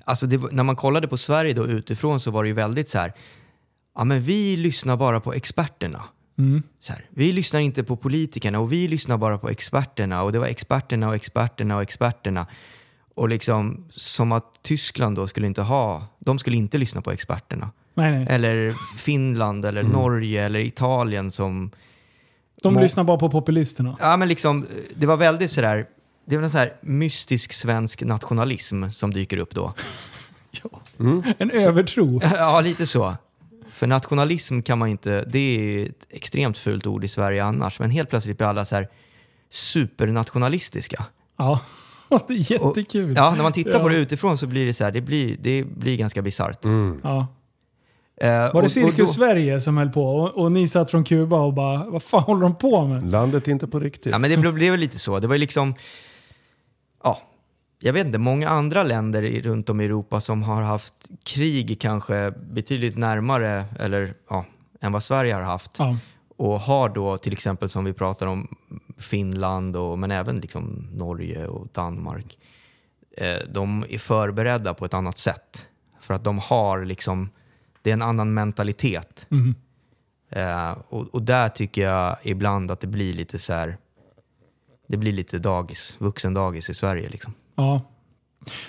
Alltså 0.05 0.27
det, 0.27 0.51
när 0.51 0.63
man 0.63 0.75
kollade 0.75 1.07
på 1.07 1.17
Sverige 1.17 1.53
då 1.53 1.67
utifrån 1.67 2.19
så 2.19 2.31
var 2.31 2.43
det 2.43 2.47
ju 2.47 2.53
väldigt 2.53 2.89
så 2.89 2.99
här... 2.99 3.13
Ja, 3.95 4.03
men 4.03 4.21
vi 4.21 4.57
lyssnar 4.57 4.97
bara 4.97 5.19
på 5.19 5.33
experterna. 5.33 6.03
Mm. 6.37 6.63
Så 6.79 6.93
här, 6.93 7.05
vi 7.09 7.31
lyssnar 7.31 7.59
inte 7.59 7.83
på 7.83 7.95
politikerna 7.95 8.59
och 8.59 8.71
vi 8.71 8.87
lyssnar 8.87 9.17
bara 9.17 9.37
på 9.37 9.49
experterna. 9.49 10.23
Och 10.23 10.31
det 10.31 10.39
var 10.39 10.47
experterna 10.47 11.07
och 11.07 11.15
experterna 11.15 11.75
och 11.75 11.81
experterna. 11.81 12.47
Och 13.15 13.29
liksom 13.29 13.85
som 13.91 14.31
att 14.31 14.63
Tyskland 14.63 15.15
då 15.15 15.27
skulle 15.27 15.47
inte 15.47 15.61
ha... 15.61 16.07
De 16.19 16.39
skulle 16.39 16.57
inte 16.57 16.77
lyssna 16.77 17.01
på 17.01 17.11
experterna. 17.11 17.71
Nej, 17.93 18.11
nej. 18.11 18.27
Eller 18.29 18.73
Finland 18.97 19.65
eller 19.65 19.83
Norge 19.83 20.45
eller 20.45 20.59
Italien 20.59 21.31
som... 21.31 21.71
De 22.63 22.73
Må- 22.73 22.79
lyssnar 22.81 23.03
bara 23.03 23.17
på 23.17 23.29
populisterna. 23.29 23.97
Ja 23.99 24.17
men 24.17 24.27
liksom, 24.27 24.65
det 24.95 25.05
var 25.05 25.17
väldigt 25.17 25.51
sådär... 25.51 25.85
Det 26.25 26.35
var 26.37 26.43
en 26.43 26.49
sån 26.49 26.59
här 26.59 26.73
mystisk 26.81 27.53
svensk 27.53 28.01
nationalism 28.03 28.89
som 28.89 29.13
dyker 29.13 29.37
upp 29.37 29.55
då. 29.55 29.73
En 31.37 31.51
övertro. 31.51 32.19
ja, 32.35 32.61
lite 32.61 32.87
så. 32.87 33.15
För 33.73 33.87
nationalism 33.87 34.61
kan 34.61 34.77
man 34.77 34.89
inte... 34.89 35.25
Det 35.27 35.39
är 35.39 35.85
ett 35.85 36.05
extremt 36.09 36.57
fult 36.57 36.87
ord 36.87 37.03
i 37.03 37.07
Sverige 37.07 37.43
annars. 37.43 37.79
Men 37.79 37.89
helt 37.89 38.09
plötsligt 38.09 38.37
blir 38.37 38.47
alla 38.47 38.65
så 38.65 38.75
här 38.75 38.87
supernationalistiska. 39.49 41.05
Ja, 41.37 41.59
det 42.09 42.33
är 42.33 42.63
Och- 42.63 42.77
jättekul. 42.77 43.13
Ja, 43.15 43.35
när 43.35 43.43
man 43.43 43.53
tittar 43.53 43.71
Ja. 43.71 43.79
på 43.79 43.89
det 43.89 43.95
utifrån 43.95 44.37
så 44.37 44.47
blir 44.47 44.65
det 44.65 44.73
så 44.73 44.83
här, 44.83 44.91
det 44.91 45.01
blir, 45.01 45.37
det 45.41 45.63
blir 45.63 45.97
ganska 45.97 46.21
bisarrt. 46.21 46.59
Ja. 47.03 47.27
Eh, 48.21 48.29
Var 48.29 48.47
och- 48.47 48.53
det 48.61 48.65
och 48.65 48.71
Cirkus 48.71 48.97
då- 48.97 49.05
Sverige 49.05 49.59
som 49.61 49.77
höll 49.77 49.89
på 49.89 50.03
och, 50.17 50.43
och 50.43 50.51
ni 50.51 50.67
satt 50.67 50.91
från 50.91 51.03
Kuba 51.03 51.39
och 51.39 51.53
bara, 51.53 51.85
vad 51.89 52.03
fan 52.03 52.23
håller 52.23 52.41
de 52.41 52.55
på 52.55 52.85
med? 52.87 53.11
Landet 53.11 53.47
är 53.47 53.51
inte 53.51 53.67
på 53.67 53.79
riktigt. 53.79 54.11
Ja, 54.11 54.17
men 54.17 54.41
det 54.41 54.51
blev, 54.51 54.77
lite 54.77 54.99
så. 54.99 55.19
Det 55.19 55.27
var 55.27 55.35
ju 55.35 55.39
liksom... 55.39 55.73
Ja, 57.03 57.19
jag 57.79 57.93
vet 57.93 58.05
inte, 58.05 58.17
många 58.17 58.49
andra 58.49 58.83
länder 58.83 59.23
i, 59.23 59.41
runt 59.41 59.69
om 59.69 59.81
i 59.81 59.85
Europa 59.85 60.21
som 60.21 60.43
har 60.43 60.61
haft 60.61 60.93
krig 61.23 61.81
kanske 61.81 62.31
betydligt 62.51 62.97
närmare 62.97 63.65
eller, 63.79 64.13
ja, 64.29 64.45
än 64.81 64.91
vad 64.91 65.03
Sverige 65.03 65.33
har 65.33 65.41
haft. 65.41 65.71
Ja. 65.77 65.97
Och 66.37 66.59
har 66.59 66.89
då 66.89 67.17
till 67.17 67.33
exempel 67.33 67.69
som 67.69 67.85
vi 67.85 67.93
pratar 67.93 68.27
om 68.27 68.47
Finland 68.97 69.75
och, 69.75 69.99
men 69.99 70.11
även 70.11 70.39
liksom 70.39 70.87
Norge 70.93 71.47
och 71.47 71.67
Danmark. 71.73 72.37
Eh, 73.17 73.47
de 73.53 73.85
är 73.89 73.97
förberedda 73.97 74.73
på 74.73 74.85
ett 74.85 74.93
annat 74.93 75.17
sätt. 75.17 75.67
För 76.01 76.13
att 76.13 76.23
de 76.23 76.39
har 76.39 76.85
liksom, 76.85 77.29
det 77.81 77.89
är 77.89 77.93
en 77.93 78.01
annan 78.01 78.33
mentalitet. 78.33 79.25
Mhm. 79.29 79.55
Eh, 80.29 80.71
och, 80.89 81.07
och 81.13 81.21
där 81.21 81.49
tycker 81.49 81.81
jag 81.81 82.17
ibland 82.23 82.71
att 82.71 82.79
det 82.79 82.87
blir 82.87 83.13
lite 83.13 83.39
så 83.39 83.53
här, 83.53 83.77
det 84.87 84.97
blir 84.97 85.11
lite 85.11 85.39
dagis, 85.39 85.95
vuxendagis 85.99 86.69
i 86.69 86.73
Sverige 86.73 87.09
liksom. 87.09 87.33
ja. 87.55 87.81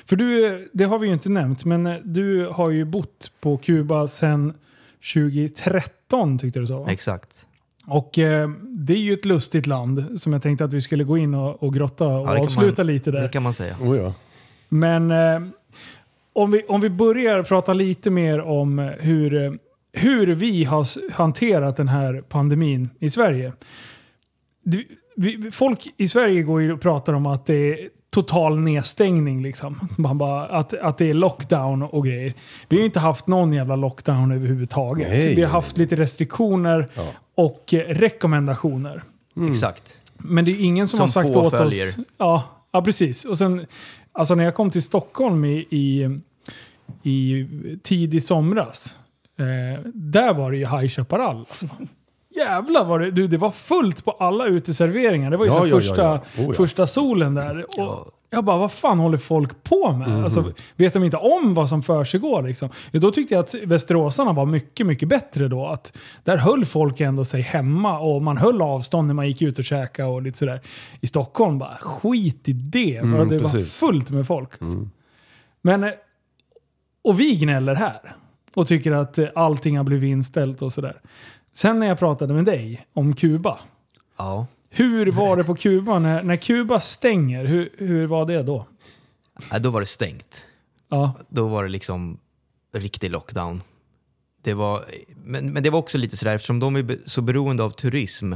För 0.07 0.17
du, 0.17 0.69
det 0.73 0.85
har 0.85 0.99
vi 0.99 1.07
ju 1.07 1.13
inte 1.13 1.29
nämnt, 1.29 1.65
men 1.65 1.87
eh, 1.87 1.97
du 2.05 2.47
har 2.47 2.71
ju 2.71 2.85
bott 2.85 3.33
på 3.41 3.57
Kuba 3.57 4.09
sedan 4.09 4.55
2013 5.15 6.39
tyckte 6.39 6.59
du 6.61 6.67
så? 6.67 6.87
Exakt. 6.87 7.47
Och 7.87 8.19
eh, 8.19 8.51
det 8.63 8.93
är 8.93 8.99
ju 8.99 9.13
ett 9.13 9.25
lustigt 9.25 9.67
land 9.67 10.21
som 10.23 10.33
jag 10.33 10.43
tänkte 10.43 10.65
att 10.65 10.73
vi 10.73 10.81
skulle 10.81 11.05
gå 11.05 11.19
in 11.19 11.35
och, 11.35 11.63
och 11.63 11.75
grotta 11.75 12.07
och 12.07 12.29
Ja, 12.29 12.41
avsluta 12.41 12.83
man- 12.83 12.87
lite 12.87 13.11
där. 13.11 13.21
Det 13.23 13.29
kan 13.29 13.43
man 13.43 13.55
säga. 13.55 13.77
Oh, 13.83 13.97
ja. 13.97 14.15
Men 14.69 15.11
eh, 15.11 15.41
om, 16.33 16.51
vi, 16.51 16.63
om 16.69 16.81
vi 16.81 16.91
börjar 16.91 17.43
prata 17.43 17.73
lite 17.73 18.11
mer 18.11 18.41
om 18.41 18.79
hur, 19.01 19.59
hur 19.93 20.27
vi 20.27 20.65
har 20.65 21.13
hanterat 21.13 21.77
den 21.77 21.89
här 21.89 22.23
pandemin 22.29 22.91
i 22.99 23.11
Sverige. 23.11 23.53
Du, 24.65 24.85
vi, 25.17 25.51
folk 25.53 25.87
i 25.97 26.09
Sverige 26.09 26.43
går 26.43 26.61
ju 26.63 26.73
och 26.73 26.81
pratar 26.81 27.13
om 27.13 27.27
att 27.27 27.47
det 27.47 27.55
är 27.55 27.89
total 28.11 28.59
nedstängning. 28.61 29.43
Liksom. 29.43 29.89
Man 29.99 30.19
bara, 30.19 30.47
att, 30.47 30.75
att 30.75 30.99
det 30.99 31.11
är 31.11 31.15
lockdown 31.15 31.83
och 31.83 32.05
grejer. 32.07 32.35
Vi 32.69 32.77
har 32.77 32.81
ju 32.81 32.87
inte 32.87 33.01
haft 33.01 33.27
någon 33.27 33.53
jävla 33.53 33.77
lockdown 33.77 34.33
överhuvudtaget. 34.33 35.09
Nej. 35.09 35.35
Vi 35.35 35.43
har 35.43 35.51
haft 35.51 35.79
lite 35.79 35.97
restriktioner 35.97 36.89
Ja. 36.95 37.03
och 37.35 37.75
eh, 37.75 37.79
rekommendationer. 37.79 39.03
Exakt. 39.51 39.97
Men 40.19 40.45
det 40.45 40.51
är 40.51 40.65
ingen 40.65 40.89
som, 40.89 40.97
Som 40.97 41.01
har 41.01 41.09
sagt 41.09 41.37
åt 41.37 41.51
följer. 41.51 41.89
oss... 41.89 41.97
Ja, 42.19 42.45
ja, 42.73 42.83
precis. 42.83 43.25
Och 43.25 43.39
sen, 43.39 43.67
alltså 44.13 44.35
när 44.35 44.45
jag 44.45 44.55
kom 44.55 44.71
till 44.71 44.83
Stockholm 44.83 45.45
i, 45.45 45.67
i, 45.71 46.19
i 47.11 47.47
tidig 47.83 48.23
somras. 48.23 48.99
Eh, 49.39 49.81
där 49.95 50.35
var 50.35 50.51
det 50.51 50.57
ju 50.57 50.67
High 50.67 50.89
Chaparral. 50.89 51.37
Alltså. 51.37 51.67
Jävlar 52.37 52.85
vad 52.85 53.01
det, 53.01 53.11
du, 53.11 53.27
det 53.27 53.39
var 53.39 53.51
fullt 53.51 54.05
på 54.05 54.11
alla 54.11 54.47
uteserveringar. 54.47 55.31
Det 55.31 55.37
var 55.37 55.45
ju 55.45 55.53
Ja, 55.53 55.61
så 55.61 55.67
ja, 55.67 55.77
första, 55.77 56.03
ja. 56.03 56.45
Oh, 56.45 56.53
första 56.53 56.87
solen 56.87 57.35
där. 57.35 57.81
Och 57.81 58.11
jag 58.31 58.45
bara, 58.45 58.57
vad 58.57 58.73
fan 58.73 58.99
håller 58.99 59.19
folk 59.19 59.63
på 59.63 59.93
med? 59.93 60.09
Mhm. 60.09 60.25
Alltså, 60.25 60.53
vet 60.77 60.93
de 60.93 61.05
inte 61.05 61.17
om 61.17 61.55
vad 61.55 61.69
som 61.69 61.83
försiggår? 61.83 62.43
Liksom? 62.43 62.69
Då 62.93 63.11
tyckte 63.11 63.35
jag 63.35 63.41
att 63.45 63.55
västeråsarna 63.55 64.33
var 64.33 64.47
mycket, 64.47 64.87
mycket 64.87 65.09
bättre 65.09 65.49
då. 65.49 65.67
Att 65.67 65.97
där 66.25 66.37
höll 66.37 66.65
folk 66.65 67.01
ändå 67.01 67.25
sig 67.25 67.41
hemma 67.41 67.99
och 67.99 68.23
man 68.23 68.37
höll 68.37 68.63
avstånd 68.63 69.07
när 69.07 69.15
man 69.15 69.29
gick 69.29 69.43
ut 69.43 69.59
och 69.59 69.65
käkade 69.65 70.09
och 70.09 70.23
lite 70.23 70.39
sådär. 70.39 70.61
I 71.01 71.07
Stockholm 71.07 71.59
bara, 71.59 71.75
skit 71.75 72.49
i 72.49 72.53
det. 72.53 72.97
Mm, 72.97 73.29
det 73.29 73.39
var 73.39 73.51
precis. 73.51 73.75
fullt 73.75 74.11
med 74.11 74.27
folk. 74.27 74.63
Alltså. 74.63 74.89
Men, 75.63 75.85
eh, 75.85 75.91
och 77.05 77.21
vi 77.21 77.37
gnäller 77.37 77.75
här. 77.75 78.15
Och 78.55 78.67
tycker 78.69 78.93
att 78.93 79.19
eh, 79.19 79.29
allting 79.35 79.77
har 79.77 79.85
blivit 79.85 80.09
inställt 80.09 80.63
och 80.63 80.73
sådär. 80.73 81.01
Sen 81.55 81.79
när 81.79 81.87
jag 81.87 81.99
pratade 81.99 82.35
med 82.35 82.45
dig 82.45 82.87
om 82.93 83.15
Kuba. 83.17 83.59
Ja. 84.19 84.47
Hur 84.71 85.07
var 85.11 85.37
det 85.37 85.45
på 85.45 85.55
Kuba? 85.55 85.99
När, 85.99 86.23
när 86.23 86.37
Kuba 86.37 86.81
stänger, 86.81 87.45
hur, 87.45 87.71
hur 87.79 88.07
var 88.07 88.27
det 88.27 88.43
då? 88.43 88.67
Ja, 89.51 89.59
då 89.59 89.71
var 89.71 89.81
det 89.81 89.87
stängt. 89.87 90.47
Ja, 90.89 91.13
Då 91.29 91.49
var 91.49 91.63
det 91.63 91.69
liksom 91.71 92.19
riktig 92.75 93.11
lockdown. 93.11 93.63
Det 94.43 94.55
var, 94.55 94.85
men, 95.25 95.53
men 95.53 95.63
det 95.63 95.71
var 95.71 95.79
också 95.79 95.99
lite 95.99 96.17
sådär, 96.17 96.35
eftersom 96.35 96.61
de 96.61 96.77
är 96.77 96.99
så 97.07 97.23
beroende 97.23 97.63
av 97.63 97.71
turism. 97.71 98.33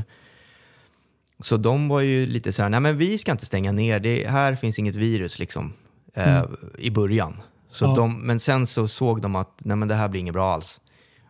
Så 1.41 1.57
de 1.57 1.89
var 1.89 2.01
ju 2.01 2.27
lite 2.27 2.53
såhär, 2.53 2.69
nej 2.69 2.81
men 2.81 2.99
vi 2.99 3.19
ska 3.19 3.33
inte 3.33 3.47
stänga 3.47 3.73
ner, 3.73 4.01
det, 4.01 4.29
här 4.29 4.55
finns 4.55 4.79
inget 4.79 4.95
virus 4.95 5.39
liksom. 5.39 5.73
Eh, 6.15 6.45
I 6.79 6.91
början. 6.91 7.41
Så 7.69 7.85
Ja. 7.85 7.95
de, 7.95 8.27
men 8.27 8.41
sen 8.41 8.67
så 8.67 8.89
såg 8.89 9.21
de 9.23 9.37
att, 9.37 9.59
nej 9.59 9.77
men 9.77 9.89
det 9.89 9.95
här 9.95 10.09
blir 10.09 10.21
inget 10.21 10.35
bra 10.35 10.55
alls. 10.55 10.81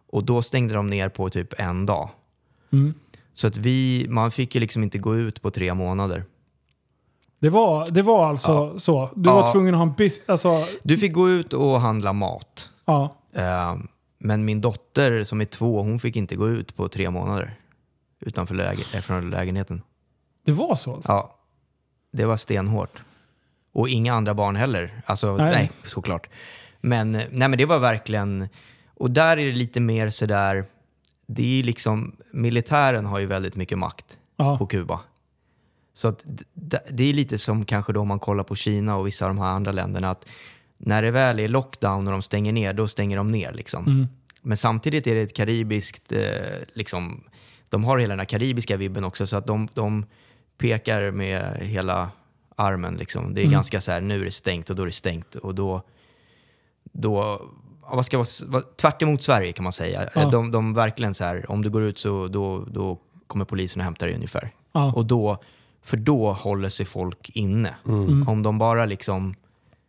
Och 0.06 0.24
då 0.24 0.42
stängde 0.42 0.74
de 0.74 0.86
ner 0.86 1.08
på 1.08 1.30
typ 1.30 1.60
en 1.60 1.86
dag. 1.86 2.10
Mm. 2.72 2.94
Så 3.34 3.46
att 3.46 3.56
vi, 3.56 4.06
man 4.08 4.30
fick 4.30 4.54
ju 4.54 4.60
liksom 4.60 4.82
inte 4.82 4.98
gå 4.98 5.16
ut 5.16 5.42
på 5.42 5.50
tre 5.50 5.74
månader. 5.74 6.24
det 7.40 7.50
var, 7.50 7.86
det 7.90 8.02
var 8.02 8.26
alltså 8.28 8.52
Ja. 8.52 8.78
så. 8.78 9.10
Du 9.16 9.28
Ja. 9.30 9.34
var 9.34 9.52
tvungen 9.52 9.74
att 9.74 9.78
ha 9.78 9.86
en 9.86 9.92
bis... 9.92 10.22
Alltså, 10.28 10.64
Du 10.82 10.96
fick 10.98 11.12
gå 11.12 11.30
ut 11.30 11.52
och 11.52 11.80
handla 11.80 12.12
mat. 12.12 12.70
ja. 12.84 13.16
Eh, 13.32 13.76
men 14.18 14.44
min 14.44 14.60
dotter 14.60 15.24
som 15.24 15.40
är 15.40 15.44
två, 15.44 15.82
hon 15.82 16.00
fick 16.00 16.16
inte 16.16 16.36
gå 16.36 16.48
ut 16.48 16.76
på 16.76 16.88
tre 16.88 17.10
månader 17.10 17.54
utanför 18.20 18.54
läge, 18.54 18.82
eh, 18.94 19.00
från 19.00 19.30
lägenheten. 19.30 19.82
Det 20.46 20.52
var 20.52 20.74
så 20.74 20.94
alltså. 20.94 21.12
Ja, 21.12 21.34
det 22.12 22.24
var 22.24 22.36
stenhårt. 22.36 23.02
Och 23.72 23.88
inga 23.88 24.14
andra 24.14 24.34
barn 24.34 24.56
heller. 24.56 25.02
Alltså, 25.06 25.36
Nej. 25.36 25.50
nej, 25.52 25.70
såklart. 25.84 26.28
Men, 26.80 27.12
nej, 27.12 27.28
men 27.48 27.56
det 27.58 27.64
var 27.66 27.78
verkligen... 27.78 28.48
Och 28.94 29.10
där 29.10 29.36
är 29.36 29.46
det 29.46 29.52
lite 29.52 29.80
mer 29.80 30.10
sådär... 30.10 30.64
Det 31.26 31.60
är 31.60 31.62
liksom, 31.62 32.16
militären 32.32 33.06
har 33.06 33.18
ju 33.18 33.26
väldigt 33.26 33.56
mycket 33.56 33.78
makt 33.78 34.18
Ja. 34.36 34.58
på 34.58 34.66
Kuba. 34.66 35.00
Så 35.94 36.08
att 36.08 36.26
det 36.90 37.04
är 37.10 37.12
lite 37.14 37.38
som 37.38 37.64
kanske 37.64 37.92
då 37.92 38.04
man 38.04 38.18
kollar 38.18 38.44
på 38.44 38.54
Kina 38.56 38.96
och 38.96 39.06
vissa 39.06 39.24
av 39.26 39.30
de 39.34 39.38
här 39.40 39.48
andra 39.48 39.72
länderna. 39.72 40.10
att 40.10 40.26
När 40.78 41.02
det 41.02 41.10
väl 41.10 41.38
är 41.40 41.48
lockdown 41.48 42.06
och 42.06 42.12
de 42.12 42.22
stänger 42.22 42.52
ner, 42.52 42.72
då 42.72 42.88
stänger 42.88 43.16
de 43.16 43.30
ner. 43.30 43.52
Liksom. 43.52 43.86
Mm. 43.86 44.06
Men 44.42 44.56
samtidigt 44.56 45.06
är 45.06 45.14
det 45.14 45.20
ett 45.20 45.36
karibiskt... 45.36 46.12
Eh, 46.12 46.20
liksom, 46.74 47.24
de 47.68 47.84
har 47.84 47.98
hela 47.98 48.12
den 48.12 48.18
här 48.18 48.26
karibiska 48.26 48.76
vibben 48.76 49.04
också 49.04 49.26
så 49.26 49.36
att 49.36 49.46
de, 49.46 49.68
de 49.74 50.06
pekar 50.58 51.10
med 51.10 51.56
hela 51.60 52.10
armen. 52.56 52.94
Liksom. 52.94 53.34
Det 53.34 53.40
är 53.40 53.42
Mm. 53.44 53.52
ganska 53.52 53.80
så 53.80 53.92
här, 53.92 54.00
nu 54.00 54.20
är 54.20 54.24
det 54.24 54.30
stängt 54.30 54.70
och 54.70 54.76
då 54.76 54.82
är 54.82 54.86
det 54.86 54.92
stängt. 54.92 55.34
Och 55.34 55.54
då, 55.54 55.82
då 56.92 57.42
vad 57.92 58.06
ska 58.06 58.24
vad, 58.46 58.76
tvärt 58.76 59.02
emot 59.02 59.22
Sverige 59.22 59.52
kan 59.52 59.62
man 59.62 59.72
säga. 59.72 60.08
Ja. 60.14 60.24
De, 60.30 60.50
de 60.50 60.74
verkligen 60.74 61.14
så 61.14 61.24
här, 61.24 61.50
om 61.50 61.62
du 61.62 61.70
går 61.70 61.82
ut 61.82 61.98
så 61.98 62.28
då, 62.28 62.64
då 62.70 62.98
kommer 63.26 63.44
polisen 63.44 63.80
och 63.80 63.84
hämtar 63.84 64.06
dig 64.06 64.14
ungefär. 64.16 64.50
Ja. 64.72 64.92
Och 64.92 65.06
då, 65.06 65.38
för 65.84 65.96
då 65.96 66.32
håller 66.32 66.68
sig 66.68 66.86
folk 66.86 67.30
inne. 67.30 67.74
Mm. 67.88 68.28
Om 68.28 68.42
de 68.42 68.58
bara 68.58 68.84
liksom 68.86 69.34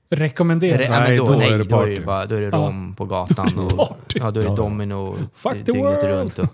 Rekommenderar. 0.10 0.82
Ja, 0.82 0.90
men 0.90 1.02
Nej, 1.04 1.18
då, 1.18 1.26
då 1.26 1.34
är 1.34 1.38
nej, 1.38 1.52
det 1.52 1.58
då 1.58 1.64
är 1.76 1.80
party. 1.80 1.96
det, 1.96 2.06
bara, 2.06 2.26
då 2.26 2.36
är 2.36 2.42
det 2.42 2.48
Ja. 2.48 2.58
rom 2.58 2.96
på 2.96 3.06
gatan. 3.06 3.60
Och, 3.72 3.78
Party. 3.78 4.20
ja, 4.20 4.32
då 4.32 4.40
är 4.40 4.44
det 4.44 4.50
Ja. 4.50 4.56
domino 4.56 5.18
Fuck 5.36 5.54
the 5.54 5.60
dygnet 5.60 5.84
world. 5.84 6.04
runt. 6.04 6.40
Och, 6.40 6.50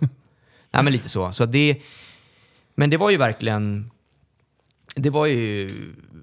nej, 0.71 0.83
men 0.83 0.93
lite 0.93 1.09
så. 1.09 1.31
så 1.31 1.45
det, 1.45 1.77
men 2.75 2.89
det 2.89 2.97
var 2.97 3.09
ju 3.09 3.17
verkligen... 3.17 3.91
Det 4.95 5.09
var 5.09 5.25
ju 5.25 5.69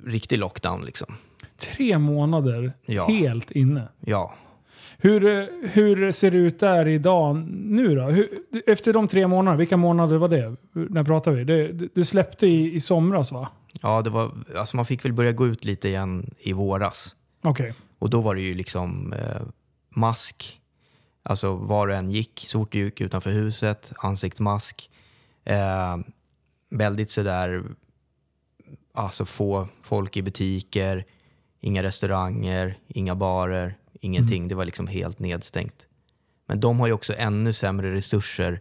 riktig 0.07 0.39
lockdown 0.39 0.85
liksom. 0.85 1.15
Tre 1.57 1.99
månader 1.99 2.73
Ja. 2.87 3.07
helt 3.09 3.51
inne. 3.51 3.89
Ja. 4.01 4.35
Hur, 5.01 5.49
hur 5.69 6.13
ser 6.13 6.31
det 6.31 6.37
ut 6.37 6.61
där 6.61 6.89
idag 6.89 7.37
nu 7.49 7.95
då? 7.95 8.03
Hur, 8.03 8.29
efter 8.67 8.93
de 8.93 9.09
tre 9.09 9.27
månaderna, 9.27 9.59
vilka 9.59 9.77
månader 9.77 10.17
var 10.17 10.29
det? 10.29 10.57
När 10.73 11.05
pratar 11.05 11.33
vi? 11.33 11.45
Det, 11.45 11.73
det, 11.95 12.05
släppte 12.05 12.47
i, 12.47 12.75
i 12.75 12.81
somras 12.81 13.33
va? 13.33 13.49
Ja, 13.83 14.03
det 14.03 14.11
var, 14.11 14.33
alltså 14.57 14.77
man 14.77 14.85
fick 14.85 15.05
väl 15.05 15.13
börja 15.13 15.33
gå 15.33 15.47
ut 15.47 15.65
lite 15.65 15.89
igen 15.89 16.31
i 16.39 16.53
våras. 16.53 17.17
Okej. 17.43 17.75
Och 17.99 18.11
då 18.11 18.21
var 18.21 18.35
det 18.35 18.41
ju 18.41 18.55
liksom 18.55 19.13
eh, 19.13 19.43
mask, 19.89 20.61
alltså 21.23 21.55
var 21.55 21.89
och 21.89 21.95
en 21.95 22.11
gick, 22.11 22.45
så 22.49 22.59
fort 22.59 22.73
du 22.73 22.79
gick 22.79 23.01
utanför 23.01 23.31
huset, 23.31 23.93
ansiktsmask. 23.97 24.91
Eh, 25.45 25.97
väldigt 26.71 27.11
sådär, 27.11 27.63
alltså 28.95 29.25
få 29.25 29.69
folk 29.83 30.17
i 30.17 30.23
butiker, 30.23 31.05
inga 31.61 31.83
restauranger, 31.83 32.79
inga 32.89 33.15
barer, 33.15 33.75
ingenting. 34.01 34.49
Det 34.49 34.55
var 34.55 34.65
liksom 34.65 34.87
helt 34.87 35.19
nedstängt. 35.19 35.75
Men 36.49 36.61
de 36.61 36.81
har 36.81 36.87
ju 36.87 36.93
också 36.93 37.15
ännu 37.19 37.53
sämre 37.53 37.95
resurser 37.95 38.61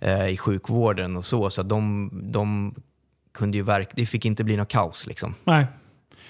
eh, 0.00 0.28
i 0.28 0.36
sjukvården 0.36 1.16
och 1.16 1.24
så, 1.24 1.50
så 1.50 1.60
att 1.60 1.68
de, 1.68 2.10
de 2.32 2.74
kunde 3.34 3.56
ju 3.56 3.62
verk- 3.62 3.92
det 3.96 4.06
fick 4.06 4.24
inte 4.24 4.44
bli 4.44 4.56
något 4.56 4.68
kaos 4.68 5.06
liksom. 5.06 5.34
Nej. 5.44 5.66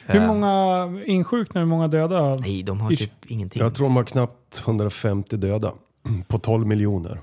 Hur 0.06 0.20
Eh, 0.20 0.26
många 0.26 0.88
insjukna, 1.06 1.60
hur 1.60 1.68
många 1.68 1.88
döda? 1.88 2.34
Nej, 2.36 2.62
de 2.62 2.80
har 2.80 2.90
typ 2.90 3.10
ingenting. 3.26 3.62
Jag 3.62 3.74
tror 3.74 3.86
de 3.86 3.96
har 3.96 4.04
knappt 4.04 4.60
150 4.64 5.36
döda 5.36 5.72
på 6.28 6.38
12 6.38 6.66
miljoner 6.66 7.20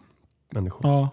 människor. 0.52 0.88
Ja. 0.92 1.10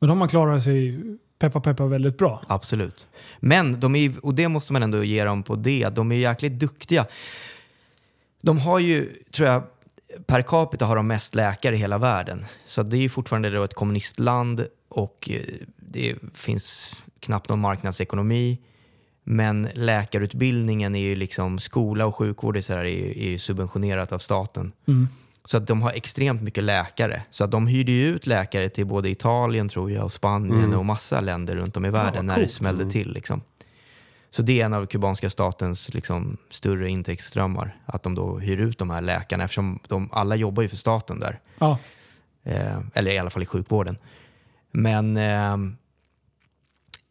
Men 0.00 0.08
de 0.08 0.20
har 0.20 0.28
klarat 0.28 0.62
sig, 0.64 1.00
peppa 1.38 1.60
peppa, 1.60 1.86
väldigt 1.86 2.18
bra. 2.18 2.42
Absolut. 2.46 3.06
Men, 3.40 3.80
de 3.80 3.96
är, 3.96 4.12
och 4.24 4.34
det 4.34 4.48
måste 4.48 4.72
man 4.72 4.82
ändå 4.82 5.04
ge 5.04 5.24
dem 5.24 5.42
på 5.42 5.54
det, 5.56 5.88
de 5.88 6.12
är 6.12 6.16
jäkligt 6.16 6.52
duktiga. 6.52 7.06
De 8.40 8.58
har 8.58 8.78
ju, 8.78 9.12
tror 9.32 9.48
jag, 9.48 9.62
per 10.26 10.42
capita 10.42 10.86
har 10.86 10.96
de 10.96 11.06
mest 11.06 11.34
läkare 11.34 11.74
i 11.74 11.78
hela 11.78 11.98
världen. 11.98 12.44
Så 12.66 12.82
det 12.82 12.96
är 12.96 13.00
ju 13.00 13.08
fortfarande 13.08 13.50
då 13.50 13.62
ett 13.62 13.74
kommunistland 13.74 14.66
och 14.88 15.30
eh, 15.32 15.40
det 15.76 16.14
finns 16.34 16.96
knappt 17.20 17.48
någon 17.48 17.60
marknadsekonomi. 17.60 18.58
Men 19.24 19.68
läkarutbildningen 19.74 20.94
är 20.94 21.00
ju 21.00 21.16
liksom, 21.16 21.58
skola 21.58 22.06
och 22.06 22.16
sjukvård 22.16 22.56
är, 22.56 22.62
så 22.62 22.72
här, 22.72 22.84
är, 22.84 23.18
är 23.18 23.28
ju 23.28 23.38
subventionerat 23.38 24.12
av 24.12 24.18
staten. 24.18 24.72
Mm. 24.88 25.08
Så 25.44 25.56
att 25.56 25.66
de 25.66 25.82
har 25.82 25.92
extremt 25.92 26.42
mycket 26.42 26.64
läkare. 26.64 27.22
Så 27.30 27.44
att 27.44 27.50
de 27.50 27.66
hyrde 27.66 27.92
ju 27.92 28.06
ut 28.06 28.26
läkare 28.26 28.68
till 28.68 28.86
både 28.86 29.10
Italien 29.10 29.68
tror 29.68 29.90
jag 29.90 30.04
och 30.04 30.12
Spanien 30.12 30.74
och 30.74 30.84
massa 30.84 31.20
länder 31.20 31.56
runt 31.56 31.76
om 31.76 31.84
i 31.84 31.90
världen 31.90 32.26
vad 32.26 32.36
när 32.36 32.44
det 32.44 32.48
smällde 32.48 32.90
till. 32.90 33.12
Liksom. 33.12 33.40
Så 34.30 34.42
det 34.42 34.60
är 34.60 34.64
en 34.64 34.74
av 34.74 34.86
kubanska 34.86 35.30
statens 35.30 35.94
liksom, 35.94 36.36
större 36.50 36.88
intäktsströmmar. 36.88 37.76
Att 37.86 38.02
de 38.02 38.14
då 38.14 38.38
hyr 38.38 38.60
ut 38.60 38.78
de 38.78 38.90
här 38.90 39.02
läkarna 39.02 39.44
eftersom 39.44 39.78
de 39.88 40.08
alla 40.12 40.36
jobbar 40.36 40.62
ju 40.62 40.68
för 40.68 40.76
staten 40.76 41.20
där. 41.20 41.40
Ja. 41.58 41.78
Eh, 42.44 42.78
eller 42.94 43.10
i 43.10 43.18
alla 43.18 43.30
fall 43.30 43.42
i 43.42 43.46
sjukvården. 43.46 43.98
Men, 44.72 45.16
eh, 45.16 45.56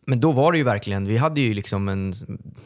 men 0.06 0.19
då 0.19 0.31
var 0.31 0.52
det 0.52 0.57
ju 0.57 0.64
verkligen, 0.64 1.07
vi 1.07 1.18
hade 1.18 1.41
ju 1.41 1.53
liksom 1.53 1.89
en 1.89 2.14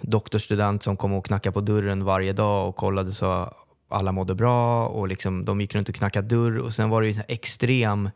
doktorstudent 0.02 0.84
som 0.84 0.98
kom 0.98 1.14
och 1.14 1.26
knackade 1.26 1.53
på 1.53 1.61
dörren 1.61 2.03
varje 2.03 2.34
dag 2.34 2.69
och 2.69 2.76
kollade 2.76 3.11
så 3.11 3.53
alla 3.90 4.11
mådde 4.11 4.36
bra 4.36 4.88
och 4.88 5.07
liksom, 5.07 5.45
de 5.45 5.61
gick 5.61 5.76
runt 5.76 5.90
och 5.90 5.95
knackade 5.95 6.28
dörr 6.28 6.57
och 6.57 6.73
sen 6.73 6.90
var 6.90 7.02
det 7.02 7.07
ju 7.07 7.14
en 7.14 7.23
extrem 7.28 8.10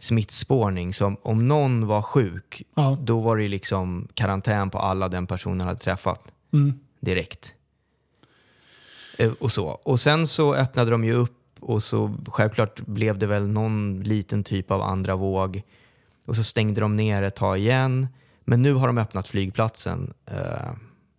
smittspårning. 0.00 0.94
Så 0.94 1.16
om, 1.22 1.48
någon 1.48 1.86
var 1.86 2.02
sjuk, 2.02 2.62
Ja. 2.74 2.96
då 3.00 3.20
var 3.20 3.36
det 3.36 3.48
liksom 3.48 4.08
karantän 4.14 4.70
på 4.70 4.78
alla 4.78 5.08
den 5.08 5.26
personen 5.26 5.66
hade 5.66 5.78
träffat 5.80 6.20
Mm. 6.52 6.72
direkt. 7.00 7.52
Eh, 9.18 9.32
Och 9.40 9.52
så. 9.52 9.66
Och 9.66 10.00
sen 10.00 10.26
så 10.26 10.54
öppnade 10.54 10.90
de 10.90 11.04
ju 11.04 11.12
upp 11.12 11.34
och 11.60 11.82
så 11.82 12.16
självklart 12.28 12.80
blev 12.80 13.18
det 13.18 13.26
väl 13.26 13.48
någon 13.48 14.00
liten 14.02 14.44
typ 14.44 14.70
av 14.70 14.82
andra 14.82 15.16
våg. 15.16 15.62
Och 16.26 16.36
så 16.36 16.44
stängde 16.44 16.80
de 16.80 16.96
ner 16.96 17.22
ett 17.22 17.36
tag 17.36 17.58
igen. 17.58 18.06
Men 18.44 18.62
nu 18.62 18.74
har 18.74 18.86
de 18.86 18.98
öppnat 18.98 19.28
flygplatsen 19.28 20.14
eh, 20.26 20.70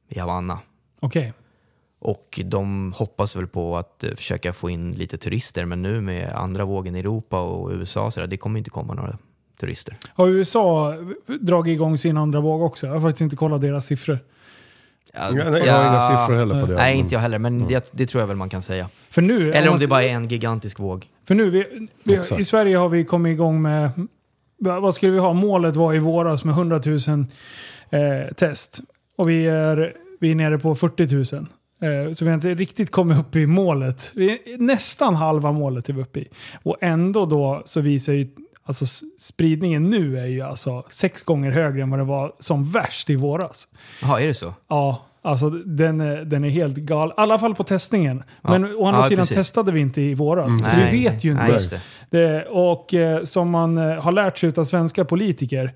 i 0.09 0.19
Havanna. 0.19 0.59
Okej. 0.99 1.33
Och 2.01 2.39
de 2.45 2.93
hoppas 2.95 3.35
väl 3.35 3.47
på 3.47 3.77
att 3.77 4.03
eh, 4.03 4.09
försöka 4.15 4.53
få 4.53 4.69
in 4.69 4.91
lite 4.91 5.17
turister. 5.17 5.65
Men 5.65 5.81
nu 5.81 6.01
med 6.01 6.29
andra 6.35 6.65
vågen 6.65 6.95
i 6.95 6.99
Europa 6.99 7.41
och 7.41 7.71
USA 7.71 8.11
så 8.11 8.19
där, 8.19 8.27
det 8.27 8.37
kommer 8.37 8.57
inte 8.57 8.69
komma 8.69 8.93
några 8.93 9.17
turister. 9.59 9.97
Har 10.13 10.27
USA 10.27 10.95
dragit 11.41 11.73
igång 11.73 11.97
sin 11.97 12.17
andra 12.17 12.39
våg 12.39 12.61
också? 12.61 12.87
Jag 12.87 12.93
har 12.93 13.01
faktiskt 13.01 13.21
inte 13.21 13.35
kollat 13.35 13.61
deras 13.61 13.85
siffror. 13.85 14.19
Ja, 15.13 15.29
jag 15.37 15.45
har 15.73 15.89
inga 15.89 15.99
siffror 15.99 16.35
heller 16.35 16.61
på 16.61 16.67
det. 16.67 16.75
Nej, 16.75 16.97
inte 16.97 17.15
jag 17.15 17.19
heller. 17.21 17.39
Men 17.39 17.67
det, 17.67 17.89
det 17.91 18.05
tror 18.05 18.21
jag 18.21 18.27
väl 18.27 18.37
man 18.37 18.49
kan 18.49 18.61
säga. 18.61 18.89
För 19.09 19.21
nu, 19.21 19.53
Eller 19.53 19.67
om 19.67 19.73
man- 19.73 19.79
det 19.79 19.87
bara 19.87 20.03
är 20.03 20.09
en 20.09 20.27
gigantisk 20.27 20.79
våg. 20.79 21.07
För 21.27 21.35
nu, 21.35 21.49
vi, 21.49 21.87
vi, 22.03 22.19
i 22.39 22.43
Sverige 22.43 22.77
har 22.77 22.89
vi 22.89 23.05
kommit 23.05 23.31
igång 23.33 23.61
med, 23.61 23.91
vad 24.57 24.95
skulle 24.95 25.11
vi 25.11 25.19
ha? 25.19 25.33
Målet 25.33 25.75
var 25.75 25.93
i 25.93 25.99
våras 25.99 26.43
med 26.43 26.53
100 26.53 26.81
000 26.85 27.25
eh, 27.89 28.33
test. 28.35 28.79
Och 29.15 29.29
vi 29.29 29.47
är, 29.47 29.93
vi 30.19 30.31
är 30.31 30.35
nere 30.35 30.59
på 30.59 30.75
40 30.75 31.35
000. 31.35 31.45
Eh, 31.81 32.11
så 32.13 32.25
vi 32.25 32.31
har 32.31 32.35
inte 32.35 32.53
riktigt 32.55 32.91
kommit 32.91 33.17
upp 33.19 33.35
i 33.35 33.47
målet. 33.47 34.11
Vi 34.15 34.31
är 34.31 34.57
nästan 34.57 35.15
halva 35.15 35.51
målet 35.51 35.89
är 35.89 35.93
vi 35.93 36.01
uppe 36.01 36.19
i. 36.19 36.27
Och 36.63 36.77
ändå 36.81 37.25
då 37.25 37.61
så 37.65 37.81
visar 37.81 38.13
ju, 38.13 38.27
alltså 38.63 38.85
spridningen 39.19 39.89
nu 39.89 40.19
är 40.19 40.25
ju 40.25 40.41
alltså 40.41 40.83
sex 40.89 41.23
gånger 41.23 41.51
högre 41.51 41.81
än 41.81 41.89
vad 41.89 41.99
det 41.99 42.03
var 42.05 42.33
som 42.39 42.63
värst 42.71 43.09
i 43.09 43.15
våras. 43.15 43.67
Jaha, 44.01 44.21
är 44.21 44.27
det 44.27 44.33
så? 44.33 44.53
Ja, 44.69 45.05
alltså 45.21 45.49
den 45.49 46.01
är, 46.01 46.25
den 46.25 46.43
är 46.43 46.49
helt 46.49 46.75
gal. 46.77 47.09
I 47.09 47.13
alla 47.17 47.39
fall 47.39 47.55
på 47.55 47.63
testningen. 47.63 48.23
Ja. 48.41 48.49
Men 48.49 48.75
å 48.75 48.85
andra 48.85 48.99
Ja, 49.01 49.03
sidan 49.07 49.23
precis. 49.25 49.35
testade 49.35 49.71
vi 49.71 49.79
inte 49.79 50.01
i 50.01 50.13
våras. 50.13 50.69
Så 50.69 50.75
Nej. 50.77 50.91
vi 50.91 51.03
vet 51.03 51.23
ju 51.23 51.31
inte. 51.31 51.43
Nej, 51.47 51.67
det. 51.69 51.81
Det, 52.17 52.45
och 52.45 52.93
eh, 52.93 53.23
som 53.23 53.49
man 53.49 53.77
eh, 53.77 54.01
har 54.01 54.11
lärt 54.11 54.37
sig 54.37 54.53
av 54.57 54.63
svenska 54.63 55.05
politiker, 55.05 55.73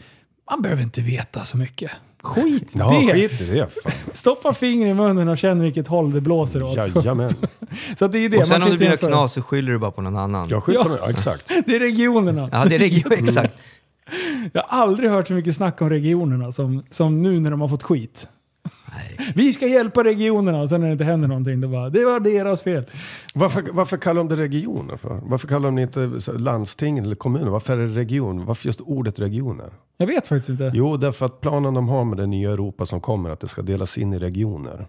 man 0.51 0.61
behöver 0.61 0.83
inte 0.83 1.01
veta 1.01 1.43
så 1.43 1.57
mycket. 1.57 1.91
Skit 2.23 2.75
i 2.75 2.79
Ja, 2.79 2.89
det! 3.07 3.13
skit 3.13 3.41
i 3.41 3.45
det. 3.45 3.67
Fan. 3.83 3.91
Stoppa 4.13 4.53
fingret 4.53 4.91
i 4.91 4.93
munnen 4.93 5.27
och 5.27 5.37
känn 5.37 5.61
vilket 5.61 5.87
håll 5.87 6.11
det 6.11 6.21
blåser 6.21 6.63
åt. 6.63 6.75
Jajamän. 6.95 7.29
Så 7.99 8.05
att 8.05 8.11
det 8.11 8.17
är 8.19 8.29
det. 8.29 8.37
Och 8.37 8.47
sen 8.47 8.59
man 8.59 8.63
om 8.63 8.71
det 8.71 8.77
blir 8.77 8.89
något 8.89 8.99
knas 8.99 9.33
så 9.33 9.41
skyller 9.41 9.71
du 9.71 9.79
bara 9.79 9.91
på 9.91 10.01
någon 10.01 10.17
annan. 10.17 10.47
Jag 10.49 10.63
skiter 10.63 10.79
Ja. 10.79 10.85
på. 10.85 10.97
Ja, 11.01 11.09
exakt. 11.09 11.47
Det 11.65 11.75
är 11.75 11.79
regionerna. 11.79 12.49
Ja, 12.51 12.65
det 12.65 12.75
är 12.75 12.79
region, 12.79 13.11
exakt. 13.27 13.53
Jag 14.53 14.63
har 14.67 14.81
aldrig 14.83 15.09
hört 15.09 15.27
så 15.27 15.33
mycket 15.33 15.55
snack 15.55 15.81
om 15.81 15.89
regionerna 15.89 16.51
som, 16.51 16.83
som 16.89 17.21
nu 17.21 17.39
när 17.39 17.51
de 17.51 17.61
har 17.61 17.67
fått 17.67 17.83
skit. 17.83 18.27
Vi 19.35 19.53
ska 19.53 19.67
hjälpa 19.67 20.03
regionerna 20.03 20.61
och 20.61 20.69
sen 20.69 20.81
när 20.81 20.87
det 20.87 20.91
inte 20.91 21.03
händer 21.03 21.27
någonting, 21.27 21.61
då 21.61 21.67
bara 21.67 21.89
det 21.89 22.05
var 22.05 22.19
deras 22.19 22.61
fel. 22.61 22.85
Varför, 23.33 23.63
varför 23.71 23.97
kallar 23.97 24.23
de 24.23 24.35
det 24.35 24.35
regioner? 24.35 24.97
För? 24.97 25.19
Varför 25.23 25.47
kallar 25.47 25.65
de 25.65 25.75
det 25.75 25.81
inte 25.81 26.31
landsting 26.31 26.97
eller 26.97 27.15
kommuner? 27.15 27.49
Varför 27.49 27.77
är 27.77 27.87
det 27.87 27.95
region? 27.95 28.45
Varför 28.45 28.67
just 28.67 28.81
ordet 28.81 29.19
regioner? 29.19 29.73
Jag 29.97 30.07
vet 30.07 30.27
faktiskt 30.27 30.49
inte. 30.49 30.71
Jo, 30.73 30.97
därför 30.97 31.25
att 31.25 31.41
planen 31.41 31.73
de 31.73 31.87
har 31.87 32.03
med 32.03 32.17
det 32.17 32.25
nya 32.25 32.51
Europa 32.51 32.85
som 32.85 33.01
kommer, 33.01 33.29
att 33.29 33.39
det 33.39 33.47
ska 33.47 33.61
delas 33.61 33.97
in 33.97 34.13
i 34.13 34.19
regioner. 34.19 34.87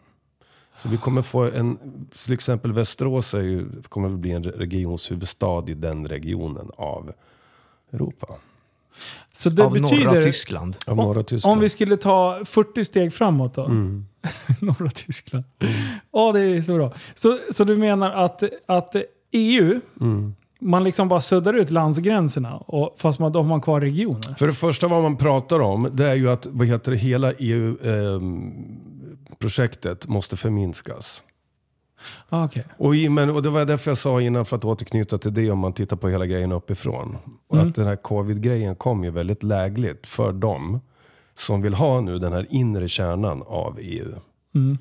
Så 0.82 0.88
vi 0.88 0.96
kommer 0.96 1.22
få 1.22 1.42
en, 1.42 1.78
till 2.24 2.32
exempel 2.32 2.72
Västerås 2.72 3.34
är 3.34 3.42
ju, 3.42 3.82
kommer 3.82 4.10
att 4.10 4.18
bli 4.18 4.30
en 4.30 4.44
regionshuvudstad 4.44 5.64
i 5.66 5.74
den 5.74 6.08
regionen 6.08 6.70
av 6.76 7.12
Europa. 7.92 8.34
Så 9.32 9.50
det 9.50 9.62
Av 9.64 9.76
norra 9.76 9.90
betyder, 9.90 10.22
Tyskland. 10.22 10.76
Av 10.86 10.96
norra 10.96 11.22
Tyskland. 11.22 11.52
om 11.56 11.60
vi 11.60 11.68
skulle 11.68 11.96
ta 11.96 12.40
40 12.44 12.84
steg 12.84 13.14
framåt 13.14 13.54
då? 13.54 13.64
Mm. 13.64 14.06
norra 14.60 14.90
Tyskland. 14.90 15.44
Ja, 16.12 16.32
det 16.32 16.40
är 16.40 16.62
så 16.62 16.74
bra. 16.74 16.92
Så, 17.14 17.38
så 17.52 17.64
du 17.64 17.76
menar 17.76 18.10
att, 18.10 18.42
att 18.66 18.96
EU, 19.32 19.80
Mm. 20.00 20.34
man 20.60 20.84
liksom 20.84 21.08
bara 21.08 21.20
suddar 21.20 21.54
ut 21.54 21.70
landsgränserna 21.70 22.56
och, 22.56 22.94
fast 22.98 23.18
man, 23.18 23.32
då 23.32 23.38
har 23.38 23.44
man 23.46 23.60
kvar 23.60 23.80
regioner? 23.80 24.34
För 24.34 24.46
det 24.46 24.52
första 24.52 24.88
vad 24.88 25.02
man 25.02 25.16
pratar 25.16 25.60
om, 25.60 25.88
det 25.92 26.06
är 26.06 26.14
ju 26.14 26.30
att 26.30 26.46
vad 26.50 26.66
heter 26.66 26.92
det, 26.92 26.98
hela 26.98 27.32
EU-projektet 29.38 30.06
måste 30.08 30.36
förminskas. 30.36 31.22
Ah, 32.28 32.44
okej. 32.44 32.64
Och, 32.78 32.96
i, 32.96 33.08
men, 33.08 33.30
och 33.30 33.42
det 33.42 33.50
var 33.50 33.64
därför 33.64 33.90
jag 33.90 33.98
sa 33.98 34.20
innan, 34.20 34.46
för 34.46 34.56
att 34.56 34.64
återknyta 34.64 35.18
till 35.18 35.34
det, 35.34 35.50
om 35.50 35.58
man 35.58 35.72
tittar 35.72 35.96
på 35.96 36.08
hela 36.08 36.26
grejen 36.26 36.52
uppifrån. 36.52 37.16
Och 37.48 37.56
Mm. 37.56 37.68
Att 37.68 37.74
den 37.74 37.86
här 37.86 37.96
covid-grejen 37.96 38.76
kom 38.76 39.04
ju 39.04 39.10
väldigt 39.10 39.42
lägligt 39.42 40.06
för 40.06 40.32
dem 40.32 40.80
som 41.34 41.62
vill 41.62 41.74
ha 41.74 42.00
nu 42.00 42.18
den 42.18 42.32
här 42.32 42.46
inre 42.50 42.88
kärnan 42.88 43.42
av 43.46 43.78
EU. 43.80 44.12
Mm. 44.54 44.78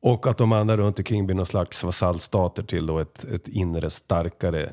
Och 0.00 0.26
att 0.26 0.38
de 0.38 0.52
andra 0.52 0.76
runt 0.76 0.98
omkring 0.98 1.26
blir 1.26 1.36
någon 1.36 1.46
slags 1.46 1.84
vasallstater 1.84 2.62
till 2.62 2.86
då 2.86 2.98
ett, 2.98 3.24
ett 3.24 3.48
inre 3.48 3.90
starkare, 3.90 4.70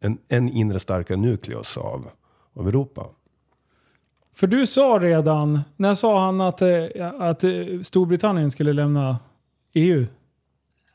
en, 0.00 0.18
en 0.28 0.48
inre 0.48 0.80
starkare 0.80 1.18
nukleus 1.18 1.76
av, 1.76 2.08
av 2.54 2.68
Europa. 2.68 3.06
För 4.34 4.46
du 4.46 4.66
sa 4.66 4.98
redan, 5.02 5.60
när 5.76 5.94
sa 5.94 6.24
han 6.24 6.40
att, 6.40 6.62
eh, 6.62 6.86
att 7.18 7.44
eh, 7.44 7.50
Storbritannien 7.82 8.50
skulle 8.50 8.72
lämna 8.72 9.18
EU? 9.74 10.06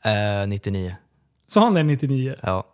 Eh, 0.04 0.48
99. 0.48 0.94
Sa 1.48 1.60
han 1.64 1.74
det 1.74 1.82
99? 1.82 2.34
Ja. 2.42 2.64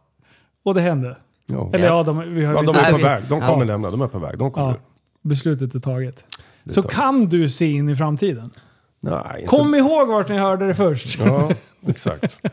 Och 0.65 0.75
det 0.75 0.81
hände? 0.81 1.17
Ja. 1.47 1.71
Eller 1.75 1.87
ja, 1.87 2.03
de, 2.03 2.35
vi 2.35 2.45
har 2.45 2.55
Ja, 2.55 2.63
de 2.63 2.69
inte 2.69 2.81
är 2.81 2.91
på 2.91 2.97
vi- 2.97 3.03
väg. 3.05 3.23
De 3.29 3.41
kommer 3.41 3.59
ja. 3.59 3.65
lämna. 3.65 3.91
De 3.91 4.01
är 4.03 4.09
på 4.09 4.19
väg. 4.19 4.39
De 4.39 4.51
kommer. 4.51 4.69
Ja, 4.69 4.77
beslutet 5.23 5.75
är 5.75 5.79
taget. 5.81 6.25
Så 6.67 6.83
tar- 6.83 6.89
kan 6.91 7.27
du 7.27 7.49
se 7.49 7.67
in 7.73 7.89
i 7.89 7.97
framtiden? 7.97 8.51
Nej, 9.01 9.23
inte. 9.35 9.47
Kom 9.47 9.75
ihåg 9.75 10.09
vart 10.09 10.29
ni 10.29 10.39
hörde 10.39 10.67
det 10.67 10.75
först. 10.75 11.19
Ja, 11.19 11.51
exakt. 11.87 12.41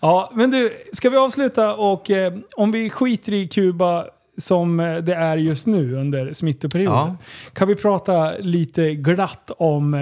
Ja, 0.00 0.30
men 0.34 0.50
du, 0.50 0.72
ska 0.92 1.10
vi 1.10 1.16
avsluta 1.16 1.74
och 1.74 2.10
eh, 2.10 2.32
om 2.56 2.70
vi 2.72 2.90
skiter 2.90 3.32
i 3.32 3.48
Kuba 3.48 4.06
som 4.38 4.80
eh, 4.80 4.96
det 4.96 5.14
är 5.14 5.36
just 5.36 5.66
nu 5.66 5.94
under 5.96 6.32
smittoperioden. 6.32 6.96
Ja. 6.98 7.16
Kan 7.52 7.68
vi 7.68 7.74
prata 7.74 8.32
lite 8.38 8.94
glatt 8.94 9.50
om 9.58 9.94
eh, 9.94 10.00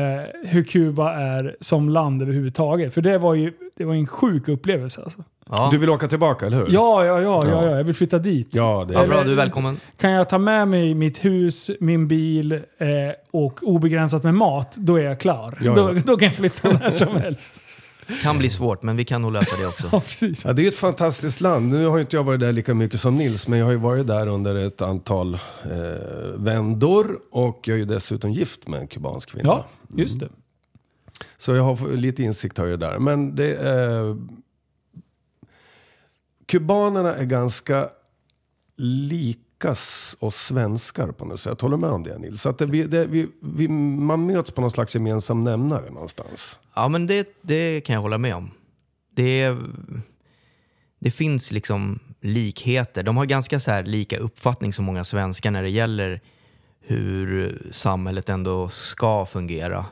hur 0.50 0.62
Kuba 0.62 1.14
är 1.14 1.56
som 1.60 1.88
land 1.88 2.22
överhuvudtaget? 2.22 2.94
För 2.94 3.00
det 3.00 3.18
var 3.18 3.34
ju 3.34 3.52
det 3.76 3.84
var 3.84 3.94
en 3.94 4.06
sjuk 4.06 4.48
upplevelse 4.48 5.02
alltså. 5.02 5.24
Ja. 5.50 5.68
Du 5.72 5.78
vill 5.78 5.90
åka 5.90 6.08
tillbaka, 6.08 6.46
eller 6.46 6.56
hur? 6.56 6.66
Ja, 6.70 7.04
ja, 7.04 7.20
ja, 7.20 7.42
ja, 7.44 7.50
Ja. 7.50 7.64
ja, 7.70 7.76
jag 7.76 7.84
vill 7.84 7.94
flytta 7.94 8.18
dit. 8.18 8.48
Ja, 8.50 8.84
det 8.88 8.94
ja, 8.94 9.02
är 9.02 9.06
bra, 9.08 9.14
Eller- 9.16 9.24
du 9.24 9.32
är 9.32 9.36
välkommen. 9.36 9.80
Kan 10.00 10.10
jag 10.10 10.28
ta 10.28 10.38
med 10.38 10.68
mig 10.68 10.94
mitt 10.94 11.24
hus, 11.24 11.70
min 11.80 12.08
bil 12.08 12.52
eh, 12.52 12.60
och 13.30 13.60
obegränsat 13.62 14.22
med 14.22 14.34
mat, 14.34 14.76
då 14.76 14.96
är 14.96 15.02
jag 15.02 15.20
klar. 15.20 15.58
Ja, 15.60 15.74
Då, 15.74 15.94
ja. 15.94 16.00
då 16.06 16.16
kan 16.16 16.26
jag 16.26 16.34
flytta 16.36 16.68
när 16.82 16.90
som 16.90 17.16
helst. 17.16 17.60
Kan 18.22 18.38
bli 18.38 18.50
svårt, 18.50 18.82
men 18.82 18.96
vi 18.96 19.04
kan 19.04 19.22
nog 19.22 19.32
lösa 19.32 19.56
det 19.56 19.66
också. 19.66 19.88
Ja, 19.92 20.00
precis. 20.00 20.44
Ja, 20.44 20.52
det 20.52 20.62
är 20.64 20.68
ett 20.68 20.74
fantastiskt 20.74 21.40
land. 21.40 21.68
Nu 21.68 21.86
har 21.86 21.98
inte 21.98 22.16
jag 22.16 22.24
varit 22.24 22.40
där 22.40 22.52
lika 22.52 22.74
mycket 22.74 23.00
som 23.00 23.16
Nils, 23.16 23.48
men 23.48 23.58
jag 23.58 23.66
har 23.66 23.72
ju 23.72 23.78
varit 23.78 24.06
där 24.06 24.26
under 24.26 24.54
ett 24.54 24.82
antal 24.82 25.34
eh, 25.34 25.40
vändor. 26.36 27.20
Och 27.30 27.60
jag 27.68 27.74
är 27.74 27.78
ju 27.78 27.84
dessutom 27.84 28.32
gift 28.32 28.68
med 28.68 28.80
en 28.80 28.86
kubansk 28.86 29.30
kvinna. 29.30 29.48
Ja, 29.48 29.66
just 29.96 30.20
det. 30.20 30.28
Så 31.36 31.54
jag 31.54 31.62
har 31.62 31.96
lite 31.96 32.22
insikt 32.22 32.58
har 32.58 32.66
jag 32.66 32.80
där. 32.80 32.98
Men 32.98 33.36
det 33.36 33.54
är... 33.56 34.16
Kubanerna 36.46 37.14
är 37.14 37.24
ganska 37.24 37.88
lika 38.76 39.43
oss 39.64 40.36
svenskar 40.36 41.12
på 41.12 41.24
något 41.24 41.40
sätt. 41.40 41.60
Håller 41.60 41.76
du 41.76 41.80
med 41.80 41.90
om 41.90 42.02
det 42.02 42.18
Nils? 42.18 42.42
Så 42.42 42.48
att 42.48 42.58
det, 42.58 42.66
vi, 42.66 42.82
det, 42.82 43.06
vi, 43.06 43.28
vi, 43.42 43.68
man 43.68 44.26
möts 44.26 44.50
på 44.50 44.60
någon 44.60 44.70
slags 44.70 44.94
gemensam 44.94 45.44
nämnare 45.44 45.90
någonstans. 45.90 46.58
Ja, 46.74 46.88
men 46.88 47.06
det, 47.06 47.28
det 47.42 47.80
kan 47.80 47.94
jag 47.94 48.00
hålla 48.00 48.18
med 48.18 48.34
om. 48.34 48.50
Det, 49.16 49.56
det 51.00 51.10
finns 51.10 51.52
liksom 51.52 51.98
likheter. 52.20 53.02
De 53.02 53.16
har 53.16 53.26
ganska 53.26 53.60
så 53.60 53.70
här 53.70 53.82
lika 53.82 54.18
uppfattning 54.18 54.72
som 54.72 54.84
många 54.84 55.04
svenskar 55.04 55.50
när 55.50 55.62
det 55.62 55.70
gäller 55.70 56.20
hur 56.80 57.58
samhället 57.70 58.28
ändå 58.28 58.68
ska 58.68 59.26
fungera. 59.26 59.86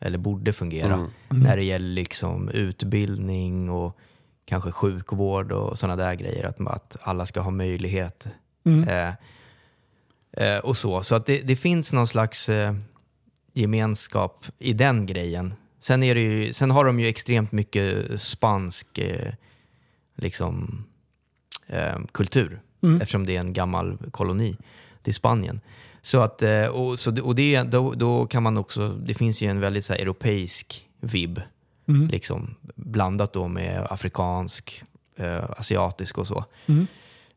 Eller 0.00 0.18
borde 0.18 0.52
fungera. 0.52 1.06
När 1.28 1.56
det 1.56 1.64
gäller 1.64 1.88
liksom 1.88 2.48
utbildning 2.48 3.70
och 3.70 3.98
kanske 4.44 4.72
sjukvård 4.72 5.52
och 5.52 5.78
sådana 5.78 5.96
där 5.96 6.14
grejer. 6.14 6.44
Att, 6.44 6.60
att 6.60 6.96
alla 7.00 7.26
ska 7.26 7.40
ha 7.40 7.50
möjlighet. 7.50 8.26
Eh, 8.88 9.14
eh, 10.32 10.58
och 10.58 10.76
så. 10.76 11.02
Så 11.02 11.14
att 11.14 11.26
det, 11.26 11.40
det 11.42 11.56
finns 11.56 11.92
någon 11.92 12.08
slags 12.08 12.48
eh, 12.48 12.74
gemenskap 13.52 14.46
i 14.58 14.72
den 14.72 15.06
grejen. 15.06 15.54
Sen, 15.80 16.02
är 16.02 16.14
det 16.14 16.20
ju, 16.20 16.52
sen 16.52 16.70
har 16.70 16.84
de 16.84 17.00
ju 17.00 17.06
extremt 17.06 17.52
mycket 17.52 18.20
spansk 18.20 18.98
eh, 18.98 19.32
liksom, 20.16 20.84
eh, 21.66 21.98
kultur 22.12 22.60
eftersom 23.00 23.26
det 23.26 23.36
är 23.36 23.40
en 23.40 23.52
gammal 23.52 23.98
koloni 24.10 24.56
till 25.02 25.14
Spanien. 25.14 25.60
Så 26.02 26.20
att, 26.20 26.42
och, 26.72 26.98
så, 26.98 27.22
och 27.22 27.34
det, 27.34 27.62
då, 27.62 27.92
då 27.92 28.26
kan 28.26 28.42
man 28.42 28.56
också, 28.56 28.88
det 28.88 29.14
finns 29.14 29.42
ju 29.42 29.50
en 29.50 29.60
väldigt 29.60 29.84
så 29.84 29.92
här, 29.92 30.00
europeisk 30.00 30.88
vibb, 31.00 31.40
liksom, 32.10 32.54
blandat 32.74 33.32
då 33.32 33.48
med 33.48 33.86
afrikansk, 33.90 34.84
asiatisk 35.56 36.18
och 36.18 36.26
så. 36.26 36.44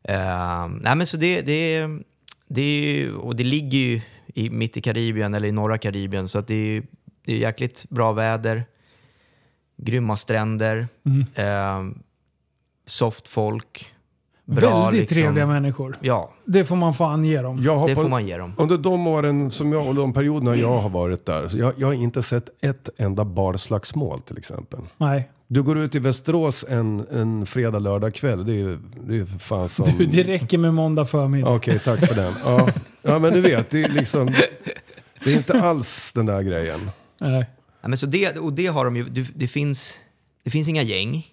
Eh, 0.02 0.68
nej 0.80 0.96
men 0.96 1.06
så 1.06 1.16
det, 1.16 1.40
det, 1.42 1.86
det, 2.48 2.60
är 2.62 2.92
ju- 2.92 3.14
och 3.14 3.36
det 3.36 3.44
ligger 3.44 3.78
ju 3.78 4.00
i, 4.34 4.50
mitt 4.50 4.76
i 4.76 4.80
Karibien 4.80 5.34
eller 5.34 5.48
i 5.48 5.52
norra 5.52 5.78
Karibien 5.78 6.28
så 6.28 6.38
att 6.38 6.46
det 6.46 6.54
är, 6.76 6.82
det 7.26 7.32
är 7.32 7.36
jäkligt 7.38 7.84
bra 7.90 8.12
väder, 8.12 8.64
grymma 9.76 10.16
stränder, 10.16 10.88
eh, 11.34 11.84
soft 12.86 13.28
folk. 13.28 13.86
bra, 14.44 14.82
Väldigt 14.82 15.00
liksom- 15.00 15.16
trevliga 15.16 15.46
människor. 15.46 15.96
Ja, 16.00 16.30
Det 16.44 16.64
får 16.64 16.76
man 16.76 16.94
fan 16.94 17.24
ge 17.24 17.42
dem. 17.42 17.62
Jag 17.62 17.76
har 17.76 17.88
det 17.88 17.94
på- 17.94 18.00
får 18.02 18.08
man 18.08 18.26
ge 18.26 18.36
dem. 18.38 18.52
Under 18.58 18.76
de 18.78 19.06
åren 19.06 19.50
som 19.50 19.72
jag, 19.72 19.86
och 19.86 19.94
de 19.94 20.12
perioderna 20.12 20.56
jag 20.56 20.78
har 20.78 20.88
varit 20.88 21.26
där, 21.26 21.48
så 21.48 21.58
jag, 21.58 21.72
jag 21.76 21.86
har 21.86 21.94
inte 21.94 22.22
sett 22.22 22.64
ett 22.64 22.88
enda 22.96 23.24
barslagsmål 23.24 24.20
till 24.20 24.38
exempel. 24.38 24.80
Nej. 24.96 25.30
Du 25.50 25.62
går 25.62 25.78
ut 25.78 25.94
i 25.94 25.98
Västerås 25.98 26.64
en, 26.68 27.06
en 27.10 27.46
fredag, 27.46 27.78
lördag 27.78 28.14
kväll. 28.14 28.46
Det 28.46 28.52
är 28.52 28.56
ju 28.56 28.78
det 29.06 29.12
är 29.12 29.16
ju 29.16 29.26
för 29.26 29.38
fan 29.38 29.68
som... 29.68 29.86
Du, 29.98 30.06
det 30.06 30.22
räcker 30.22 30.58
med 30.58 30.74
måndag 30.74 31.06
förmiddag. 31.06 31.54
Okej, 31.54 31.78
tack 31.78 32.06
för 32.06 32.14
den. 32.14 32.34
Ja. 32.44 32.72
ja, 33.02 33.18
men 33.18 33.32
du 33.32 33.40
vet, 33.40 33.70
det 33.70 33.84
är 33.84 33.88
liksom... 33.88 34.34
Det 35.24 35.32
är 35.32 35.36
inte 35.36 35.62
alls 35.62 36.12
den 36.12 36.26
där 36.26 36.42
grejen. 36.42 36.90
Nej. 37.20 37.46
Ja, 37.80 37.88
men 37.88 37.98
så 37.98 38.06
det, 38.06 38.38
och 38.38 38.52
det 38.52 38.66
har 38.66 38.84
de 38.84 38.96
ju, 38.96 39.08
det, 39.08 39.30
det, 39.34 39.48
finns, 39.48 39.98
det 40.44 40.50
finns 40.50 40.68
inga 40.68 40.82
gäng. 40.82 41.26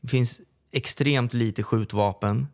Det 0.00 0.08
finns 0.08 0.40
extremt 0.72 1.34
lite 1.34 1.62
skjutvapen. 1.62 2.46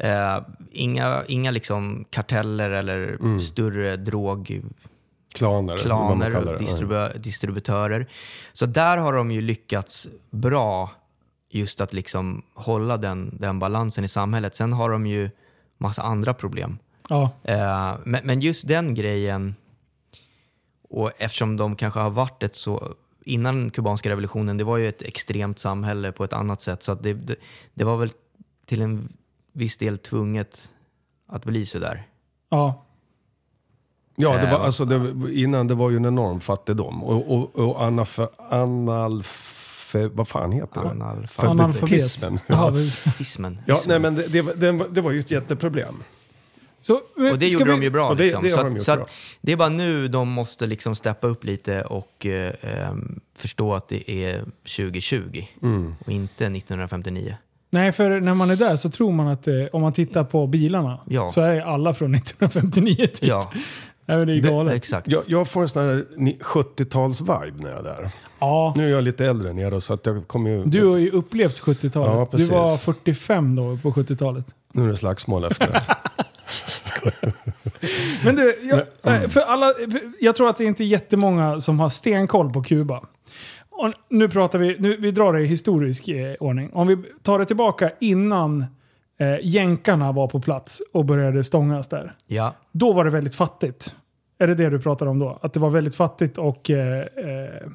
Eh, 0.00 0.38
inga 0.72 1.24
inga 1.28 1.50
liksom 1.50 2.04
karteller 2.10 2.70
eller 2.70 3.18
större 3.40 3.96
drogklaner, 3.96 4.62
Klaner, 5.76 6.30
det. 6.30 6.38
och 6.38 6.60
distribu- 6.60 7.18
distributörer. 7.18 8.06
Så 8.52 8.66
där 8.66 8.98
har 8.98 9.12
de 9.12 9.30
ju 9.30 9.40
lyckats 9.40 10.08
bra 10.30 10.90
just 11.50 11.80
att 11.80 11.92
liksom 11.92 12.42
hålla 12.54 12.96
den, 12.96 13.36
den 13.40 13.58
balansen 13.58 14.04
i 14.04 14.08
samhället. 14.08 14.56
Sen 14.56 14.72
har 14.72 14.90
de 14.90 15.06
ju 15.06 15.30
massa 15.78 16.02
andra 16.02 16.34
problem. 16.34 16.78
Ja. 17.08 17.30
Eh, 17.44 17.94
men, 18.04 18.20
men 18.24 18.40
just 18.40 18.68
den 18.68 18.94
grejen, 18.94 19.54
och 20.88 21.12
eftersom 21.18 21.56
de 21.56 21.76
kanske 21.76 22.00
har 22.00 22.10
varit 22.10 22.42
ett 22.42 22.56
så, 22.56 22.94
innan 23.24 23.70
kubanska 23.70 24.08
revolutionen, 24.08 24.56
det 24.56 24.64
var 24.64 24.76
ju 24.76 24.88
ett 24.88 25.02
extremt 25.02 25.58
samhälle 25.58 26.12
på 26.12 26.24
ett 26.24 26.32
annat 26.32 26.62
sätt, 26.62 26.82
så 26.82 26.92
att 26.92 27.02
det, 27.02 27.14
det, 27.14 27.36
det 27.74 27.84
var 27.84 27.96
väl 27.96 28.10
till 28.66 28.82
en 28.82 29.12
viss 29.52 29.76
del 29.76 29.98
tvunget 29.98 30.70
att 31.28 31.44
bli 31.44 31.66
sådär. 31.66 32.06
ja. 32.50 32.82
Ja, 34.18 34.30
det 34.36 34.46
var, 34.46 34.52
Eh, 34.58 34.64
alltså, 34.64 34.84
det, 34.84 35.32
innan 35.34 35.66
det 35.68 35.74
var 35.74 35.90
ju 35.90 35.96
en 35.96 36.04
enorm 36.04 36.40
fattigdom. 36.40 37.04
Och, 37.04 37.34
och, 37.36 37.56
och 37.68 37.80
analf, 37.80 38.18
analfe, 38.50 40.08
vad 40.14 40.28
fan 40.28 40.52
heter 40.52 40.80
det? 40.82 40.88
Analfabet- 40.88 41.48
Analfabetismen. 41.50 42.38
Ja, 42.46 42.70
det- 42.70 43.12
Tismen. 43.18 43.58
ja 43.66 43.76
nej, 43.86 43.98
men 43.98 44.14
det, 44.14 44.26
det, 44.32 44.42
var- 44.42 44.54
det, 44.54 44.72
var- 44.72 45.10
det 45.10 45.14
ju 45.14 45.20
ett 45.20 45.30
jätteproblem. 45.30 45.94
Så, 46.82 47.00
men 47.16 47.32
Och 47.32 47.38
det 47.38 47.46
gjorde 47.48 47.64
vi- 47.64 47.70
de 47.70 47.82
ju 47.82 47.90
bra. 47.90 48.14
det- 48.14 48.24
liksom. 48.24 48.42
det 48.42 48.50
har 48.50 48.56
så 48.56 48.62
de 48.62 48.68
att, 48.68 48.74
gjort 48.76 48.84
så 48.86 48.94
bra. 48.94 49.02
att 49.04 49.10
det 49.40 49.52
är 49.52 49.56
bara 49.56 49.68
nu 49.68 50.08
de 50.08 50.28
måste 50.28 50.66
liksom 50.66 50.94
steppa 50.94 51.26
upp 51.26 51.44
lite 51.44 51.82
och 51.82 52.26
eh, 52.26 52.52
ehm, 52.60 53.20
förstå 53.36 53.74
att 53.74 53.88
det 53.88 54.10
är 54.10 54.44
2020 54.66 55.44
Mm. 55.62 55.94
och 56.06 56.12
inte 56.12 56.44
1959. 56.46 57.36
Nej, 57.70 57.92
för 57.92 58.20
när 58.20 58.34
man 58.34 58.50
är 58.50 58.56
där 58.56 58.76
så 58.76 58.90
tror 58.90 59.12
man 59.12 59.28
att 59.28 59.48
eh, 59.48 59.54
om 59.72 59.82
man 59.82 59.92
tittar 59.92 60.24
på 60.24 60.46
bilarna 60.46 60.98
Ja. 61.06 61.28
så 61.30 61.40
är 61.40 61.60
alla 61.60 61.94
från 61.94 62.14
1959 62.14 62.94
typ. 63.06 63.22
Ja, 63.22 63.52
Nej, 64.06 64.18
men 64.18 64.26
det 64.26 64.34
är 64.36 64.40
galet. 64.40 64.74
exakt. 64.74 65.08
Jag, 65.10 65.22
jag 65.26 65.48
får 65.48 65.62
en 65.62 65.68
sån 65.68 65.82
här 65.82 66.04
ni- 66.16 66.38
70-tals-vibe 66.40 67.62
när 67.62 67.70
jag 67.70 67.78
är 67.78 67.82
där. 67.82 68.10
Ja. 68.38 68.72
Nu 68.76 68.84
är 68.86 68.90
jag 68.90 69.04
lite 69.04 69.26
äldre 69.26 69.50
än 69.50 69.58
er 69.58 69.70
då, 69.70 69.80
så 69.80 69.94
att 69.94 70.06
jag 70.06 70.28
kommer 70.28 70.50
ju... 70.50 70.64
Du 70.64 70.86
har 70.86 70.96
ju 70.96 71.10
upplevt 71.10 71.60
70-talet. 71.62 72.28
Ja, 72.32 72.38
du 72.38 72.44
var 72.44 72.76
45 72.76 73.56
då 73.56 73.78
på 73.82 73.90
70-talet. 73.92 74.46
Nu 74.72 74.84
är 74.84 74.88
det 74.88 74.96
slagsmål 74.96 75.44
efter 75.44 75.66
det. 75.66 75.82
Men 78.24 78.36
du, 78.36 78.58
jag, 78.62 78.78
eh, 79.22 79.28
för 79.28 79.40
alla, 79.40 79.66
för 79.66 80.00
jag 80.20 80.36
tror 80.36 80.48
att 80.48 80.56
det 80.56 80.64
inte 80.64 80.84
är 80.84 80.86
jättemånga 80.86 81.60
som 81.60 81.80
har 81.80 81.88
stenkoll 81.88 82.52
på 82.52 82.62
Kuba. 82.62 83.02
Och 83.70 83.92
nu 84.08 84.28
pratar 84.28 84.58
vi, 84.58 84.76
nu, 84.78 84.96
vi 84.96 85.10
drar 85.10 85.32
det 85.32 85.40
i 85.40 85.46
historisk 85.46 86.08
eh, 86.08 86.34
ordning. 86.40 86.70
Om 86.72 86.86
vi 86.86 86.96
tar 87.22 87.38
det 87.38 87.44
tillbaka 87.46 87.90
innan 88.00 88.64
eh, 89.18 89.36
jänkarna 89.42 90.12
var 90.12 90.28
på 90.28 90.40
plats 90.40 90.82
och 90.92 91.04
började 91.04 91.44
stångas 91.44 91.88
där. 91.88 92.12
Ja. 92.26 92.54
Då 92.72 92.92
var 92.92 93.04
det 93.04 93.10
väldigt 93.10 93.34
fattigt. 93.34 93.94
Är 94.38 94.46
det 94.46 94.54
det 94.54 94.70
du 94.70 94.80
pratar 94.80 95.06
om 95.06 95.18
då? 95.18 95.38
Att 95.42 95.52
det 95.52 95.60
var 95.60 95.70
väldigt 95.70 95.94
fattigt 95.96 96.38
och... 96.38 96.70
Eh, 96.70 97.00
eh, 97.00 97.68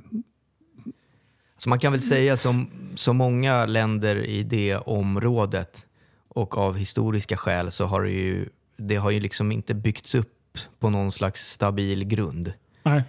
Så 1.57 1.69
man 1.69 1.79
kan 1.79 1.91
väl 1.91 2.01
säga 2.01 2.37
som 2.37 2.69
så 2.95 3.13
många 3.13 3.65
länder 3.65 4.15
i 4.25 4.43
det 4.43 4.77
området 4.77 5.85
och 6.27 6.57
av 6.57 6.77
historiska 6.77 7.37
skäl 7.37 7.71
så 7.71 7.85
har 7.85 8.03
det 8.03 8.11
ju, 8.11 8.49
det 8.77 8.95
har 8.95 9.11
ju 9.11 9.19
liksom 9.19 9.51
inte 9.51 9.73
byggts 9.73 10.15
upp 10.15 10.37
på 10.79 10.89
någon 10.89 11.11
slags 11.11 11.51
stabil 11.51 12.03
grund 12.03 12.53
Nej. 12.83 13.03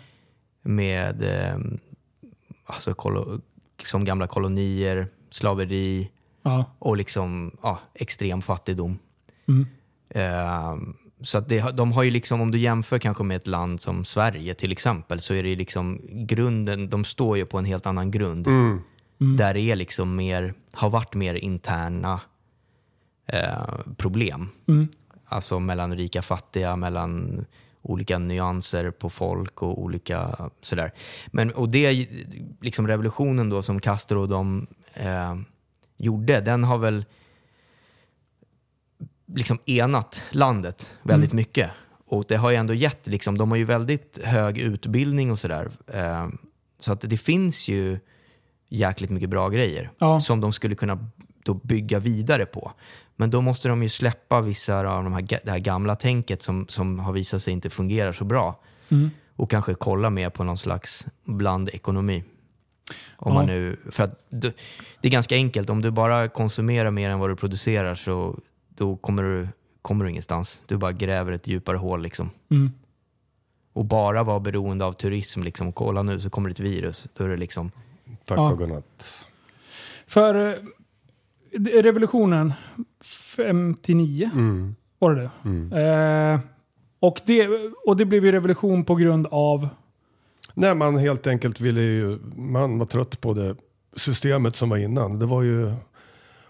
med 0.63 1.23
eh, 1.23 1.59
alltså, 2.65 2.95
som 3.85 4.05
gamla 4.05 4.27
kolonier, 4.27 5.07
slaveri 5.31 6.11
Ja. 6.43 6.65
och 6.79 6.97
liksom, 6.97 7.57
ja, 7.63 7.81
extrem 7.95 8.43
fattigdom. 8.43 8.99
Mm. 9.49 9.67
Eh, 10.11 10.77
så 11.23 11.39
att 11.39 11.49
det, 11.49 11.77
de 11.77 11.93
har 11.93 12.03
ju 12.03 12.11
liksom, 12.11 12.41
om 12.41 12.51
du 12.51 12.59
jämför 12.59 12.99
kanske 12.99 13.25
med 13.25 13.37
ett 13.37 13.47
land 13.47 13.81
som 13.81 14.05
Sverige 14.05 14.55
till 14.55 14.73
exempel, 14.73 15.21
så 15.21 15.35
är 15.35 15.43
det 15.43 15.57
liksom 15.57 16.01
grunden, 16.13 16.91
de 16.91 17.05
står 17.05 17.37
ju 17.37 17.47
på 17.47 17.59
en 17.59 17.65
helt 17.65 17.87
annan 17.87 18.11
grund. 18.11 18.49
Där 19.39 19.55
det 19.55 19.61
är 19.61 19.77
liksom 19.77 20.17
mer, 20.17 20.55
har 20.73 20.91
varit 20.91 21.15
mer 21.15 21.35
interna 21.35 22.21
eh, 23.27 23.95
problem. 23.97 24.49
Mm. 24.69 24.89
Alltså 25.25 25.61
mellan 25.61 25.97
rika 25.97 26.19
och 26.19 26.25
fattiga, 26.25 26.77
mellan 26.77 27.45
olika 27.83 28.19
nyanser 28.19 28.91
på 28.91 29.11
folk 29.11 29.63
och 29.63 29.83
olika 29.83 30.51
sådär. 30.63 30.93
Men, 31.27 31.51
och 31.51 31.69
det, 31.69 32.09
liksom 32.61 32.89
revolutionen 32.89 33.51
då 33.51 33.63
som 33.63 33.81
Castro 33.81 34.21
och 34.21 34.29
de 34.29 34.67
eh, 34.95 35.37
gjorde, 36.03 36.41
den 36.41 36.65
har 36.65 36.79
väl 36.79 37.05
liksom 39.35 39.59
enat 39.67 40.23
landet 40.31 40.99
väldigt 41.03 41.33
mycket. 41.33 41.71
Och 42.07 42.25
det 42.29 42.37
har 42.37 42.51
ju 42.51 42.57
ändå 42.57 42.75
gett, 42.75 43.07
liksom, 43.07 43.39
de 43.39 43.51
har 43.51 43.59
ju 43.59 43.65
väldigt 43.65 44.21
hög 44.25 44.59
utbildning 44.59 45.31
och 45.31 45.39
sådär. 45.39 45.71
Eh, 45.87 46.29
så 46.79 46.93
att 46.93 47.01
det 47.01 47.17
finns 47.17 47.69
ju 47.69 47.99
jäkligt 48.69 49.11
mycket 49.11 49.31
bra 49.31 49.49
grejer 49.49 49.91
Ja. 49.99 50.21
som 50.21 50.41
de 50.41 50.53
skulle 50.53 50.75
kunna 50.75 51.09
då 51.45 51.55
bygga 51.55 51.99
vidare 51.99 52.47
på. 52.47 52.73
Men 53.17 53.31
då 53.31 53.41
måste 53.41 53.69
de 53.69 53.83
ju 53.83 53.89
släppa 53.89 54.41
vissa 54.41 54.79
av 54.89 55.05
de 55.05 55.13
här, 55.13 55.23
det 55.45 55.51
här 55.51 55.59
gamla 55.59 55.97
tänket 55.97 56.43
som, 56.43 56.67
som 56.69 56.99
har 56.99 57.13
visat 57.13 57.43
sig 57.43 57.53
inte 57.53 57.71
fungerar 57.71 58.13
så 58.13 58.25
bra. 58.25 58.61
Mm. 58.89 59.11
Och 59.37 59.51
kanske 59.51 59.75
kolla 59.75 60.11
mer 60.11 60.31
på 60.31 60.45
någon 60.45 60.59
slags 60.59 61.07
blandekonomi. 61.25 62.25
Om 63.17 63.33
Ja. 63.33 63.35
man 63.35 63.47
nu, 63.47 63.77
för 63.91 64.05
att 64.05 64.25
du, 64.29 64.53
det 65.01 65.09
är 65.09 65.13
ganska 65.13 65.35
enkelt, 65.35 65.71
om 65.71 65.83
du 65.83 65.91
bara 65.91 66.29
konsumerar 66.29 66.91
mer 66.91 67.11
än 67.11 67.19
vad 67.19 67.31
du 67.31 67.37
producerar 67.37 67.95
så 67.95 68.39
då 68.69 68.97
kommer 68.97 69.23
du, 69.23 69.49
kommer 69.83 70.05
du 70.05 70.11
ingenstans. 70.11 70.61
Du 70.67 70.77
bara 70.77 70.93
gräver 70.93 71.33
ett 71.33 71.47
djupare 71.47 71.77
hål 71.77 72.03
liksom. 72.03 72.31
Mm. 72.51 72.71
Och 73.73 73.85
bara 73.85 74.23
vara 74.23 74.41
beroende 74.41 74.85
av 74.85 74.93
turism, 74.93 75.43
liksom, 75.43 75.73
kolla 75.73 76.03
nu 76.03 76.21
så 76.21 76.31
kommer 76.31 76.49
det 76.49 76.53
ett 76.53 76.61
virus. 76.61 77.09
Då 77.15 77.25
är 77.25 77.29
det 77.29 77.37
liksom, 77.37 77.71
Tack 78.25 78.39
Ja. 78.39 78.53
och 78.53 78.59
godnatt. 78.59 79.27
För 80.07 80.35
eh, 81.55 81.83
revolutionen 81.83 82.53
59 83.01 84.31
Mm. 84.35 84.75
var 84.99 85.15
det 85.15 85.31
det? 85.71 85.83
Eh, 85.83 86.41
och, 87.01 87.21
det 87.25 87.49
och 87.87 87.97
det 87.97 88.05
blev 88.05 88.25
ju 88.25 88.33
revolution 88.33 88.85
på 88.85 88.95
grund 88.95 89.27
av... 89.31 89.69
Nej, 90.55 90.75
man 90.75 90.99
helt 90.99 91.27
enkelt 91.27 91.61
ville 91.61 91.81
ju, 91.81 92.19
man 92.37 92.79
var 92.79 92.87
trött 92.87 93.21
på 93.21 93.35
det 93.35 93.57
systemet 93.97 94.57
som 94.57 94.69
var 94.69 94.77
innan. 94.77 95.19
Det 95.19 95.27
var 95.27 95.43
ju 95.43 95.73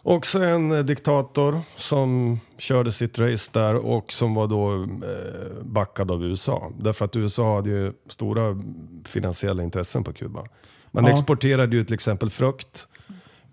också 0.03 0.43
en 0.43 0.73
eh, 0.73 0.79
diktator 0.85 1.61
som 1.77 2.41
körde 2.59 2.93
sitt 2.93 3.19
race 3.19 3.51
där 3.53 3.75
och 3.75 4.13
som 4.13 4.35
var 4.35 4.47
då 4.49 4.83
eh, 4.83 5.63
backad 5.65 6.11
av 6.11 6.25
USA. 6.25 6.73
Därför 6.79 7.05
att 7.05 7.17
USA 7.17 7.57
hade 7.57 7.71
ju 7.71 7.93
stora 8.09 8.63
finansiella 9.05 9.63
intressen 9.63 10.05
på 10.05 10.13
Kuba. 10.13 10.45
Man 10.91 11.05
Ja. 11.05 11.13
exporterade 11.13 11.77
ju 11.77 11.85
till 11.85 11.95
exempel 11.95 12.31
frukt 12.31 12.89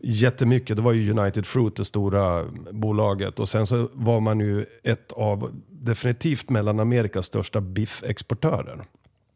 jättemycket. 0.01 0.75
Det 0.75 0.81
var 0.81 0.93
ju 0.93 1.11
United 1.19 1.45
Fruit, 1.45 1.75
det 1.75 1.85
stora 1.85 2.45
bolaget. 2.71 3.39
Och 3.39 3.49
sen 3.49 3.67
så 3.67 3.89
var 3.93 4.19
man 4.19 4.39
ju 4.39 4.65
ett 4.83 5.11
av 5.11 5.51
definitivt 5.69 6.49
Mellanamerikas 6.49 7.25
största 7.25 7.61
biffexportörer 7.61 8.85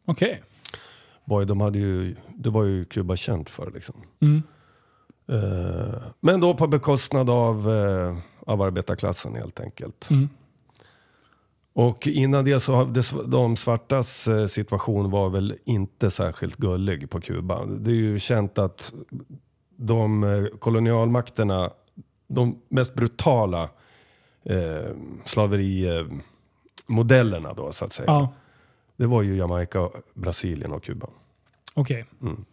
Okej. 0.06 0.42
var 0.42 0.53
ju, 1.28 1.44
de 1.44 1.60
hade 1.60 1.78
ju, 1.78 2.16
det 2.36 2.50
var 2.50 2.64
ju 2.64 2.84
Kuba 2.84 3.16
känt 3.16 3.50
för. 3.50 3.70
Liksom. 3.70 3.94
Mm. 4.20 4.42
Eh, 5.28 5.94
men 6.20 6.40
då 6.40 6.54
på 6.54 6.66
bekostnad 6.66 7.30
av, 7.30 7.70
eh, 7.70 8.16
av 8.46 8.62
arbetarklassen 8.62 9.34
helt 9.34 9.60
enkelt. 9.60 10.10
Mm. 10.10 10.28
Och 11.74 12.06
innan 12.06 12.44
det 12.44 12.60
så 12.60 12.84
det, 12.84 13.14
de 13.26 13.56
svartas 13.56 14.28
eh, 14.28 14.46
situation 14.46 15.10
var 15.10 15.30
väl 15.30 15.56
inte 15.64 16.10
särskilt 16.10 16.56
gullig 16.56 17.10
på 17.10 17.20
Kuba. 17.20 17.64
Det 17.64 17.90
är 17.90 17.94
ju 17.94 18.18
känt 18.18 18.58
att 18.58 18.92
de 19.76 20.24
eh, 20.24 20.44
kolonialmakterna, 20.58 21.70
de 22.28 22.58
mest 22.68 22.94
brutala 22.94 23.62
eh, 24.44 24.90
slaverimodellerna 25.24 27.54
då 27.54 27.72
så 27.72 27.84
att 27.84 27.92
säga. 27.92 28.06
Ja, 28.06 28.34
Det 28.96 29.06
var 29.06 29.22
ju 29.22 29.36
Jamaica, 29.36 29.88
Brasilien 30.14 30.72
och 30.72 30.82
Kuba. 30.84 31.06
okej. 31.74 32.06
Mm. 32.22 32.44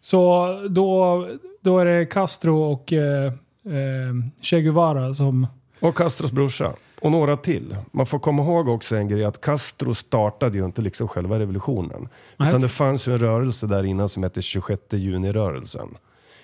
Så 0.00 0.52
då, 0.68 1.26
då 1.60 1.78
är 1.78 1.84
det 1.84 2.06
Castro 2.06 2.62
och 2.62 2.92
eh, 2.92 3.26
eh, 3.64 4.14
Che 4.42 4.60
Guevara 4.60 5.14
som... 5.14 5.46
Och 5.80 5.94
Castros 5.96 6.32
brorsa. 6.32 6.72
Och 7.00 7.10
några 7.10 7.36
till. 7.36 7.76
Man 7.92 8.06
får 8.06 8.18
komma 8.18 8.42
ihåg 8.42 8.68
också 8.68 8.96
en 8.96 9.08
grej 9.08 9.24
att 9.24 9.40
Castro 9.40 9.94
startade 9.94 10.58
ju 10.58 10.64
inte 10.64 10.82
liksom 10.82 11.08
själva 11.08 11.38
revolutionen. 11.38 12.08
Nej. 12.36 12.48
Utan 12.48 12.60
det 12.60 12.68
fanns 12.68 13.08
ju 13.08 13.12
en 13.12 13.18
rörelse 13.18 13.66
där 13.66 13.84
innan 13.84 14.08
som 14.08 14.22
hette 14.22 14.42
26 14.42 14.82
juni-rörelsen. 14.90 15.88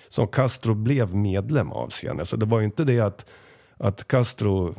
Som 0.09 0.27
Castro 0.27 0.73
blev 0.73 1.15
medlem 1.15 1.71
av 1.71 1.89
senare. 1.89 2.25
Så 2.25 2.35
det 2.35 2.45
var 2.45 2.59
ju 2.59 2.65
inte 2.65 2.83
det 2.83 2.99
att, 2.99 3.25
att 3.77 4.07
Castro 4.07 4.75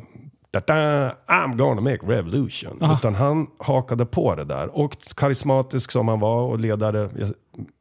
"Da-da, 0.60 1.10
I'm 1.26 1.56
gonna 1.56 1.80
make 1.80 1.98
revolution. 2.06 2.78
Aha. 2.82 2.94
Utan 2.94 3.14
han 3.14 3.46
hakade 3.58 4.06
på 4.06 4.34
det 4.34 4.44
där. 4.44 4.76
Och 4.78 4.96
karismatisk 5.14 5.90
som 5.90 6.08
han 6.08 6.20
var 6.20 6.42
och 6.42 6.60
ledare, 6.60 7.10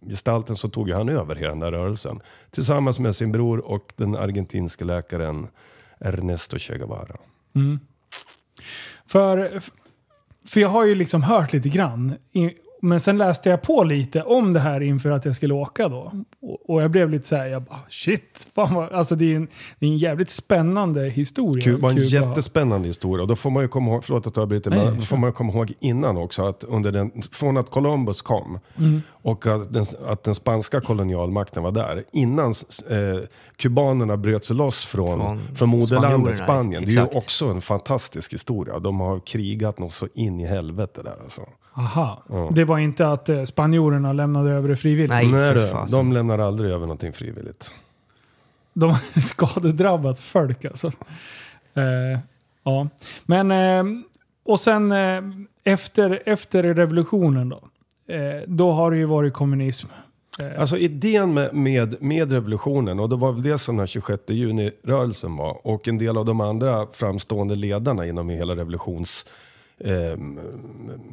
gestalten, 0.10 0.56
så 0.56 0.70
tog 0.70 0.90
han 0.90 1.10
över 1.10 1.36
hela 1.36 1.50
den 1.50 1.60
där 1.60 1.72
rörelsen. 1.72 2.20
Tillsammans 2.52 3.00
med 3.00 3.16
sin 3.16 3.32
bror 3.32 3.58
och 3.58 3.94
den 3.96 4.16
argentinske 4.16 4.86
läkaren 4.86 5.48
Ernesto 6.00 6.58
Che 6.58 6.78
Guevara. 6.78 7.18
För, 9.08 9.60
för 10.48 10.60
jag 10.60 10.70
har 10.70 10.86
ju 10.86 10.96
liksom 10.96 11.24
hört 11.24 11.54
lite 11.54 11.70
grann. 11.70 12.16
Men 12.86 13.00
sen 13.00 13.18
läste 13.18 13.50
jag 13.50 13.62
på 13.62 13.84
lite 13.84 14.24
om 14.24 14.54
det 14.54 14.60
här 14.60 14.82
inför 14.82 15.10
att 15.10 15.26
jag 15.26 15.36
skulle 15.36 15.54
åka 15.54 15.90
då. 15.90 16.12
Och, 16.42 16.70
och 16.70 16.82
jag 16.82 16.92
blev 16.92 17.10
lite 17.10 17.28
så 17.28 17.36
här, 17.36 17.46
jag 17.48 17.64
bara 17.64 17.80
shit. 17.90 18.48
Fan 18.56 18.74
vad, 18.76 18.92
alltså 18.92 19.16
det 19.16 19.32
är, 19.32 19.36
en, 19.36 19.48
det 19.80 19.86
är 19.86 19.90
en 19.90 19.98
jävligt 19.98 20.30
spännande 20.30 21.10
historia. 21.10 21.64
Kuba 21.64 21.82
var 21.82 21.90
en 21.90 21.96
Kuba. 21.96 22.08
jättespännande 22.08 22.88
historia. 22.88 23.22
Och 23.22 23.28
då 23.28 23.36
får 23.36 23.50
man 23.50 23.64
ju 23.64 23.68
komma 23.70 23.92
ihåg, 23.92 24.04
förlåt 24.04 24.28
att 24.28 24.36
jag 24.36 24.44
avbryter, 24.44 24.70
Nej, 24.72 24.86
men 24.86 25.00
då 25.00 25.06
får 25.06 25.18
man 25.18 25.30
ju 25.30 25.34
komma 25.34 25.54
ihåg 25.54 25.74
innan 25.80 26.18
också 26.18 26.44
att 26.44 26.64
under 26.64 26.92
den, 26.92 27.12
från 27.32 27.58
att 27.58 27.70
Columbus 27.70 28.22
kom 28.22 28.60
Mm. 28.78 29.02
och 29.10 29.48
att 29.48 29.74
den, 29.74 29.86
att 30.08 30.24
den 30.24 30.36
spanska 30.36 30.82
kolonialmakten 30.82 31.64
var 31.64 31.72
där. 31.72 32.04
Innan 32.12 32.54
eh, 32.90 33.28
kubanerna 33.58 34.18
bröt 34.18 34.46
sig 34.46 34.56
loss 34.56 34.86
från, 34.86 35.20
Från 35.20 35.56
från, 35.56 35.70
moderlandet 35.70 36.38
Spanien. 36.38 36.86
Det 36.86 36.92
är 36.92 36.96
ju 36.96 37.18
också 37.18 37.46
en 37.46 37.62
fantastisk 37.62 38.34
historia. 38.34 38.80
De 38.80 39.00
har 39.00 39.20
krigat 39.20 39.80
något 39.80 39.94
så 39.94 40.08
in 40.14 40.40
i 40.40 40.46
helvete 40.46 41.02
där 41.04 41.16
alltså. 41.24 41.42
Aha. 41.78 42.24
Det 42.52 42.66
var 42.66 42.78
inte 42.78 43.08
att 43.08 43.30
eh, 43.30 43.44
spanjorerna 43.44 44.14
lämnade 44.14 44.52
över 44.52 44.70
det 44.70 44.76
frivilligt. 44.76 45.10
Nej, 45.10 45.32
Nej, 45.32 45.54
du, 45.54 45.74
de 45.92 46.12
lämnar 46.14 46.40
aldrig 46.40 46.72
över 46.72 46.82
någonting 46.86 47.14
frivilligt. 47.14 47.74
De 48.74 48.90
har 48.90 49.20
skadedrabbat 49.20 50.20
folk 50.20 50.66
alltså. 50.66 50.88
Eh, 51.74 52.20
ja. 52.64 52.88
Men, 53.26 53.52
eh, 53.52 53.84
och 54.46 54.60
sen 54.60 54.92
eh, 54.92 55.22
efter, 55.64 56.24
efter 56.26 56.64
revolutionen 56.64 57.50
då. 57.50 57.64
Eh, 58.14 58.42
då 58.48 58.72
har 58.72 58.92
det 58.92 58.98
ju 58.98 59.06
varit 59.06 59.34
kommunism. 59.34 59.88
Eh, 60.40 60.60
Alltså 60.60 60.78
idén 60.78 61.34
med, 61.34 61.54
med, 61.54 62.02
med 62.02 62.32
revolutionen, 62.32 63.00
och 63.00 63.10
det 63.10 63.16
var 63.16 63.32
väl 63.32 63.44
det 63.44 63.58
som 63.58 63.76
den 63.76 63.80
här 63.80 63.88
26 63.88 64.24
juni-rörelsen 64.28 65.36
var, 65.38 65.68
och 65.68 65.88
en 65.88 65.98
del 65.98 66.18
av 66.18 66.26
de 66.26 66.42
andra 66.42 66.88
framstående 66.94 67.56
ledarna 67.56 68.06
inom 68.06 68.30
hela 68.30 68.56
revolutionsbyrån 68.56 69.36
eh, 69.80 70.18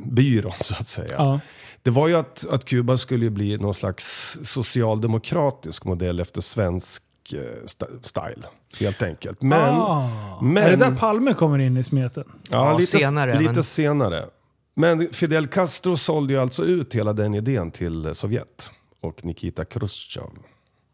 byrån, 0.07 0.53
så 0.61 0.75
att 0.75 0.89
säga. 0.89 1.15
ja. 1.19 1.41
Det 1.83 1.91
var 1.91 2.09
ju 2.09 2.15
att, 2.15 2.47
att 2.51 2.65
Kuba 2.65 2.99
skulle 2.99 3.25
ju 3.25 3.31
bli 3.31 3.59
någon 3.59 3.75
slags 3.75 4.39
socialdemokratisk 4.45 5.85
modell 5.85 6.21
efter 6.21 6.41
svensk 6.41 7.03
eh, 7.35 7.65
st- 7.65 7.87
style, 8.03 8.47
helt 8.81 9.03
enkelt. 9.03 9.43
Men, 9.43 9.75
ah. 9.75 10.41
men- 10.43 10.63
Är 10.65 10.71
det 10.71 10.77
där 10.77 10.97
Palme 10.97 11.35
kommer 11.35 11.59
in 11.59 11.77
i 11.77 11.85
smeten? 11.85 12.25
ja, 12.51 12.71
Ja, 12.73 12.79
lite, 12.79 12.99
senare, 12.99 13.39
lite 13.39 13.53
men- 13.53 13.63
senare. 13.63 14.27
Men 14.75 15.09
Fidel 15.13 15.47
Castro 15.47 15.97
sålde 15.97 16.33
ju 16.33 16.41
alltså 16.41 16.65
ut 16.65 16.95
hela 16.95 17.13
den 17.13 17.35
idén 17.35 17.71
till 17.71 18.15
Sovjet 18.15 18.71
och 19.01 19.25
Nikita 19.25 19.65
Khrushchev. 19.65 20.31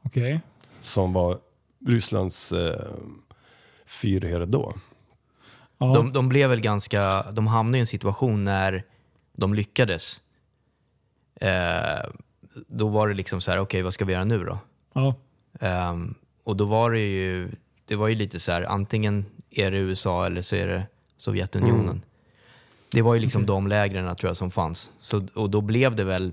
Okej. 0.04 0.40
som 0.80 1.12
var 1.12 1.38
Rysslands 1.86 2.52
eh, 2.52 2.80
fyrherre 3.86 4.46
då. 4.46 4.74
Ja. 5.78 5.86
De, 5.94 6.12
de 6.12 6.28
blev 6.28 6.50
väl 6.50 6.60
ganska, 6.60 7.22
de 7.32 7.46
hamnade 7.46 7.78
i 7.78 7.80
en 7.80 7.86
situation 7.86 8.44
när 8.44 8.84
de 9.36 9.54
lyckades. 9.54 10.20
Eh, 11.40 12.10
då 12.68 12.88
var 12.88 13.08
det 13.08 13.14
liksom 13.14 13.40
så 13.40 13.50
här, 13.50 13.58
okej 13.58 13.82
vad 13.82 13.94
ska 13.94 14.04
vi 14.04 14.12
göra 14.12 14.24
nu 14.24 14.44
då? 14.44 14.58
Ja. 14.94 15.14
Ehm, 15.60 16.14
och 16.44 16.56
då 16.56 16.64
var 16.64 16.90
det 16.90 16.98
ju, 17.08 17.50
det 17.84 17.96
var 17.96 18.08
ju 18.08 18.14
lite 18.14 18.40
så 18.40 18.52
här, 18.52 18.62
antingen 18.62 19.24
är 19.50 19.70
det 19.70 19.78
USA 19.78 20.26
eller 20.26 20.42
så 20.42 20.56
är 20.56 20.66
det 20.66 20.86
Sovjetunionen. 21.18 22.02
Det 22.92 23.02
var 23.02 23.14
ju 23.14 23.20
liksom 23.20 23.46
de 23.46 23.66
lägren 23.66 24.16
tror 24.16 24.28
jag 24.28 24.36
som 24.36 24.50
fanns. 24.50 24.92
Så, 24.98 25.26
och 25.34 25.50
då 25.50 25.60
blev 25.60 25.96
det 25.96 26.04
väl, 26.04 26.32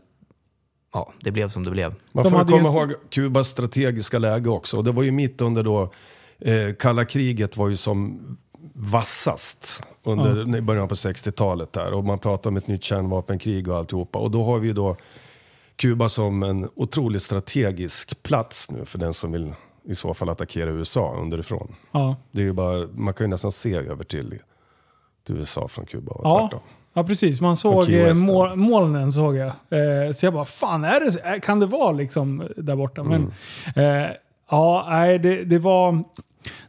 ja 0.93 1.11
det 1.21 1.31
blev 1.31 1.49
som 1.49 1.63
det 1.63 1.71
blev. 1.71 1.93
Man 2.11 2.23
får 2.23 2.31
komma 2.31 2.41
inte- 2.41 2.79
ihåg 2.79 2.93
Kubas 3.09 3.47
strategiska 3.47 4.19
läge 4.19 4.49
också. 4.49 4.77
Och 4.77 4.83
det 4.83 4.91
var 4.91 5.03
ju 5.03 5.11
mitt 5.11 5.41
under 5.41 5.63
då, 5.63 5.93
eh, 6.39 6.73
kalla 6.79 7.05
kriget 7.05 7.57
var 7.57 7.69
ju 7.69 7.77
som 7.77 8.19
vassast 8.77 9.83
under 10.03 10.55
i 10.57 10.61
början 10.61 10.87
på 10.87 10.95
60-talet 10.95 11.73
där. 11.73 11.93
Och 11.93 12.03
man 12.03 12.19
pratar 12.19 12.49
om 12.49 12.57
ett 12.57 12.67
nytt 12.67 12.83
kärnvapenkrig 12.83 13.67
och 13.67 13.77
alltihopa. 13.77 14.19
Och 14.19 14.31
då 14.31 14.43
har 14.43 14.59
vi 14.59 14.67
ju 14.67 14.73
då 14.73 14.95
Kuba 15.75 16.09
som 16.09 16.43
en 16.43 16.69
otroligt 16.75 17.23
strategisk 17.23 18.23
plats 18.23 18.71
nu 18.71 18.85
för 18.85 18.99
den 18.99 19.13
som 19.13 19.31
vill 19.31 19.53
i 19.83 19.95
så 19.95 20.13
fall 20.13 20.29
attackera 20.29 20.69
USA 20.69 21.15
underifrån. 21.19 21.75
Ja. 21.91 22.15
Det 22.31 22.41
är 22.41 22.45
ju 22.45 22.53
bara, 22.53 22.87
man 22.93 23.13
kan 23.13 23.25
ju 23.25 23.29
nästan 23.29 23.51
se 23.51 23.73
över 23.75 24.03
till, 24.03 24.39
till 25.27 25.37
USA 25.37 25.67
från 25.67 25.85
Kuba 25.85 26.11
och 26.11 26.25
Ja. 26.25 26.39
tvärtom. 26.41 26.59
Ja, 26.93 27.03
precis. 27.03 27.41
Man 27.41 27.57
såg 27.57 27.89
eh, 27.89 28.13
mål, 28.23 28.55
molnen, 28.55 29.13
såg 29.13 29.35
jag. 29.35 29.47
Eh, 29.47 30.11
så 30.13 30.25
jag 30.25 30.33
bara, 30.33 30.45
fan 30.45 30.83
är 30.83 30.99
det, 30.99 31.19
eh, 31.35 31.39
kan 31.39 31.59
det 31.59 31.65
vara 31.65 31.91
liksom 31.91 32.47
där 32.57 32.75
borta? 32.75 33.03
Men, 33.03 33.31
Mm. 33.75 34.03
eh, 34.05 34.09
ja, 34.49 34.85
nej, 34.89 35.19
det, 35.19 35.43
det 35.43 35.59
var... 35.59 36.03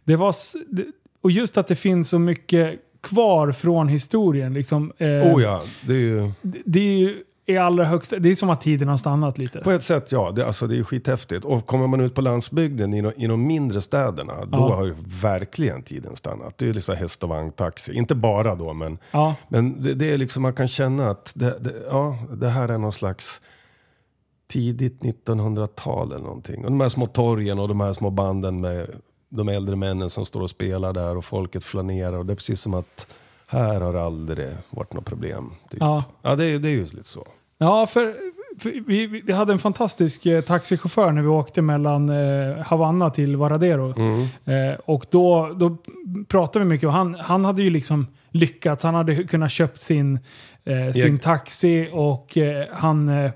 Det 0.05 0.16
var 0.16 0.35
det, 0.77 0.85
och 1.27 1.31
just 1.31 1.59
att 1.59 1.66
det 1.66 1.77
finns 1.77 2.09
så 2.09 2.19
mycket 2.19 2.81
kvar 3.01 3.53
från 3.53 3.89
historien. 3.89 4.55
Liksom, 4.55 4.93
eh, 4.98 5.09
Oh 5.09 5.43
ja, 5.43 5.62
det 5.86 5.93
är 5.93 5.98
ju... 5.98 6.31
det, 6.43 6.59
det 6.66 6.81
är 6.81 6.98
ju 6.98 7.23
i 7.47 7.57
allra 7.57 7.85
högsta... 7.85 8.19
Det 8.19 8.28
är 8.31 8.35
som 8.35 8.51
att 8.51 8.61
tiden 8.61 8.89
har 8.89 8.97
stannat 8.97 9.39
lite. 9.39 9.59
På 9.61 9.70
ett 9.70 9.82
sätt 9.82 10.12
ja, 10.12 10.31
det, 10.36 10.47
alltså, 10.47 10.66
det 10.66 10.78
är 10.78 10.82
skithäftigt. 10.82 11.44
Och 11.44 11.66
kommer 11.66 11.86
man 11.86 12.01
ut 12.01 12.15
på 12.15 12.20
landsbygden 12.20 12.94
i, 12.94 13.03
de- 13.03 13.12
i 13.16 13.27
de 13.27 13.47
mindre 13.47 13.81
städerna, 13.81 14.32
då 14.44 14.59
Ja. 14.59 14.74
har 14.77 14.86
ju 14.86 14.94
verkligen 15.23 15.82
tiden 15.82 16.16
stannat. 16.16 16.59
Det 16.59 16.69
är 16.69 16.73
liksom 16.73 16.97
häst 16.97 17.23
och 17.23 17.28
vagn, 17.28 17.51
taxi. 17.51 17.93
Inte 17.94 18.15
bara 18.15 18.55
då, 18.55 18.73
men, 18.74 18.98
Ja, 19.11 19.35
men 19.48 19.82
det, 19.82 19.94
det 19.94 20.12
är 20.12 20.19
liksom, 20.19 20.43
man 20.43 20.53
kan 20.53 20.69
känna 20.69 21.11
att 21.11 21.32
det, 21.36 21.57
det, 21.61 21.73
ja, 21.90 22.19
det 22.40 22.48
här 22.48 22.69
är 22.69 22.78
någon 22.78 22.93
slags 22.93 23.40
tidigt 24.48 25.01
1900-tal 25.01 26.12
eller 26.12 26.24
någonting. 26.24 26.65
Och 26.65 26.70
de 26.70 26.81
här 26.81 26.89
små 26.89 27.07
torgen 27.07 27.59
och 27.59 27.69
de 27.69 27.81
här 27.81 27.93
små 27.93 28.11
banden 28.11 28.61
med 28.61 28.86
de 29.28 29.48
äldre 29.48 29.77
männen 29.77 30.11
som 30.11 30.27
står 30.27 30.40
och 30.40 30.51
spelar 30.51 30.93
där 30.93 31.16
och 31.16 31.24
folket 31.24 31.65
flanerar. 31.65 32.19
Och 32.19 32.27
det 32.27 32.32
är 32.32 32.35
precis 32.35 32.61
som 32.61 32.74
att 32.74 33.07
här 33.47 33.81
har 33.81 33.93
det 33.93 34.03
aldrig 34.03 34.48
varit 34.70 34.93
något 34.94 35.05
problem. 35.05 35.53
Typ. 35.70 35.81
ja. 35.81 36.05
Ja, 36.23 36.36
det, 36.36 36.44
är- 36.44 36.59
det 36.59 36.69
är 36.69 36.73
ju 36.73 36.82
lite 36.85 37.05
så. 37.05 37.27
Ja, 37.59 37.86
för, 37.86 38.15
för 38.59 38.70
vi, 38.86 39.07
vi 39.07 39.32
hade 39.32 39.53
en 39.53 39.59
fantastisk 39.59 40.27
eh, 40.27 40.40
taxichaufför 40.40 41.12
när 41.12 41.23
vi 41.23 41.28
åkte 41.28 41.62
mellan 41.62 42.09
eh, 42.09 42.57
Havanna 42.57 43.11
till 43.11 43.36
Varadero. 43.36 43.89
Eh, 44.44 44.74
och 44.85 45.07
då, 45.11 45.55
då 45.57 45.77
pratade 46.28 46.65
vi 46.65 46.69
mycket 46.69 46.86
och 46.86 46.93
han, 46.93 47.15
han 47.15 47.44
hade 47.44 47.62
ju 47.62 47.70
liksom 47.70 48.07
lyckats. 48.31 48.85
Han 48.85 48.94
hade 48.94 49.24
kunnat 49.24 49.51
köpt 49.51 49.81
sin, 49.81 50.19
eh, 50.65 50.93
sin 50.93 51.19
taxi 51.19 51.89
och 51.93 52.36
eh, 52.39 52.66
han 52.73 53.09
eh, 53.09 53.31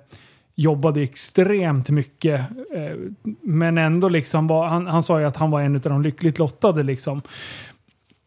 jobbade 0.60 1.02
extremt 1.02 1.90
mycket. 1.90 2.40
Eh, 2.74 2.96
men 3.42 3.78
ändå 3.78 4.08
liksom 4.08 4.46
var, 4.46 4.66
han, 4.66 4.86
han 4.86 5.02
sa 5.02 5.20
ju 5.20 5.26
att 5.26 5.36
han 5.36 5.50
var 5.50 5.60
en 5.60 5.74
av 5.74 5.80
de 5.80 6.02
lyckligt 6.02 6.38
lottade 6.38 6.82
liksom. 6.82 7.22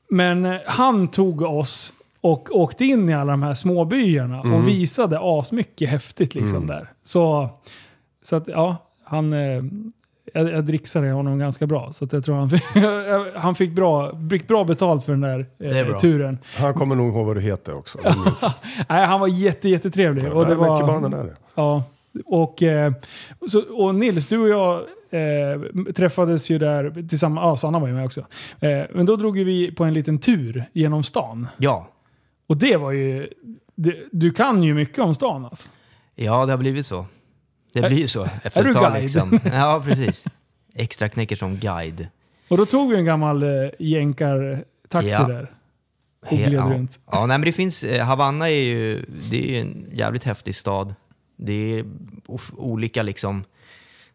Men 0.09 0.45
eh, 0.45 0.55
han 0.65 1.07
tog 1.07 1.41
oss 1.41 1.93
och 2.21 2.49
åkte 2.51 2.85
in 2.85 3.09
i 3.09 3.13
alla 3.13 3.31
de 3.31 3.43
här 3.43 3.53
småbyarna 3.53 4.41
och 4.41 4.67
visade 4.67 5.17
asmycket 5.21 5.89
häftigt 5.89 6.35
liksom 6.35 6.67
där. 6.67 6.89
Så, 7.03 7.49
så 8.23 8.35
att 8.35 8.47
ja, 8.47 8.77
han... 9.03 9.33
Eh, 9.33 9.63
jag, 10.33 10.51
jag 10.51 10.65
dricksade 10.65 11.11
honom 11.11 11.39
ganska 11.39 11.67
bra. 11.67 11.91
Så 11.91 12.05
att 12.05 12.13
jag 12.13 12.23
tror 12.25 12.35
han 12.35 12.49
fick, 12.49 12.63
han 13.35 13.55
fick 13.55 13.71
bra, 13.71 14.19
fick 14.29 14.47
bra 14.47 14.63
betalt 14.63 15.05
för 15.05 15.11
den 15.11 15.21
där 15.21 15.45
är 15.59 15.89
eh, 15.89 15.97
turen. 15.97 16.37
Han 16.57 16.73
kommer 16.73 16.95
nog 16.95 17.13
ihåg 17.13 17.25
vad 17.25 17.35
du 17.35 17.41
heter 17.41 17.75
också. 17.75 17.99
Nej, 18.89 19.05
han 19.05 19.19
var 19.19 19.27
jätte, 19.27 19.69
jättetrevlig. 19.69 20.33
Och 20.33 20.45
det 20.45 20.55
Nej, 20.55 20.57
var, 20.57 21.05
är 21.05 21.23
det. 21.23 21.35
Ja, 21.55 21.83
och, 22.25 22.63
eh, 22.63 22.93
så, 23.47 23.61
och 23.61 23.95
Nils, 23.95 24.27
du 24.27 24.37
och 24.39 24.49
jag 24.49 24.79
eh, 25.11 25.83
träffades 25.93 26.49
ju 26.51 26.57
där 26.57 27.07
tillsammans. 27.09 27.45
Ja, 27.45 27.57
Sanna 27.57 27.79
var 27.79 27.87
ju 27.87 27.93
med 27.93 28.05
också. 28.05 28.19
Eh, 28.59 28.81
men 28.93 29.05
då 29.05 29.15
drog 29.15 29.35
vi 29.39 29.71
på 29.71 29.83
en 29.83 29.93
liten 29.93 30.19
tur 30.19 30.63
genom 30.73 31.03
stan. 31.03 31.47
Ja, 31.57 31.87
Och 32.47 32.57
det 32.57 32.77
var 32.77 32.91
ju... 32.91 33.29
Det, 33.75 33.95
du 34.11 34.31
kan 34.31 34.63
ju 34.63 34.73
mycket 34.73 34.99
om 34.99 35.15
stan 35.15 35.45
alltså. 35.45 35.69
ja 36.15 36.45
det 36.45 36.51
har 36.51 36.57
blivit 36.57 36.85
så. 36.85 37.05
Det 37.73 37.81
blir 37.87 37.97
ju 37.97 38.07
så 38.07 38.27
efter 38.43 38.61
är 38.61 38.63
du 38.63 38.69
ett 38.71 38.77
tag. 38.77 38.91
guide? 38.91 39.03
Liksom. 39.03 39.39
Ja, 39.53 39.81
precis. 39.85 40.25
Extra 40.75 41.09
knäcker 41.09 41.35
som 41.35 41.55
guide. 41.57 42.07
Och 42.49 42.57
då 42.57 42.65
tog 42.65 42.91
vi 42.91 42.97
en 42.97 43.05
gammal 43.05 43.43
eh, 43.43 43.49
jänkartaxi 43.79 45.09
Ja. 45.09 45.27
där. 45.27 45.51
Och 46.25 46.37
gled 46.37 46.53
ja. 46.53 46.63
runt. 46.63 46.99
Ja, 47.11 47.19
nej, 47.25 47.37
men 47.37 47.41
det 47.45 47.51
finns, 47.51 47.83
eh, 47.83 48.05
Havanna 48.05 48.49
är 48.49 48.63
ju, 48.63 49.05
det 49.31 49.37
är 49.45 49.49
ju 49.51 49.61
en 49.61 49.85
jävligt 49.93 50.23
häftig 50.23 50.55
stad. 50.55 50.95
Det 51.45 51.79
är 51.79 51.85
olika 52.53 53.03
liksom 53.03 53.43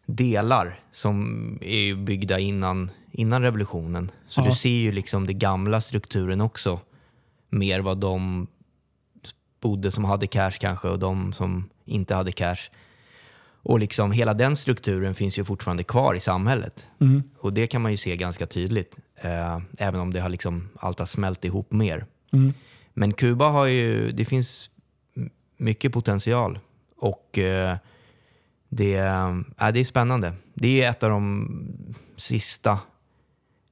delar 0.05 0.79
som 0.91 1.57
är 1.61 1.79
ju 1.79 1.95
byggda 1.95 2.39
innan, 2.39 2.91
innan 3.11 3.41
revolutionen. 3.41 4.11
Så 4.27 4.41
Ja. 4.41 4.45
du 4.45 4.51
ser 4.51 4.69
ju 4.69 4.91
liksom 4.91 5.27
den 5.27 5.39
gamla 5.39 5.81
strukturen 5.81 6.41
också. 6.41 6.79
Mer 7.49 7.79
vad 7.79 7.97
de 7.97 8.47
bodde 9.61 9.91
som 9.91 10.05
hade 10.05 10.27
cash 10.27 10.51
kanske 10.59 10.87
och 10.87 10.99
de 10.99 11.33
som 11.33 11.69
inte 11.85 12.15
hade 12.15 12.31
cash. 12.31 12.69
Och 13.61 13.79
liksom 13.79 14.11
hela 14.11 14.33
den 14.33 14.55
strukturen 14.55 15.15
finns 15.15 15.39
ju 15.39 15.45
fortfarande 15.45 15.83
kvar 15.83 16.15
i 16.15 16.19
samhället. 16.19 16.87
Mm. 17.01 17.23
Och 17.37 17.53
det 17.53 17.67
kan 17.67 17.81
man 17.81 17.91
ju 17.91 17.97
se 17.97 18.17
ganska 18.17 18.45
tydligt. 18.45 18.97
Eh, 19.21 19.59
även 19.77 19.99
om 20.01 20.13
det 20.13 20.19
har 20.19 20.29
liksom, 20.29 20.69
allt 20.75 20.99
har 20.99 21.05
smält 21.05 21.45
ihop 21.45 21.71
mer. 21.71 22.05
Mm. 22.33 22.53
Men 22.93 23.13
Kuba 23.13 23.49
har 23.49 23.65
ju, 23.65 24.11
det 24.11 24.25
finns 24.25 24.69
mycket 25.57 25.93
potential. 25.93 26.59
Och 26.99 27.37
eh, 27.37 27.77
det, 28.69 28.95
äh, 28.97 29.35
det 29.73 29.79
är 29.79 29.83
spännande. 29.83 30.33
Det 30.53 30.83
är 30.83 30.89
ett 30.89 31.03
av 31.03 31.09
de 31.09 31.47
sista 32.17 32.79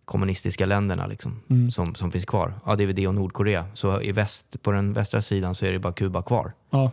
kommunistiska 0.05 0.65
länderna 0.65 1.07
liksom, 1.07 1.39
Mm. 1.49 1.71
som, 1.71 1.95
som 1.95 2.11
finns 2.11 2.25
kvar. 2.25 2.53
Ja, 2.65 2.75
det 2.75 2.83
är 2.83 2.87
väl 2.87 2.95
det 2.95 3.07
och 3.07 3.15
Nordkorea. 3.15 3.65
Så 3.73 4.01
i 4.01 4.11
väst, 4.11 4.61
på 4.61 4.71
den 4.71 4.93
västra 4.93 5.21
sidan 5.21 5.55
så 5.55 5.65
är 5.65 5.71
det 5.71 5.79
bara 5.79 5.93
Kuba 5.93 6.21
kvar. 6.21 6.51
Ja. 6.69 6.91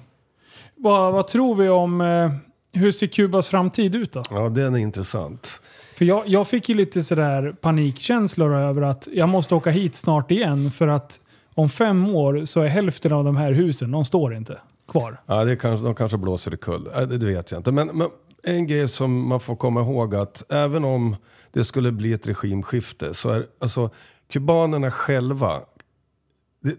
Vad, 0.76 1.12
vad 1.12 1.26
tror 1.28 1.54
vi 1.54 1.68
om... 1.68 2.00
Eh, 2.00 2.32
hur 2.72 2.90
ser 2.90 3.06
Kubas 3.06 3.48
framtid 3.48 3.94
ut 3.94 4.12
då? 4.12 4.22
Ja, 4.30 4.48
den 4.48 4.74
är 4.74 4.78
intressant. 4.78 5.60
För 5.96 6.04
jag, 6.04 6.22
jag 6.26 6.48
fick 6.48 6.68
ju 6.68 6.74
lite 6.74 7.02
sådär 7.02 7.52
panikkänslor 7.60 8.54
över 8.54 8.82
att 8.82 9.08
jag 9.12 9.28
måste 9.28 9.54
åka 9.54 9.70
hit 9.70 9.94
snart 9.94 10.30
igen 10.30 10.70
för 10.70 10.88
att 10.88 11.20
om 11.54 11.68
fem 11.68 12.14
år 12.14 12.44
så 12.44 12.60
är 12.60 12.68
hälften 12.68 13.12
av 13.12 13.24
de 13.24 13.36
här 13.36 13.52
husen, 13.52 13.90
de 13.90 14.04
står 14.04 14.34
inte 14.36 14.58
kvar. 14.88 15.20
Ja, 15.26 15.44
det 15.44 15.56
kanske, 15.56 15.84
de 15.84 15.94
kanske 15.94 16.18
blåser 16.18 16.54
i 16.54 16.56
kull. 16.56 16.88
Ja, 16.94 17.06
Det, 17.06 17.18
det 17.18 17.26
vet 17.26 17.50
jag 17.50 17.58
inte. 17.58 17.72
Men, 17.72 17.86
men 17.86 18.08
en 18.42 18.66
grej 18.66 18.88
som 18.88 19.28
man 19.28 19.40
får 19.40 19.56
komma 19.56 19.80
ihåg 19.80 20.14
att 20.14 20.52
även 20.52 20.84
om 20.84 21.16
det 21.50 21.64
skulle 21.64 21.92
bli 21.92 22.12
ett 22.12 22.26
regimskifte 22.28 23.14
så 23.14 23.30
är 23.30 23.46
alltså 23.58 23.90
kubanerna 24.28 24.90
själva 24.90 25.60
det, 26.64 26.76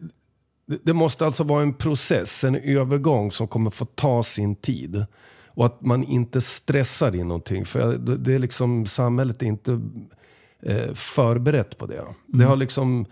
det, 0.84 0.94
måste 0.94 1.26
alltså 1.26 1.44
vara 1.44 1.62
en 1.62 1.74
process, 1.74 2.44
en 2.44 2.56
övergång 2.56 3.32
som 3.32 3.48
kommer 3.48 3.70
få 3.70 3.86
ta 3.86 4.24
sin 4.24 4.56
tid. 4.56 5.06
Och 5.48 5.66
att 5.66 5.82
man 5.82 6.04
inte 6.04 6.42
stressar 6.42 7.16
in 7.16 7.28
någonting. 7.28 7.66
För 7.66 7.98
det, 7.98 8.34
är 8.34 8.40
liksom, 8.40 8.86
samhället 8.86 9.42
är 9.42 9.46
inte 9.46 9.82
eh, 10.62 10.94
förberett 10.94 11.78
på 11.78 11.86
det. 11.86 12.04
Det 12.28 12.44
har 12.44 12.56
liksom 12.56 13.06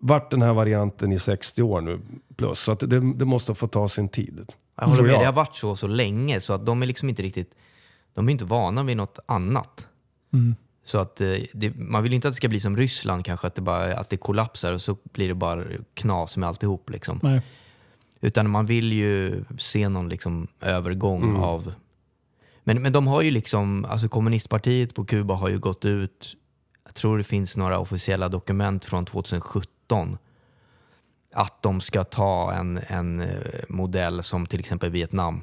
varit 0.00 0.30
den 0.30 0.42
här 0.42 0.52
varianten 0.52 1.12
i 1.12 1.18
60 1.18 1.62
år 1.62 1.80
nu 1.80 2.00
plus. 2.36 2.60
Så 2.60 2.72
att 2.72 2.80
det, 2.80 3.14
det 3.14 3.24
måste 3.24 3.54
få 3.54 3.66
ta 3.66 3.88
sin 3.88 4.08
tid. 4.08 4.52
Jag 4.76 4.86
håller 4.86 5.02
med, 5.02 5.12
jag. 5.12 5.20
det 5.20 5.26
har 5.26 5.32
varit 5.32 5.56
så 5.56 5.76
så 5.76 5.86
länge 5.86 6.40
så 6.40 6.52
att 6.52 6.66
de 6.66 6.82
är 6.82 6.86
liksom 6.86 7.08
inte 7.08 7.22
riktigt, 7.22 7.54
de 8.14 8.28
är 8.28 8.32
inte 8.32 8.44
vana 8.44 8.82
vid 8.82 8.96
något 8.96 9.18
annat. 9.26 9.86
Så 10.84 10.98
att 10.98 11.20
eh, 11.20 11.36
det, 11.54 11.76
man 11.76 12.02
vill 12.02 12.12
inte 12.12 12.28
att 12.28 12.32
det 12.32 12.36
ska 12.36 12.48
bli 12.48 12.60
som 12.60 12.76
Ryssland 12.76 13.24
kanske, 13.24 13.46
att 13.46 13.54
det, 13.54 13.62
bara, 13.62 13.96
att 13.96 14.10
det 14.10 14.16
kollapsar 14.16 14.72
och 14.72 14.82
så 14.82 14.96
blir 15.12 15.28
det 15.28 15.34
bara 15.34 15.64
knas 15.94 16.36
med 16.36 16.48
alltihop. 16.48 16.90
Liksom. 16.90 17.20
Nej. 17.22 17.42
Utan 18.20 18.50
man 18.50 18.66
vill 18.66 18.92
ju 18.92 19.44
se 19.58 19.88
någon 19.88 20.08
liksom 20.08 20.48
övergång 20.60 21.36
av... 21.36 21.72
Men, 22.64 22.82
men 22.82 22.92
de 22.92 23.06
har 23.06 23.22
ju 23.22 23.30
liksom, 23.30 23.84
alltså 23.84 24.08
kommunistpartiet 24.08 24.94
på 24.94 25.04
Kuba 25.04 25.34
har 25.34 25.48
ju 25.48 25.58
gått 25.58 25.84
ut, 25.84 26.36
jag 26.84 26.94
tror 26.94 27.18
det 27.18 27.24
finns 27.24 27.56
några 27.56 27.78
officiella 27.78 28.28
dokument 28.28 28.84
från 28.84 29.04
2017, 29.04 29.79
att 31.34 31.62
de 31.62 31.80
ska 31.80 32.04
ta 32.04 32.52
en, 32.52 32.80
en 32.88 33.20
eh, 33.20 33.36
modell 33.68 34.22
som 34.22 34.46
till 34.46 34.60
exempel 34.60 34.90
Vietnam, 34.90 35.42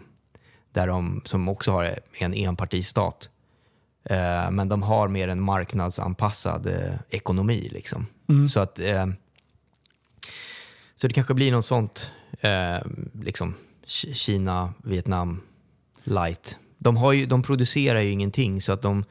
där 0.72 0.88
de, 0.88 1.22
som 1.26 1.50
också 1.50 1.72
har 1.72 2.00
en 2.14 2.34
enpartistat. 2.34 3.30
Eh, 4.04 4.52
men 4.52 4.70
de 4.70 4.84
har 4.84 5.08
mer 5.08 5.28
en 5.28 5.42
marknadsanpassad 5.42 6.68
eh, 6.68 6.94
ekonomi. 7.10 7.70
Liksom. 7.72 8.06
Så 8.50 8.60
att 8.60 8.80
eh, 8.80 9.08
så 10.96 11.08
det 11.08 11.14
kanske 11.14 11.34
blir 11.34 11.52
något 11.52 11.66
sånt, 11.66 12.12
eh, 12.42 12.78
liksom 13.14 13.54
Ki- 13.86 14.14
Kina, 14.14 14.74
Vietnam, 14.84 15.42
light. 16.04 16.58
de, 16.78 16.98
har 16.98 17.14
ju, 17.14 17.26
de 17.26 17.42
producerar 17.44 18.00
ju 18.00 18.10
ingenting 18.12 18.62
så 18.62 18.72
att 18.72 18.82
de, 18.82 19.04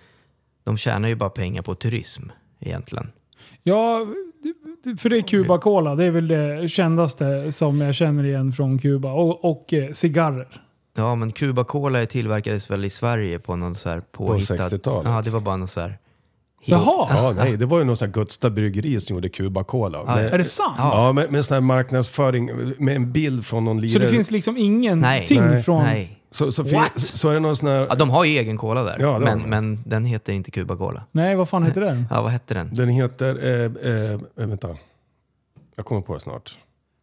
de 0.64 0.76
tjänar 0.76 1.08
ju 1.08 1.14
bara 1.14 1.30
pengar 1.30 1.62
på 1.62 1.74
turism 1.74 2.22
egentligen. 2.60 3.12
Ja, 3.62 4.06
för 4.98 5.08
det 5.08 5.16
är 5.16 5.22
Cuba 5.22 5.58
Cola. 5.58 5.94
Det 5.94 6.04
är 6.04 6.10
väl 6.10 6.28
det 6.28 6.68
kändaste 6.68 7.52
som 7.52 7.80
jag 7.80 7.94
känner 7.94 8.24
igen 8.24 8.52
från 8.52 8.78
Kuba. 8.78 9.12
Och, 9.12 9.44
och 9.44 9.72
eh, 9.72 9.90
cigarrer. 9.90 10.48
Ja, 10.96 11.14
men 11.14 11.32
Cuba 11.32 11.64
Cola 11.64 12.06
tillverkades 12.06 12.70
väl 12.70 12.84
i 12.84 12.90
Sverige 12.90 13.38
på 13.38 13.56
någon 13.56 13.76
så 13.76 13.88
här 13.88 14.00
påhittad... 14.00 14.54
60-talet. 14.54 15.12
Ja, 15.12 15.22
det 15.22 15.30
var 15.30 15.40
bara 15.40 15.56
någon 15.56 15.68
så 15.68 15.80
här... 15.80 15.98
Jaha! 16.64 17.08
Ja, 17.10 17.32
nej, 17.36 17.56
det 17.56 17.66
var 17.66 17.78
ju 17.78 17.84
någon 17.84 17.96
sån 17.96 18.06
här 18.06 18.12
Gutsta 18.12 18.50
bryggeri 18.50 19.00
som 19.00 19.16
gjorde 19.16 19.28
Cuba 19.28 19.64
Cola. 19.64 20.04
Med, 20.04 20.34
Är 20.34 20.38
det 20.38 20.44
sant? 20.44 20.74
Ja, 20.78 21.12
med, 21.12 21.32
med 21.32 21.44
sån 21.44 21.54
här 21.54 21.60
marknadsföring, 21.60 22.50
med 22.78 22.96
en 22.96 23.12
bild 23.12 23.46
från 23.46 23.64
någon 23.64 23.80
lirare. 23.80 23.92
Så 23.92 23.98
det 23.98 24.08
finns 24.08 24.30
liksom 24.30 24.56
ingenting 24.56 25.40
Nej, 25.40 25.62
från... 25.62 25.82
nej. 25.82 26.18
Så, 26.36 26.52
så, 26.52 26.64
fin- 26.64 26.74
What? 26.74 26.92
så 27.00 27.28
är 27.28 27.34
det 27.34 27.40
någon 27.40 27.56
sån 27.56 27.68
här... 27.68 27.86
Ja, 27.88 27.94
de 27.94 28.10
har 28.10 28.24
ju 28.24 28.38
egen 28.38 28.56
cola 28.58 28.82
där, 28.82 28.96
Ja, 29.00 29.06
det 29.06 29.12
har 29.12 29.18
men, 29.20 29.38
de. 29.42 29.48
men 29.50 29.82
den 29.86 30.04
heter 30.04 30.32
inte 30.32 30.50
Cuba 30.50 30.76
Cola. 30.76 31.04
Nej, 31.12 31.36
vad 31.36 31.48
fan 31.48 31.62
heter 31.62 31.80
den? 31.80 32.06
Ja, 32.10 32.22
vad 32.22 32.30
hette 32.32 32.54
den? 32.54 32.70
Den 32.72 32.88
heter... 32.88 33.44
Eh, 33.44 33.64
eh, 33.92 34.20
vänta. 34.48 34.76
Jag 35.76 35.86
kommer 35.86 36.00
på 36.00 36.14
det 36.14 36.20
snart. 36.20 36.58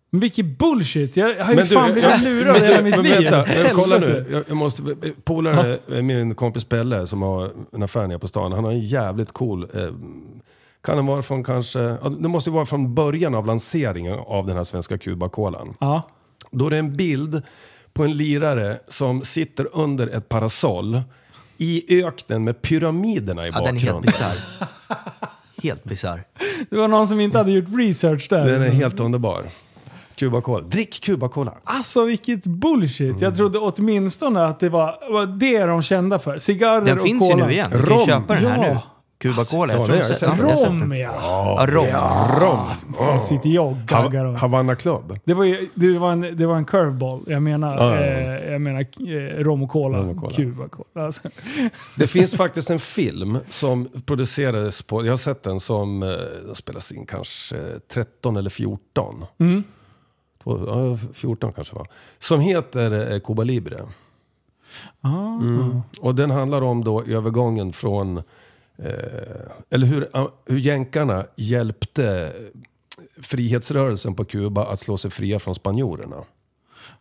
Men 0.09 0.19
vilken 0.19 0.55
bullshit! 0.55 1.17
Jag 1.17 1.25
har 1.25 1.49
ju 1.49 1.55
Men 1.55 1.67
du, 1.67 1.75
fan 1.75 1.91
blivit 1.93 2.09
jag- 2.11 2.21
lurad 2.21 2.61
hela 2.61 2.81
mitt 2.81 2.95
men 2.95 3.03
liv. 3.05 3.13
vänta, 3.31 3.45
men 3.47 3.75
kolla 3.75 3.95
Helvete. 3.99 4.25
nu. 4.29 4.33
Jag, 4.35 4.43
jag 4.47 4.57
måste, 4.57 4.83
polare, 5.23 5.77
eh, 5.91 6.01
min 6.01 6.35
kompis 6.35 6.65
Pelle 6.65 7.07
som 7.07 7.21
har 7.21 7.51
en 7.73 7.83
affär 7.83 8.07
nere 8.07 8.19
på 8.19 8.27
stan, 8.27 8.51
han 8.51 8.63
har 8.63 8.71
en 8.71 8.79
jävligt 8.79 9.31
cool... 9.31 9.63
Eh, 9.73 9.81
kan 10.81 10.95
den 10.97 11.05
vara 11.05 11.21
från 11.21 11.43
kanske... 11.43 11.79
Ja, 11.79 12.09
det 12.19 12.27
måste 12.27 12.49
ju 12.49 12.53
vara 12.53 12.65
från 12.65 12.95
början 12.95 13.35
av 13.35 13.45
lanseringen 13.45 14.19
av 14.27 14.47
den 14.47 14.57
här 14.57 14.63
svenska 14.63 14.97
Cuba-kolan. 14.97 15.75
Ja. 15.79 16.01
Då 16.51 16.65
är 16.65 16.69
det 16.69 16.77
en 16.77 16.97
bild 16.97 17.41
på 17.93 18.03
en 18.03 18.11
lirare 18.13 18.77
som 18.87 19.21
sitter 19.21 19.67
under 19.73 20.07
ett 20.07 20.29
parasoll 20.29 21.01
i 21.57 22.03
öknen 22.03 22.43
med 22.43 22.61
pyramiderna 22.61 23.47
i 23.47 23.51
Ja, 23.53 23.59
den 23.61 23.75
är 23.77 23.79
helt 23.81 23.91
bakgrunden. 23.93 24.01
bisarr. 24.01 24.37
helt 25.63 25.83
bisarr. 25.83 26.23
Det 26.69 26.77
var 26.77 26.87
någon 26.87 27.07
som 27.07 27.19
inte 27.19 27.37
hade 27.37 27.51
gjort 27.51 27.65
research 27.77 28.27
där. 28.29 28.45
Den 28.51 28.61
är 28.61 28.69
helt 28.69 28.99
underbar. 28.99 29.43
Cuba-cola. 30.15 30.61
Drick 30.67 31.01
Cuba-cola. 31.05 31.53
Alltså 31.63 32.03
vilket 32.05 32.45
bullshit. 32.45 33.21
Jag 33.21 33.35
trodde 33.35 33.59
åtminstone 33.59 34.45
att 34.45 34.59
det 34.59 34.69
var, 34.69 35.11
var 35.13 35.25
det 35.25 35.63
de 35.63 35.81
kända 35.81 36.19
för. 36.19 36.37
Cigarrer 36.37 36.85
Den 36.85 36.99
och 36.99 37.05
finns 37.07 37.19
cola. 37.19 37.37
ju 37.37 37.45
nu 37.45 37.51
igen. 37.51 37.67
Du 37.71 37.85
kan 37.85 38.05
köpa 38.05 38.33
den 38.33 38.45
här 38.45 38.67
Ja. 38.67 38.73
nu. 38.73 38.79
Cuba 39.23 39.43
Cola. 39.43 39.73
ja, 39.73 39.79
Jag 39.79 39.87
det 39.87 39.93
tror 39.93 39.97
jag 39.97 40.07
sett. 40.07 40.17
sett 40.17 40.37
den. 40.37 40.79
Rom 40.81 40.91
ja. 40.97 41.13
Ja, 41.21 41.65
rom. 41.69 41.87
Rom. 42.41 42.95
Fan 42.97 43.19
sitter 43.19 43.49
jag 43.49 43.67
och 43.67 43.77
gaggar 43.77 44.25
och... 44.25 44.35
Havanna 44.37 44.75
Club. 44.75 45.19
Det 45.25 45.33
var, 45.33 45.43
ju, 45.43 45.69
det, 45.75 45.97
var 45.97 46.11
en, 46.11 46.37
det 46.37 46.45
var 46.45 46.57
en 46.57 46.65
curveball. 46.65 47.23
Jag 47.27 47.41
menar, 47.41 47.75
Ja, 47.77 47.95
ja, 47.95 48.05
ja. 48.05 48.37
eh, 48.37 48.51
jag 48.51 48.61
menar 48.61 48.79
eh, 48.81 49.43
rom 49.43 49.63
och 49.63 49.69
cola. 49.69 49.97
Rom 49.97 50.09
och 50.09 50.17
cola. 50.17 50.35
Cuba 50.35 50.67
cola. 50.67 51.05
Alltså. 51.05 51.21
Det 51.95 52.07
finns 52.07 52.35
faktiskt 52.35 52.69
en 52.69 52.79
film 52.79 53.37
som 53.49 53.89
producerades 54.05 54.81
på, 54.81 55.05
jag 55.05 55.11
har 55.11 55.17
sett 55.17 55.43
den 55.43 55.59
som, 55.59 56.03
eh, 56.03 56.09
den 56.45 56.55
spelas 56.55 56.91
in 56.91 57.05
kanske 57.05 57.55
13 57.93 58.37
eller 58.37 58.49
14. 58.49 59.25
Mm. 59.39 59.63
Två- 60.43 60.59
Ja, 60.67 60.97
14 61.13 61.51
kanske 61.53 61.75
var. 61.75 61.87
Som 62.19 62.39
heter 62.39 63.13
eh, 63.13 63.19
Cuba 63.19 63.43
Libre. 63.43 63.81
Ah. 65.01 65.07
Mm. 65.41 65.81
Och 66.01 66.15
den 66.15 66.31
handlar 66.31 66.61
om 66.61 66.83
då 66.83 67.03
övergången 67.03 67.73
från, 67.73 68.23
eller 69.69 69.85
hur, 69.87 70.07
hur 70.45 70.57
jänkarna 70.59 71.25
hjälpte 71.35 72.31
frihetsrörelsen 73.21 74.15
på 74.15 74.25
Kuba 74.25 74.65
att 74.65 74.79
slå 74.79 74.97
sig 74.97 75.11
fria 75.11 75.39
från 75.39 75.55
spanjorerna. 75.55 76.15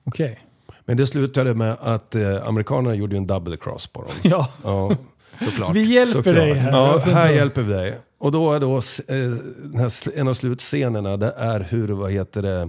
Okej. 0.04 0.40
Men 0.84 0.96
det 0.96 1.06
slutade 1.06 1.54
med 1.54 1.76
att 1.80 2.14
eh, 2.14 2.46
amerikanerna 2.46 2.94
gjorde 2.94 3.16
en 3.16 3.26
double 3.26 3.56
cross 3.56 3.86
på 3.86 4.02
dem. 4.02 4.10
Ja, 4.22 4.48
Ja, 4.64 4.96
Såklart. 5.40 5.74
vi 5.76 5.94
hjälper 5.94 6.12
såklart. 6.12 6.34
dig 6.34 6.54
här. 6.54 6.70
Ja, 6.70 7.00
sen 7.00 7.12
här 7.14 7.28
så- 7.28 7.34
hjälper 7.34 7.62
vi 7.62 7.72
dig. 7.72 7.98
Och 8.18 8.32
då 8.32 8.52
är 8.52 8.60
då 8.60 8.76
eh, 8.76 10.20
en 10.20 10.28
av 10.28 10.34
slutscenerna, 10.34 11.16
det 11.16 11.32
är 11.36 11.60
hur, 11.60 11.88
vad 11.88 12.12
heter 12.12 12.42
det, 12.42 12.68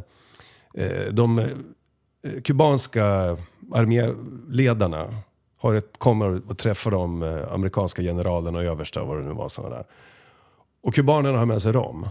eh, 0.83 1.13
de 1.13 1.39
eh, 1.39 1.45
kubanska 2.43 3.37
arméledarna 3.73 5.15
har 5.63 5.73
ett, 5.73 5.97
kommer 5.97 6.41
och 6.49 6.57
träffar 6.57 6.91
de 6.91 7.23
eh, 7.23 7.53
amerikanska 7.53 8.01
generalerna 8.01 8.57
och 8.57 8.63
översta 8.63 9.01
och 9.01 9.07
vad 9.07 9.17
det 9.17 9.23
nu 9.23 9.33
var. 9.33 9.49
Såna 9.49 9.69
där. 9.69 9.83
Och 10.81 10.93
kubanerna 10.95 11.37
har 11.39 11.45
med 11.45 11.61
sig 11.61 11.71
rom. 11.71 12.07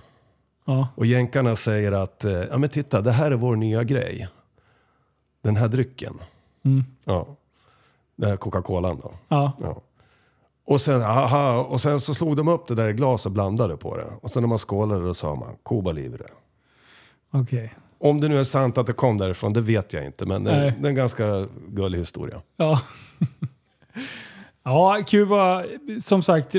Ja. 0.65 0.89
Och 0.95 1.07
jänkarna 1.07 1.57
säger 1.57 1.93
att, 1.93 2.25
eh, 2.25 2.33
ja 2.33 2.59
men 2.59 2.69
titta, 2.69 3.01
det 3.01 3.11
här 3.11 3.31
är 3.31 3.37
vår 3.37 3.57
nya 3.57 3.85
grej. 3.85 4.29
Den 5.43 5.57
här 5.57 5.69
drycken. 5.69 6.15
Mm. 6.65 6.85
Ja. 7.05 7.27
Den 8.17 8.31
här 8.31 8.37
Coca-Colan 8.37 9.01
då. 9.03 9.13
Ja. 9.29 9.53
Ja. 9.61 9.83
Och, 10.65 10.81
sen, 10.81 11.03
aha, 11.03 11.59
och 11.59 11.81
sen 11.81 12.01
så 12.01 12.15
slog 12.15 12.37
de 12.37 12.49
upp 12.49 12.67
det 12.67 12.75
där 12.75 12.89
i 12.89 12.93
glas 12.93 13.27
och 13.27 13.33
blandade 13.33 13.77
på 13.77 13.97
det. 13.97 14.07
Och 14.23 14.31
sen 14.31 14.43
när 14.43 14.49
man 14.49 14.59
skålade 14.59 15.05
då 15.05 15.15
sa 15.15 15.35
man 15.35 15.57
Cuba 15.65 15.93
Libre. 15.93 16.25
Okej. 17.31 17.75
Om 17.99 18.21
det 18.21 18.29
nu 18.29 18.39
är 18.39 18.45
sant 18.45 18.79
att 18.79 18.87
det 18.87 18.93
kom 18.93 19.19
därifrån, 19.19 19.53
det 19.53 19.61
vet 19.61 19.93
jag 19.93 20.07
inte. 20.07 20.27
Men 20.27 20.45
det, 20.45 20.51
det 20.51 20.87
är 20.87 20.89
en 20.89 20.95
ganska 20.95 21.47
gullig 21.69 21.99
historia. 21.99 22.43
Ja. 22.57 22.81
ja, 24.63 25.03
Kuba, 25.07 25.65
som 25.99 26.23
sagt. 26.23 26.57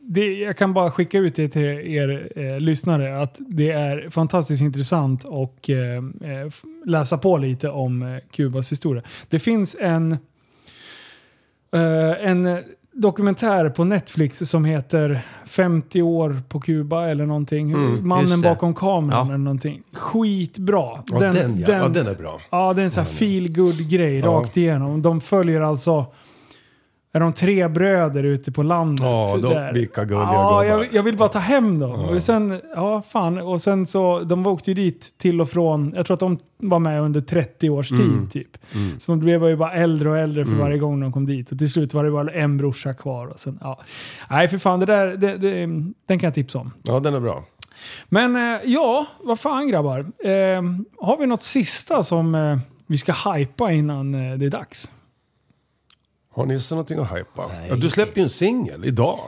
Det, 0.00 0.34
jag 0.34 0.56
kan 0.56 0.74
bara 0.74 0.90
skicka 0.90 1.18
ut 1.18 1.34
det 1.34 1.48
till 1.48 1.62
er 1.62 2.32
eh, 2.36 2.60
lyssnare 2.60 3.22
att 3.22 3.36
det 3.38 3.70
är 3.70 4.10
fantastiskt 4.10 4.62
intressant 4.62 5.24
och 5.24 5.70
eh, 5.70 5.96
eh 5.96 6.52
läsa 6.86 7.18
på 7.18 7.36
lite 7.36 7.68
om 7.68 8.02
eh, 8.02 8.18
Kubas 8.30 8.72
historia. 8.72 9.02
Det 9.28 9.38
finns 9.38 9.76
en, 9.80 10.12
eh, 11.72 12.28
en 12.28 12.58
dokumentär 12.96 13.70
på 13.70 13.84
Netflix 13.84 14.38
som 14.38 14.64
heter 14.64 15.22
50 15.46 16.02
år 16.02 16.42
på 16.48 16.60
Kuba 16.60 17.06
eller 17.06 17.26
någonting. 17.26 17.72
Mm, 17.72 18.08
Mannen 18.08 18.40
bakom 18.40 18.74
kameran 18.74 19.26
Ja. 19.26 19.34
eller 19.34 19.44
någonting. 19.44 19.82
Skitbra. 19.92 20.90
Ja, 21.12 21.18
den, 21.18 21.58
ja. 21.60 21.72
ja, 21.72 21.88
den 21.88 22.06
är 22.06 22.14
bra. 22.14 22.40
Ja, 22.50 22.72
det 22.72 22.82
är 22.82 22.84
en 22.84 22.90
sån 22.90 23.04
här 23.04 23.10
feel 23.10 23.52
good 23.54 23.88
grej 23.90 24.20
rakt 24.20 24.56
igenom. 24.56 25.02
De 25.02 25.20
följer 25.20 25.60
alltså... 25.60 26.06
Är 27.16 27.20
de 27.20 27.32
tre 27.32 27.68
bröder 27.68 28.24
ute 28.24 28.52
på 28.52 28.62
landet? 28.62 29.04
Ja, 29.06 29.38
de- 29.42 29.74
vilka 29.74 30.04
gulliga 30.04 30.22
ja, 30.32 30.64
jag, 30.64 30.86
jag 30.92 31.02
vill 31.02 31.16
bara 31.16 31.28
ta 31.28 31.38
hem 31.38 31.78
dem. 31.78 31.92
Och 32.04 32.22
sen, 32.22 32.60
ja 32.76 33.02
fan. 33.02 33.38
Och 33.38 33.60
sen 33.60 33.86
så, 33.86 34.20
de 34.20 34.46
åkte 34.46 34.70
ju 34.70 34.74
dit 34.74 35.14
till 35.18 35.40
och 35.40 35.48
från. 35.50 35.92
Jag 35.96 36.06
tror 36.06 36.14
att 36.14 36.20
de 36.20 36.38
var 36.58 36.78
med 36.78 37.00
under 37.02 37.20
30 37.20 37.70
års 37.70 37.88
tid 37.88 38.00
Mm. 38.00 38.28
typ. 38.28 38.48
Så 38.98 39.12
de 39.12 39.18
blev 39.20 39.44
ju 39.44 39.56
bara 39.56 39.72
äldre 39.72 40.10
och 40.10 40.18
äldre 40.18 40.46
för 40.46 40.52
varje 40.52 40.78
gång 40.78 41.00
de 41.00 41.12
kom 41.12 41.26
dit. 41.26 41.52
Och 41.52 41.58
till 41.58 41.70
slut 41.70 41.94
var 41.94 42.04
det 42.04 42.10
bara 42.10 42.30
en 42.32 42.56
brorsa 42.56 42.94
kvar. 42.94 43.26
Och 43.26 43.38
sen, 43.40 43.58
ja. 43.60 43.80
Nej 44.30 44.48
för 44.48 44.58
fan, 44.58 44.80
det 44.80 44.86
där, 44.86 45.06
det, 45.16 45.36
det, 45.36 45.66
den 46.06 46.18
kan 46.18 46.26
jag 46.26 46.34
tipsa 46.34 46.58
om. 46.58 46.70
Ja, 46.82 47.00
den 47.00 47.14
är 47.14 47.20
bra. 47.20 47.44
Men 48.08 48.36
eh, 48.36 48.60
ja, 48.64 49.06
vad 49.22 49.40
fan 49.40 49.68
grabbar. 49.68 49.98
Eh, 50.00 50.62
har 51.00 51.16
vi 51.20 51.26
något 51.26 51.42
sista 51.42 52.02
som 52.04 52.34
eh, 52.34 52.58
vi 52.86 52.96
ska 52.98 53.12
hypa 53.12 53.72
innan 53.72 54.14
eh, 54.14 54.38
det 54.38 54.46
är 54.46 54.50
dags? 54.50 54.90
Har 56.34 56.46
Nisse 56.46 56.74
någonting 56.74 56.98
att 56.98 57.16
hypa? 57.16 57.48
Nej. 57.48 57.68
Ja, 57.68 57.76
du 57.76 57.90
släpper 57.90 58.16
ju 58.16 58.22
en 58.22 58.30
singel 58.30 58.84
idag. 58.84 59.18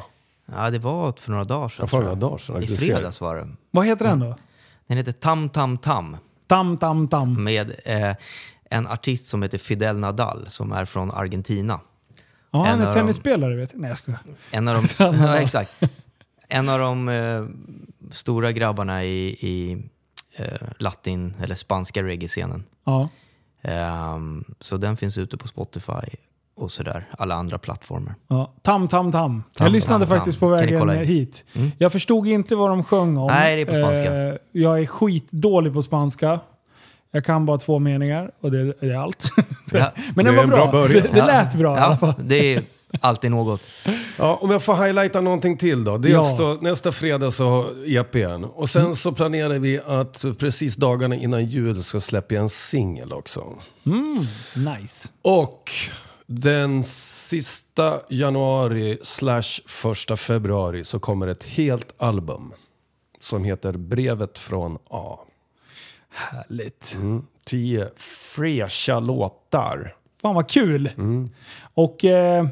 Ja, 0.52 0.70
det 0.70 0.78
var 0.78 1.12
för 1.12 1.30
några 1.30 1.44
dagar 1.44 1.68
sedan. 1.68 1.82
Ja, 1.82 1.86
för 1.86 2.00
några 2.00 2.14
dagar 2.14 2.38
sedan. 2.38 2.62
I 2.62 2.66
fredags 2.66 3.20
var 3.20 3.36
det. 3.36 3.48
Vad 3.70 3.86
heter 3.86 4.04
den 4.04 4.20
då? 4.20 4.36
Den 4.86 4.96
heter 4.96 5.12
Tam 5.12 5.48
Tam 5.48 5.78
Tam 5.78 6.16
Tam 6.46 6.78
Tam 6.78 7.08
Tam. 7.08 7.44
med 7.44 7.74
eh, 7.84 8.16
en 8.70 8.86
artist 8.86 9.26
som 9.26 9.42
heter 9.42 9.58
Fidel 9.58 9.98
Nadal 9.98 10.46
som 10.48 10.72
är 10.72 10.84
från 10.84 11.10
Argentina. 11.10 11.80
Ja, 12.50 12.64
han 12.64 12.80
är 12.80 12.92
tennisspelare 12.92 13.56
vet 13.56 13.72
jag. 13.72 13.80
Nej 13.80 13.88
jag 13.90 13.98
skojar. 13.98 14.20
En 14.50 14.68
av 14.68 14.74
de, 14.74 14.88
ja, 14.98 15.36
exakt. 15.36 15.82
En 16.48 16.68
av 16.68 16.78
de 16.78 17.08
eh, 17.08 17.44
stora 18.10 18.52
grabbarna 18.52 19.04
i, 19.04 19.28
i 19.28 19.82
eh, 20.36 20.68
latin 20.78 21.34
eller 21.42 21.54
spanska 21.54 22.02
reggae-scenen. 22.02 22.64
Ja. 22.84 23.08
Ehm, 23.62 24.44
så 24.60 24.76
den 24.76 24.96
finns 24.96 25.18
ute 25.18 25.36
på 25.36 25.48
Spotify 25.48 26.16
och 26.56 26.70
sådär, 26.70 27.08
alla 27.18 27.34
andra 27.34 27.58
plattformar. 27.58 28.14
Ja. 28.28 28.54
Tam 28.62 28.88
Tam 28.88 29.12
Tam. 29.12 29.42
jag 29.52 29.58
Tam, 29.58 29.72
lyssnade 29.72 30.06
tam, 30.06 30.16
faktiskt 30.16 30.40
tam. 30.40 30.48
på 30.48 30.54
vägen 30.54 30.88
hit. 31.04 31.44
Mm. 31.54 31.70
Jag 31.78 31.92
förstod 31.92 32.26
inte 32.26 32.56
vad 32.56 32.70
de 32.70 32.84
sjöng 32.84 33.16
om. 33.16 33.26
Nej, 33.26 33.56
det 33.56 33.62
är 33.62 33.66
på 33.66 33.74
spanska. 33.74 34.14
Eh, 34.28 34.34
jag 34.52 34.80
är 34.80 34.86
skitdålig 34.86 35.74
på 35.74 35.82
spanska. 35.82 36.40
Jag 37.12 37.24
kan 37.24 37.46
bara 37.46 37.58
två 37.58 37.78
meningar 37.78 38.30
och 38.40 38.50
det, 38.50 38.58
är 38.82 38.96
allt. 38.96 39.28
Ja. 39.72 39.92
Men 40.16 40.24
Det 40.24 40.30
den 40.32 40.36
var 40.36 40.46
bra. 40.56 40.70
bra 40.70 40.88
det, 40.88 41.00
det 41.14 41.26
lät 41.26 41.54
bra 41.54 41.76
i 41.76 41.80
alla 41.80 41.96
fall. 41.96 42.14
Ja, 42.18 42.22
det 42.24 42.54
är 42.54 42.62
alltid 43.00 43.30
något. 43.30 43.60
Ja, 44.18 44.38
om 44.42 44.50
jag 44.50 44.62
får 44.62 44.74
highlighta 44.86 45.20
någonting 45.20 45.56
till 45.56 45.84
då. 45.84 45.98
Dels 45.98 46.14
Ja. 46.14 46.36
då, 46.38 46.58
nästa 46.60 46.92
fredag 46.92 47.30
så 47.30 47.48
har 47.48 47.66
EPn. 47.96 48.44
Och 48.44 48.68
sen 48.68 48.94
så 48.96 49.12
planerar 49.12 49.58
vi 49.58 49.80
att 49.86 50.24
precis 50.38 50.76
dagarna 50.76 51.14
innan 51.16 51.44
jul 51.46 51.82
ska 51.84 52.00
släppa 52.00 52.34
en 52.34 52.48
singel 52.48 53.12
också. 53.12 53.44
Nice. 54.54 55.08
Och 55.22 55.70
den 56.26 56.84
sista 56.84 58.00
januari 58.08 58.98
slash 59.02 59.62
första 59.66 60.16
februari 60.16 60.84
så 60.84 60.98
kommer 60.98 61.26
ett 61.26 61.44
helt 61.44 61.94
album. 61.98 62.52
Som 63.20 63.44
heter 63.44 63.72
Brevet 63.72 64.38
från 64.38 64.78
A. 64.90 65.18
Härligt. 66.08 66.94
Mm. 66.94 67.26
Tio 67.44 67.90
fräscha 67.96 69.00
låtar. 69.00 69.94
Fan 70.22 70.34
vad 70.34 70.48
kul! 70.48 70.90
Och 71.74 72.04
eh, 72.04 72.46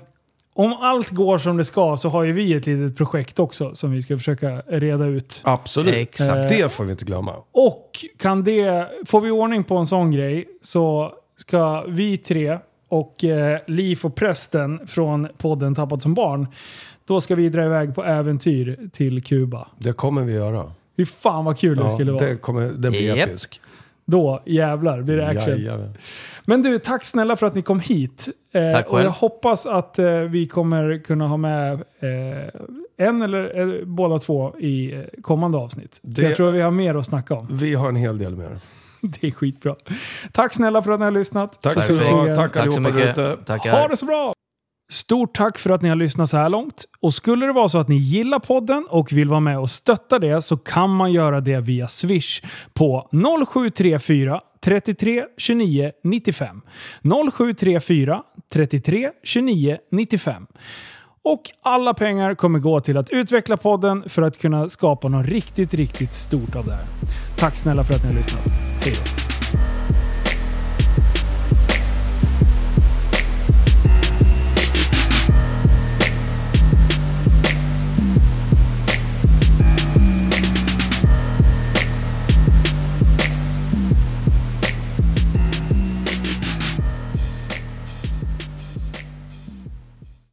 om 0.55 0.73
allt 0.73 1.11
går 1.11 1.39
som 1.39 1.57
det 1.57 1.65
ska 1.65 1.97
så 1.97 2.09
har 2.09 2.23
ju 2.23 2.33
vi 2.33 2.55
ett 2.55 2.67
litet 2.67 2.97
projekt 2.97 3.39
också 3.39 3.75
som 3.75 3.93
vi 3.93 4.03
ska 4.03 4.17
försöka 4.17 4.63
reda 4.67 5.07
ut. 5.07 5.41
Absolut. 5.45 5.95
Exakt. 5.95 6.49
Det 6.49 6.73
får 6.73 6.85
vi 6.85 6.93
inte 6.93 7.05
glömma. 7.05 7.35
Och 7.53 8.05
kan 8.19 8.45
det, 8.45 8.89
får 9.07 9.21
vi 9.21 9.31
ordning 9.31 9.65
på 9.65 9.77
en 9.77 9.87
sån 9.87 10.11
grej 10.11 10.49
så 10.63 11.15
ska 11.37 11.85
vi 11.89 12.19
tre 12.19 12.59
och 12.95 13.25
eh, 13.25 13.59
Liv 13.67 13.99
och 14.03 14.15
prästen 14.15 14.81
från 14.87 15.29
podden 15.39 15.75
Tappat 15.75 16.03
som 16.03 16.15
barn, 16.15 16.47
då 17.05 17.21
ska 17.21 17.35
vi 17.35 17.49
dra 17.49 17.65
iväg 17.65 17.95
på 17.95 18.05
äventyr 18.05 18.79
till 18.93 19.23
Kuba. 19.23 19.69
Det 19.79 19.93
kommer 19.93 20.23
vi 20.23 20.33
göra. 20.33 20.73
Fy 20.97 21.07
fan 21.07 21.45
vad 21.45 21.59
kul 21.59 21.77
det 21.79 21.91
skulle 21.91 22.13
vara. 22.13 22.27
det, 22.27 22.37
kommer, 22.37 22.63
det 22.73 22.91
blir 22.91 23.17
Japp. 23.17 23.29
episk. 23.29 23.61
Då 24.07 24.43
jävlar 24.47 25.03
blir 25.03 25.17
det 25.17 25.27
action. 25.29 25.51
Jajamän. 25.59 25.95
Men 26.45 26.63
du, 26.63 26.79
tack 26.79 27.05
snälla 27.05 27.37
för 27.37 27.47
att 27.47 27.55
ni 27.55 27.63
kom 27.63 27.81
hit. 27.81 28.29
Eh, 28.55 28.73
Tack 28.73 28.87
och 28.87 28.93
själv. 28.93 29.05
jag 29.05 29.11
hoppas 29.13 29.67
att 29.67 29.99
eh, 29.99 30.21
vi 30.21 30.47
kommer 30.47 30.99
kunna 31.05 31.29
ha 31.29 31.37
med 31.37 31.73
eh, 31.73 33.07
en 33.07 33.23
eller 33.23 33.59
eh, 33.81 33.85
båda 33.85 34.19
två 34.19 34.55
i 34.59 34.93
eh, 34.95 35.01
kommande 35.23 35.59
avsnitt. 35.59 35.99
Det- 36.03 36.23
Jag 36.23 36.37
tror 36.37 36.49
att 36.49 36.55
vi 36.55 36.61
har 36.61 36.71
mer 36.71 36.95
att 36.95 37.07
snacka 37.07 37.35
om. 37.35 37.49
Vi 37.51 37.75
har 37.75 37.89
en 37.89 37.97
hel 37.97 38.19
del 38.19 38.37
mer. 38.37 38.61
Det 39.21 39.27
är 39.27 39.31
skitbra. 39.31 39.77
Tack 40.33 40.55
snälla 40.55 40.83
för 40.83 40.93
att 40.93 41.01
ni 41.01 41.05
har 41.05 41.13
lyssnat. 41.13 41.63
Tack 41.63 41.73
Så 41.73 41.81
så. 41.81 42.35
Tack 42.37 42.53
Tack 42.53 42.73
så 42.73 42.81
mycket. 42.81 43.17
Tackar. 43.47 43.71
Ha 43.71 43.89
det 43.89 43.97
så 43.97 44.07
bra! 44.07 44.35
Stort 44.93 45.37
tack 45.37 45.59
för 45.59 45.71
att 45.71 45.83
ni 45.83 45.89
har 45.89 45.97
lyssnat 45.97 46.31
så 46.31 46.37
här 46.37 46.49
långt. 46.49 46.85
Och 47.01 47.15
skulle 47.15 47.47
det 47.47 47.53
vara 47.53 47.69
så 47.69 47.79
att 47.79 47.89
ni 47.89 47.97
gillar 47.97 48.39
podden 48.39 48.87
och 48.91 49.13
vill 49.13 49.29
vara 49.29 49.41
med 49.41 49.59
och 49.59 49.71
stötta 49.71 50.19
det 50.19 50.43
så 50.43 50.57
kan 50.57 50.91
man 50.91 51.13
göra 51.13 51.41
det 51.41 51.61
via 51.61 51.89
Swish 51.89 52.43
på 52.73 53.09
0734 53.53 54.41
33 54.61 55.25
29 55.39 55.93
95. 56.05 56.61
0734 57.33 58.23
33 58.53 59.11
29 59.23 59.79
95. 59.91 60.47
Och 61.25 61.51
alla 61.63 61.95
pengar 61.95 62.35
kommer 62.35 62.59
gå 62.59 62.81
till 62.81 62.97
att 62.97 63.11
utveckla 63.11 63.57
podden 63.57 64.09
för 64.09 64.23
att 64.23 64.39
kunna 64.39 64.69
skapa 64.69 65.09
något 65.09 65.27
riktigt, 65.27 65.75
riktigt 65.75 66.13
stort 66.13 66.57
av 66.57 66.65
det 66.65 66.73
här. 66.73 66.85
Tack 67.39 67.57
snälla 67.57 67.85
för 67.85 67.95
att 67.95 68.03
ni 68.03 68.09
har 68.09 68.17
lyssnat. 68.17 68.45
Hej 68.85 68.93
då! 68.93 69.24